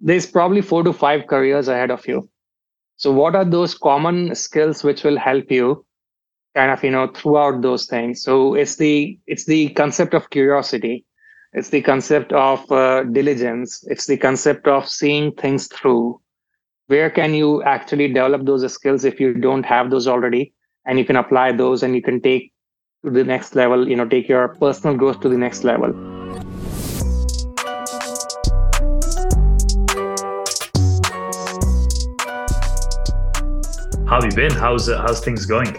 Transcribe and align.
there's 0.00 0.26
probably 0.26 0.60
four 0.60 0.82
to 0.82 0.92
five 0.92 1.26
careers 1.26 1.68
ahead 1.68 1.90
of 1.90 2.06
you. 2.06 2.28
So, 2.96 3.12
what 3.12 3.34
are 3.34 3.44
those 3.44 3.74
common 3.74 4.34
skills 4.34 4.82
which 4.82 5.04
will 5.04 5.18
help 5.18 5.50
you 5.50 5.84
kind 6.54 6.70
of 6.70 6.82
you 6.82 6.90
know 6.90 7.08
throughout 7.08 7.62
those 7.62 7.86
things? 7.86 8.22
So 8.22 8.54
it's 8.54 8.76
the 8.76 9.18
it's 9.26 9.44
the 9.44 9.70
concept 9.70 10.14
of 10.14 10.30
curiosity, 10.30 11.04
it's 11.52 11.70
the 11.70 11.82
concept 11.82 12.32
of 12.32 12.70
uh, 12.72 13.04
diligence, 13.04 13.84
it's 13.88 14.06
the 14.06 14.16
concept 14.16 14.66
of 14.66 14.88
seeing 14.88 15.32
things 15.32 15.68
through. 15.68 16.20
Where 16.88 17.10
can 17.10 17.34
you 17.34 17.62
actually 17.64 18.08
develop 18.08 18.46
those 18.46 18.72
skills 18.72 19.04
if 19.04 19.20
you 19.20 19.34
don't 19.34 19.64
have 19.64 19.90
those 19.90 20.06
already, 20.06 20.54
and 20.86 20.98
you 20.98 21.04
can 21.04 21.16
apply 21.16 21.52
those 21.52 21.82
and 21.82 21.94
you 21.94 22.02
can 22.02 22.20
take 22.20 22.52
to 23.04 23.10
the 23.10 23.24
next 23.24 23.54
level. 23.54 23.88
You 23.88 23.96
know, 23.96 24.06
take 24.06 24.28
your 24.28 24.48
personal 24.48 24.96
growth 24.96 25.20
to 25.20 25.28
the 25.28 25.38
next 25.38 25.64
level. 25.64 26.15
Have 34.22 34.32
you 34.32 34.34
been? 34.34 34.52
How's 34.52 34.88
uh, 34.88 35.02
how's 35.02 35.20
things 35.20 35.44
going? 35.44 35.70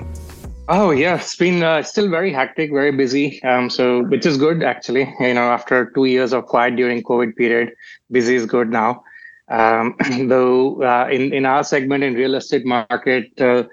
Oh 0.70 0.92
yeah, 0.92 1.16
it's 1.16 1.36
been 1.36 1.64
uh, 1.64 1.82
still 1.82 2.08
very 2.08 2.32
hectic, 2.32 2.72
very 2.72 2.92
busy. 2.92 3.42
Um, 3.42 3.68
so 3.70 4.04
which 4.04 4.28
is 4.28 4.38
good 4.38 4.62
actually. 4.62 5.12
You 5.20 5.34
know, 5.34 5.50
after 5.50 5.90
two 5.96 6.06
years 6.06 6.34
of 6.34 6.46
quiet 6.46 6.76
during 6.76 7.02
COVID 7.02 7.36
period, 7.36 7.74
busy 8.12 8.36
is 8.36 8.46
good 8.46 8.70
now. 8.70 9.04
Um, 9.50 9.96
though 10.28 10.84
uh, 10.84 11.08
in 11.12 11.34
in 11.34 11.48
our 11.48 11.64
segment 11.64 12.04
in 12.04 12.14
real 12.14 12.36
estate 12.36 12.66
market, 12.66 13.42
uh, 13.42 13.64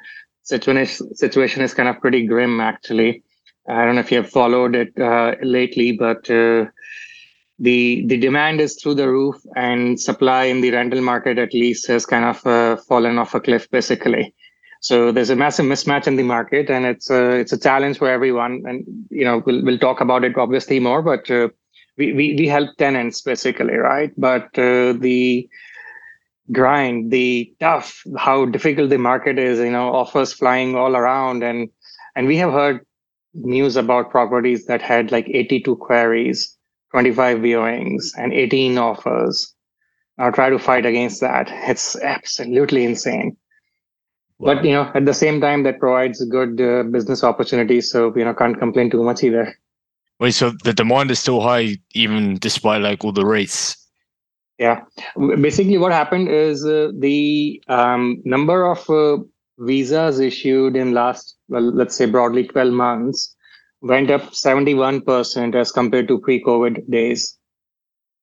situation 0.44 1.14
situation 1.14 1.62
is 1.62 1.74
kind 1.74 1.90
of 1.90 2.00
pretty 2.00 2.26
grim 2.26 2.58
actually. 2.60 3.22
I 3.68 3.84
don't 3.84 3.96
know 3.96 4.00
if 4.00 4.10
you 4.10 4.18
have 4.18 4.30
followed 4.30 4.74
it 4.74 4.98
uh, 4.98 5.34
lately, 5.42 5.92
but 5.92 6.30
uh, 6.30 6.66
the 7.58 8.06
the 8.06 8.16
demand 8.16 8.62
is 8.62 8.80
through 8.80 8.94
the 8.94 9.10
roof, 9.10 9.36
and 9.56 10.00
supply 10.00 10.44
in 10.44 10.62
the 10.62 10.70
rental 10.70 11.02
market 11.02 11.36
at 11.38 11.52
least 11.52 11.86
has 11.88 12.06
kind 12.06 12.24
of 12.24 12.46
uh, 12.46 12.76
fallen 12.76 13.18
off 13.18 13.34
a 13.34 13.40
cliff 13.40 13.70
basically. 13.70 14.32
So 14.84 15.12
there's 15.12 15.30
a 15.30 15.36
massive 15.36 15.64
mismatch 15.64 16.06
in 16.06 16.16
the 16.16 16.22
market, 16.22 16.68
and 16.68 16.84
it's 16.84 17.08
a 17.08 17.36
it's 17.36 17.54
a 17.54 17.58
challenge 17.58 17.96
for 17.96 18.06
everyone. 18.06 18.64
And 18.66 18.84
you 19.08 19.24
know, 19.24 19.42
we'll 19.46 19.64
we'll 19.64 19.78
talk 19.78 20.02
about 20.02 20.24
it 20.24 20.36
obviously 20.36 20.78
more, 20.78 21.00
but 21.00 21.30
uh, 21.30 21.48
we, 21.96 22.12
we 22.12 22.34
we 22.38 22.46
help 22.46 22.76
tenants 22.76 23.22
basically, 23.22 23.76
right? 23.76 24.12
But 24.18 24.58
uh, 24.58 24.92
the 24.92 25.48
grind, 26.52 27.10
the 27.10 27.50
tough, 27.60 28.02
how 28.18 28.44
difficult 28.44 28.90
the 28.90 28.98
market 28.98 29.38
is, 29.38 29.58
you 29.58 29.70
know, 29.70 29.88
offers 29.94 30.34
flying 30.34 30.76
all 30.76 30.96
around, 30.96 31.42
and 31.42 31.70
and 32.14 32.26
we 32.26 32.36
have 32.36 32.52
heard 32.52 32.84
news 33.32 33.76
about 33.76 34.10
properties 34.10 34.66
that 34.66 34.82
had 34.82 35.10
like 35.10 35.26
82 35.30 35.76
queries, 35.76 36.58
25 36.90 37.38
viewings, 37.38 38.10
and 38.18 38.34
18 38.34 38.76
offers. 38.76 39.50
Now 40.18 40.30
try 40.30 40.50
to 40.50 40.58
fight 40.58 40.84
against 40.84 41.22
that. 41.22 41.48
It's 41.70 41.96
absolutely 41.96 42.84
insane 42.84 43.38
but 44.40 44.64
you 44.64 44.72
know 44.72 44.90
at 44.94 45.06
the 45.06 45.14
same 45.14 45.40
time 45.40 45.62
that 45.62 45.78
provides 45.78 46.24
good 46.24 46.60
uh, 46.60 46.82
business 46.84 47.22
opportunities 47.22 47.90
so 47.90 48.12
you 48.16 48.24
know 48.24 48.34
can't 48.34 48.58
complain 48.58 48.90
too 48.90 49.02
much 49.02 49.22
either. 49.22 49.54
Wait 50.20 50.32
so 50.32 50.52
the 50.64 50.72
demand 50.72 51.10
is 51.10 51.18
still 51.18 51.40
high 51.40 51.76
even 51.94 52.36
despite 52.38 52.82
like 52.82 53.04
all 53.04 53.12
the 53.12 53.26
rates? 53.26 53.76
Yeah. 54.58 54.82
Basically 55.16 55.78
what 55.78 55.92
happened 55.92 56.28
is 56.28 56.64
uh, 56.64 56.92
the 56.98 57.60
um, 57.68 58.22
number 58.24 58.70
of 58.70 58.88
uh, 58.88 59.18
visas 59.58 60.20
issued 60.20 60.76
in 60.76 60.92
last 60.92 61.36
well 61.48 61.62
let's 61.62 61.96
say 61.96 62.06
broadly 62.06 62.46
12 62.46 62.72
months 62.72 63.34
went 63.80 64.10
up 64.10 64.22
71% 64.32 65.54
as 65.54 65.70
compared 65.70 66.08
to 66.08 66.18
pre-covid 66.18 66.90
days. 66.90 67.36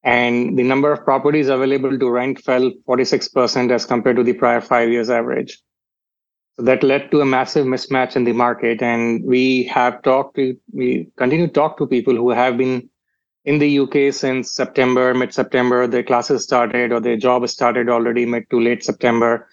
And 0.04 0.58
the 0.58 0.64
number 0.64 0.92
of 0.92 1.06
properties 1.06 1.50
available 1.50 2.00
to 2.00 2.10
rent 2.10 2.40
fell 2.40 2.72
46% 2.90 3.72
as 3.72 3.86
compared 3.86 4.16
to 4.16 4.24
the 4.24 4.34
prior 4.34 4.60
five 4.60 4.90
years 4.90 5.12
average 5.12 5.62
that 6.58 6.84
led 6.84 7.12
to 7.12 7.22
a 7.22 7.26
massive 7.26 7.66
mismatch 7.66 8.16
in 8.16 8.24
the 8.24 8.34
market. 8.34 8.82
And 8.82 9.24
we 9.24 9.64
have 9.66 10.02
talked 10.02 10.36
to, 10.36 10.56
we 10.72 11.08
continue 11.18 11.48
to 11.48 11.54
talk 11.54 11.78
to 11.78 11.88
people 11.88 12.16
who 12.16 12.30
have 12.30 12.58
been 12.58 12.90
in 13.46 13.58
the 13.60 13.80
UK 13.80 14.14
since 14.14 14.54
September, 14.54 15.14
mid 15.14 15.34
September. 15.34 15.88
Their 15.88 16.04
classes 16.04 16.44
started 16.44 16.92
or 16.92 17.00
their 17.00 17.18
job 17.18 17.48
started 17.50 17.90
already 17.90 18.26
mid 18.26 18.50
to 18.52 18.60
late 18.60 18.84
September. 18.84 19.48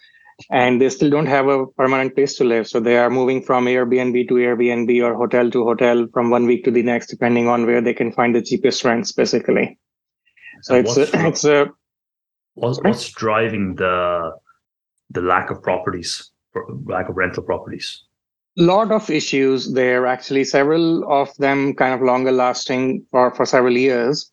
And 0.50 0.80
they 0.80 0.88
still 0.88 1.10
don't 1.10 1.26
have 1.26 1.48
a 1.48 1.66
permanent 1.66 2.14
place 2.14 2.36
to 2.36 2.44
live. 2.44 2.68
So 2.68 2.78
they 2.78 2.96
are 2.96 3.10
moving 3.10 3.42
from 3.42 3.64
Airbnb 3.64 4.28
to 4.28 4.34
Airbnb 4.34 5.02
or 5.02 5.14
hotel 5.16 5.50
to 5.50 5.64
hotel 5.64 6.06
from 6.12 6.30
one 6.30 6.46
week 6.46 6.64
to 6.64 6.70
the 6.70 6.82
next, 6.82 7.08
depending 7.08 7.48
on 7.48 7.66
where 7.66 7.80
they 7.80 7.94
can 7.94 8.12
find 8.12 8.36
the 8.36 8.42
cheapest 8.42 8.84
rents, 8.84 9.10
basically. 9.10 9.78
So 10.62 10.76
and 10.76 10.86
it's 10.86 10.96
a, 10.96 11.26
it's 11.26 11.44
a 11.44 11.66
what's, 12.54 12.80
what's 12.82 13.10
driving 13.10 13.74
the 13.74 14.32
the 15.10 15.22
lack 15.22 15.50
of 15.50 15.60
properties 15.62 16.30
lack 16.86 17.08
of 17.08 17.16
rental 17.16 17.42
properties? 17.42 18.02
lot 18.58 18.90
of 18.90 19.08
issues 19.08 19.72
there 19.72 20.06
actually. 20.06 20.44
Several 20.44 21.10
of 21.10 21.34
them 21.36 21.74
kind 21.74 21.94
of 21.94 22.02
longer 22.02 22.32
lasting 22.32 23.06
for, 23.10 23.34
for 23.34 23.46
several 23.46 23.76
years. 23.76 24.30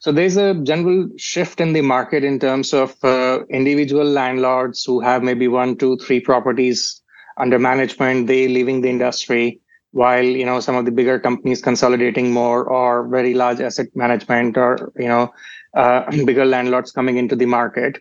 So 0.00 0.12
there's 0.12 0.36
a 0.36 0.54
general 0.54 1.08
shift 1.16 1.60
in 1.60 1.72
the 1.72 1.82
market 1.82 2.24
in 2.24 2.38
terms 2.38 2.72
of 2.72 2.94
uh, 3.04 3.40
individual 3.50 4.04
landlords 4.04 4.84
who 4.84 5.00
have 5.00 5.22
maybe 5.22 5.48
one 5.48 5.76
two 5.76 5.96
three 5.98 6.20
properties 6.20 7.02
under 7.38 7.58
management. 7.58 8.26
They 8.26 8.48
leaving 8.48 8.80
the 8.80 8.90
industry 8.90 9.60
while 9.92 10.24
you 10.24 10.44
know 10.44 10.60
some 10.60 10.76
of 10.76 10.84
the 10.84 10.90
bigger 10.90 11.18
companies 11.18 11.62
consolidating 11.62 12.32
more 12.32 12.64
or 12.64 13.08
very 13.08 13.34
large 13.34 13.60
asset 13.60 13.86
management 13.94 14.56
or 14.56 14.92
you 14.96 15.08
know 15.08 15.32
uh, 15.74 16.10
bigger 16.26 16.44
landlords 16.44 16.92
coming 16.92 17.16
into 17.16 17.36
the 17.36 17.46
market. 17.46 17.98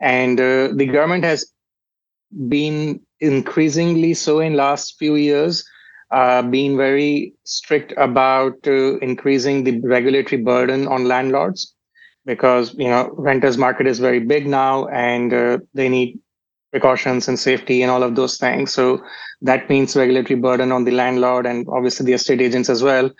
And 0.00 0.40
uh, 0.40 0.68
the 0.74 0.86
government 0.86 1.24
has 1.24 1.52
been 2.48 3.00
increasingly 3.20 4.14
so 4.14 4.40
in 4.40 4.54
last 4.54 4.96
few 4.98 5.16
years 5.16 5.64
uh, 6.10 6.42
been 6.42 6.76
very 6.76 7.34
strict 7.44 7.92
about 7.96 8.56
uh, 8.66 8.98
increasing 8.98 9.64
the 9.64 9.80
regulatory 9.80 10.42
burden 10.42 10.88
on 10.88 11.04
landlords 11.06 11.74
because 12.26 12.74
you 12.74 12.88
know 12.88 13.10
renters 13.16 13.56
market 13.56 13.86
is 13.86 13.98
very 13.98 14.20
big 14.20 14.46
now 14.46 14.86
and 14.88 15.32
uh, 15.32 15.58
they 15.74 15.88
need 15.88 16.18
precautions 16.70 17.28
and 17.28 17.38
safety 17.38 17.82
and 17.82 17.90
all 17.90 18.02
of 18.02 18.14
those 18.14 18.38
things. 18.38 18.72
So 18.72 19.02
that 19.42 19.68
means 19.68 19.96
regulatory 19.96 20.38
burden 20.38 20.72
on 20.72 20.84
the 20.84 20.92
landlord 20.92 21.46
and 21.46 21.66
obviously 21.68 22.06
the 22.06 22.12
estate 22.12 22.40
agents 22.40 22.68
as 22.68 22.82
well. 22.82 23.10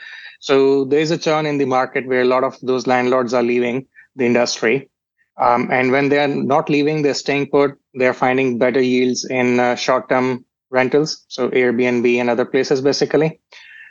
So 0.40 0.84
there's 0.84 1.10
a 1.10 1.18
churn 1.18 1.46
in 1.46 1.58
the 1.58 1.64
market 1.64 2.06
where 2.06 2.22
a 2.22 2.26
lot 2.26 2.44
of 2.44 2.56
those 2.62 2.86
landlords 2.86 3.34
are 3.34 3.42
leaving 3.42 3.86
the 4.16 4.26
industry 4.26 4.88
um, 5.40 5.68
and 5.72 5.90
when 5.90 6.10
they're 6.10 6.28
not 6.28 6.68
leaving, 6.68 7.02
they're 7.02 7.14
staying 7.14 7.48
put. 7.48 7.78
They're 7.94 8.14
finding 8.14 8.58
better 8.58 8.80
yields 8.80 9.24
in 9.24 9.58
uh, 9.58 9.74
short-term 9.74 10.44
rentals, 10.70 11.24
so 11.28 11.48
Airbnb 11.50 12.16
and 12.20 12.30
other 12.30 12.44
places, 12.44 12.80
basically. 12.82 13.40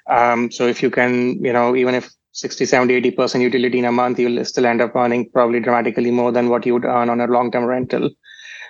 Um, 0.09 0.51
so 0.51 0.67
if 0.67 0.81
you 0.83 0.89
can, 0.91 1.43
you 1.43 1.51
know, 1.51 1.75
even 1.75 1.95
if 1.95 2.09
60, 2.33 2.65
70, 2.65 3.01
80% 3.11 3.41
utility 3.41 3.79
in 3.79 3.85
a 3.85 3.91
month, 3.91 4.19
you'll 4.19 4.45
still 4.45 4.65
end 4.65 4.81
up 4.81 4.95
earning 4.95 5.29
probably 5.31 5.59
dramatically 5.59 6.11
more 6.11 6.31
than 6.31 6.49
what 6.49 6.65
you 6.65 6.73
would 6.73 6.85
earn 6.85 7.09
on 7.09 7.19
a 7.19 7.27
long-term 7.27 7.65
rental. 7.65 8.09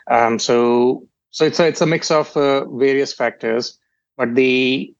Um, 0.09 0.39
so, 0.39 1.07
so 1.31 1.45
it's 1.45 1.59
a, 1.59 1.67
it's 1.67 1.81
a 1.81 1.85
mix 1.85 2.09
of 2.11 2.35
uh, 2.35 2.65
various 2.69 3.13
factors, 3.13 3.77
but 4.17 4.35
the 4.35 4.93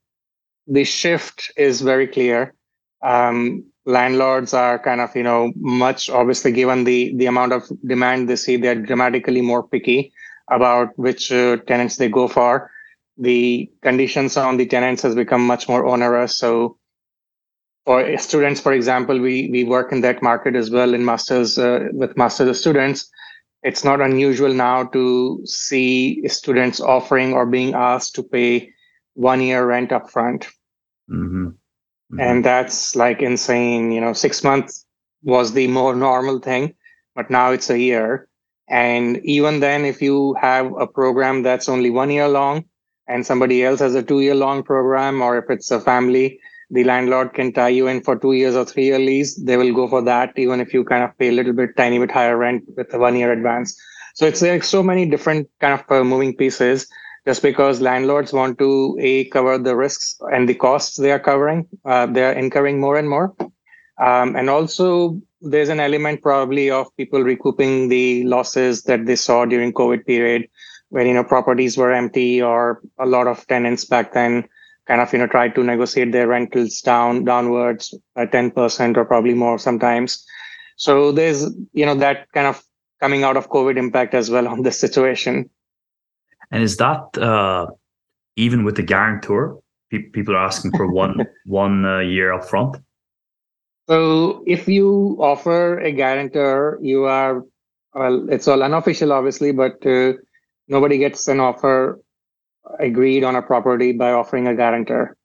the 0.67 0.83
shift 0.83 1.51
is 1.57 1.81
very 1.81 2.07
clear. 2.07 2.53
Um, 3.01 3.65
landlords 3.89 4.53
are 4.53 4.77
kind 4.77 5.01
of 5.01 5.15
you 5.15 5.23
know 5.23 5.51
much 5.57 6.09
obviously 6.09 6.51
given 6.51 6.83
the 6.83 7.13
the 7.17 7.25
amount 7.25 7.51
of 7.51 7.63
demand 7.85 8.29
they 8.29 8.35
see 8.35 8.55
they're 8.55 8.83
dramatically 8.89 9.41
more 9.41 9.63
picky 9.67 10.13
about 10.51 10.97
which 10.97 11.31
uh, 11.31 11.57
tenants 11.67 11.97
they 11.97 12.09
go 12.09 12.27
for. 12.27 12.71
The 13.17 13.69
conditions 13.81 14.37
on 14.37 14.57
the 14.57 14.65
tenants 14.65 15.01
has 15.01 15.15
become 15.15 15.45
much 15.45 15.67
more 15.67 15.85
onerous. 15.85 16.37
So 16.37 16.77
for 17.85 18.17
students 18.17 18.61
for 18.61 18.73
example 18.73 19.19
we 19.19 19.49
we 19.51 19.63
work 19.63 19.91
in 19.91 20.01
that 20.01 20.21
market 20.21 20.55
as 20.55 20.69
well 20.69 20.93
in 20.93 21.03
masters 21.03 21.57
uh, 21.57 21.87
with 21.91 22.15
masters 22.15 22.59
students. 22.59 23.09
It's 23.63 23.83
not 23.83 24.01
unusual 24.01 24.53
now 24.53 24.85
to 24.97 25.41
see 25.45 26.25
students 26.27 26.79
offering 26.79 27.33
or 27.33 27.45
being 27.45 27.73
asked 27.73 28.15
to 28.15 28.23
pay 28.23 28.69
one 29.15 29.41
year 29.41 29.65
rent 29.65 29.89
upfront. 29.89 30.45
Mm-hmm. 31.09 31.49
Mm-hmm. 32.11 32.19
And 32.21 32.45
that's 32.45 32.95
like 32.95 33.21
insane. 33.21 33.91
You 33.91 34.01
know, 34.01 34.13
six 34.13 34.43
months 34.43 34.85
was 35.23 35.53
the 35.53 35.67
more 35.67 35.95
normal 35.95 36.39
thing, 36.39 36.75
but 37.15 37.29
now 37.29 37.51
it's 37.51 37.69
a 37.69 37.79
year. 37.79 38.27
And 38.69 39.17
even 39.25 39.59
then, 39.59 39.85
if 39.85 40.01
you 40.01 40.35
have 40.35 40.71
a 40.79 40.87
program 40.87 41.43
that's 41.43 41.69
only 41.69 41.89
one 41.89 42.11
year 42.11 42.27
long 42.27 42.65
and 43.07 43.25
somebody 43.25 43.63
else 43.63 43.79
has 43.79 43.95
a 43.95 44.03
two 44.03 44.21
year 44.21 44.35
long 44.35 44.63
program, 44.63 45.21
or 45.21 45.37
if 45.37 45.45
it's 45.49 45.71
a 45.71 45.79
family, 45.79 46.39
the 46.71 46.83
landlord 46.83 47.33
can 47.33 47.51
tie 47.51 47.69
you 47.69 47.87
in 47.87 48.01
for 48.01 48.15
two 48.15 48.33
years 48.33 48.55
or 48.55 48.65
three 48.65 48.85
year 48.85 48.99
lease. 48.99 49.35
They 49.35 49.57
will 49.57 49.73
go 49.73 49.87
for 49.87 50.03
that, 50.03 50.33
even 50.37 50.59
if 50.59 50.73
you 50.73 50.83
kind 50.83 51.03
of 51.03 51.17
pay 51.17 51.29
a 51.29 51.31
little 51.31 51.53
bit, 51.53 51.75
tiny 51.77 51.97
bit 51.97 52.11
higher 52.11 52.37
rent 52.37 52.63
with 52.77 52.93
a 52.93 52.99
one 52.99 53.15
year 53.15 53.31
advance. 53.31 53.79
So 54.13 54.25
it's 54.25 54.41
like 54.41 54.63
so 54.63 54.83
many 54.83 55.05
different 55.05 55.49
kind 55.59 55.79
of 55.79 55.91
uh, 55.91 56.03
moving 56.03 56.35
pieces 56.35 56.87
just 57.25 57.41
because 57.41 57.81
landlords 57.81 58.33
want 58.33 58.57
to 58.57 58.97
a 58.99 59.25
cover 59.25 59.57
the 59.57 59.75
risks 59.75 60.15
and 60.31 60.47
the 60.47 60.55
costs 60.55 60.97
they 60.97 61.11
are 61.11 61.19
covering 61.19 61.67
uh, 61.85 62.05
they 62.05 62.23
are 62.23 62.33
incurring 62.33 62.79
more 62.79 62.97
and 62.97 63.09
more 63.09 63.35
Um, 63.99 64.35
and 64.35 64.49
also, 64.49 65.21
there's 65.41 65.69
an 65.69 65.79
element 65.79 66.21
probably 66.21 66.71
of 66.71 66.95
people 66.95 67.21
recouping 67.21 67.89
the 67.89 68.23
losses 68.23 68.83
that 68.83 69.05
they 69.05 69.15
saw 69.15 69.45
during 69.45 69.73
COVID 69.73 70.05
period, 70.05 70.47
when 70.89 71.05
you 71.05 71.13
know 71.13 71.23
properties 71.23 71.77
were 71.77 71.91
empty 71.91 72.41
or 72.41 72.81
a 72.97 73.05
lot 73.05 73.27
of 73.27 73.45
tenants 73.47 73.85
back 73.85 74.13
then 74.13 74.47
kind 74.87 75.01
of 75.01 75.13
you 75.13 75.19
know 75.19 75.27
tried 75.27 75.53
to 75.55 75.63
negotiate 75.63 76.11
their 76.11 76.27
rentals 76.27 76.81
down 76.81 77.23
downwards 77.23 77.93
by 78.15 78.25
10% 78.25 78.97
or 78.97 79.05
probably 79.05 79.33
more 79.33 79.59
sometimes. 79.59 80.25
So 80.77 81.11
there's 81.11 81.43
you 81.73 81.85
know 81.85 81.95
that 81.95 82.31
kind 82.31 82.47
of 82.47 82.63
coming 82.99 83.23
out 83.23 83.37
of 83.37 83.49
COVID 83.49 83.77
impact 83.77 84.13
as 84.13 84.31
well 84.31 84.47
on 84.47 84.63
this 84.63 84.79
situation. 84.85 85.49
And 86.51 86.63
is 86.63 86.77
that 86.77 87.17
uh, 87.17 87.67
even 88.35 88.63
with 88.63 88.75
the 88.75 88.83
guarantor? 88.83 89.59
people 89.89 90.35
are 90.35 90.45
asking 90.45 90.71
for 90.71 90.91
one 90.91 91.25
one 91.45 91.85
uh, 91.85 91.99
year 91.99 92.31
upfront. 92.31 92.81
So 93.89 94.43
if 94.45 94.67
you 94.67 95.17
offer 95.19 95.79
a 95.79 95.91
guarantor, 95.91 96.77
you 96.81 97.05
are 97.05 97.43
well, 97.93 98.29
it's 98.29 98.47
all 98.47 98.61
unofficial, 98.61 99.11
obviously, 99.11 99.51
but 99.51 99.83
uh, 99.85 100.13
nobody 100.67 100.99
gets 100.99 101.27
an 101.27 101.39
offer 101.39 101.99
agreed 102.79 103.23
on 103.23 103.35
a 103.35 103.41
property 103.41 103.93
by 103.93 104.11
offering 104.11 104.47
a 104.47 104.55
guarantor. 104.55 105.17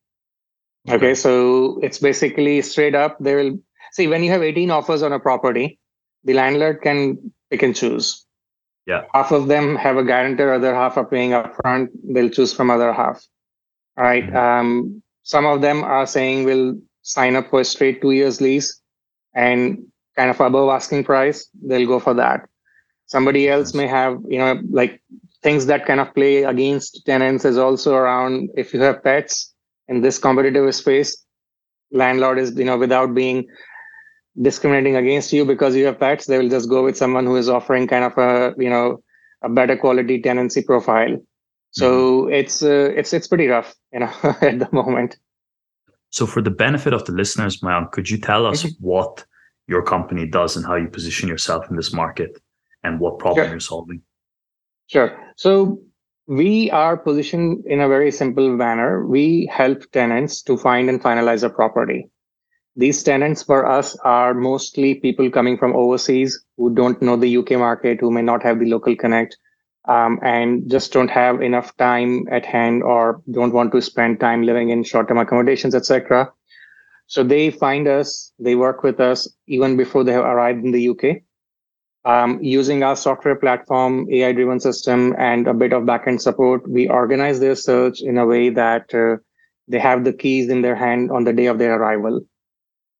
Okay. 0.88 0.96
okay, 0.96 1.14
so 1.14 1.78
it's 1.82 1.98
basically 1.98 2.62
straight 2.62 2.94
up. 2.94 3.18
They 3.20 3.34
will 3.34 3.58
see 3.92 4.06
when 4.06 4.24
you 4.24 4.30
have 4.30 4.42
18 4.42 4.70
offers 4.70 5.02
on 5.02 5.12
a 5.12 5.20
property, 5.20 5.78
the 6.24 6.34
landlord 6.34 6.80
can 6.82 7.32
pick 7.50 7.62
and 7.62 7.76
choose. 7.76 8.24
Yeah. 8.86 9.04
Half 9.14 9.32
of 9.32 9.48
them 9.48 9.76
have 9.76 9.96
a 9.96 10.04
guarantor, 10.04 10.52
other 10.52 10.74
half 10.74 10.96
are 10.96 11.06
paying 11.06 11.30
upfront. 11.30 11.88
They'll 12.04 12.28
choose 12.28 12.52
from 12.52 12.70
other 12.70 12.92
half. 12.92 13.24
All 13.96 14.04
right. 14.04 14.26
Mm-hmm. 14.26 14.36
Um, 14.36 15.02
some 15.22 15.46
of 15.46 15.62
them 15.62 15.82
are 15.84 16.06
saying 16.06 16.44
we'll 16.44 16.78
sign 17.02 17.36
up 17.36 17.48
for 17.50 17.60
a 17.60 17.64
straight 17.64 18.02
two 18.02 18.10
years 18.10 18.40
lease 18.40 18.80
and 19.34 19.86
kind 20.16 20.30
of 20.30 20.40
above 20.40 20.70
asking 20.70 21.04
price, 21.04 21.48
they'll 21.62 21.86
go 21.86 21.98
for 21.98 22.14
that. 22.14 22.48
Somebody 23.06 23.48
else 23.48 23.74
may 23.74 23.86
have, 23.86 24.18
you 24.28 24.38
know, 24.38 24.60
like 24.70 25.02
things 25.42 25.66
that 25.66 25.86
kind 25.86 26.00
of 26.00 26.14
play 26.14 26.44
against 26.44 27.04
tenants 27.04 27.44
is 27.44 27.58
also 27.58 27.94
around 27.94 28.50
if 28.56 28.72
you 28.72 28.80
have 28.80 29.02
pets 29.02 29.52
in 29.88 30.00
this 30.00 30.18
competitive 30.18 30.74
space, 30.74 31.24
landlord 31.90 32.38
is, 32.38 32.56
you 32.56 32.64
know, 32.64 32.78
without 32.78 33.14
being 33.14 33.46
discriminating 34.40 34.96
against 34.96 35.32
you 35.32 35.44
because 35.44 35.76
you 35.76 35.86
have 35.86 35.98
pets, 35.98 36.26
they 36.26 36.38
will 36.38 36.48
just 36.48 36.68
go 36.68 36.84
with 36.84 36.96
someone 36.96 37.26
who 37.26 37.36
is 37.36 37.48
offering 37.48 37.86
kind 37.86 38.04
of 38.04 38.18
a, 38.18 38.54
you 38.58 38.70
know, 38.70 39.02
a 39.42 39.48
better 39.48 39.76
quality 39.76 40.20
tenancy 40.20 40.62
profile. 40.62 41.16
So 41.70 42.22
mm-hmm. 42.22 42.32
it's 42.32 42.62
uh, 42.62 42.92
it's 42.96 43.12
it's 43.12 43.26
pretty 43.26 43.48
rough, 43.48 43.74
you 43.92 44.00
know, 44.00 44.12
at 44.40 44.58
the 44.58 44.68
moment. 44.72 45.16
So, 46.14 46.26
for 46.26 46.40
the 46.40 46.50
benefit 46.50 46.92
of 46.92 47.04
the 47.06 47.12
listeners, 47.12 47.60
Mayank, 47.60 47.90
could 47.90 48.08
you 48.08 48.18
tell 48.18 48.46
us 48.46 48.62
mm-hmm. 48.62 48.86
what 48.86 49.24
your 49.66 49.82
company 49.82 50.28
does 50.28 50.56
and 50.56 50.64
how 50.64 50.76
you 50.76 50.86
position 50.86 51.28
yourself 51.28 51.68
in 51.68 51.74
this 51.74 51.92
market 51.92 52.40
and 52.84 53.00
what 53.00 53.18
problem 53.18 53.46
sure. 53.46 53.50
you're 53.52 53.58
solving? 53.58 54.00
Sure. 54.86 55.10
So, 55.36 55.80
we 56.28 56.70
are 56.70 56.96
positioned 56.96 57.64
in 57.66 57.80
a 57.80 57.88
very 57.88 58.12
simple 58.12 58.48
manner. 58.48 59.04
We 59.04 59.50
help 59.52 59.90
tenants 59.90 60.40
to 60.42 60.56
find 60.56 60.88
and 60.88 61.02
finalize 61.02 61.42
a 61.42 61.50
property. 61.50 62.08
These 62.76 63.04
tenants 63.04 63.42
for 63.42 63.66
us 63.66 63.96
are 63.98 64.34
mostly 64.34 64.96
people 64.96 65.30
coming 65.30 65.56
from 65.56 65.76
overseas 65.76 66.44
who 66.56 66.74
don't 66.74 67.00
know 67.00 67.16
the 67.16 67.36
UK 67.36 67.52
market, 67.52 68.00
who 68.00 68.10
may 68.10 68.22
not 68.22 68.42
have 68.42 68.58
the 68.58 68.66
local 68.66 68.96
connect, 68.96 69.36
um, 69.86 70.18
and 70.22 70.68
just 70.68 70.92
don't 70.92 71.10
have 71.10 71.40
enough 71.40 71.76
time 71.76 72.26
at 72.32 72.44
hand 72.44 72.82
or 72.82 73.22
don't 73.30 73.52
want 73.52 73.70
to 73.72 73.80
spend 73.80 74.18
time 74.18 74.42
living 74.42 74.70
in 74.70 74.82
short-term 74.82 75.18
accommodations, 75.18 75.74
etc. 75.74 76.32
So 77.06 77.22
they 77.22 77.50
find 77.50 77.86
us, 77.86 78.32
they 78.40 78.56
work 78.56 78.82
with 78.82 78.98
us 78.98 79.28
even 79.46 79.76
before 79.76 80.02
they 80.02 80.12
have 80.12 80.24
arrived 80.24 80.64
in 80.64 80.72
the 80.72 80.88
UK. 80.88 81.22
Um, 82.04 82.42
using 82.42 82.82
our 82.82 82.96
software 82.96 83.36
platform, 83.36 84.08
AI-driven 84.10 84.58
system, 84.58 85.14
and 85.16 85.46
a 85.46 85.54
bit 85.54 85.72
of 85.72 85.84
backend 85.84 86.20
support, 86.20 86.68
we 86.68 86.88
organize 86.88 87.38
their 87.38 87.54
search 87.54 88.02
in 88.02 88.18
a 88.18 88.26
way 88.26 88.50
that 88.50 88.92
uh, 88.92 89.16
they 89.68 89.78
have 89.78 90.04
the 90.04 90.12
keys 90.12 90.48
in 90.50 90.60
their 90.60 90.74
hand 90.74 91.10
on 91.12 91.24
the 91.24 91.32
day 91.32 91.46
of 91.46 91.58
their 91.58 91.76
arrival. 91.76 92.20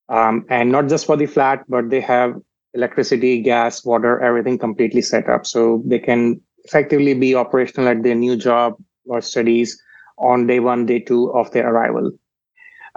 Um, 0.08 0.44
and 0.50 0.70
not 0.70 0.88
just 0.88 1.06
for 1.06 1.16
the 1.16 1.26
flat, 1.26 1.64
but 1.68 1.90
they 1.90 2.00
have 2.00 2.34
electricity, 2.74 3.40
gas, 3.40 3.84
water, 3.84 4.20
everything 4.20 4.58
completely 4.58 5.00
set 5.00 5.28
up. 5.28 5.46
So 5.46 5.82
they 5.86 5.98
can 5.98 6.40
effectively 6.64 7.14
be 7.14 7.34
operational 7.34 7.88
at 7.88 8.02
their 8.02 8.14
new 8.14 8.36
job 8.36 8.74
or 9.06 9.20
studies 9.20 9.80
on 10.18 10.46
day 10.46 10.60
one, 10.60 10.86
day 10.86 10.98
two 10.98 11.32
of 11.32 11.50
their 11.52 11.68
arrival. 11.68 12.10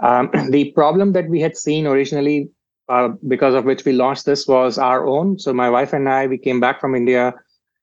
Um, 0.00 0.30
the 0.50 0.72
problem 0.72 1.12
that 1.12 1.28
we 1.28 1.40
had 1.40 1.56
seen 1.56 1.86
originally, 1.86 2.50
uh, 2.88 3.10
because 3.26 3.54
of 3.54 3.64
which 3.64 3.84
we 3.84 3.92
launched 3.92 4.26
this, 4.26 4.46
was 4.46 4.78
our 4.78 5.06
own. 5.06 5.38
So 5.38 5.52
my 5.52 5.70
wife 5.70 5.92
and 5.92 6.08
I, 6.08 6.26
we 6.26 6.38
came 6.38 6.60
back 6.60 6.80
from 6.80 6.94
India, 6.94 7.34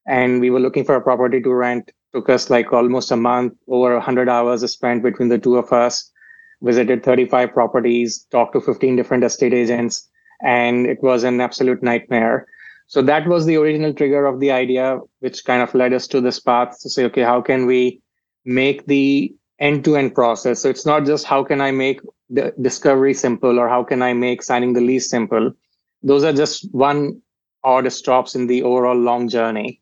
and 0.07 0.39
we 0.39 0.49
were 0.49 0.59
looking 0.59 0.85
for 0.85 0.95
a 0.95 1.01
property 1.01 1.41
to 1.41 1.53
rent. 1.53 1.91
Took 2.13 2.29
us 2.29 2.49
like 2.49 2.71
almost 2.71 3.11
a 3.11 3.17
month, 3.17 3.53
over 3.67 3.93
100 3.93 4.29
hours 4.29 4.69
spent 4.71 5.03
between 5.03 5.29
the 5.29 5.37
two 5.37 5.57
of 5.57 5.71
us. 5.73 6.11
Visited 6.65 7.03
35 7.03 7.53
properties, 7.53 8.25
talked 8.31 8.53
to 8.53 8.61
15 8.61 8.95
different 8.95 9.23
estate 9.23 9.53
agents, 9.53 10.09
and 10.43 10.87
it 10.87 11.01
was 11.01 11.23
an 11.23 11.39
absolute 11.39 11.81
nightmare. 11.83 12.47
So 12.87 13.01
that 13.03 13.27
was 13.27 13.45
the 13.45 13.55
original 13.55 13.93
trigger 13.93 14.25
of 14.25 14.39
the 14.39 14.51
idea, 14.51 14.99
which 15.19 15.45
kind 15.45 15.61
of 15.61 15.73
led 15.73 15.93
us 15.93 16.07
to 16.07 16.21
this 16.21 16.39
path 16.39 16.77
to 16.81 16.89
say, 16.89 17.05
okay, 17.05 17.21
how 17.21 17.41
can 17.41 17.65
we 17.67 18.01
make 18.45 18.85
the 18.87 19.33
end-to-end 19.59 20.13
process? 20.13 20.61
So 20.61 20.69
it's 20.69 20.85
not 20.85 21.05
just 21.05 21.25
how 21.25 21.43
can 21.43 21.61
I 21.61 21.71
make 21.71 22.01
the 22.29 22.53
discovery 22.61 23.13
simple 23.13 23.59
or 23.59 23.69
how 23.69 23.83
can 23.83 24.01
I 24.01 24.13
make 24.13 24.43
signing 24.43 24.73
the 24.73 24.81
lease 24.81 25.09
simple. 25.09 25.51
Those 26.03 26.23
are 26.23 26.33
just 26.33 26.67
one 26.73 27.21
odd 27.63 27.91
stops 27.91 28.35
in 28.35 28.47
the 28.47 28.63
overall 28.63 28.97
long 28.97 29.27
journey. 29.27 29.81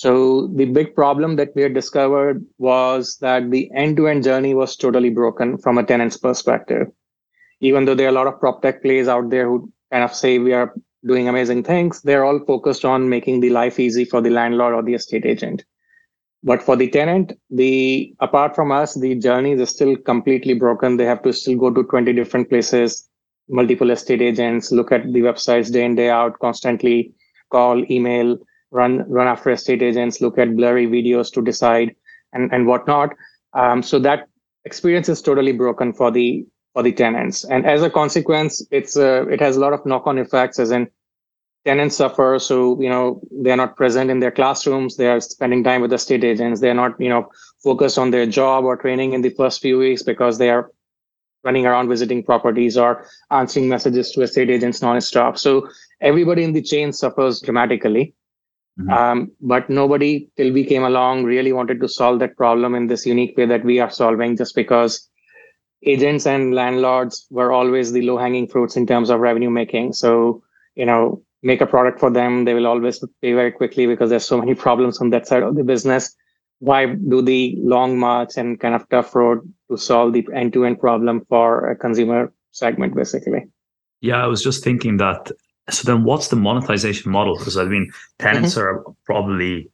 So 0.00 0.46
the 0.54 0.64
big 0.64 0.94
problem 0.94 1.36
that 1.36 1.50
we 1.54 1.60
had 1.60 1.74
discovered 1.74 2.42
was 2.56 3.18
that 3.20 3.50
the 3.50 3.70
end-to-end 3.76 4.24
journey 4.24 4.54
was 4.54 4.74
totally 4.74 5.10
broken 5.10 5.58
from 5.58 5.76
a 5.76 5.84
tenant's 5.84 6.16
perspective. 6.16 6.86
Even 7.60 7.84
though 7.84 7.94
there 7.94 8.06
are 8.06 8.14
a 8.14 8.18
lot 8.20 8.26
of 8.26 8.40
prop 8.40 8.62
tech 8.62 8.80
plays 8.80 9.08
out 9.08 9.28
there 9.28 9.46
who 9.46 9.70
kind 9.92 10.02
of 10.02 10.14
say 10.14 10.38
we 10.38 10.54
are 10.54 10.72
doing 11.06 11.28
amazing 11.28 11.64
things. 11.64 12.00
They're 12.00 12.24
all 12.24 12.42
focused 12.46 12.86
on 12.86 13.10
making 13.10 13.40
the 13.40 13.50
life 13.50 13.78
easy 13.78 14.06
for 14.06 14.22
the 14.22 14.30
landlord 14.30 14.72
or 14.72 14.82
the 14.82 14.94
estate 14.94 15.26
agent. 15.26 15.66
But 16.42 16.62
for 16.62 16.76
the 16.76 16.88
tenant, 16.88 17.34
the 17.50 18.14
apart 18.20 18.54
from 18.54 18.72
us, 18.72 18.94
the 18.94 19.16
journey 19.16 19.52
is 19.52 19.68
still 19.68 19.96
completely 19.98 20.54
broken. 20.54 20.96
They 20.96 21.04
have 21.04 21.22
to 21.24 21.34
still 21.34 21.58
go 21.58 21.74
to 21.74 21.82
20 21.82 22.14
different 22.14 22.48
places, 22.48 23.06
multiple 23.50 23.90
estate 23.90 24.22
agents, 24.22 24.72
look 24.72 24.92
at 24.92 25.12
the 25.12 25.20
websites 25.20 25.70
day 25.70 25.84
in, 25.84 25.94
day 25.94 26.08
out, 26.08 26.38
constantly 26.38 27.12
call, 27.50 27.84
email, 27.90 28.38
run 28.70 29.04
run 29.08 29.26
after 29.26 29.50
estate 29.50 29.82
agents, 29.82 30.20
look 30.20 30.38
at 30.38 30.56
blurry 30.56 30.86
videos 30.86 31.32
to 31.32 31.42
decide 31.42 31.94
and, 32.32 32.52
and 32.52 32.66
whatnot. 32.66 33.10
Um, 33.52 33.82
so 33.82 33.98
that 34.00 34.28
experience 34.64 35.08
is 35.08 35.22
totally 35.22 35.52
broken 35.52 35.92
for 35.92 36.10
the 36.10 36.46
for 36.72 36.82
the 36.82 36.92
tenants. 36.92 37.44
And 37.44 37.66
as 37.66 37.82
a 37.82 37.90
consequence, 37.90 38.64
it's 38.70 38.96
uh, 38.96 39.26
it 39.28 39.40
has 39.40 39.56
a 39.56 39.60
lot 39.60 39.72
of 39.72 39.84
knock-on 39.84 40.18
effects, 40.18 40.58
as 40.58 40.70
in 40.70 40.88
tenants 41.64 41.96
suffer. 41.96 42.38
So 42.38 42.80
you 42.80 42.88
know 42.88 43.20
they're 43.42 43.56
not 43.56 43.76
present 43.76 44.10
in 44.10 44.20
their 44.20 44.30
classrooms. 44.30 44.96
They 44.96 45.08
are 45.08 45.20
spending 45.20 45.64
time 45.64 45.80
with 45.82 45.90
the 45.90 45.98
state 45.98 46.24
agents. 46.24 46.60
They're 46.60 46.74
not 46.74 47.00
you 47.00 47.08
know 47.08 47.28
focused 47.62 47.98
on 47.98 48.10
their 48.10 48.26
job 48.26 48.64
or 48.64 48.76
training 48.76 49.12
in 49.12 49.22
the 49.22 49.30
first 49.30 49.60
few 49.60 49.78
weeks 49.78 50.02
because 50.02 50.38
they 50.38 50.50
are 50.50 50.70
running 51.42 51.66
around 51.66 51.88
visiting 51.88 52.22
properties 52.22 52.76
or 52.76 53.06
answering 53.30 53.68
messages 53.68 54.12
to 54.12 54.22
estate 54.22 54.50
agents 54.50 54.82
non-stop. 54.82 55.38
So 55.38 55.68
everybody 56.00 56.44
in 56.44 56.52
the 56.52 56.62
chain 56.62 56.92
suffers 56.92 57.40
dramatically. 57.40 58.14
Mm-hmm. 58.80 58.90
Um, 58.90 59.32
but 59.40 59.68
nobody 59.68 60.30
till 60.36 60.52
we 60.52 60.64
came 60.64 60.84
along 60.84 61.24
really 61.24 61.52
wanted 61.52 61.80
to 61.80 61.88
solve 61.88 62.18
that 62.20 62.36
problem 62.36 62.74
in 62.74 62.86
this 62.86 63.04
unique 63.04 63.36
way 63.36 63.46
that 63.46 63.64
we 63.64 63.78
are 63.78 63.90
solving 63.90 64.36
just 64.36 64.54
because 64.54 65.08
agents 65.84 66.26
and 66.26 66.54
landlords 66.54 67.26
were 67.30 67.52
always 67.52 67.92
the 67.92 68.02
low 68.02 68.16
hanging 68.16 68.46
fruits 68.46 68.76
in 68.76 68.86
terms 68.86 69.10
of 69.10 69.20
revenue 69.20 69.50
making. 69.50 69.92
So, 69.92 70.42
you 70.74 70.86
know, 70.86 71.22
make 71.42 71.60
a 71.60 71.66
product 71.66 72.00
for 72.00 72.10
them. 72.10 72.44
They 72.44 72.54
will 72.54 72.66
always 72.66 73.02
pay 73.20 73.32
very 73.32 73.52
quickly 73.52 73.86
because 73.86 74.10
there's 74.10 74.24
so 74.24 74.38
many 74.38 74.54
problems 74.66 75.00
on 75.00 75.10
that 75.10 75.26
side 75.26 75.42
of 75.42 75.56
the 75.56 75.64
business. 75.64 76.14
Why 76.58 76.86
do 76.86 77.22
the 77.22 77.54
long 77.58 77.98
march 77.98 78.36
and 78.36 78.60
kind 78.60 78.74
of 78.74 78.86
tough 78.90 79.14
road 79.14 79.40
to 79.70 79.78
solve 79.78 80.12
the 80.12 80.26
end 80.34 80.52
to 80.52 80.66
end 80.66 80.78
problem 80.78 81.24
for 81.28 81.70
a 81.70 81.76
consumer 81.76 82.32
segment, 82.50 82.94
basically? 82.94 83.46
Yeah, 84.02 84.22
I 84.22 84.26
was 84.26 84.42
just 84.42 84.62
thinking 84.62 84.98
that. 84.98 85.30
So 85.72 85.90
then 85.90 86.04
what's 86.04 86.28
the 86.28 86.36
monetization 86.36 87.10
model? 87.10 87.36
Because 87.38 87.56
I 87.56 87.64
mean, 87.64 87.90
tenants 88.18 88.54
mm-hmm. 88.54 88.60
are 88.60 88.84
probably 89.04 89.70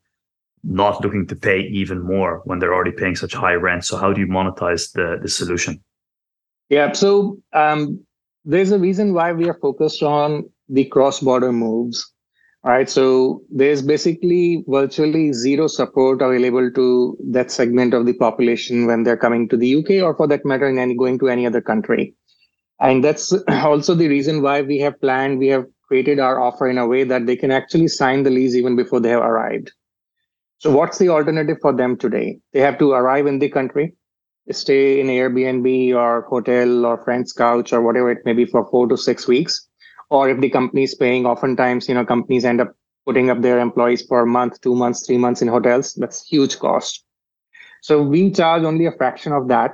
not 0.67 1.01
looking 1.03 1.27
to 1.29 1.37
pay 1.37 1.61
even 1.61 2.01
more 2.03 2.43
when 2.45 2.59
they're 2.59 2.75
already 2.75 2.93
paying 2.93 3.17
such 3.17 3.35
high 3.35 3.55
rent. 3.55 3.85
So 3.85 3.97
how 3.97 4.13
do 4.13 4.21
you 4.21 4.27
monetize 4.27 4.93
the, 4.93 5.19
the 5.23 5.29
solution? 5.29 5.83
Yeah. 6.69 6.93
So 6.93 7.39
um, 7.53 8.05
there's 8.45 8.73
a 8.73 8.79
reason 8.79 9.15
why 9.15 9.33
we 9.33 9.49
are 9.49 9.59
focused 9.61 10.03
on 10.03 10.51
the 10.69 10.85
cross-border 10.87 11.53
moves. 11.53 12.13
All 12.65 12.73
right. 12.73 12.91
So 12.91 13.43
there's 13.49 13.81
basically 13.81 14.65
virtually 14.67 15.33
zero 15.33 15.69
support 15.69 16.21
available 16.21 16.73
to 16.73 17.17
that 17.31 17.53
segment 17.53 17.95
of 17.95 18.07
the 18.07 18.15
population 18.15 18.87
when 18.87 19.05
they're 19.05 19.17
coming 19.17 19.49
to 19.51 19.57
the 19.57 19.77
UK 19.77 19.91
or 20.03 20.17
for 20.17 20.27
that 20.27 20.45
matter, 20.45 20.69
in 20.69 20.79
any 20.79 20.97
going 20.97 21.21
to 21.21 21.29
any 21.29 21.47
other 21.47 21.61
country. 21.61 22.15
And 22.81 23.05
that's 23.05 23.33
also 23.49 23.95
the 23.95 24.09
reason 24.09 24.43
why 24.43 24.63
we 24.63 24.79
have 24.79 25.01
planned, 25.01 25.39
we 25.39 25.47
have 25.49 25.67
created 25.87 26.19
our 26.19 26.41
offer 26.41 26.69
in 26.69 26.79
a 26.79 26.87
way 26.87 27.05
that 27.05 27.27
they 27.27 27.37
can 27.37 27.51
actually 27.51 27.89
sign 27.89 28.23
the 28.23 28.31
lease 28.31 28.55
even 28.55 28.77
before 28.77 29.01
they 29.01 29.11
have 29.11 29.23
arrived. 29.23 29.73
So, 30.59 30.71
what's 30.71 30.99
the 30.99 31.09
alternative 31.09 31.59
for 31.61 31.73
them 31.75 31.97
today? 31.97 32.39
They 32.53 32.61
have 32.61 32.79
to 32.79 32.93
arrive 32.93 33.27
in 33.27 33.39
the 33.39 33.49
country, 33.49 33.95
stay 34.51 35.01
in 35.01 35.09
Airbnb 35.09 35.95
or 35.95 36.23
hotel 36.23 36.87
or 36.87 37.03
friend's 37.05 37.33
couch 37.33 37.73
or 37.73 37.83
whatever 37.83 38.11
it 38.11 38.25
may 38.25 38.33
be 38.33 38.47
for 38.47 38.69
four 38.71 38.87
to 38.89 38.97
six 38.97 39.29
weeks. 39.29 39.69
Or 40.09 40.29
if 40.29 40.41
the 40.41 40.51
company 40.51 40.85
is 40.85 40.95
paying, 40.95 41.27
oftentimes, 41.27 41.89
you 41.89 41.95
know, 41.95 42.05
companies 42.05 42.45
end 42.45 42.61
up 42.61 42.73
putting 43.05 43.29
up 43.29 43.43
their 43.43 43.59
employees 43.59 44.03
for 44.07 44.23
a 44.23 44.27
month, 44.27 44.61
two 44.61 44.75
months, 44.75 45.07
three 45.07 45.19
months 45.19 45.43
in 45.43 45.49
hotels. 45.49 45.95
That's 45.95 46.25
huge 46.27 46.59
cost. 46.59 47.05
So 47.83 48.03
we 48.03 48.31
charge 48.31 48.63
only 48.63 48.87
a 48.87 48.93
fraction 48.93 49.33
of 49.33 49.49
that. 49.49 49.73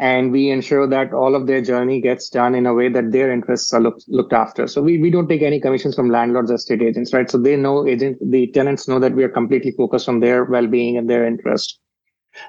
And 0.00 0.32
we 0.32 0.48
ensure 0.48 0.86
that 0.86 1.12
all 1.12 1.34
of 1.34 1.46
their 1.46 1.60
journey 1.60 2.00
gets 2.00 2.30
done 2.30 2.54
in 2.54 2.64
a 2.64 2.72
way 2.72 2.88
that 2.88 3.12
their 3.12 3.30
interests 3.30 3.72
are 3.74 3.80
looked, 3.80 4.04
looked 4.08 4.32
after. 4.32 4.66
So 4.66 4.80
we, 4.80 4.96
we 4.96 5.10
don't 5.10 5.28
take 5.28 5.42
any 5.42 5.60
commissions 5.60 5.94
from 5.94 6.08
landlords 6.08 6.50
or 6.50 6.56
state 6.56 6.80
agents, 6.80 7.12
right? 7.12 7.30
So 7.30 7.36
they 7.36 7.54
know 7.54 7.86
agent, 7.86 8.16
the 8.22 8.46
tenants 8.48 8.88
know 8.88 8.98
that 8.98 9.12
we 9.12 9.24
are 9.24 9.28
completely 9.28 9.72
focused 9.72 10.08
on 10.08 10.20
their 10.20 10.44
well-being 10.44 10.96
and 10.96 11.08
their 11.08 11.26
interest. 11.26 11.78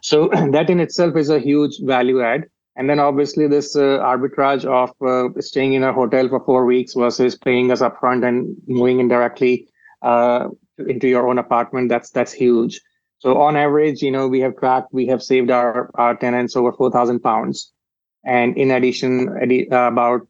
So 0.02 0.30
that 0.54 0.70
in 0.70 0.80
itself 0.80 1.18
is 1.18 1.30
a 1.30 1.40
huge 1.40 1.78
value 1.84 2.22
add. 2.22 2.46
And 2.78 2.90
then 2.90 3.00
obviously 3.00 3.48
this 3.48 3.76
uh, 3.76 4.00
arbitrage 4.00 4.64
of 4.64 4.92
uh, 5.06 5.40
staying 5.42 5.74
in 5.74 5.84
a 5.84 5.92
hotel 5.92 6.30
for 6.30 6.44
four 6.46 6.66
weeks 6.66 6.94
versus 6.94 7.38
paying 7.38 7.70
us 7.70 7.82
upfront 7.82 8.26
and 8.26 8.56
moving 8.66 9.02
indirectly 9.02 9.68
uh, 10.02 10.48
into 10.88 11.10
your 11.10 11.28
own 11.28 11.38
apartment, 11.38 11.90
that's 11.90 12.12
that's 12.12 12.32
huge. 12.32 12.82
So 13.22 13.40
on 13.40 13.56
average, 13.56 14.02
you 14.02 14.10
know, 14.10 14.28
we 14.28 14.40
have 14.40 14.58
tracked, 14.58 14.92
we 14.92 15.06
have 15.06 15.22
saved 15.22 15.52
our, 15.52 15.92
our 15.94 16.16
tenants 16.16 16.56
over 16.56 16.74
4,000 16.74 17.20
pounds. 17.20 17.72
And 18.26 18.58
in 18.58 18.72
addition, 18.72 19.30
uh, 19.72 19.76
about 19.76 20.22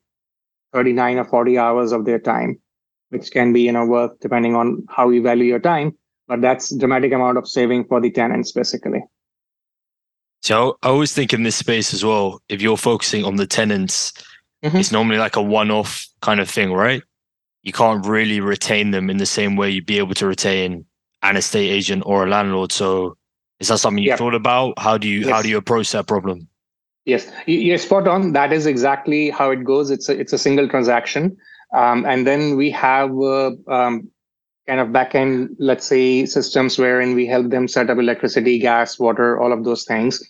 39 0.74 1.20
or 1.20 1.26
40 1.26 1.58
hours 1.58 1.94
of 1.94 2.04
their 2.04 2.20
time, 2.20 2.60
which 3.08 3.32
can 3.32 3.54
be, 3.54 3.62
you 3.62 3.72
know, 3.72 3.86
worth 3.86 4.20
depending 4.20 4.56
on 4.56 4.86
how 4.90 5.10
you 5.10 5.22
value 5.22 5.46
your 5.46 5.60
time. 5.60 5.98
But 6.28 6.42
that's 6.42 6.76
dramatic 6.76 7.14
amount 7.14 7.38
of 7.38 7.48
saving 7.48 7.86
for 7.86 8.02
the 8.02 8.12
tenants, 8.12 8.52
basically. 8.52 9.02
So 10.42 10.78
I 10.84 10.90
always 10.90 11.14
think 11.14 11.32
in 11.32 11.44
this 11.44 11.56
space 11.56 11.94
as 11.94 12.04
well, 12.04 12.42
if 12.50 12.62
you're 12.62 12.76
focusing 12.76 13.24
on 13.24 13.38
the 13.38 13.48
tenants, 13.48 14.12
mm-hmm. 14.66 14.76
it's 14.76 14.92
normally 14.92 15.18
like 15.18 15.38
a 15.38 15.42
one-off 15.42 16.06
kind 16.22 16.42
of 16.42 16.50
thing, 16.50 16.74
right? 16.74 17.04
You 17.64 17.72
can't 17.72 18.06
really 18.06 18.42
retain 18.42 18.92
them 18.92 19.10
in 19.10 19.16
the 19.16 19.26
same 19.26 19.56
way 19.56 19.70
you'd 19.70 19.86
be 19.86 20.00
able 20.00 20.16
to 20.16 20.28
retain 20.28 20.86
an 21.22 21.38
estate 21.38 21.70
agent 21.70 22.04
or 22.06 22.26
a 22.26 22.30
landlord. 22.30 22.72
So 22.72 23.18
is 23.60 23.68
that 23.68 23.78
something 23.78 24.04
you 24.04 24.10
yeah. 24.10 24.18
thought 24.18 24.36
about? 24.36 24.74
How 24.80 24.98
do 24.98 25.08
you 25.08 25.22
yes. 25.22 25.30
how 25.30 25.42
do 25.42 25.50
you 25.50 25.58
approach 25.58 25.92
that 25.92 26.08
problem? 26.08 26.48
Yes, 27.06 27.32
you're 27.48 27.78
spot 27.80 28.08
on. 28.08 28.34
That 28.34 28.54
is 28.54 28.66
exactly 28.66 29.32
how 29.32 29.50
it 29.52 29.64
goes. 29.64 29.90
It's 29.90 30.08
a, 30.08 30.20
it's 30.20 30.34
a 30.34 30.38
single 30.38 30.68
transaction, 30.68 31.36
um, 31.74 32.06
and 32.06 32.28
then 32.28 32.56
we 32.56 32.70
have 32.72 33.10
uh, 33.20 33.52
um, 33.68 34.12
kind 34.68 34.80
of 34.80 34.90
backend, 34.90 35.56
let's 35.58 35.86
say, 35.86 36.26
systems 36.26 36.78
wherein 36.78 37.16
we 37.16 37.26
help 37.26 37.50
them 37.50 37.68
set 37.68 37.90
up 37.90 37.98
electricity, 37.98 38.60
gas, 38.60 39.00
water, 39.00 39.40
all 39.40 39.52
of 39.52 39.64
those 39.64 39.84
things. 39.84 40.24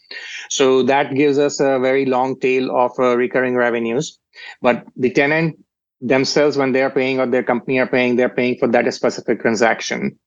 So 0.49 0.83
that 0.83 1.13
gives 1.13 1.37
us 1.37 1.59
a 1.59 1.77
very 1.79 2.05
long 2.05 2.39
tail 2.39 2.75
of 2.75 2.91
uh, 2.97 3.17
recurring 3.17 3.55
revenues. 3.55 4.17
But 4.61 4.85
the 4.95 5.11
tenant 5.11 5.63
themselves, 5.99 6.57
when 6.57 6.71
they 6.71 6.81
are 6.81 6.89
paying 6.89 7.19
or 7.19 7.27
their 7.27 7.43
company 7.43 7.79
are 7.79 7.87
paying, 7.87 8.15
they're 8.15 8.29
paying 8.29 8.57
for 8.57 8.67
that 8.69 8.91
specific 8.93 9.41
transaction. 9.41 10.17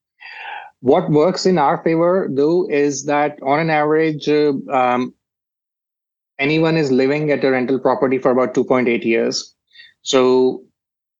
What 0.84 1.08
works 1.08 1.46
in 1.46 1.56
our 1.56 1.82
favor, 1.82 2.28
though, 2.30 2.68
is 2.68 3.06
that 3.06 3.38
on 3.42 3.58
an 3.58 3.70
average, 3.70 4.28
uh, 4.28 4.52
um, 4.70 5.14
anyone 6.38 6.76
is 6.76 6.92
living 6.92 7.30
at 7.30 7.42
a 7.42 7.50
rental 7.50 7.78
property 7.78 8.18
for 8.18 8.30
about 8.30 8.52
2.8 8.52 9.02
years. 9.02 9.54
So 10.02 10.62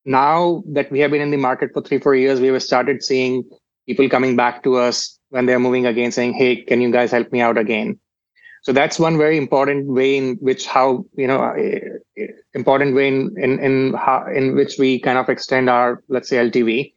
now 0.04 0.62
that 0.66 0.92
we 0.92 1.00
have 1.00 1.12
been 1.12 1.22
in 1.22 1.30
the 1.30 1.38
market 1.38 1.70
for 1.72 1.80
three, 1.80 1.98
four 1.98 2.14
years, 2.14 2.40
we 2.40 2.48
have 2.48 2.62
started 2.62 3.02
seeing 3.02 3.42
people 3.86 4.06
coming 4.10 4.36
back 4.36 4.62
to 4.64 4.76
us 4.76 5.18
when 5.30 5.46
they're 5.46 5.58
moving 5.58 5.86
again, 5.86 6.12
saying, 6.12 6.34
"Hey, 6.34 6.56
can 6.56 6.82
you 6.82 6.92
guys 6.92 7.10
help 7.10 7.32
me 7.32 7.40
out 7.40 7.56
again?" 7.56 7.98
So 8.64 8.72
that's 8.74 8.98
one 8.98 9.16
very 9.16 9.38
important 9.38 9.86
way 9.86 10.18
in 10.18 10.36
which 10.42 10.66
how 10.66 11.06
you 11.14 11.26
know 11.26 11.40
uh, 11.42 12.26
important 12.52 12.94
way 12.94 13.08
in 13.08 13.34
in 13.38 13.58
in, 13.60 13.94
how, 13.94 14.26
in 14.26 14.54
which 14.56 14.76
we 14.78 15.00
kind 15.00 15.16
of 15.16 15.30
extend 15.30 15.70
our 15.70 16.02
let's 16.08 16.28
say 16.28 16.36
LTV. 16.36 16.92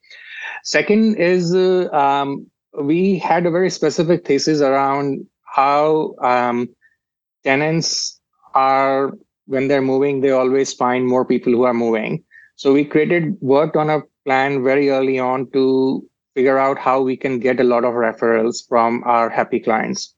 Second 0.66 1.16
is 1.16 1.56
uh, 1.56 1.88
um, 1.94 2.46
we 2.78 3.18
had 3.18 3.46
a 3.46 3.52
very 3.52 3.70
specific 3.70 4.26
thesis 4.26 4.62
around 4.62 5.26
how 5.44 6.16
um, 6.22 6.70
tenants 7.44 8.20
are 8.54 9.12
when 9.46 9.68
they're 9.68 9.82
moving 9.82 10.22
they 10.22 10.32
always 10.32 10.74
find 10.74 11.08
more 11.08 11.26
people 11.26 11.52
who 11.54 11.64
are 11.64 11.74
moving. 11.74 12.24
So 12.56 12.74
we 12.74 12.86
created 12.86 13.38
worked 13.42 13.76
on 13.76 13.90
a 13.90 14.02
plan 14.26 14.64
very 14.64 14.90
early 14.90 15.20
on 15.20 15.50
to 15.52 16.08
figure 16.36 16.58
out 16.58 16.78
how 16.78 17.02
we 17.02 17.18
can 17.18 17.40
get 17.40 17.60
a 17.60 17.64
lot 17.64 17.84
of 17.84 17.94
referrals 17.94 18.68
from 18.68 19.04
our 19.06 19.30
happy 19.30 19.60
clients. 19.60 20.14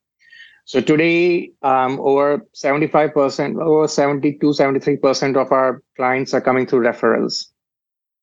So 0.65 0.81
today 0.81 1.51
um, 1.61 1.99
over 1.99 2.45
75% 2.55 3.61
over 3.61 3.87
72 3.87 4.45
73% 4.45 5.37
of 5.37 5.51
our 5.51 5.81
clients 5.95 6.33
are 6.33 6.41
coming 6.41 6.67
through 6.67 6.81
referrals. 6.81 7.45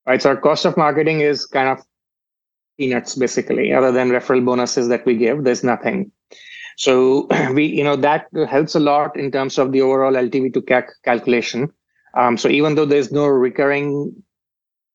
Right 0.06 0.20
so 0.20 0.30
our 0.30 0.36
cost 0.36 0.64
of 0.64 0.76
marketing 0.76 1.20
is 1.20 1.46
kind 1.46 1.68
of 1.68 1.84
peanuts 2.78 3.14
basically 3.14 3.72
other 3.72 3.92
than 3.92 4.10
referral 4.10 4.44
bonuses 4.44 4.88
that 4.88 5.04
we 5.06 5.16
give 5.16 5.44
there's 5.44 5.64
nothing. 5.64 6.10
So 6.76 7.28
we 7.52 7.66
you 7.66 7.84
know 7.84 7.96
that 7.96 8.26
helps 8.48 8.74
a 8.74 8.80
lot 8.80 9.16
in 9.16 9.30
terms 9.30 9.58
of 9.58 9.72
the 9.72 9.82
overall 9.82 10.12
ltv 10.12 10.52
to 10.54 10.62
cac 10.62 10.88
calculation. 11.04 11.72
Um, 12.14 12.36
so 12.36 12.48
even 12.48 12.74
though 12.74 12.86
there's 12.86 13.12
no 13.12 13.26
recurring 13.26 14.14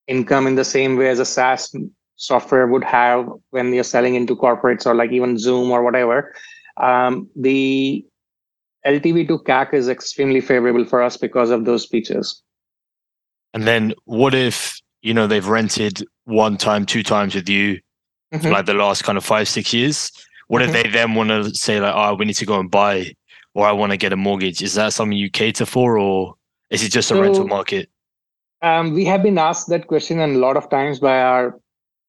income 0.07 0.47
in 0.47 0.55
the 0.55 0.65
same 0.65 0.97
way 0.97 1.09
as 1.09 1.19
a 1.19 1.25
saas 1.25 1.73
software 2.15 2.67
would 2.67 2.83
have 2.83 3.27
when 3.50 3.73
you're 3.73 3.83
selling 3.83 4.15
into 4.15 4.35
corporates 4.35 4.85
or 4.85 4.93
like 4.93 5.11
even 5.11 5.38
zoom 5.38 5.71
or 5.71 5.83
whatever 5.83 6.33
um, 6.77 7.29
the 7.35 8.05
ltv 8.85 9.27
to 9.27 9.39
cac 9.39 9.73
is 9.73 9.89
extremely 9.89 10.41
favorable 10.41 10.85
for 10.85 11.01
us 11.01 11.17
because 11.17 11.50
of 11.50 11.65
those 11.65 11.85
features. 11.85 12.41
And 13.53 13.63
then 13.63 13.93
what 14.05 14.33
if 14.33 14.79
you 15.01 15.13
know 15.13 15.27
they've 15.27 15.48
rented 15.48 16.03
one 16.25 16.58
time, 16.58 16.86
two 16.86 17.03
times 17.03 17.36
with 17.36 17.50
you 17.50 17.75
mm-hmm. 18.34 18.39
for 18.39 18.50
like 18.50 18.65
the 18.65 18.74
last 18.74 19.03
kind 19.03 19.17
of 19.17 19.25
five, 19.25 19.48
six 19.48 19.74
years. 19.74 20.12
What 20.48 20.62
mm-hmm. 20.62 20.75
if 20.75 20.84
they 20.84 20.89
then 20.89 21.15
want 21.15 21.29
to 21.29 21.53
say 21.55 21.79
like, 21.79 21.93
oh, 21.96 22.15
we 22.15 22.25
need 22.25 22.36
to 22.36 22.46
go 22.46 22.60
and 22.60 22.70
buy, 22.70 23.13
or 23.53 23.67
I 23.67 23.72
want 23.72 23.91
to 23.91 23.98
get 23.98 24.13
a 24.13 24.17
mortgage? 24.17 24.62
Is 24.62 24.75
that 24.75 24.93
something 24.93 25.17
you 25.17 25.29
cater 25.29 25.65
for, 25.65 25.98
or 25.98 26.36
is 26.70 26.84
it 26.84 26.89
just 26.89 27.10
so, 27.10 27.17
a 27.17 27.22
rental 27.22 27.48
market? 27.48 27.89
Um, 28.62 28.93
we 28.93 29.05
have 29.05 29.24
been 29.24 29.38
asked 29.38 29.70
that 29.70 29.88
question 29.88 30.20
a 30.20 30.27
lot 30.27 30.58
of 30.58 30.70
times 30.70 31.00
by 31.00 31.22
our 31.22 31.60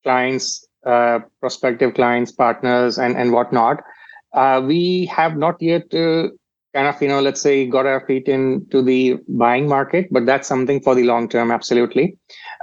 clients, 0.03 0.67
uh, 0.85 1.21
prospective 1.41 1.95
clients, 1.95 2.33
partners, 2.33 2.99
and 2.99 3.17
and 3.17 3.33
whatnot. 3.33 3.83
Uh, 4.35 4.63
we 4.65 5.07
have 5.07 5.37
not 5.37 5.61
yet 5.61 5.93
uh, 5.95 6.29
kind 6.75 6.87
of 6.87 7.01
you 7.03 7.09
know 7.09 7.21
let's 7.21 7.41
say 7.41 7.67
got 7.67 7.87
our 7.87 8.05
feet 8.07 8.29
into 8.29 8.83
the 8.83 9.19
buying 9.29 9.69
market 9.69 10.09
but 10.11 10.25
that's 10.27 10.49
something 10.49 10.81
for 10.81 10.95
the 10.95 11.05
long 11.05 11.29
term 11.29 11.51
absolutely. 11.51 12.17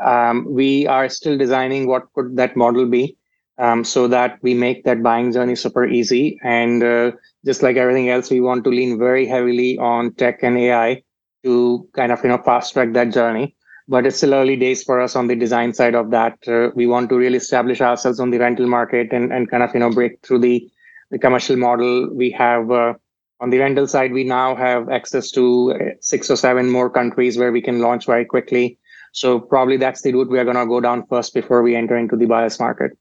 Um, 0.04 0.46
we 0.50 0.88
are 0.88 1.10
still 1.10 1.38
designing 1.38 1.88
what 1.88 2.04
could 2.14 2.36
that 2.38 2.56
model 2.56 2.86
be 2.86 3.18
um, 3.60 3.84
so 3.84 4.08
that 4.08 4.40
we 4.42 4.54
make 4.54 4.84
that 4.86 5.04
buying 5.04 5.32
journey 5.32 5.56
super 5.56 5.86
easy. 5.86 6.40
And 6.44 6.84
uh, 6.84 7.12
just 7.46 7.62
like 7.62 7.76
everything 7.78 8.10
else 8.10 8.30
we 8.30 8.42
want 8.42 8.64
to 8.64 8.70
lean 8.70 8.98
very 8.98 9.28
heavily 9.28 9.78
on 9.78 10.14
tech 10.16 10.42
and 10.42 10.58
ai 10.58 11.04
to 11.44 11.88
kind 11.96 12.12
of 12.12 12.24
you 12.24 12.30
know 12.30 12.38
fast 12.40 12.74
track 12.74 12.94
that 12.94 13.12
journey. 13.12 13.56
But 13.88 14.06
it's 14.06 14.18
still 14.18 14.36
early 14.36 14.56
days 14.56 14.84
for 14.84 15.00
us 15.00 15.16
on 15.16 15.28
the 15.28 15.36
design 15.36 15.74
side 15.74 15.96
of 15.96 16.12
that. 16.12 16.38
Uh, 16.48 16.70
we 16.76 16.86
want 16.86 17.10
to 17.10 17.18
really 17.18 17.38
establish 17.38 17.82
ourselves 17.82 18.20
on 18.20 18.30
the 18.30 18.38
rental 18.38 18.68
market 18.68 19.12
and, 19.12 19.34
and 19.34 19.50
kind 19.50 19.64
of 19.64 19.74
you 19.74 19.80
know 19.80 19.92
break 19.92 20.22
through 20.24 20.40
the 20.40 20.70
the 21.12 21.20
commercial 21.20 21.58
model 21.58 22.08
we 22.14 22.30
have 22.30 22.70
uh, 22.72 22.94
on 23.40 23.50
the 23.50 23.60
rental 23.60 23.88
side, 23.88 24.12
we 24.12 24.24
now 24.24 24.56
have 24.56 24.90
access 24.90 25.32
to 25.32 25.74
uh, 25.74 25.78
six 26.02 26.30
or 26.30 26.36
seven 26.36 26.70
more 26.70 26.90
countries 26.90 27.38
where 27.38 27.52
we 27.52 27.62
can 27.62 27.80
launch 27.80 28.06
very 28.06 28.26
quickly. 28.26 28.78
So 29.12 29.40
probably 29.40 29.78
that's 29.78 30.02
the 30.02 30.14
route 30.14 30.30
we 30.30 30.40
are 30.40 30.44
going 30.44 30.58
to 30.58 30.66
go 30.66 30.82
down 30.82 31.06
first 31.08 31.34
before 31.34 31.64
we 31.64 31.76
enter 31.76 31.98
into 31.98 32.16
the 32.16 32.26
buyer's 32.26 32.60
market. 32.60 32.92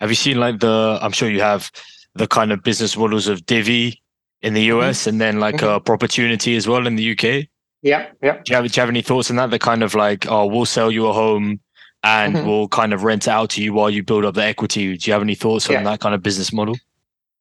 Have 0.00 0.10
you 0.10 0.16
seen 0.16 0.40
like 0.40 0.60
the? 0.60 0.98
I'm 1.00 1.12
sure 1.12 1.30
you 1.30 1.40
have 1.40 1.70
the 2.14 2.26
kind 2.26 2.52
of 2.52 2.62
business 2.62 2.96
models 2.96 3.28
of 3.28 3.46
Divvy 3.46 4.02
in 4.42 4.54
the 4.54 4.62
US 4.72 5.00
mm-hmm. 5.00 5.10
and 5.10 5.20
then 5.20 5.40
like 5.40 5.56
mm-hmm. 5.56 5.76
a 5.76 5.80
Proportunity 5.80 6.56
as 6.56 6.66
well 6.66 6.86
in 6.86 6.96
the 6.96 7.12
UK. 7.12 7.46
Yeah, 7.82 8.08
yeah. 8.22 8.40
Do 8.44 8.50
you 8.50 8.56
have, 8.56 8.70
do 8.70 8.76
you 8.76 8.80
have 8.80 8.88
any 8.88 9.02
thoughts 9.02 9.30
on 9.30 9.36
that? 9.36 9.50
The 9.50 9.58
kind 9.58 9.82
of 9.82 9.94
like, 9.94 10.26
oh, 10.28 10.46
we'll 10.46 10.66
sell 10.66 10.90
you 10.90 11.06
a 11.06 11.12
home 11.12 11.60
and 12.02 12.34
mm-hmm. 12.34 12.46
we'll 12.46 12.68
kind 12.68 12.92
of 12.92 13.04
rent 13.04 13.26
it 13.26 13.30
out 13.30 13.50
to 13.50 13.62
you 13.62 13.72
while 13.72 13.90
you 13.90 14.02
build 14.02 14.24
up 14.24 14.34
the 14.34 14.44
equity. 14.44 14.96
Do 14.96 15.08
you 15.08 15.12
have 15.12 15.22
any 15.22 15.34
thoughts 15.34 15.68
yeah. 15.68 15.78
on 15.78 15.84
that 15.84 16.00
kind 16.00 16.14
of 16.14 16.22
business 16.22 16.52
model? 16.52 16.76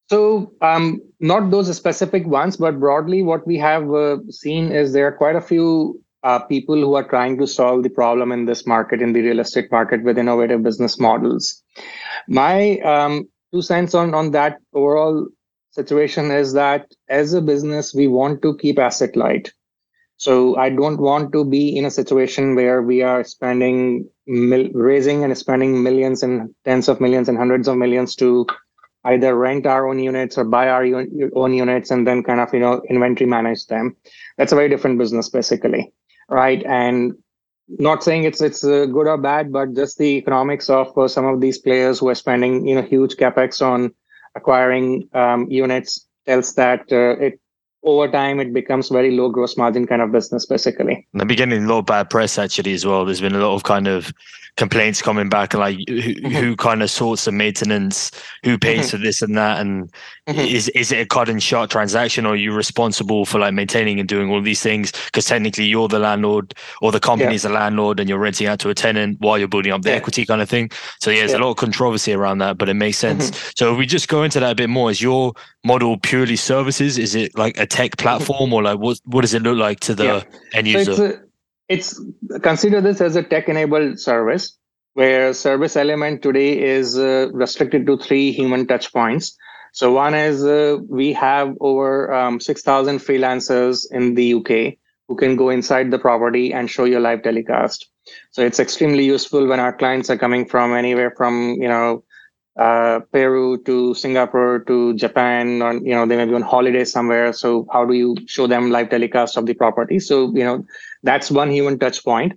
So, 0.09 0.53
um, 0.61 1.01
not 1.19 1.51
those 1.51 1.75
specific 1.75 2.25
ones, 2.25 2.57
but 2.57 2.79
broadly, 2.79 3.21
what 3.21 3.45
we 3.45 3.57
have 3.59 3.93
uh, 3.93 4.17
seen 4.29 4.71
is 4.71 4.91
there 4.91 5.07
are 5.07 5.11
quite 5.11 5.35
a 5.35 5.41
few 5.41 6.01
uh, 6.23 6.39
people 6.39 6.75
who 6.75 6.95
are 6.95 7.07
trying 7.07 7.37
to 7.37 7.47
solve 7.47 7.83
the 7.83 7.89
problem 7.89 8.31
in 8.31 8.45
this 8.45 8.65
market, 8.65 9.01
in 9.01 9.13
the 9.13 9.21
real 9.21 9.39
estate 9.39 9.71
market, 9.71 10.03
with 10.03 10.17
innovative 10.17 10.63
business 10.63 10.99
models. 10.99 11.61
My 12.27 12.79
um, 12.79 13.29
two 13.53 13.61
cents 13.61 13.93
on 13.93 14.13
on 14.15 14.31
that 14.31 14.57
overall 14.73 15.27
situation 15.71 16.31
is 16.31 16.53
that 16.53 16.91
as 17.07 17.33
a 17.33 17.41
business, 17.41 17.93
we 17.93 18.07
want 18.07 18.41
to 18.41 18.57
keep 18.57 18.79
asset 18.79 19.15
light. 19.15 19.51
So 20.17 20.57
I 20.57 20.69
don't 20.69 20.99
want 20.99 21.31
to 21.33 21.45
be 21.45 21.77
in 21.77 21.85
a 21.85 21.91
situation 21.91 22.55
where 22.55 22.81
we 22.81 23.03
are 23.03 23.23
spending, 23.23 24.09
mil- 24.27 24.71
raising 24.73 25.23
and 25.23 25.37
spending 25.37 25.81
millions 25.81 26.23
and 26.23 26.53
tens 26.65 26.89
of 26.89 26.99
millions 26.99 27.29
and 27.29 27.37
hundreds 27.37 27.67
of 27.67 27.77
millions 27.77 28.15
to 28.15 28.45
either 29.05 29.35
rent 29.35 29.65
our 29.65 29.87
own 29.87 29.99
units 29.99 30.37
or 30.37 30.43
buy 30.43 30.69
our 30.69 30.83
own 31.35 31.53
units 31.53 31.91
and 31.91 32.05
then 32.05 32.23
kind 32.23 32.39
of 32.39 32.53
you 32.53 32.59
know 32.59 32.81
inventory 32.89 33.29
manage 33.29 33.65
them. 33.67 33.95
That's 34.37 34.51
a 34.51 34.55
very 34.55 34.69
different 34.69 34.99
business 34.99 35.29
basically, 35.29 35.93
right? 36.29 36.63
And 36.65 37.13
not 37.67 38.03
saying 38.03 38.23
it's 38.23 38.41
it's 38.41 38.63
uh, 38.63 38.85
good 38.85 39.07
or 39.07 39.17
bad, 39.17 39.51
but 39.51 39.73
just 39.75 39.97
the 39.97 40.17
economics 40.17 40.69
of 40.69 40.97
uh, 40.97 41.07
some 41.07 41.25
of 41.25 41.39
these 41.39 41.59
players 41.59 41.99
who 41.99 42.09
are 42.09 42.15
spending 42.15 42.67
you 42.67 42.75
know 42.75 42.81
huge 42.81 43.15
capex 43.15 43.61
on 43.61 43.93
acquiring 44.35 45.09
um, 45.13 45.47
units 45.49 46.07
tells 46.25 46.53
that 46.55 46.81
uh, 46.91 47.15
it 47.19 47.39
over 47.83 48.11
time 48.11 48.39
it 48.39 48.53
becomes 48.53 48.89
very 48.89 49.11
low 49.11 49.29
gross 49.29 49.57
margin 49.57 49.87
kind 49.87 50.01
of 50.01 50.11
business 50.11 50.45
basically. 50.45 51.07
In 51.13 51.19
the 51.19 51.25
beginning, 51.25 51.63
a 51.63 51.67
lot 51.67 51.79
of 51.79 51.85
bad 51.85 52.09
press 52.09 52.37
actually 52.37 52.73
as 52.73 52.85
well. 52.85 53.05
There's 53.05 53.21
been 53.21 53.35
a 53.35 53.39
lot 53.39 53.55
of 53.55 53.63
kind 53.63 53.87
of 53.87 54.13
complaints 54.59 55.01
coming 55.01 55.29
back 55.29 55.53
like 55.53 55.77
who, 55.87 55.95
mm-hmm. 55.95 56.27
who 56.31 56.53
kind 56.53 56.83
of 56.83 56.91
sorts 56.91 57.23
the 57.23 57.31
maintenance 57.31 58.11
who 58.43 58.57
pays 58.57 58.87
mm-hmm. 58.87 58.89
for 58.89 58.97
this 58.97 59.21
and 59.21 59.37
that 59.37 59.61
and 59.61 59.89
mm-hmm. 60.27 60.37
is 60.37 60.67
is 60.69 60.91
it 60.91 60.99
a 60.99 61.05
cut 61.05 61.29
and 61.29 61.41
shot 61.41 61.69
transaction 61.69 62.25
or 62.25 62.33
are 62.33 62.35
you 62.35 62.53
responsible 62.53 63.23
for 63.23 63.39
like 63.39 63.53
maintaining 63.53 64.01
and 64.01 64.09
doing 64.09 64.29
all 64.29 64.41
these 64.41 64.61
things 64.61 64.91
because 65.05 65.25
technically 65.25 65.63
you're 65.63 65.87
the 65.87 65.97
landlord 65.97 66.53
or 66.81 66.91
the 66.91 66.99
company 66.99 67.35
is 67.35 67.45
yeah. 67.45 67.49
the 67.49 67.55
landlord 67.55 68.01
and 68.01 68.09
you're 68.09 68.19
renting 68.19 68.47
out 68.47 68.59
to 68.59 68.69
a 68.69 68.75
tenant 68.75 69.17
while 69.21 69.37
you're 69.37 69.47
building 69.47 69.71
up 69.71 69.81
the 69.83 69.91
yeah. 69.91 69.95
equity 69.95 70.25
kind 70.25 70.41
of 70.41 70.49
thing 70.49 70.69
so 70.99 71.09
yeah 71.09 71.19
there's 71.19 71.31
yeah. 71.31 71.37
a 71.37 71.39
lot 71.39 71.51
of 71.51 71.55
controversy 71.55 72.11
around 72.11 72.39
that 72.39 72.57
but 72.57 72.67
it 72.67 72.73
makes 72.73 72.97
sense 72.97 73.31
mm-hmm. 73.31 73.51
so 73.55 73.71
if 73.71 73.77
we 73.77 73.85
just 73.85 74.09
go 74.09 74.23
into 74.23 74.41
that 74.41 74.51
a 74.51 74.55
bit 74.55 74.69
more 74.69 74.91
is 74.91 75.01
your 75.01 75.31
model 75.63 75.97
purely 75.97 76.35
services? 76.35 76.97
Is 76.97 77.15
it 77.15 77.37
like 77.37 77.57
a 77.57 77.65
tech 77.65 77.97
platform 77.97 78.53
or 78.53 78.63
like 78.63 78.79
what 78.79 78.99
what 79.05 79.21
does 79.21 79.33
it 79.33 79.43
look 79.43 79.57
like 79.57 79.79
to 79.81 79.95
the 79.95 80.25
end 80.53 80.67
user? 80.67 80.95
so 80.95 81.19
it's 81.67 82.01
consider 82.41 82.81
this 82.81 82.99
as 82.99 83.15
a 83.15 83.23
tech 83.23 83.47
enabled 83.47 83.99
service 83.99 84.57
where 84.93 85.33
service 85.33 85.75
element 85.77 86.21
today 86.21 86.59
is 86.61 86.97
uh, 86.97 87.29
restricted 87.31 87.85
to 87.85 87.97
three 87.97 88.31
human 88.31 88.67
touch 88.67 88.91
points. 88.91 89.37
So 89.71 89.93
one 89.93 90.15
is 90.15 90.43
uh, 90.43 90.77
we 90.89 91.13
have 91.13 91.55
over 91.61 92.11
um, 92.11 92.39
6000 92.39 92.97
freelancers 92.97 93.85
in 93.91 94.15
the 94.15 94.33
uk 94.33 94.49
who 95.07 95.15
can 95.15 95.35
go 95.35 95.49
inside 95.49 95.91
the 95.91 95.99
property 95.99 96.51
and 96.53 96.69
show 96.69 96.85
you 96.85 96.99
live 96.99 97.21
telecast. 97.21 97.87
So 98.31 98.43
it's 98.43 98.59
extremely 98.59 99.05
useful 99.05 99.47
when 99.47 99.59
our 99.59 99.73
clients 99.73 100.09
are 100.09 100.17
coming 100.17 100.45
from 100.45 100.73
anywhere 100.73 101.13
from 101.15 101.53
you 101.61 101.67
know 101.67 102.03
uh, 102.59 102.99
Peru 103.13 103.57
to 103.63 103.93
Singapore 103.93 104.59
to 104.67 104.93
Japan, 104.95 105.61
or 105.61 105.73
you 105.75 105.95
know 105.95 106.05
they 106.05 106.17
may 106.17 106.25
be 106.25 106.33
on 106.35 106.41
holiday 106.41 106.83
somewhere. 106.83 107.31
So 107.33 107.65
how 107.71 107.85
do 107.85 107.93
you 107.93 108.15
show 108.27 108.47
them 108.47 108.69
live 108.69 108.89
telecast 108.89 109.37
of 109.37 109.45
the 109.45 109.53
property? 109.53 109.99
So 109.99 110.31
you 110.35 110.43
know 110.43 110.65
that's 111.03 111.31
one 111.31 111.51
human 111.51 111.79
touch 111.79 112.03
point. 112.03 112.33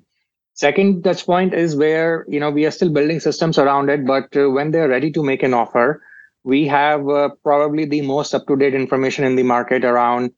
Second 0.54 1.02
touch 1.02 1.26
point 1.26 1.54
is 1.54 1.74
where 1.76 2.24
you 2.28 2.40
know 2.40 2.50
we 2.50 2.66
are 2.66 2.70
still 2.70 2.90
building 2.90 3.20
systems 3.20 3.58
around 3.58 3.90
it, 3.90 4.06
but 4.06 4.36
uh, 4.36 4.48
when 4.50 4.70
they're 4.70 4.88
ready 4.88 5.10
to 5.12 5.24
make 5.24 5.42
an 5.42 5.54
offer, 5.54 6.02
we 6.44 6.66
have 6.68 7.08
uh, 7.08 7.30
probably 7.42 7.84
the 7.84 8.02
most 8.02 8.34
up 8.34 8.46
to 8.46 8.56
date 8.56 8.74
information 8.74 9.24
in 9.24 9.36
the 9.36 9.42
market 9.42 9.84
around 9.84 10.30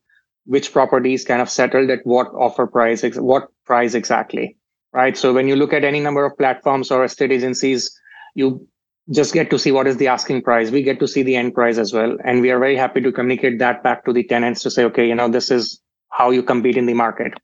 which 0.46 0.72
properties 0.72 1.24
kind 1.24 1.42
of 1.42 1.50
settled 1.50 1.90
at 1.90 2.00
what 2.04 2.28
offer 2.34 2.66
price, 2.66 3.04
ex- 3.04 3.18
what 3.18 3.48
price 3.66 3.94
exactly, 3.94 4.56
right? 4.92 5.16
So 5.16 5.32
when 5.32 5.48
you 5.48 5.56
look 5.56 5.72
at 5.72 5.84
any 5.84 6.00
number 6.00 6.24
of 6.24 6.36
platforms 6.38 6.90
or 6.90 7.04
estate 7.04 7.32
agencies, 7.32 7.98
you 8.34 8.66
just 9.10 9.34
get 9.34 9.50
to 9.50 9.58
see 9.58 9.70
what 9.70 9.86
is 9.86 9.96
the 9.98 10.08
asking 10.08 10.42
price. 10.42 10.70
We 10.70 10.82
get 10.82 10.98
to 11.00 11.08
see 11.08 11.22
the 11.22 11.36
end 11.36 11.54
price 11.54 11.76
as 11.76 11.92
well. 11.92 12.16
And 12.24 12.40
we 12.40 12.50
are 12.50 12.58
very 12.58 12.76
happy 12.76 13.00
to 13.02 13.12
communicate 13.12 13.58
that 13.58 13.82
back 13.82 14.04
to 14.06 14.12
the 14.12 14.24
tenants 14.24 14.62
to 14.62 14.70
say, 14.70 14.84
okay, 14.84 15.06
you 15.06 15.14
know, 15.14 15.28
this 15.28 15.50
is 15.50 15.80
how 16.10 16.30
you 16.30 16.42
compete 16.42 16.76
in 16.76 16.86
the 16.86 16.94
market. 16.94 17.34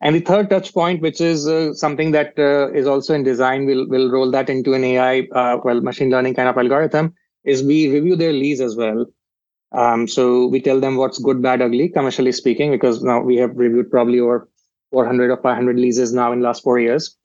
And 0.00 0.16
the 0.16 0.20
third 0.20 0.50
touch 0.50 0.72
point, 0.74 1.00
which 1.00 1.20
is 1.20 1.46
uh, 1.46 1.74
something 1.74 2.10
that 2.12 2.36
uh, 2.38 2.72
is 2.72 2.86
also 2.86 3.14
in 3.14 3.22
design, 3.22 3.66
we'll, 3.66 3.88
we'll 3.88 4.10
roll 4.10 4.30
that 4.32 4.50
into 4.50 4.74
an 4.74 4.82
AI, 4.82 5.28
uh, 5.32 5.58
well, 5.62 5.80
machine 5.80 6.10
learning 6.10 6.34
kind 6.34 6.48
of 6.48 6.58
algorithm, 6.58 7.14
is 7.44 7.62
we 7.62 7.92
review 7.92 8.16
their 8.16 8.32
lease 8.32 8.60
as 8.60 8.74
well. 8.74 9.06
Um, 9.70 10.08
so 10.08 10.46
we 10.46 10.60
tell 10.60 10.80
them 10.80 10.96
what's 10.96 11.18
good, 11.18 11.40
bad, 11.40 11.62
ugly, 11.62 11.88
commercially 11.88 12.32
speaking, 12.32 12.72
because 12.72 13.02
now 13.02 13.20
we 13.20 13.36
have 13.36 13.56
reviewed 13.56 13.90
probably 13.90 14.18
over 14.18 14.48
400 14.90 15.30
or 15.30 15.36
500 15.36 15.76
leases 15.76 16.12
now 16.12 16.32
in 16.32 16.42
last 16.42 16.62
four 16.64 16.80
years. 16.80 17.16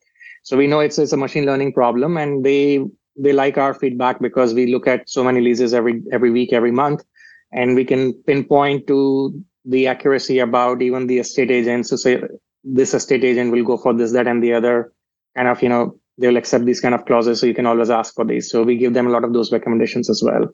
So 0.44 0.56
we 0.56 0.68
know 0.68 0.80
it's, 0.80 0.98
it's 0.98 1.12
a 1.12 1.16
machine 1.16 1.46
learning 1.46 1.72
problem 1.72 2.16
and 2.16 2.44
they 2.44 2.84
they 3.18 3.32
like 3.32 3.58
our 3.58 3.74
feedback 3.74 4.20
because 4.20 4.54
we 4.54 4.72
look 4.72 4.86
at 4.86 5.08
so 5.08 5.24
many 5.24 5.40
leases 5.40 5.74
every 5.74 6.02
every 6.12 6.30
week, 6.30 6.52
every 6.52 6.72
month, 6.72 7.04
and 7.52 7.74
we 7.74 7.84
can 7.84 8.14
pinpoint 8.24 8.86
to 8.86 9.42
the 9.64 9.86
accuracy 9.86 10.38
about 10.38 10.80
even 10.82 11.06
the 11.06 11.18
estate 11.18 11.50
agents 11.50 11.90
to 11.90 11.98
say 11.98 12.22
this 12.64 12.94
estate 12.94 13.24
agent 13.24 13.52
will 13.52 13.64
go 13.64 13.76
for 13.76 13.92
this, 13.92 14.12
that, 14.12 14.26
and 14.26 14.42
the 14.42 14.52
other 14.52 14.92
kind 15.36 15.48
of, 15.48 15.62
you 15.62 15.68
know, 15.68 15.98
they'll 16.18 16.36
accept 16.36 16.64
these 16.64 16.80
kind 16.80 16.94
of 16.94 17.04
clauses. 17.04 17.40
So 17.40 17.46
you 17.46 17.54
can 17.54 17.66
always 17.66 17.90
ask 17.90 18.14
for 18.14 18.24
these. 18.24 18.50
So 18.50 18.62
we 18.62 18.76
give 18.76 18.94
them 18.94 19.06
a 19.06 19.10
lot 19.10 19.24
of 19.24 19.32
those 19.32 19.52
recommendations 19.52 20.10
as 20.10 20.22
well. 20.22 20.48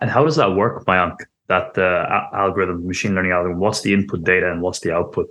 And 0.00 0.10
how 0.10 0.24
does 0.24 0.36
that 0.36 0.54
work, 0.54 0.84
Mayank? 0.86 1.16
That 1.48 1.76
uh, 1.76 2.36
algorithm, 2.36 2.86
machine 2.86 3.14
learning 3.14 3.32
algorithm, 3.32 3.60
what's 3.60 3.82
the 3.82 3.92
input 3.92 4.24
data 4.24 4.50
and 4.50 4.62
what's 4.62 4.80
the 4.80 4.94
output? 4.94 5.28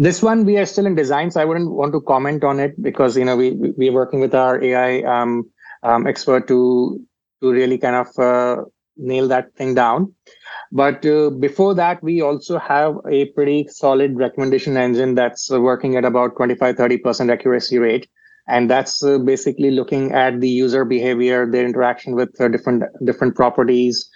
This 0.00 0.22
one 0.22 0.44
we 0.44 0.56
are 0.58 0.64
still 0.64 0.86
in 0.86 0.94
design, 0.94 1.32
so 1.32 1.40
I 1.40 1.44
wouldn't 1.44 1.72
want 1.72 1.92
to 1.92 2.00
comment 2.00 2.44
on 2.44 2.60
it 2.60 2.80
because 2.80 3.16
you 3.16 3.24
know 3.24 3.36
we 3.36 3.50
we 3.76 3.88
are 3.88 3.92
working 3.92 4.20
with 4.20 4.32
our 4.32 4.62
AI 4.62 5.02
um, 5.02 5.50
um, 5.82 6.06
expert 6.06 6.46
to 6.46 7.04
to 7.42 7.50
really 7.50 7.78
kind 7.78 7.96
of 7.96 8.08
uh, 8.16 8.62
nail 8.96 9.26
that 9.26 9.52
thing 9.56 9.74
down. 9.74 10.14
But 10.70 11.04
uh, 11.04 11.30
before 11.30 11.74
that, 11.74 12.00
we 12.00 12.20
also 12.22 12.58
have 12.58 12.96
a 13.10 13.26
pretty 13.32 13.66
solid 13.68 14.16
recommendation 14.16 14.76
engine 14.76 15.16
that's 15.16 15.50
uh, 15.50 15.60
working 15.60 15.96
at 15.96 16.04
about 16.04 16.36
25 16.36 16.76
30% 16.76 17.32
accuracy 17.32 17.78
rate. 17.78 18.08
And 18.46 18.70
that's 18.70 19.02
uh, 19.02 19.18
basically 19.18 19.72
looking 19.72 20.12
at 20.12 20.40
the 20.40 20.48
user 20.48 20.84
behavior, 20.84 21.50
their 21.50 21.66
interaction 21.66 22.14
with 22.14 22.40
uh, 22.40 22.48
different 22.48 22.84
different 23.04 23.34
properties, 23.34 24.08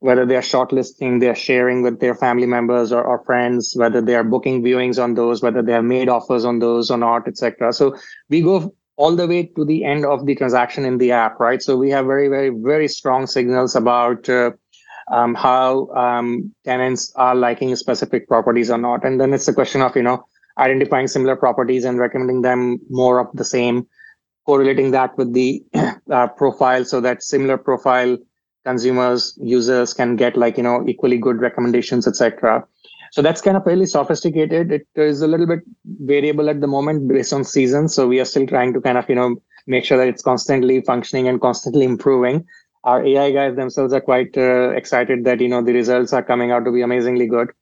whether 0.00 0.26
they're 0.26 0.40
shortlisting, 0.40 1.20
they're 1.20 1.34
sharing 1.34 1.82
with 1.82 2.00
their 2.00 2.14
family 2.14 2.46
members 2.46 2.92
or, 2.92 3.02
or 3.02 3.24
friends, 3.24 3.74
whether 3.76 4.00
they 4.00 4.14
are 4.14 4.24
booking 4.24 4.62
viewings 4.62 5.02
on 5.02 5.14
those, 5.14 5.42
whether 5.42 5.62
they 5.62 5.72
have 5.72 5.84
made 5.84 6.08
offers 6.08 6.44
on 6.44 6.58
those 6.58 6.90
or 6.90 6.98
not, 6.98 7.26
etc. 7.26 7.72
So 7.72 7.96
we 8.28 8.42
go 8.42 8.74
all 8.96 9.16
the 9.16 9.26
way 9.26 9.44
to 9.56 9.64
the 9.64 9.84
end 9.84 10.04
of 10.04 10.26
the 10.26 10.34
transaction 10.34 10.84
in 10.84 10.98
the 10.98 11.12
app, 11.12 11.40
right? 11.40 11.62
So 11.62 11.76
we 11.76 11.90
have 11.90 12.06
very, 12.06 12.28
very, 12.28 12.50
very 12.50 12.88
strong 12.88 13.26
signals 13.26 13.74
about 13.74 14.28
uh, 14.28 14.52
um, 15.10 15.34
how 15.34 15.88
um, 15.90 16.54
tenants 16.64 17.12
are 17.16 17.34
liking 17.34 17.74
specific 17.76 18.28
properties 18.28 18.70
or 18.70 18.78
not. 18.78 19.04
And 19.04 19.20
then 19.20 19.32
it's 19.32 19.48
a 19.48 19.54
question 19.54 19.82
of, 19.82 19.96
you 19.96 20.02
know, 20.02 20.24
identifying 20.58 21.08
similar 21.08 21.36
properties 21.36 21.84
and 21.84 21.98
recommending 21.98 22.42
them 22.42 22.78
more 22.88 23.18
of 23.18 23.28
the 23.34 23.44
same, 23.44 23.86
correlating 24.46 24.92
that 24.92 25.16
with 25.18 25.32
the 25.32 25.64
uh, 26.10 26.28
profile 26.28 26.84
so 26.84 27.00
that 27.00 27.22
similar 27.22 27.58
profile 27.58 28.16
consumers 28.64 29.38
users 29.42 29.92
can 29.94 30.16
get 30.16 30.36
like 30.36 30.56
you 30.56 30.62
know 30.62 30.84
equally 30.88 31.18
good 31.18 31.40
recommendations 31.40 32.06
etc 32.06 32.64
so 33.14 33.22
that's 33.22 33.40
kind 33.40 33.56
of 33.56 33.62
fairly 33.62 33.86
sophisticated. 33.86 34.72
It 34.72 34.88
is 34.96 35.22
a 35.22 35.28
little 35.28 35.46
bit 35.46 35.60
variable 35.84 36.50
at 36.50 36.60
the 36.60 36.66
moment 36.66 37.06
based 37.06 37.32
on 37.32 37.44
seasons. 37.44 37.94
So 37.94 38.08
we 38.08 38.18
are 38.18 38.24
still 38.24 38.44
trying 38.44 38.72
to 38.72 38.80
kind 38.80 38.98
of 38.98 39.08
you 39.08 39.14
know 39.14 39.36
make 39.68 39.84
sure 39.84 39.96
that 39.98 40.08
it's 40.08 40.20
constantly 40.20 40.80
functioning 40.80 41.28
and 41.28 41.40
constantly 41.40 41.84
improving. 41.84 42.44
Our 42.82 43.06
ai 43.06 43.30
guys 43.30 43.54
themselves 43.54 43.92
are 43.92 44.00
quite 44.00 44.36
uh, 44.36 44.70
excited 44.70 45.22
that 45.26 45.38
you 45.38 45.46
know 45.46 45.62
the 45.62 45.72
results 45.72 46.12
are 46.12 46.24
coming 46.24 46.50
out 46.50 46.64
to 46.64 46.72
be 46.72 46.82
amazingly 46.82 47.28
good. 47.28 47.52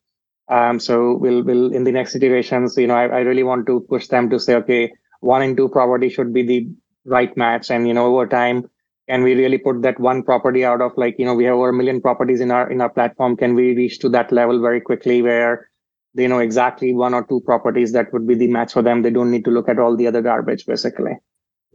Um, 0.48 0.80
so 0.80 1.18
we'll 1.18 1.42
we'll, 1.42 1.70
in 1.74 1.84
the 1.84 1.92
next 1.92 2.16
iterations 2.16 2.78
you 2.78 2.86
know 2.86 2.94
I, 2.94 3.08
I 3.08 3.20
really 3.20 3.42
want 3.42 3.66
to 3.66 3.80
push 3.90 4.06
them 4.06 4.30
to 4.30 4.40
say 4.40 4.54
okay 4.54 4.90
one 5.20 5.42
and 5.42 5.54
two 5.54 5.68
property 5.68 6.08
should 6.08 6.32
be 6.32 6.44
the 6.44 6.66
right 7.04 7.36
match. 7.36 7.70
And 7.70 7.86
you 7.86 7.92
know 7.92 8.06
over 8.06 8.26
time 8.26 8.70
can 9.12 9.22
we 9.22 9.34
really 9.34 9.58
put 9.58 9.82
that 9.82 10.00
one 10.00 10.22
property 10.22 10.64
out 10.64 10.80
of 10.80 10.92
like 10.96 11.16
you 11.18 11.26
know 11.26 11.34
we 11.34 11.44
have 11.44 11.56
over 11.56 11.68
a 11.68 11.72
million 11.78 12.00
properties 12.00 12.40
in 12.40 12.50
our 12.50 12.70
in 12.70 12.80
our 12.80 12.88
platform 12.88 13.36
can 13.36 13.54
we 13.54 13.74
reach 13.76 13.98
to 13.98 14.08
that 14.08 14.32
level 14.32 14.60
very 14.66 14.80
quickly 14.80 15.20
where 15.20 15.68
they 16.14 16.26
know 16.26 16.38
exactly 16.38 16.94
one 16.94 17.12
or 17.12 17.24
two 17.24 17.40
properties 17.40 17.92
that 17.92 18.12
would 18.12 18.26
be 18.26 18.34
the 18.34 18.48
match 18.48 18.72
for 18.72 18.82
them? 18.82 19.02
They 19.02 19.10
don't 19.10 19.30
need 19.30 19.44
to 19.46 19.50
look 19.50 19.68
at 19.68 19.78
all 19.78 19.96
the 19.96 20.06
other 20.06 20.22
garbage 20.22 20.64
basically. 20.66 21.12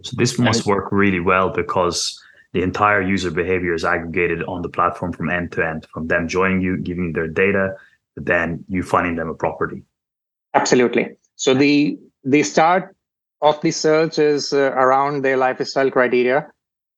So 0.02 0.16
this 0.18 0.40
must 0.40 0.66
work 0.66 0.92
really 0.92 1.20
well 1.20 1.50
because 1.50 2.20
the 2.54 2.64
entire 2.64 3.02
user 3.02 3.30
behavior 3.30 3.74
is 3.74 3.86
aggregated 3.86 4.44
on 4.44 4.64
the 4.64 4.70
platform 4.70 5.14
from 5.14 5.30
end 5.30 5.52
to 5.54 5.68
end 5.68 5.88
from 5.94 6.08
them 6.08 6.28
joining 6.28 6.62
you 6.62 6.78
giving 6.78 7.06
you 7.06 7.14
their 7.14 7.28
data 7.28 7.76
then 8.16 8.66
you 8.68 8.82
finding 8.82 9.16
them 9.16 9.30
a 9.30 9.36
property. 9.36 9.84
Absolutely. 10.56 11.10
So 11.36 11.54
the 11.54 12.00
the 12.24 12.42
start 12.42 12.96
of 13.42 13.62
the 13.62 13.70
search 13.70 14.18
is 14.18 14.54
uh, 14.54 14.72
around 14.84 15.24
their 15.24 15.38
lifestyle 15.38 15.92
criteria 15.92 16.48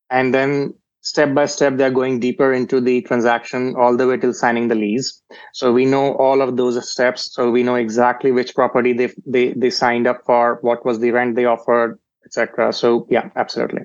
and 0.10 0.34
then 0.34 0.74
step 1.02 1.34
by 1.34 1.46
step 1.46 1.78
they're 1.78 1.92
going 1.92 2.20
deeper 2.20 2.54
into 2.54 2.82
the 2.82 3.02
transaction 3.04 3.74
all 3.78 3.96
the 3.96 4.06
way 4.08 4.18
till 4.18 4.34
signing 4.34 4.68
the 4.68 4.76
lease. 4.76 5.22
So 5.54 5.72
we 5.72 5.86
know 5.86 6.16
all 6.16 6.42
of 6.42 6.58
those 6.58 6.90
steps. 6.90 7.34
So 7.34 7.50
we 7.52 7.64
know 7.64 7.76
exactly 7.76 8.32
which 8.32 8.56
property 8.56 8.94
they 8.94 9.14
they, 9.26 9.54
they 9.54 9.70
signed 9.70 10.08
up 10.08 10.22
for 10.26 10.60
what 10.62 10.86
was 10.86 11.00
the 11.00 11.12
rent 11.12 11.36
they 11.36 11.46
offered 11.46 12.00
etc 12.26 12.74
so 12.74 13.08
yeah 13.10 13.30
absolutely. 13.36 13.82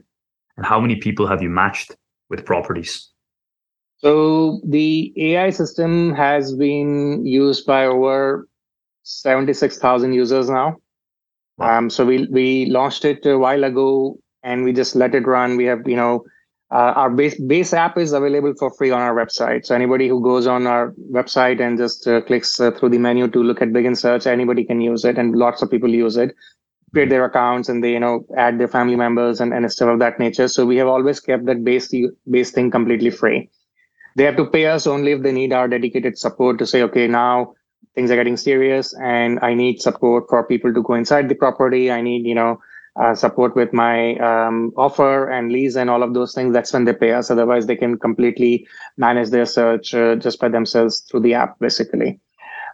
And 0.57 0.67
how 0.67 0.81
many 0.81 0.97
people 0.97 1.27
have 1.27 1.43
you 1.43 1.49
matched 1.49 1.97
with 2.31 2.45
properties? 2.45 3.11
So 3.99 4.61
the 4.69 5.13
ai 5.17 5.51
system 5.51 6.15
has 6.15 6.55
been 6.55 7.25
used 7.25 7.65
by 7.65 7.87
over 7.87 8.49
76,000 9.05 10.13
users 10.13 10.51
now. 10.51 10.77
Wow. 11.57 11.79
Um, 11.79 11.91
so 11.91 12.05
we 12.05 12.27
we 12.31 12.67
launched 12.67 13.05
it 13.05 13.25
a 13.25 13.39
while 13.39 13.65
ago, 13.65 14.19
and 14.45 14.63
we 14.63 14.73
just 14.73 14.95
let 14.95 15.15
it 15.15 15.27
run. 15.27 15.57
We 15.57 15.65
have 15.65 15.89
you 15.89 15.97
know 15.97 16.25
uh, 16.71 16.93
our 16.97 17.11
base 17.11 17.41
base 17.41 17.73
app 17.73 17.99
is 17.99 18.13
available 18.13 18.55
for 18.59 18.71
free 18.71 18.91
on 18.91 19.01
our 19.01 19.15
website. 19.15 19.67
So 19.67 19.75
anybody 19.75 20.09
who 20.09 20.23
goes 20.23 20.47
on 20.47 20.67
our 20.67 20.93
website 21.11 21.61
and 21.61 21.79
just 21.79 22.07
uh, 22.07 22.21
clicks 22.23 22.61
uh, 22.61 22.71
through 22.73 22.91
the 22.91 22.99
menu 22.99 23.29
to 23.29 23.43
look 23.43 23.63
at 23.63 23.73
Begin 23.73 23.97
Search, 23.97 24.27
anybody 24.27 24.65
can 24.65 24.81
use 24.81 25.05
it, 25.05 25.19
and 25.19 25.35
lots 25.35 25.63
of 25.63 25.71
people 25.71 25.91
use 25.91 26.17
it. 26.17 26.35
Create 26.93 27.11
their 27.11 27.25
accounts 27.25 27.69
and 27.69 27.83
they 27.83 27.93
you 27.93 28.01
know 28.01 28.25
add 28.37 28.59
their 28.61 28.69
family 28.69 28.97
members 28.97 29.41
and, 29.41 29.53
and 29.53 29.71
stuff 29.73 29.89
of 29.89 29.99
that 29.99 30.19
nature. 30.21 30.47
So 30.47 30.65
we 30.65 30.77
have 30.77 30.89
always 30.89 31.19
kept 31.21 31.47
that 31.47 31.65
base 31.65 31.93
base 32.31 32.51
thing 32.53 32.71
completely 32.71 33.11
free. 33.11 33.51
They 34.17 34.25
have 34.25 34.37
to 34.37 34.47
pay 34.47 34.67
us 34.67 34.87
only 34.87 35.13
if 35.13 35.23
they 35.23 35.33
need 35.33 35.53
our 35.53 35.67
dedicated 35.67 36.17
support 36.19 36.59
to 36.59 36.67
say, 36.67 36.83
okay, 36.83 37.09
now 37.09 37.55
things 37.95 38.11
are 38.11 38.17
getting 38.17 38.37
serious 38.37 38.95
and 39.01 39.39
I 39.43 39.55
need 39.55 39.81
support 39.81 40.27
for 40.29 40.45
people 40.45 40.73
to 40.73 40.83
go 40.83 40.95
inside 40.95 41.29
the 41.29 41.35
property. 41.35 41.91
I 41.91 42.01
need, 42.01 42.27
you 42.27 42.35
know, 42.35 42.61
uh, 43.01 43.15
support 43.15 43.57
with 43.57 43.73
my 43.73 44.17
um, 44.17 44.73
offer 44.77 45.29
and 45.29 45.51
lease 45.51 45.77
and 45.77 45.91
all 45.91 46.03
of 46.03 46.15
those 46.15 46.35
things. 46.35 46.53
That's 46.53 46.73
when 46.73 46.85
they 46.85 46.93
pay 46.93 47.13
us. 47.13 47.31
Otherwise, 47.31 47.67
they 47.67 47.77
can 47.77 47.99
completely 47.99 48.67
manage 48.97 49.31
their 49.31 49.47
search 49.47 49.95
uh, 49.95 50.17
just 50.17 50.39
by 50.41 50.49
themselves 50.49 51.01
through 51.01 51.21
the 51.21 51.35
app, 51.35 51.59
basically. 51.59 52.21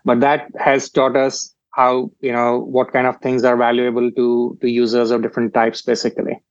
But 0.04 0.20
that 0.20 0.48
has 0.58 0.90
taught 0.90 1.16
us 1.16 1.54
how, 1.72 2.10
you 2.20 2.32
know, 2.32 2.58
what 2.58 2.92
kind 2.92 3.06
of 3.06 3.20
things 3.20 3.44
are 3.44 3.56
valuable 3.56 4.10
to 4.10 4.58
to 4.60 4.70
users 4.70 5.10
of 5.10 5.22
different 5.22 5.54
types, 5.54 5.82
basically. 5.82 6.42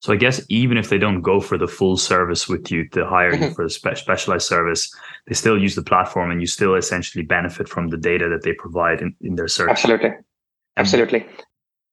So 0.00 0.12
I 0.12 0.16
guess 0.16 0.44
even 0.48 0.78
if 0.78 0.88
they 0.88 0.98
don't 0.98 1.22
go 1.22 1.40
for 1.40 1.56
the 1.56 1.68
full 1.68 1.96
service 1.96 2.48
with 2.48 2.72
you 2.72 2.88
to 2.88 3.06
hire 3.06 3.34
you 3.36 3.54
for 3.54 3.64
a 3.64 3.70
spe- 3.70 3.94
specialized 3.94 4.48
service, 4.48 4.92
they 5.28 5.34
still 5.34 5.56
use 5.56 5.76
the 5.76 5.82
platform 5.82 6.32
and 6.32 6.40
you 6.40 6.46
still 6.48 6.74
essentially 6.74 7.24
benefit 7.24 7.68
from 7.68 7.86
the 7.86 7.96
data 7.96 8.28
that 8.28 8.42
they 8.42 8.52
provide 8.52 9.00
in, 9.00 9.14
in 9.20 9.36
their 9.36 9.46
search. 9.46 9.70
Absolutely. 9.70 10.10
Absolutely. 10.76 11.24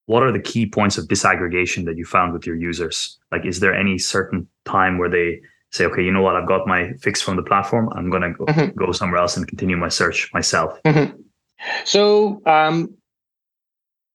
What 0.10 0.24
are 0.24 0.32
the 0.32 0.39
key 0.39 0.65
points 0.65 0.98
of 0.98 1.06
disaggregation 1.06 1.86
that 1.86 1.95
you 1.95 2.04
found 2.04 2.34
with 2.34 2.43
your 2.48 2.56
users? 2.56 3.19
Like, 3.32 3.45
is 3.45 3.60
there 3.60 3.76
any 3.76 4.00
certain 4.00 4.48
time 4.65 4.98
where 4.98 5.08
they 5.08 5.39
say, 5.69 5.86
okay, 5.86 6.02
you 6.04 6.12
know 6.12 6.24
what, 6.24 6.36
I've 6.36 6.48
got 6.48 6.65
my 6.65 6.93
fix 7.00 7.22
from 7.22 7.36
the 7.36 7.43
platform. 7.43 7.89
I'm 7.95 8.10
going 8.10 8.24
to 8.24 8.32
go, 8.32 8.45
Mhm. 8.45 8.74
go 8.76 8.91
somewhere 8.91 9.22
else 9.22 9.38
and 9.38 9.48
continue 9.48 9.78
my 9.78 9.88
search 9.88 10.34
myself. 10.34 10.82
Mhm. 10.84 11.13
So 11.86 12.41
um, 12.48 12.89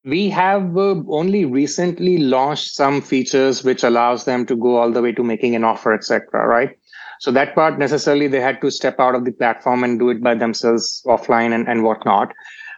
we 0.04 0.30
have 0.30 0.76
uh, 0.76 0.96
only 1.06 1.44
recently 1.44 2.18
launched 2.18 2.74
some 2.74 3.00
features 3.00 3.62
which 3.62 3.84
allows 3.84 4.24
them 4.24 4.46
to 4.46 4.56
go 4.56 4.76
all 4.78 4.90
the 4.90 5.00
way 5.00 5.12
to 5.12 5.22
making 5.22 5.54
an 5.54 5.62
offer, 5.62 5.92
etc. 5.92 6.44
Right. 6.44 6.76
So 7.20 7.30
that 7.30 7.54
part 7.54 7.78
necessarily 7.78 8.26
they 8.26 8.40
had 8.40 8.60
to 8.62 8.70
step 8.72 8.98
out 8.98 9.14
of 9.14 9.24
the 9.24 9.30
platform 9.30 9.84
and 9.84 10.00
do 10.00 10.10
it 10.10 10.20
by 10.20 10.34
themselves 10.34 11.04
offline 11.06 11.54
and, 11.54 11.68
and 11.68 11.84
whatnot. 11.84 12.34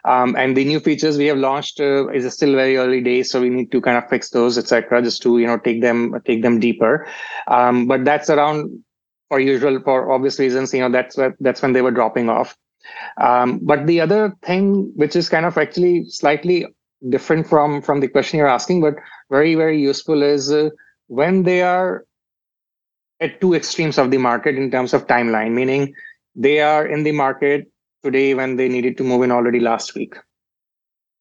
Um, 0.07 0.35
and 0.37 0.55
the 0.55 0.63
new 0.63 0.79
features 0.79 1.17
we 1.17 1.25
have 1.25 1.37
launched 1.37 1.81
uh, 1.81 2.07
is 2.09 2.31
still 2.33 2.53
very 2.53 2.77
early 2.77 3.01
days, 3.01 3.29
so 3.29 3.41
we 3.41 3.49
need 3.49 3.71
to 3.73 3.81
kind 3.81 3.97
of 3.97 4.09
fix 4.09 4.29
those, 4.29 4.57
etc. 4.57 5.01
Just 5.01 5.21
to 5.23 5.37
you 5.37 5.47
know 5.47 5.57
take 5.57 5.81
them 5.81 6.15
take 6.25 6.41
them 6.41 6.59
deeper. 6.59 7.07
Um, 7.47 7.87
but 7.87 8.05
that's 8.05 8.29
around 8.29 8.83
for 9.27 9.39
usual 9.39 9.81
for 9.81 10.11
obvious 10.11 10.39
reasons. 10.39 10.73
You 10.73 10.81
know 10.81 10.91
that's 10.91 11.17
that's 11.41 11.61
when 11.61 11.73
they 11.73 11.81
were 11.81 11.91
dropping 11.91 12.29
off. 12.29 12.55
Um, 13.19 13.59
but 13.61 13.85
the 13.85 13.99
other 13.99 14.33
thing, 14.43 14.93
which 14.95 15.15
is 15.15 15.27
kind 15.27 15.45
of 15.45 15.57
actually 15.57 16.05
slightly 16.05 16.65
different 17.09 17.47
from 17.47 17.81
from 17.81 17.99
the 17.99 18.07
question 18.07 18.39
you're 18.39 18.47
asking, 18.47 18.81
but 18.81 18.95
very 19.29 19.55
very 19.55 19.79
useful, 19.79 20.23
is 20.23 20.51
uh, 20.51 20.69
when 21.07 21.43
they 21.43 21.61
are 21.61 22.05
at 23.19 23.41
two 23.41 23.55
extremes 23.55 23.97
of 23.97 24.11
the 24.11 24.17
market 24.17 24.55
in 24.55 24.71
terms 24.71 24.93
of 24.93 25.07
timeline, 25.07 25.51
meaning 25.51 25.93
they 26.35 26.61
are 26.61 26.85
in 26.85 27.03
the 27.03 27.11
market 27.11 27.67
today 28.07 28.27
when 28.39 28.55
they 28.55 28.69
needed 28.75 28.97
to 28.97 29.03
move 29.03 29.23
in 29.23 29.31
already 29.31 29.59
last 29.59 29.95
week, 29.95 30.15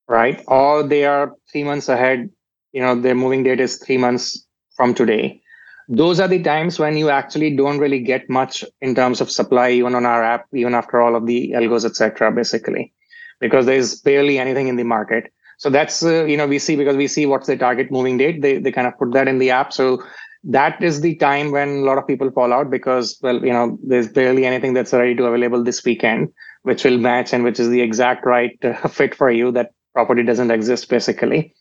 right? 0.08 0.42
Or 0.46 0.82
they 0.82 1.04
are 1.04 1.32
three 1.50 1.64
months 1.64 1.88
ahead. 1.88 2.30
You 2.72 2.82
know, 2.82 2.94
their 3.00 3.14
moving 3.14 3.42
date 3.42 3.60
is 3.60 3.78
three 3.78 3.98
months 4.06 4.46
from 4.76 4.94
today. 4.94 5.40
Those 5.88 6.20
are 6.20 6.28
the 6.28 6.42
times 6.42 6.78
when 6.78 6.96
you 6.96 7.10
actually 7.10 7.54
don't 7.56 7.78
really 7.78 8.00
get 8.00 8.28
much 8.28 8.64
in 8.80 8.94
terms 8.94 9.20
of 9.20 9.30
supply, 9.30 9.70
even 9.70 9.94
on 9.94 10.04
our 10.04 10.22
app, 10.22 10.46
even 10.52 10.74
after 10.74 11.00
all 11.00 11.14
of 11.14 11.26
the 11.26 11.52
algos, 11.52 11.84
etc. 11.84 12.32
Basically, 12.32 12.92
because 13.40 13.66
there's 13.66 14.00
barely 14.00 14.38
anything 14.38 14.68
in 14.68 14.76
the 14.76 14.88
market. 14.96 15.32
So 15.58 15.70
that's 15.70 16.02
uh, 16.04 16.24
you 16.24 16.36
know 16.36 16.46
we 16.46 16.58
see 16.58 16.76
because 16.76 16.96
we 16.96 17.08
see 17.08 17.24
what's 17.24 17.46
the 17.46 17.56
target 17.56 17.90
moving 17.90 18.18
date. 18.18 18.42
They 18.42 18.58
they 18.58 18.72
kind 18.72 18.88
of 18.88 18.98
put 18.98 19.12
that 19.12 19.28
in 19.28 19.38
the 19.38 19.50
app. 19.50 19.72
So 19.72 20.02
that 20.44 20.82
is 20.82 21.00
the 21.00 21.14
time 21.16 21.50
when 21.50 21.68
a 21.68 21.86
lot 21.88 21.98
of 21.98 22.06
people 22.06 22.30
fall 22.30 22.52
out 22.52 22.70
because 22.70 23.18
well 23.22 23.44
you 23.44 23.52
know 23.52 23.78
there's 23.82 24.08
barely 24.08 24.46
anything 24.46 24.74
that's 24.74 24.92
ready 24.92 25.14
to 25.16 25.24
available 25.26 25.62
this 25.62 25.84
weekend 25.84 26.28
which 26.66 26.84
will 26.84 26.98
match 26.98 27.32
and 27.32 27.44
which 27.44 27.60
is 27.60 27.68
the 27.70 27.80
exact 27.80 28.26
right 28.26 28.58
uh, 28.64 28.88
fit 28.98 29.14
for 29.14 29.30
you 29.30 29.52
that 29.52 29.70
property 29.94 30.22
doesn't 30.22 30.50
exist 30.50 30.88
basically. 30.88 31.54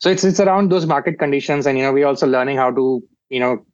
So 0.00 0.10
it's 0.10 0.24
it's 0.24 0.40
around 0.40 0.70
those 0.72 0.86
market 0.86 1.18
conditions 1.18 1.66
and 1.66 1.78
you 1.78 1.84
know 1.84 1.92
we're 1.92 2.06
also 2.12 2.26
learning 2.26 2.56
how 2.58 2.70
to 2.80 2.86
you 3.28 3.40
know 3.40 3.64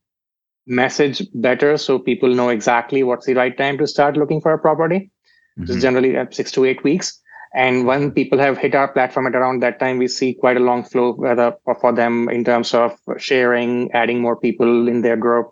message 0.66 1.22
better 1.34 1.76
so 1.76 1.98
people 1.98 2.34
know 2.34 2.48
exactly 2.50 3.02
what's 3.02 3.26
the 3.26 3.34
right 3.34 3.56
time 3.56 3.78
to 3.78 3.86
start 3.86 4.16
looking 4.16 4.40
for 4.40 4.52
a 4.52 4.58
property. 4.58 5.10
Which 5.56 5.70
is 5.70 5.76
Mhm. 5.78 5.82
generally 5.86 6.16
at 6.16 6.34
six 6.34 6.52
to 6.52 6.64
eight 6.64 6.84
weeks. 6.84 7.20
And 7.54 7.86
when 7.86 8.10
people 8.12 8.38
have 8.38 8.58
hit 8.58 8.74
our 8.74 8.88
platform 8.92 9.26
at 9.26 9.34
around 9.34 9.62
that 9.62 9.78
time, 9.80 9.98
we 9.98 10.08
see 10.08 10.34
quite 10.34 10.58
a 10.58 10.66
long 10.68 10.84
flow 10.84 11.14
whether 11.14 11.54
for 11.80 11.92
them 11.92 12.28
in 12.28 12.44
terms 12.44 12.74
of 12.74 12.98
sharing, 13.18 13.90
adding 13.92 14.20
more 14.20 14.36
people 14.36 14.86
in 14.88 15.02
their 15.02 15.16
group, 15.16 15.48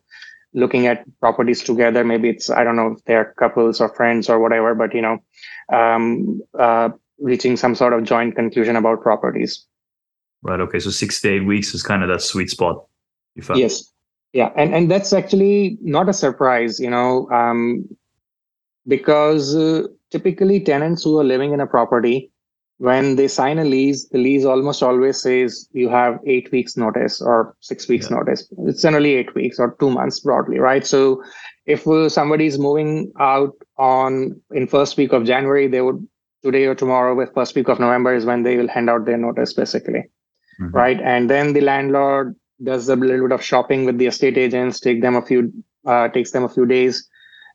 looking 0.57 0.87
at 0.87 1.05
properties 1.21 1.63
together. 1.63 2.03
Maybe 2.03 2.31
it's 2.31 2.51
I 2.51 2.65
don't 2.65 2.75
know 2.75 2.95
if 2.97 3.05
they're 3.05 3.35
couples 3.39 3.81
or 3.81 3.95
friends 3.95 4.29
or 4.29 4.41
whatever, 4.41 4.75
but 4.75 4.95
you 4.95 5.03
know, 5.03 5.19
um, 5.73 6.41
uh, 6.59 6.89
reaching 7.21 7.57
some 7.57 7.77
sort 7.77 7.93
of 7.93 8.03
joint 8.03 8.35
conclusion 8.35 8.75
about 8.75 9.03
properties. 9.03 9.65
Right. 10.43 10.61
Okay. 10.61 10.81
So 10.81 10.91
six 10.91 11.21
to 11.21 11.35
eight 11.35 11.47
weeks 11.47 11.75
is 11.75 11.83
kind 11.83 12.03
of 12.03 12.09
that 12.09 12.23
sweet 12.23 12.51
spot. 12.51 12.85
You 13.35 13.43
found. 13.43 13.61
Yes. 13.61 13.93
Yeah. 14.33 14.51
And 14.57 14.75
and 14.75 14.91
that's 14.91 15.13
actually 15.13 15.79
not 15.83 16.09
a 16.09 16.13
surprise, 16.13 16.81
you 16.81 16.91
know, 16.91 17.31
um, 17.31 17.85
because 18.89 19.55
uh, 19.55 19.83
typically 20.11 20.61
tenants 20.61 21.05
who 21.05 21.19
are 21.19 21.25
living 21.25 21.53
in 21.53 21.61
a 21.61 21.67
property, 21.67 22.31
when 22.79 23.17
they 23.17 23.27
sign 23.27 23.59
a 23.59 23.65
lease, 23.65 24.07
the 24.09 24.19
lease 24.19 24.45
almost 24.45 24.83
always 24.83 25.21
says 25.21 25.69
you 25.73 25.89
have 25.89 26.19
eight 26.27 26.51
weeks 26.53 26.77
notice 26.77 27.23
or 27.23 27.57
six 27.61 27.89
weeks 27.89 28.11
Yeah. 28.11 28.17
notice. 28.19 28.47
It's 28.67 28.83
generally 28.83 29.15
eight 29.15 29.35
weeks 29.35 29.59
or 29.59 29.77
two 29.81 29.91
months 29.91 30.21
broadly, 30.21 30.59
right? 30.59 30.87
So 30.87 31.23
if 31.65 31.85
somebody 32.13 32.47
is 32.47 32.59
moving 32.59 33.13
out 33.19 33.55
on 33.79 34.41
in 34.53 34.67
first 34.67 34.97
week 34.97 35.13
of 35.13 35.25
January, 35.25 35.69
they 35.69 35.81
would 35.81 36.07
today 36.43 36.67
or 36.67 36.75
tomorrow 36.75 37.15
with 37.15 37.33
first 37.35 37.55
week 37.57 37.69
of 37.69 37.81
November 37.81 38.15
is 38.15 38.25
when 38.27 38.43
they 38.43 38.57
will 38.57 38.69
hand 38.69 38.89
out 38.91 39.05
their 39.05 39.17
notice 39.17 39.53
basically 39.53 40.05
Mhm. 40.61 40.73
right? 40.73 41.01
And 41.03 41.29
then 41.29 41.53
the 41.53 41.61
landlord 41.61 42.37
does 42.63 42.89
a 42.89 42.97
little 42.97 43.29
bit 43.29 43.35
of 43.35 43.43
shopping 43.43 43.85
with 43.85 43.99
the 43.99 44.07
estate 44.07 44.39
agents, 44.39 44.81
take 44.81 45.03
them 45.03 45.17
a 45.17 45.23
few, 45.23 45.53
uh, 45.87 46.09
takes 46.09 46.31
them 46.31 46.45
a 46.45 46.49
few 46.49 46.67
days 46.67 47.09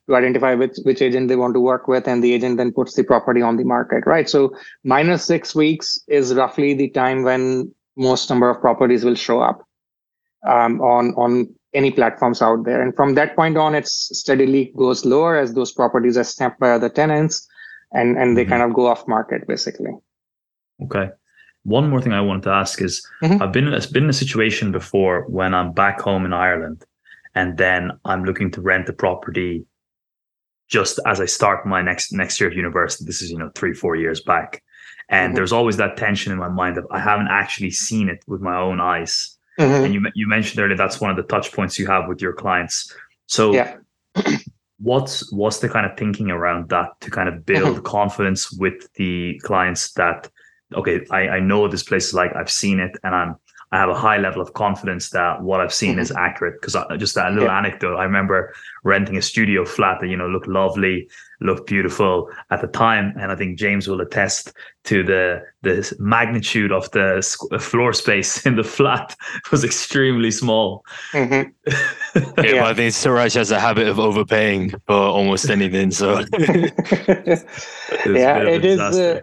to 0.07 0.15
identify 0.15 0.53
which 0.55 0.77
which 0.83 1.01
agent 1.01 1.27
they 1.27 1.35
want 1.35 1.53
to 1.53 1.59
work 1.59 1.87
with, 1.87 2.07
and 2.07 2.23
the 2.23 2.33
agent 2.33 2.57
then 2.57 2.71
puts 2.71 2.95
the 2.95 3.03
property 3.03 3.41
on 3.41 3.57
the 3.57 3.63
market, 3.63 4.03
right? 4.05 4.29
So 4.29 4.53
minus 4.83 5.23
six 5.23 5.53
weeks 5.55 5.99
is 6.07 6.33
roughly 6.33 6.73
the 6.73 6.89
time 6.89 7.23
when 7.23 7.73
most 7.97 8.29
number 8.29 8.49
of 8.49 8.59
properties 8.61 9.03
will 9.03 9.15
show 9.15 9.41
up 9.41 9.61
um, 10.47 10.81
on 10.81 11.13
on 11.15 11.53
any 11.73 11.91
platforms 11.91 12.41
out 12.41 12.65
there, 12.65 12.81
and 12.81 12.95
from 12.95 13.15
that 13.15 13.35
point 13.35 13.57
on, 13.57 13.75
it 13.75 13.87
steadily 13.87 14.73
goes 14.75 15.05
lower 15.05 15.37
as 15.37 15.53
those 15.53 15.71
properties 15.71 16.17
are 16.17 16.23
snapped 16.23 16.59
by 16.59 16.71
other 16.71 16.89
tenants, 16.89 17.47
and 17.93 18.17
and 18.17 18.37
they 18.37 18.45
Mhm. 18.45 18.49
kind 18.49 18.63
of 18.63 18.73
go 18.73 18.87
off 18.87 19.07
market 19.07 19.47
basically. 19.47 19.91
Okay. 20.83 21.09
One 21.63 21.91
more 21.91 22.01
thing 22.01 22.11
I 22.11 22.21
wanted 22.21 22.43
to 22.43 22.49
ask 22.49 22.81
is 22.81 23.05
Mhm. 23.21 23.39
I've 23.39 23.51
been 23.51 23.67
it's 23.67 23.85
been 23.85 24.05
in 24.05 24.09
a 24.09 24.13
situation 24.13 24.71
before 24.71 25.25
when 25.29 25.53
I'm 25.53 25.73
back 25.73 26.01
home 26.01 26.25
in 26.25 26.33
Ireland 26.33 26.83
and 27.35 27.55
then 27.57 27.91
I'm 28.03 28.23
looking 28.25 28.49
to 28.51 28.61
rent 28.61 28.89
a 28.89 28.93
property 28.93 29.63
just 30.71 30.99
as 31.05 31.19
I 31.21 31.25
start 31.25 31.67
my 31.67 31.81
next 31.89 32.11
next 32.13 32.39
year 32.39 32.49
of 32.49 32.55
university. 32.55 33.03
This 33.05 33.21
is, 33.21 33.29
you 33.29 33.37
know, 33.37 33.51
three, 33.53 33.73
four 33.73 33.95
years 33.95 34.21
back. 34.21 34.63
And 35.09 35.27
Mhm. 35.31 35.35
there's 35.35 35.51
always 35.51 35.77
that 35.77 35.97
tension 35.97 36.31
in 36.31 36.39
my 36.39 36.47
mind 36.61 36.77
of 36.77 36.85
I 36.97 36.99
haven't 36.99 37.27
actually 37.29 37.71
seen 37.71 38.07
it 38.13 38.23
with 38.31 38.41
my 38.41 38.57
own 38.67 38.79
eyes. 38.79 39.37
Mhm. 39.59 39.83
And 39.83 39.93
you 39.93 40.01
you 40.15 40.27
mentioned 40.27 40.59
earlier 40.63 40.77
that's 40.77 40.99
one 41.01 41.11
of 41.11 41.17
the 41.17 41.27
touch 41.33 41.51
points 41.55 41.77
you 41.77 41.87
have 41.87 42.07
with 42.07 42.19
your 42.25 42.33
clients. 42.43 42.75
So 43.27 43.43
Yeah. 43.53 43.75
what's 44.79 45.31
what's 45.31 45.59
the 45.59 45.69
kind 45.69 45.85
of 45.85 45.93
thinking 45.97 46.31
around 46.31 46.69
that 46.69 46.89
to 47.01 47.11
kind 47.11 47.29
of 47.29 47.45
build 47.45 47.83
confidence 47.83 48.51
with 48.63 48.91
the 48.95 49.39
clients 49.43 49.91
that 49.93 50.19
okay 50.73 51.05
I, 51.11 51.21
I 51.37 51.39
know 51.39 51.59
what 51.61 51.71
this 51.71 51.83
place 51.83 52.07
is 52.07 52.13
like 52.21 52.35
i've 52.35 52.49
seen 52.63 52.79
it 52.79 52.93
and 53.03 53.13
i'm 53.19 53.35
i 53.71 53.77
have 53.77 53.89
a 53.89 53.95
high 53.95 54.17
level 54.17 54.41
of 54.41 54.53
confidence 54.53 55.09
that 55.11 55.41
what 55.41 55.61
i've 55.61 55.73
seen 55.73 55.97
is 55.99 56.11
accurate 56.11 56.55
because 56.61 56.75
just 56.99 57.17
a 57.17 57.29
little 57.29 57.43
Yeah. 57.49 57.57
anecdote 57.57 57.97
i 57.97 58.03
remember 58.03 58.53
renting 58.83 59.17
a 59.17 59.21
studio 59.21 59.65
flat 59.65 59.99
that 60.01 60.07
you 60.07 60.17
know 60.17 60.27
looked 60.27 60.47
lovely 60.47 61.09
looked 61.39 61.67
beautiful 61.67 62.29
at 62.49 62.61
the 62.61 62.67
time 62.67 63.13
and 63.19 63.31
i 63.31 63.35
think 63.35 63.57
james 63.57 63.87
will 63.87 64.01
attest 64.01 64.53
to 64.83 65.03
the 65.03 65.41
the 65.63 65.95
magnitude 65.99 66.71
of 66.71 66.89
the 66.91 67.21
floor 67.59 67.93
space 67.93 68.45
in 68.45 68.55
the 68.55 68.63
flat 68.63 69.15
was 69.51 69.63
extremely 69.63 70.31
small 70.31 70.83
Mhm. 71.13 71.51
Yeah, 71.65 72.23
Yeah. 72.43 72.61
but 72.61 72.71
I 72.71 72.73
think 72.73 72.93
Suraj 72.93 73.33
has 73.35 73.51
a 73.51 73.59
habit 73.59 73.87
of 73.87 73.99
overpaying 73.99 74.71
for 74.87 74.93
almost 75.17 75.49
anything. 75.49 75.91
So 75.91 76.17
It 76.33 77.25
was 77.25 77.43
a 78.05 78.19
yeah, 78.19 78.39
bit 78.39 78.47
of 78.47 78.53
a 78.53 78.55
it 78.55 78.65
is. 78.65 78.77
disaster. 78.77 79.17
Uh, 79.17 79.21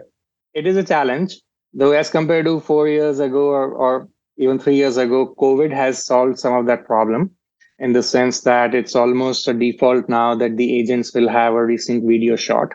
it 0.53 0.65
is 0.67 0.77
a 0.77 0.83
challenge, 0.83 1.35
though, 1.73 1.91
as 1.91 2.09
compared 2.09 2.45
to 2.45 2.59
four 2.61 2.87
years 2.87 3.19
ago 3.19 3.47
or, 3.47 3.71
or 3.71 4.07
even 4.39 4.57
three 4.57 4.75
years 4.75 4.97
ago, 4.97 5.35
COVID 5.37 5.71
has 5.71 6.03
solved 6.03 6.39
some 6.39 6.53
of 6.53 6.65
that 6.65 6.85
problem 6.85 7.31
in 7.77 7.93
the 7.93 8.03
sense 8.03 8.41
that 8.41 8.73
it's 8.73 8.95
almost 8.95 9.47
a 9.47 9.53
default 9.53 10.09
now 10.09 10.35
that 10.35 10.57
the 10.57 10.79
agents 10.79 11.13
will 11.13 11.29
have 11.29 11.53
a 11.53 11.65
recent 11.65 12.05
video 12.05 12.35
shot 12.35 12.73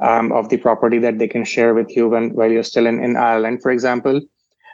um, 0.00 0.32
of 0.32 0.48
the 0.48 0.56
property 0.56 0.98
that 0.98 1.18
they 1.18 1.28
can 1.28 1.44
share 1.44 1.74
with 1.74 1.94
you 1.96 2.08
when 2.08 2.30
while 2.34 2.50
you're 2.50 2.62
still 2.62 2.86
in, 2.86 3.02
in 3.02 3.16
Ireland, 3.16 3.62
for 3.62 3.70
example. 3.70 4.20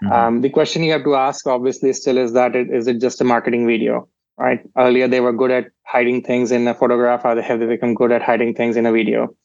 Mm-hmm. 0.02 0.12
Um, 0.12 0.40
the 0.40 0.50
question 0.50 0.82
you 0.82 0.92
have 0.92 1.04
to 1.04 1.14
ask, 1.14 1.46
obviously, 1.46 1.92
still 1.92 2.18
is 2.18 2.32
that 2.32 2.56
it, 2.56 2.70
is 2.70 2.87
it 2.87 3.00
just 3.00 3.20
a 3.20 3.24
marketing 3.24 3.66
video? 3.66 4.08
Right. 4.38 4.61
Earlier, 4.76 5.06
they 5.06 5.20
were 5.20 5.32
good 5.32 5.50
at 5.50 5.66
hiding 5.85 6.22
things 6.22 6.50
in 6.50 6.66
a 6.66 6.74
photograph. 6.74 7.24
Or 7.24 7.35
they 7.35 7.42
have 7.42 7.61
they 7.61 7.66
become 7.66 7.94
good 7.94 8.11
at 8.11 8.22
hiding 8.22 8.54
things 8.54 8.76
in 8.76 8.87
a 8.87 8.92
video? 8.92 9.37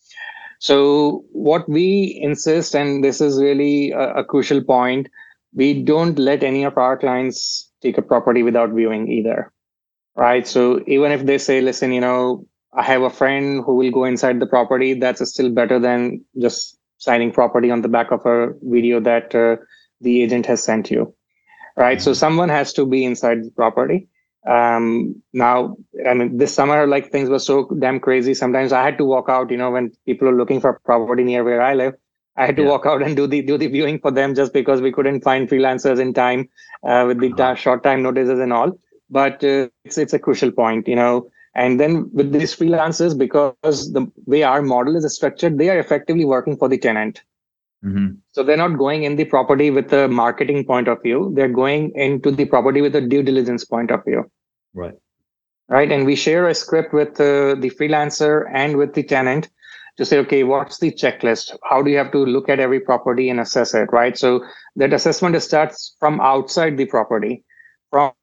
So, 0.59 1.25
what 1.33 1.69
we 1.69 2.17
insist, 2.23 2.73
and 2.73 3.03
this 3.03 3.21
is 3.21 3.39
really 3.39 3.91
a, 3.91 4.15
a 4.15 4.23
crucial 4.23 4.63
point, 4.63 5.07
we 5.57 5.83
don't 5.83 6.19
let 6.19 6.43
any 6.43 6.63
of 6.63 6.77
our 6.77 6.95
clients 6.95 7.71
take 7.81 7.97
a 7.97 8.01
property 8.03 8.43
without 8.43 8.69
viewing 8.69 9.11
either. 9.11 9.51
Right. 10.15 10.47
So, 10.47 10.81
even 10.87 11.11
if 11.11 11.25
they 11.25 11.37
say, 11.37 11.61
listen, 11.61 11.91
you 11.91 12.01
know, 12.01 12.45
I 12.73 12.83
have 12.83 13.01
a 13.01 13.09
friend 13.09 13.63
who 13.65 13.75
will 13.75 13.91
go 13.91 14.03
inside 14.05 14.39
the 14.39 14.47
property, 14.47 14.93
that's 14.93 15.27
still 15.29 15.49
better 15.49 15.79
than 15.79 16.23
just 16.39 16.77
signing 16.97 17.31
property 17.31 17.71
on 17.71 17.81
the 17.81 17.87
back 17.87 18.11
of 18.11 18.25
a 18.25 18.53
video 18.61 18.99
that 19.01 19.33
uh, 19.35 19.57
the 20.01 20.21
agent 20.23 20.45
has 20.45 20.63
sent 20.63 20.91
you. 20.91 21.13
Right. 21.75 22.01
So, 22.01 22.11
mm-hmm. 22.11 22.17
someone 22.17 22.49
has 22.49 22.73
to 22.73 22.85
be 22.85 23.03
inside 23.03 23.43
the 23.43 23.51
property 23.51 24.07
um 24.47 25.21
now 25.33 25.75
i 26.09 26.13
mean 26.13 26.37
this 26.37 26.53
summer 26.53 26.87
like 26.87 27.11
things 27.11 27.29
were 27.29 27.39
so 27.39 27.67
damn 27.79 27.99
crazy 27.99 28.33
sometimes 28.33 28.71
i 28.71 28.81
had 28.81 28.97
to 28.97 29.03
walk 29.03 29.27
out 29.27 29.51
you 29.51 29.57
know 29.57 29.69
when 29.71 29.91
people 30.05 30.29
are 30.29 30.37
looking 30.37 30.61
for 30.61 30.79
property 30.85 31.23
near 31.23 31.43
where 31.43 31.61
i 31.61 31.73
live 31.73 31.93
i 32.37 32.45
had 32.45 32.55
to 32.55 32.63
yeah. 32.63 32.69
walk 32.69 32.85
out 32.85 33.01
and 33.01 33.15
do 33.15 33.27
the 33.27 33.41
do 33.41 33.57
the 33.57 33.67
viewing 33.67 33.99
for 33.99 34.11
them 34.11 34.35
just 34.35 34.53
because 34.53 34.81
we 34.81 34.91
couldn't 34.91 35.21
find 35.21 35.49
freelancers 35.49 35.99
in 35.99 36.13
time 36.13 36.47
uh, 36.83 37.03
with 37.07 37.19
the 37.19 37.31
uh-huh. 37.31 37.55
short 37.55 37.83
time 37.83 38.03
notices 38.03 38.39
and 38.39 38.53
all 38.53 38.77
but 39.09 39.43
uh, 39.43 39.67
it's 39.85 39.97
it's 39.97 40.13
a 40.13 40.19
crucial 40.19 40.51
point 40.51 40.87
you 40.87 40.95
know 40.95 41.29
and 41.55 41.79
then 41.79 42.09
with 42.13 42.31
these 42.31 42.55
freelancers 42.55 43.17
because 43.17 43.91
the 43.93 44.05
way 44.25 44.43
our 44.43 44.61
model 44.61 44.95
is 44.95 45.15
structured 45.15 45.57
they 45.57 45.69
are 45.69 45.79
effectively 45.79 46.25
working 46.25 46.57
for 46.57 46.69
the 46.69 46.77
tenant 46.77 47.23
Mm-hmm. 47.83 48.15
So 48.31 48.43
they're 48.43 48.57
not 48.57 48.77
going 48.77 49.03
in 49.03 49.15
the 49.15 49.25
property 49.25 49.69
with 49.69 49.93
a 49.93 50.07
marketing 50.07 50.65
point 50.65 50.87
of 50.87 51.01
view. 51.03 51.31
They're 51.35 51.47
going 51.47 51.91
into 51.95 52.31
the 52.31 52.45
property 52.45 52.81
with 52.81 52.95
a 52.95 53.01
due 53.01 53.23
diligence 53.23 53.63
point 53.65 53.91
of 53.91 54.03
view. 54.03 54.29
Right. 54.73 54.95
Right. 55.69 55.91
And 55.91 56.05
we 56.05 56.15
share 56.15 56.47
a 56.47 56.55
script 56.55 56.93
with 56.93 57.19
uh, 57.19 57.55
the 57.55 57.71
freelancer 57.79 58.49
and 58.53 58.77
with 58.77 58.93
the 58.93 59.03
tenant 59.03 59.49
to 59.97 60.05
say, 60.05 60.17
okay, 60.19 60.43
what's 60.43 60.79
the 60.79 60.91
checklist? 60.91 61.55
How 61.69 61.81
do 61.81 61.91
you 61.91 61.97
have 61.97 62.11
to 62.11 62.19
look 62.19 62.49
at 62.49 62.59
every 62.59 62.79
property 62.79 63.29
and 63.29 63.39
assess 63.39 63.73
it? 63.73 63.89
Right. 63.91 64.17
So 64.17 64.43
that 64.75 64.93
assessment 64.93 65.41
starts 65.41 65.95
from 65.99 66.21
outside 66.21 66.77
the 66.77 66.85
property, 66.85 67.43
from 67.91 68.13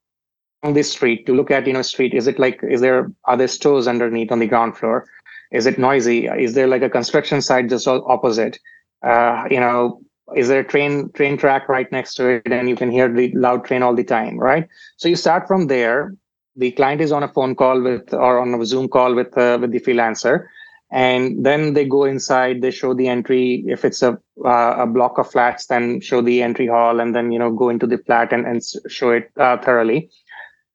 the 0.62 0.82
street 0.82 1.26
to 1.26 1.34
look 1.34 1.50
at, 1.50 1.66
you 1.66 1.72
know, 1.72 1.82
street. 1.82 2.14
Is 2.14 2.26
it 2.26 2.38
like, 2.38 2.60
is 2.62 2.80
there, 2.80 3.10
are 3.24 3.36
there 3.36 3.48
stores 3.48 3.86
underneath 3.86 4.32
on 4.32 4.38
the 4.38 4.46
ground 4.46 4.76
floor? 4.76 5.06
Is 5.52 5.66
it 5.66 5.78
noisy? 5.78 6.26
Is 6.26 6.54
there 6.54 6.66
like 6.66 6.82
a 6.82 6.90
construction 6.90 7.40
site 7.42 7.68
just 7.68 7.86
opposite? 7.86 8.58
uh, 9.04 9.44
you 9.50 9.60
know 9.60 10.00
is 10.34 10.48
there 10.48 10.60
a 10.60 10.64
train 10.64 11.10
train 11.12 11.36
track 11.36 11.68
right 11.68 11.90
next 11.92 12.14
to 12.14 12.26
it 12.26 12.42
and 12.50 12.68
you 12.68 12.76
can 12.76 12.90
hear 12.90 13.12
the 13.12 13.30
loud 13.34 13.64
train 13.64 13.82
all 13.82 13.94
the 13.94 14.04
time 14.04 14.38
right 14.38 14.66
so 14.96 15.08
you 15.08 15.16
start 15.16 15.46
from 15.46 15.66
there 15.66 16.14
the 16.56 16.70
client 16.72 17.00
is 17.00 17.12
on 17.12 17.22
a 17.22 17.28
phone 17.28 17.54
call 17.54 17.82
with 17.82 18.12
or 18.14 18.38
on 18.38 18.54
a 18.54 18.64
zoom 18.64 18.88
call 18.88 19.14
with 19.14 19.36
uh, 19.36 19.58
with 19.60 19.70
the 19.70 19.80
freelancer 19.80 20.46
and 20.94 21.44
then 21.44 21.74
they 21.74 21.84
go 21.84 22.04
inside 22.04 22.62
they 22.62 22.70
show 22.70 22.94
the 22.94 23.08
entry. 23.08 23.64
If 23.66 23.84
it's 23.84 24.00
a 24.00 24.12
uh, 24.44 24.76
a 24.78 24.86
block 24.86 25.18
of 25.18 25.30
flats 25.30 25.66
then 25.66 26.00
show 26.00 26.22
the 26.22 26.40
entry 26.40 26.68
hall 26.68 27.00
and 27.00 27.14
then 27.14 27.32
you 27.32 27.38
know 27.38 27.50
go 27.50 27.68
into 27.68 27.86
the 27.86 27.98
flat 27.98 28.32
and, 28.32 28.46
and 28.46 28.62
show 28.88 29.10
it 29.10 29.30
uh, 29.36 29.58
thoroughly. 29.58 30.08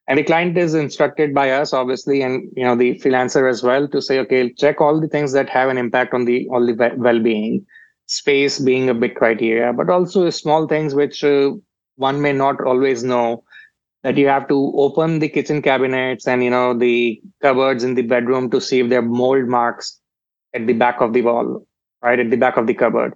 And 0.07 0.19
the 0.19 0.23
client 0.23 0.57
is 0.57 0.73
instructed 0.73 1.33
by 1.33 1.51
us 1.51 1.71
obviously 1.71 2.21
and 2.21 2.51
you 2.57 2.65
know 2.65 2.75
the 2.75 2.99
freelancer 2.99 3.49
as 3.49 3.63
well 3.63 3.87
to 3.87 4.01
say 4.01 4.19
okay 4.19 4.51
check 4.53 4.81
all 4.81 4.99
the 4.99 5.07
things 5.07 5.31
that 5.31 5.49
have 5.49 5.69
an 5.69 5.77
impact 5.77 6.13
on 6.13 6.25
the 6.25 6.47
on 6.51 6.65
the 6.65 6.95
well-being. 6.97 7.65
Space 8.07 8.57
being 8.59 8.89
a 8.89 8.93
big 8.95 9.13
criteria, 9.15 9.71
but 9.71 9.87
also 9.87 10.29
small 10.31 10.67
things 10.67 10.95
which 10.95 11.23
uh, 11.23 11.51
one 11.95 12.19
may 12.19 12.33
not 12.33 12.59
always 12.59 13.03
know 13.03 13.43
that 14.03 14.17
you 14.17 14.27
have 14.27 14.47
to 14.47 14.73
open 14.75 15.19
the 15.19 15.29
kitchen 15.29 15.61
cabinets 15.61 16.27
and 16.27 16.43
you 16.43 16.49
know 16.49 16.73
the 16.73 17.21
cupboards 17.41 17.83
in 17.83 17.93
the 17.95 18.01
bedroom 18.01 18.49
to 18.49 18.59
see 18.59 18.79
if 18.79 18.89
there 18.89 18.99
are 18.99 19.13
mold 19.21 19.47
marks 19.47 19.98
at 20.53 20.67
the 20.67 20.73
back 20.73 21.01
of 21.01 21.13
the 21.13 21.21
wall, 21.21 21.65
right 22.01 22.19
at 22.19 22.29
the 22.29 22.37
back 22.37 22.57
of 22.57 22.67
the 22.67 22.73
cupboard, 22.73 23.13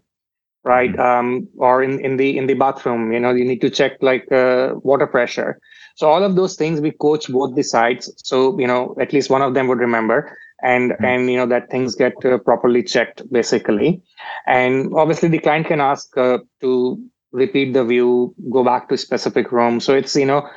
right? 0.64 0.92
Mm-hmm. 0.92 1.02
Um, 1.02 1.48
or 1.58 1.84
in 1.84 2.00
in 2.00 2.18
the 2.18 2.38
in 2.38 2.48
the 2.48 2.54
bathroom, 2.54 3.12
you 3.12 3.20
know, 3.20 3.34
you 3.34 3.46
need 3.46 3.62
to 3.62 3.70
check 3.70 3.94
like 4.02 4.32
uh, 4.32 4.74
water 4.84 5.08
pressure. 5.08 5.60
So 5.96 6.10
all 6.10 6.24
of 6.24 6.36
those 6.36 6.56
things 6.56 6.82
we 6.82 6.92
coach 6.92 7.32
both 7.32 7.56
the 7.56 7.64
sides, 7.64 8.12
so 8.18 8.58
you 8.60 8.68
know 8.68 8.96
at 9.00 9.14
least 9.14 9.30
one 9.30 9.42
of 9.42 9.54
them 9.54 9.68
would 9.68 9.80
remember 9.80 10.36
and 10.64 10.92
mm-hmm. 10.92 11.06
and 11.06 11.30
you 11.30 11.38
know 11.38 11.46
that 11.46 11.70
things 11.70 11.94
get 11.94 12.14
uh, 12.26 12.38
properly 12.40 12.82
checked 12.82 13.22
basically 13.32 14.02
and 14.48 14.94
obviously 14.96 15.30
the 15.30 15.40
client 15.40 15.68
can 15.68 15.82
ask 15.82 16.18
uh, 16.18 16.40
to 16.62 16.98
repeat 17.32 17.74
the 17.74 17.84
view 17.84 18.34
go 18.52 18.64
back 18.64 18.90
to 18.90 18.98
specific 18.98 19.52
room 19.52 19.80
so 19.80 19.94
it's 19.94 20.16
you 20.16 20.26
know 20.26 20.48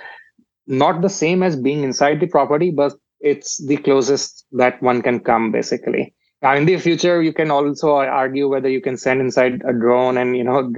not 0.67 1.03
the 1.03 1.09
same 1.09 1.43
as 1.43 1.57
being 1.57 1.83
inside 1.83 2.21
the 2.21 2.27
property 2.27 2.71
but 2.71 2.93
it's 3.21 3.65
the 3.67 3.77
closest 3.79 4.47
that 4.53 4.81
one 4.83 5.03
can 5.03 5.19
come 5.21 5.51
basically 5.51 6.15
in 6.43 6.67
the 6.67 6.79
future 6.79 7.23
you 7.23 7.33
can 7.33 7.51
also 7.51 7.97
argue 7.97 8.49
whether 8.49 8.69
you 8.69 8.81
can 8.81 8.97
send 8.97 9.21
inside 9.21 9.63
a 9.67 9.73
drone 9.73 10.17
and 10.19 10.37
you 10.37 10.45
know 10.45 10.73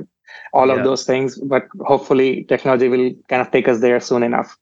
all 0.52 0.68
yeah. 0.68 0.74
of 0.74 0.84
those 0.84 1.04
things 1.04 1.38
but 1.40 1.64
hopefully 1.80 2.44
technology 2.44 2.88
will 2.88 3.12
kind 3.28 3.42
of 3.42 3.50
take 3.50 3.68
us 3.68 3.80
there 3.80 4.00
soon 4.00 4.22
enough 4.22 4.56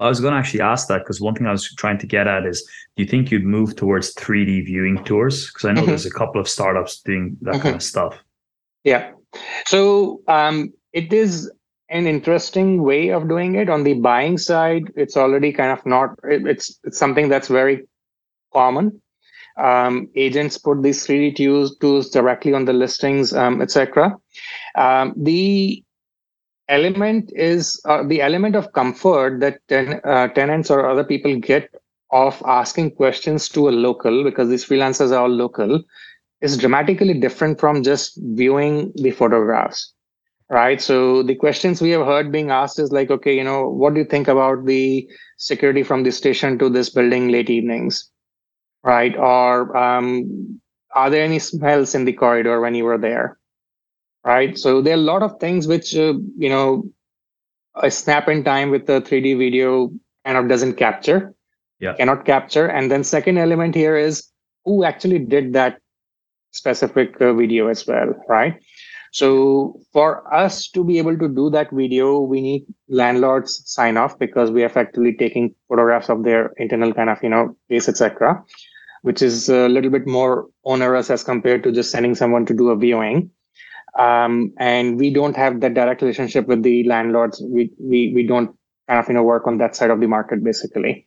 I 0.00 0.08
was 0.08 0.20
going 0.20 0.32
to 0.32 0.38
actually 0.38 0.60
ask 0.60 0.88
that 0.88 0.98
because 0.98 1.20
one 1.20 1.34
thing 1.34 1.46
I 1.46 1.52
was 1.52 1.72
trying 1.76 1.98
to 1.98 2.06
get 2.06 2.26
at 2.26 2.46
is 2.46 2.68
do 2.96 3.02
you 3.02 3.08
think 3.08 3.30
you'd 3.30 3.44
move 3.44 3.76
towards 3.76 4.12
3D 4.14 4.66
viewing 4.66 5.02
tours? 5.04 5.46
Because 5.46 5.64
I 5.64 5.72
know 5.72 5.82
mm-hmm. 5.82 5.90
there's 5.90 6.06
a 6.06 6.10
couple 6.10 6.40
of 6.40 6.48
startups 6.48 7.00
doing 7.00 7.36
that 7.42 7.54
mm-hmm. 7.54 7.62
kind 7.62 7.76
of 7.76 7.82
stuff. 7.82 8.18
Yeah. 8.82 9.12
So 9.66 10.20
um, 10.26 10.72
it 10.92 11.12
is 11.12 11.50
an 11.90 12.06
interesting 12.06 12.82
way 12.82 13.10
of 13.10 13.28
doing 13.28 13.54
it. 13.54 13.68
On 13.68 13.84
the 13.84 13.94
buying 13.94 14.36
side, 14.36 14.92
it's 14.96 15.16
already 15.16 15.52
kind 15.52 15.70
of 15.70 15.84
not, 15.86 16.10
it's, 16.24 16.78
it's 16.82 16.98
something 16.98 17.28
that's 17.28 17.48
very 17.48 17.86
common. 18.52 19.00
Um, 19.56 20.08
agents 20.16 20.58
put 20.58 20.82
these 20.82 21.06
3D 21.06 21.36
tools, 21.36 21.76
tools 21.78 22.10
directly 22.10 22.52
on 22.54 22.64
the 22.64 22.72
listings, 22.72 23.32
um, 23.32 23.62
etc. 23.62 24.16
Um, 24.74 25.14
the 25.16 25.84
element 26.68 27.30
is 27.34 27.80
uh, 27.84 28.02
the 28.02 28.22
element 28.22 28.56
of 28.56 28.72
comfort 28.72 29.40
that 29.40 29.60
ten, 29.68 30.00
uh, 30.04 30.28
tenants 30.28 30.70
or 30.70 30.88
other 30.88 31.04
people 31.04 31.38
get 31.38 31.70
of 32.10 32.42
asking 32.46 32.92
questions 32.92 33.48
to 33.48 33.68
a 33.68 33.70
local 33.70 34.24
because 34.24 34.48
these 34.48 34.64
freelancers 34.64 35.10
are 35.10 35.22
all 35.22 35.28
local 35.28 35.82
is 36.40 36.56
dramatically 36.56 37.14
different 37.14 37.58
from 37.58 37.82
just 37.82 38.18
viewing 38.34 38.92
the 38.96 39.10
photographs 39.10 39.92
right 40.50 40.80
so 40.80 41.22
the 41.22 41.34
questions 41.34 41.80
we 41.80 41.90
have 41.90 42.06
heard 42.06 42.30
being 42.30 42.50
asked 42.50 42.78
is 42.78 42.92
like 42.92 43.10
okay 43.10 43.36
you 43.36 43.42
know 43.42 43.68
what 43.68 43.94
do 43.94 44.00
you 44.00 44.06
think 44.06 44.28
about 44.28 44.64
the 44.66 45.08
security 45.38 45.82
from 45.82 46.02
the 46.02 46.12
station 46.12 46.58
to 46.58 46.68
this 46.68 46.90
building 46.90 47.28
late 47.28 47.50
evenings 47.50 48.10
right 48.84 49.16
or 49.16 49.76
um, 49.76 50.60
are 50.94 51.10
there 51.10 51.24
any 51.24 51.38
smells 51.38 51.94
in 51.94 52.04
the 52.04 52.12
corridor 52.12 52.60
when 52.60 52.74
you 52.74 52.84
were 52.84 52.98
there 52.98 53.38
right? 54.24 54.58
So 54.58 54.80
there 54.80 54.94
are 54.94 54.96
a 55.00 55.10
lot 55.12 55.22
of 55.22 55.38
things 55.38 55.66
which, 55.66 55.94
uh, 55.94 56.14
you 56.36 56.48
know, 56.48 56.84
a 57.76 57.90
snap 57.90 58.28
in 58.28 58.44
time 58.44 58.70
with 58.70 58.86
the 58.86 59.00
3D 59.00 59.38
video 59.38 59.90
kind 60.24 60.38
of 60.38 60.48
doesn't 60.48 60.74
capture, 60.74 61.34
yeah. 61.78 61.94
cannot 61.94 62.24
capture. 62.24 62.66
And 62.66 62.90
then 62.90 63.04
second 63.04 63.38
element 63.38 63.74
here 63.74 63.96
is 63.96 64.30
who 64.64 64.84
actually 64.84 65.18
did 65.18 65.52
that 65.52 65.78
specific 66.52 67.20
uh, 67.20 67.34
video 67.34 67.68
as 67.68 67.86
well, 67.86 68.14
right? 68.28 68.54
So 69.12 69.80
for 69.92 70.32
us 70.34 70.68
to 70.68 70.82
be 70.82 70.98
able 70.98 71.16
to 71.18 71.28
do 71.28 71.50
that 71.50 71.70
video, 71.70 72.20
we 72.20 72.40
need 72.40 72.64
landlords 72.88 73.62
sign 73.66 73.96
off 73.96 74.18
because 74.18 74.50
we 74.50 74.62
are 74.62 74.66
effectively 74.66 75.14
taking 75.16 75.54
photographs 75.68 76.08
of 76.08 76.24
their 76.24 76.52
internal 76.56 76.92
kind 76.92 77.10
of, 77.10 77.22
you 77.22 77.28
know, 77.28 77.56
place, 77.68 77.88
etc., 77.88 78.42
which 79.04 79.22
is 79.22 79.48
a 79.48 79.68
little 79.68 79.90
bit 79.90 80.06
more 80.06 80.46
onerous 80.64 81.10
as 81.10 81.24
compared 81.24 81.62
to 81.62 81.72
just 81.72 81.90
sending 81.90 82.14
someone 82.14 82.46
to 82.46 82.54
do 82.54 82.70
a 82.70 82.76
viewing 82.76 83.30
um, 83.98 84.52
and 84.58 84.98
we 84.98 85.10
don't 85.12 85.36
have 85.36 85.60
that 85.60 85.74
direct 85.74 86.02
relationship 86.02 86.46
with 86.46 86.62
the 86.62 86.84
landlords. 86.84 87.40
We 87.40 87.70
we 87.78 88.12
we 88.14 88.26
don't 88.26 88.56
kind 88.88 89.00
of 89.00 89.08
you 89.08 89.14
know 89.14 89.22
work 89.22 89.46
on 89.46 89.58
that 89.58 89.76
side 89.76 89.90
of 89.90 90.00
the 90.00 90.08
market 90.08 90.42
basically. 90.42 91.06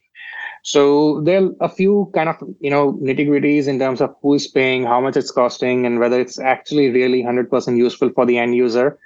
So 0.63 1.21
there 1.21 1.43
are 1.43 1.51
a 1.61 1.69
few 1.69 2.11
kind 2.15 2.29
of 2.29 2.37
you 2.59 2.69
know 2.69 2.93
nitty 2.93 3.27
gritties 3.27 3.67
in 3.67 3.79
terms 3.79 4.01
of 4.01 4.15
who 4.21 4.35
is 4.35 4.47
paying, 4.47 4.83
how 4.83 5.01
much 5.01 5.17
it's 5.17 5.31
costing, 5.31 5.85
and 5.85 5.99
whether 5.99 6.19
it's 6.19 6.39
actually 6.39 6.89
really 6.89 7.21
hundred 7.21 7.49
percent 7.49 7.77
useful 7.77 8.09
for 8.15 8.25
the 8.25 8.37
end 8.37 8.55
user. 8.55 8.97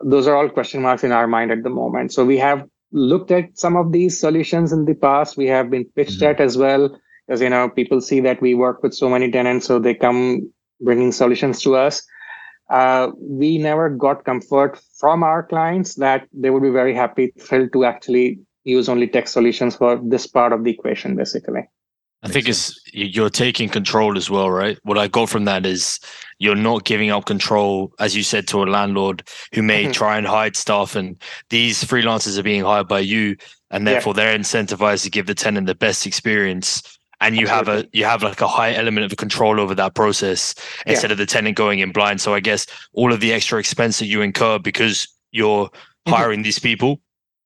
Those 0.00 0.28
are 0.28 0.36
all 0.36 0.48
question 0.48 0.82
marks 0.82 1.02
in 1.02 1.10
our 1.10 1.26
mind 1.26 1.50
at 1.50 1.64
the 1.64 1.70
moment. 1.70 2.12
So 2.12 2.24
we 2.24 2.38
have 2.38 2.68
looked 2.92 3.32
at 3.32 3.58
some 3.58 3.76
of 3.76 3.90
these 3.90 4.18
solutions 4.20 4.72
in 4.72 4.84
the 4.84 4.94
past. 4.94 5.36
We 5.36 5.46
have 5.46 5.70
been 5.70 5.86
pitched 5.96 6.20
mm-hmm. 6.20 6.30
at 6.30 6.40
as 6.40 6.56
well, 6.56 6.96
as 7.28 7.40
you 7.40 7.50
know, 7.50 7.68
people 7.68 8.00
see 8.00 8.20
that 8.20 8.40
we 8.40 8.54
work 8.54 8.82
with 8.82 8.94
so 8.94 9.08
many 9.08 9.30
tenants, 9.30 9.66
so 9.66 9.78
they 9.78 9.94
come 9.94 10.52
bringing 10.80 11.12
solutions 11.12 11.60
to 11.62 11.76
us 11.76 12.02
uh, 12.70 13.10
we 13.18 13.58
never 13.58 13.88
got 13.88 14.24
comfort 14.24 14.78
from 14.98 15.22
our 15.22 15.42
clients 15.42 15.94
that 15.94 16.28
they 16.32 16.50
would 16.50 16.62
be 16.62 16.70
very 16.70 16.94
happy 16.94 17.32
thrilled 17.40 17.72
to 17.72 17.84
actually 17.84 18.38
use 18.64 18.88
only 18.88 19.06
tech 19.06 19.28
solutions 19.28 19.76
for 19.76 20.00
this 20.04 20.26
part 20.26 20.52
of 20.52 20.64
the 20.64 20.70
equation 20.70 21.16
basically 21.16 21.62
I 22.22 22.28
think 22.28 22.48
it's 22.48 22.78
you're 22.92 23.30
taking 23.30 23.68
control 23.68 24.18
as 24.18 24.28
well, 24.28 24.50
right? 24.50 24.76
What 24.82 24.98
I 24.98 25.06
got 25.06 25.28
from 25.28 25.44
that 25.44 25.64
is 25.64 26.00
you're 26.40 26.56
not 26.56 26.84
giving 26.84 27.10
up 27.10 27.26
control, 27.26 27.92
as 28.00 28.16
you 28.16 28.24
said, 28.24 28.48
to 28.48 28.64
a 28.64 28.66
landlord 28.66 29.22
who 29.54 29.62
may 29.62 29.84
mm-hmm. 29.84 29.92
try 29.92 30.18
and 30.18 30.26
hide 30.26 30.56
stuff. 30.56 30.96
And 30.96 31.22
these 31.48 31.84
freelancers 31.84 32.36
are 32.36 32.42
being 32.42 32.64
hired 32.64 32.88
by 32.88 32.98
you, 32.98 33.36
and 33.70 33.86
therefore 33.86 34.14
yeah. 34.16 34.24
they're 34.24 34.38
incentivized 34.38 35.04
to 35.04 35.10
give 35.10 35.26
the 35.26 35.34
tenant 35.34 35.68
the 35.68 35.76
best 35.76 36.06
experience. 36.06 36.97
And 37.20 37.36
you 37.36 37.48
Absolutely. 37.48 37.74
have 37.74 37.84
a 37.84 37.88
you 37.92 38.04
have 38.04 38.22
like 38.22 38.40
a 38.40 38.46
high 38.46 38.74
element 38.74 39.10
of 39.10 39.16
control 39.18 39.58
over 39.58 39.74
that 39.74 39.94
process 39.94 40.54
instead 40.86 41.10
yeah. 41.10 41.12
of 41.12 41.18
the 41.18 41.26
tenant 41.26 41.56
going 41.56 41.80
in 41.80 41.90
blind. 41.90 42.20
So 42.20 42.32
I 42.32 42.40
guess 42.40 42.66
all 42.92 43.12
of 43.12 43.20
the 43.20 43.32
extra 43.32 43.58
expense 43.58 43.98
that 43.98 44.06
you 44.06 44.22
incur 44.22 44.58
because 44.60 45.08
you're 45.32 45.66
mm-hmm. 45.66 46.12
hiring 46.12 46.42
these 46.42 46.60
people 46.60 47.00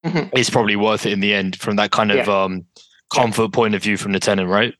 mm-hmm. 0.04 0.36
is 0.36 0.50
probably 0.50 0.76
worth 0.76 1.06
it 1.06 1.12
in 1.12 1.20
the 1.20 1.32
end 1.32 1.56
from 1.58 1.76
that 1.76 1.90
kind 1.90 2.10
of 2.10 2.26
yeah. 2.26 2.42
um 2.42 2.66
comfort 3.14 3.52
point 3.52 3.74
of 3.74 3.82
view 3.82 3.96
from 3.96 4.12
the 4.12 4.20
tenant, 4.20 4.48
right? 4.48 4.74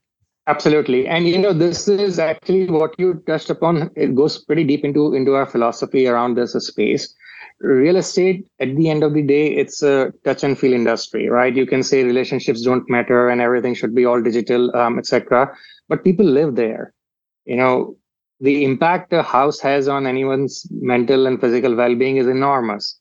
Absolutely. 0.46 1.06
And 1.06 1.28
you 1.28 1.38
know, 1.38 1.52
this 1.52 1.86
is 1.86 2.18
actually 2.18 2.66
what 2.68 2.94
you 2.98 3.22
touched 3.26 3.50
upon. 3.50 3.90
It 3.94 4.14
goes 4.14 4.44
pretty 4.44 4.64
deep 4.64 4.84
into 4.84 5.14
into 5.14 5.34
our 5.34 5.46
philosophy 5.46 6.06
around 6.06 6.36
this 6.36 6.52
space. 6.52 7.14
Real 7.62 7.96
estate, 7.96 8.46
at 8.60 8.74
the 8.76 8.90
end 8.90 9.04
of 9.04 9.14
the 9.14 9.22
day, 9.22 9.46
it's 9.46 9.82
a 9.82 10.12
touch 10.24 10.42
and 10.42 10.58
feel 10.58 10.72
industry, 10.72 11.28
right? 11.28 11.54
You 11.54 11.64
can 11.64 11.82
say 11.82 12.02
relationships 12.02 12.62
don't 12.62 12.88
matter 12.90 13.28
and 13.28 13.40
everything 13.40 13.74
should 13.74 13.94
be 13.94 14.04
all 14.04 14.20
digital, 14.20 14.74
um, 14.76 14.98
etc. 14.98 15.54
But 15.88 16.02
people 16.02 16.26
live 16.26 16.56
there. 16.56 16.92
You 17.44 17.56
know, 17.56 17.96
the 18.40 18.64
impact 18.64 19.12
a 19.12 19.22
house 19.22 19.60
has 19.60 19.86
on 19.86 20.06
anyone's 20.06 20.66
mental 20.70 21.26
and 21.26 21.40
physical 21.40 21.76
well-being 21.76 22.16
is 22.16 22.26
enormous, 22.26 22.98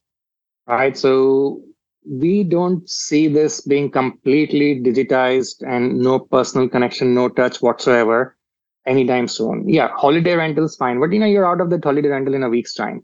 right? 0.68 0.96
So 0.96 1.64
we 2.08 2.44
don't 2.44 2.88
see 2.90 3.28
this 3.28 3.62
being 3.62 3.90
completely 3.90 4.80
digitized 4.80 5.64
and 5.68 5.98
no 5.98 6.20
personal 6.20 6.70
connection, 6.70 7.14
no 7.14 7.30
touch 7.30 7.62
whatsoever 7.62 8.38
anytime 8.86 9.28
soon. 9.28 9.68
Yeah, 9.68 9.90
holiday 9.96 10.36
rentals 10.36 10.76
fine, 10.76 11.00
but 11.00 11.12
you 11.12 11.20
know 11.20 11.26
you're 11.26 11.46
out 11.46 11.62
of 11.62 11.70
that 11.72 11.84
holiday 11.84 12.10
rental 12.10 12.34
in 12.34 12.44
a 12.44 12.50
week's 12.50 12.74
time, 12.74 13.04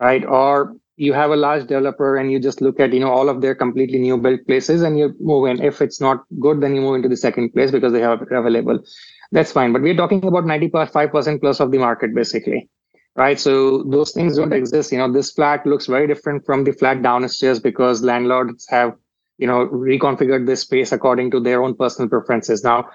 right? 0.00 0.24
Or 0.24 0.76
you 0.96 1.12
have 1.12 1.30
a 1.30 1.36
large 1.36 1.66
developer 1.66 2.16
and 2.16 2.32
you 2.32 2.40
just 2.40 2.60
look 2.60 2.80
at 2.80 2.92
you 2.92 3.00
know 3.00 3.10
all 3.10 3.28
of 3.28 3.40
their 3.42 3.54
completely 3.54 3.98
new 3.98 4.16
built 4.16 4.46
places 4.46 4.82
and 4.82 4.98
you 4.98 5.14
move 5.20 5.48
in. 5.48 5.62
If 5.62 5.82
it's 5.82 6.00
not 6.00 6.24
good, 6.40 6.60
then 6.60 6.74
you 6.74 6.80
move 6.80 6.96
into 6.96 7.08
the 7.08 7.16
second 7.16 7.52
place 7.52 7.70
because 7.70 7.92
they 7.92 8.00
have 8.00 8.22
available. 8.30 8.80
That's 9.32 9.52
fine. 9.52 9.72
But 9.72 9.82
we're 9.82 9.96
talking 9.96 10.24
about 10.24 10.44
95% 10.44 11.40
plus 11.40 11.60
of 11.60 11.70
the 11.70 11.78
market 11.78 12.14
basically 12.14 12.68
right? 13.16 13.40
So 13.40 13.82
those 13.84 14.12
things 14.12 14.36
don't 14.36 14.52
exist. 14.52 14.92
You 14.92 14.98
know, 14.98 15.10
this 15.10 15.32
flat 15.32 15.66
looks 15.66 15.86
very 15.86 16.06
different 16.06 16.44
from 16.44 16.64
the 16.64 16.72
flat 16.72 17.02
downstairs 17.02 17.58
because 17.58 18.02
landlords 18.02 18.66
have, 18.68 18.94
you 19.38 19.46
know, 19.46 19.66
reconfigured 19.66 20.46
this 20.46 20.60
space 20.60 20.92
according 20.92 21.30
to 21.32 21.40
their 21.40 21.62
own 21.62 21.74
personal 21.74 22.08
preferences. 22.08 22.62
Now, 22.62 22.88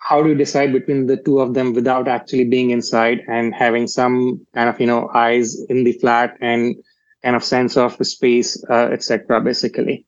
how 0.00 0.22
do 0.22 0.30
you 0.30 0.34
decide 0.34 0.72
between 0.72 1.06
the 1.06 1.16
two 1.16 1.40
of 1.40 1.54
them 1.54 1.72
without 1.72 2.08
actually 2.08 2.44
being 2.44 2.70
inside 2.70 3.20
and 3.28 3.54
having 3.54 3.86
some 3.86 4.44
kind 4.54 4.68
of, 4.68 4.80
you 4.80 4.86
know, 4.86 5.10
eyes 5.14 5.60
in 5.68 5.84
the 5.84 5.92
flat 5.92 6.36
and 6.40 6.74
kind 7.22 7.36
of 7.36 7.44
sense 7.44 7.76
of 7.76 7.94
space, 8.06 8.62
uh, 8.70 8.88
etc. 8.90 9.40
Basically, 9.40 10.06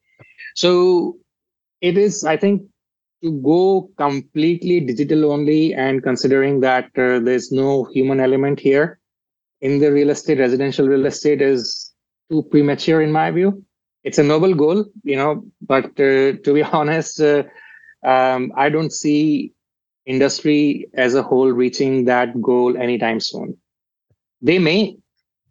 so 0.55 1.17
it 1.81 1.99
is. 1.99 2.25
I 2.25 2.37
think 2.37 2.63
to 3.23 3.33
go 3.43 3.91
completely 3.99 4.81
digital 4.81 5.31
only 5.31 5.75
and 5.75 6.03
considering 6.03 6.61
that 6.61 6.87
uh, 6.97 7.21
there's 7.21 7.53
no 7.53 7.85
human 7.85 8.19
element 8.19 8.59
here 8.59 8.99
in 9.61 9.79
the 9.79 9.93
real 9.93 10.11
estate, 10.11 10.39
residential 10.39 10.89
real 10.89 11.07
estate 11.07 11.41
is 11.41 11.93
too 12.31 12.43
premature 12.51 13.01
in 13.01 13.13
my 13.13 13.31
view. 13.31 13.65
It's 14.05 14.19
a 14.19 14.23
noble 14.23 14.55
goal, 14.55 14.85
you 15.05 15.17
know, 15.17 15.45
but 15.61 15.85
uh, 16.01 16.33
to 16.45 16.53
be 16.53 16.63
honest, 16.79 17.21
uh, 17.21 17.45
um, 18.05 18.53
I 18.57 18.69
don't 18.69 18.93
see 18.93 19.53
industry 20.07 20.89
as 20.95 21.15
a 21.15 21.23
whole 21.23 21.51
reaching 21.51 22.05
that 22.07 22.41
goal 22.41 22.77
anytime 22.77 23.21
soon. 23.21 23.57
They 24.41 24.59
may, 24.59 24.97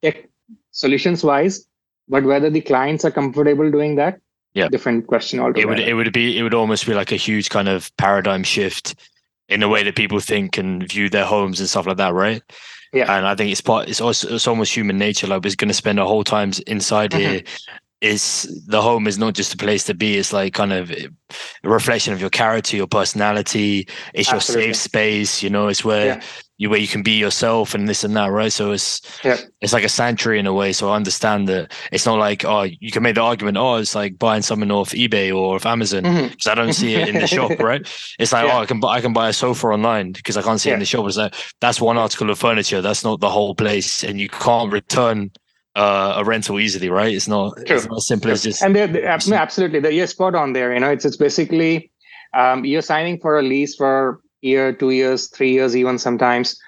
tech 0.02 0.28
solutions 0.72 1.24
wise, 1.24 1.66
but 2.08 2.24
whether 2.24 2.50
the 2.50 2.62
clients 2.62 3.06
are 3.06 3.12
comfortable 3.12 3.72
doing 3.72 3.96
that, 3.96 4.20
yeah, 4.54 4.68
different 4.68 5.08
question 5.08 5.40
altogether. 5.40 5.66
It 5.66 5.70
would 5.70 5.80
it 5.80 5.94
would 5.94 6.14
be 6.14 6.38
it 6.38 6.44
would 6.44 6.54
almost 6.54 6.86
be 6.86 6.94
like 6.94 7.12
a 7.12 7.16
huge 7.16 7.50
kind 7.50 7.70
of 7.70 7.96
paradigm 7.98 8.44
shift 8.44 8.96
in 9.48 9.62
the 9.62 9.70
way 9.70 9.84
that 9.84 9.96
people 9.96 10.20
think 10.20 10.58
and 10.58 10.88
view 10.88 11.10
their 11.10 11.26
homes 11.26 11.60
and 11.60 11.70
stuff 11.70 11.88
like 11.88 11.98
that, 11.98 12.14
right? 12.14 12.42
Yeah. 12.94 13.16
And 13.16 13.26
I 13.26 13.36
think 13.36 13.52
it's 13.52 13.62
part 13.62 13.88
it's 13.88 14.02
also 14.02 14.36
it's 14.36 14.48
almost 14.48 14.76
human 14.76 14.98
nature. 14.98 15.28
Like 15.28 15.44
we're 15.44 15.56
gonna 15.56 15.74
spend 15.74 16.00
our 16.00 16.08
whole 16.08 16.26
times 16.26 16.60
inside 16.60 17.12
mm-hmm. 17.12 17.32
here. 17.32 17.44
Is 18.02 18.64
the 18.66 18.82
home 18.82 19.06
is 19.06 19.20
not 19.20 19.36
just 19.36 19.54
a 19.54 19.58
place 19.58 19.84
to 19.84 19.94
be, 19.94 20.18
it's 20.18 20.34
like 20.34 20.56
kind 20.56 20.74
of 20.74 20.92
a 20.92 21.08
reflection 21.64 22.14
of 22.14 22.20
your 22.20 22.32
character, 22.32 22.76
your 22.76 22.88
personality, 22.88 23.88
it's 24.16 24.34
Absolutely. 24.34 24.66
your 24.66 24.74
safe 24.74 24.82
space, 24.82 25.44
you 25.44 25.52
know, 25.52 25.68
it's 25.68 25.86
where 25.86 26.06
yeah 26.16 26.22
you 26.62 26.70
where 26.70 26.80
you 26.80 26.88
can 26.88 27.02
be 27.02 27.18
yourself 27.18 27.74
and 27.74 27.90
this 27.90 28.04
and 28.04 28.16
that, 28.16 28.28
right? 28.28 28.54
So 28.54 28.72
it's 28.72 29.02
yeah. 29.24 29.38
it's 29.62 29.74
like 29.74 29.84
a 29.84 29.90
sanctuary 29.90 30.38
in 30.38 30.46
a 30.46 30.54
way. 30.54 30.74
So 30.74 30.92
I 30.92 30.96
understand 30.96 31.48
that 31.48 31.72
it's 31.92 32.06
not 32.06 32.20
like 32.20 32.46
oh 32.46 32.62
you 32.62 32.92
can 32.92 33.02
make 33.02 33.16
the 33.16 33.22
argument 33.22 33.58
oh 33.58 33.78
it's 33.78 33.96
like 33.96 34.20
buying 34.20 34.44
something 34.44 34.70
off 34.70 34.92
eBay 34.92 35.36
or 35.36 35.56
off 35.56 35.66
Amazon 35.66 36.04
because 36.04 36.22
mm-hmm. 36.22 36.50
I 36.52 36.54
don't 36.54 36.74
see 36.74 36.94
it 36.94 37.10
in 37.10 37.16
the 37.16 37.26
shop, 37.36 37.58
right? 37.60 37.82
It's 38.20 38.32
like 38.32 38.46
yeah. 38.46 38.58
oh 38.58 38.62
I 38.62 38.68
can 38.68 38.80
buy 38.80 38.96
I 38.96 39.02
can 39.02 39.12
buy 39.12 39.30
a 39.30 39.34
sofa 39.34 39.68
online 39.68 40.12
because 40.12 40.38
I 40.38 40.44
can't 40.44 40.62
see 40.62 40.70
it 40.70 40.74
in 40.74 40.80
the 40.80 40.86
shop. 40.86 41.08
It's 41.08 41.18
like 41.18 41.34
that's 41.62 41.82
one 41.82 41.98
article 41.98 42.30
of 42.30 42.38
furniture. 42.38 42.80
That's 42.80 43.04
not 43.04 43.22
the 43.22 43.30
whole 43.32 43.56
place, 43.56 44.04
and 44.04 44.20
you 44.20 44.30
can't 44.30 44.72
return 44.72 45.32
uh, 45.76 46.16
a 46.18 46.24
rental 46.24 46.60
easily, 46.60 46.90
right? 46.90 47.14
It's 47.14 47.28
not, 47.28 47.56
True. 47.66 47.78
it's 47.78 47.86
not 47.88 47.98
as 47.98 48.08
simple 48.08 48.28
True. 48.28 48.34
as 48.34 48.44
just. 48.44 48.62
And 48.62 48.76
they're, 48.76 48.88
they're, 48.88 49.08
absolutely, 49.08 49.80
the, 49.80 49.94
you're 49.94 50.08
spot 50.08 50.36
on 50.36 50.54
there. 50.54 50.74
You 50.74 50.80
know, 50.80 50.92
it's 50.92 51.06
it's 51.06 51.18
basically 51.18 51.92
um, 52.34 52.66
you're 52.66 52.82
signing 52.82 53.20
for 53.20 53.40
a 53.40 53.42
lease 53.42 53.76
for 53.76 54.20
year, 54.42 54.74
two 54.74 54.92
years, 54.92 55.28
three 55.30 55.52
years, 55.52 55.76
even 55.76 55.98
sometimes. 55.98 56.60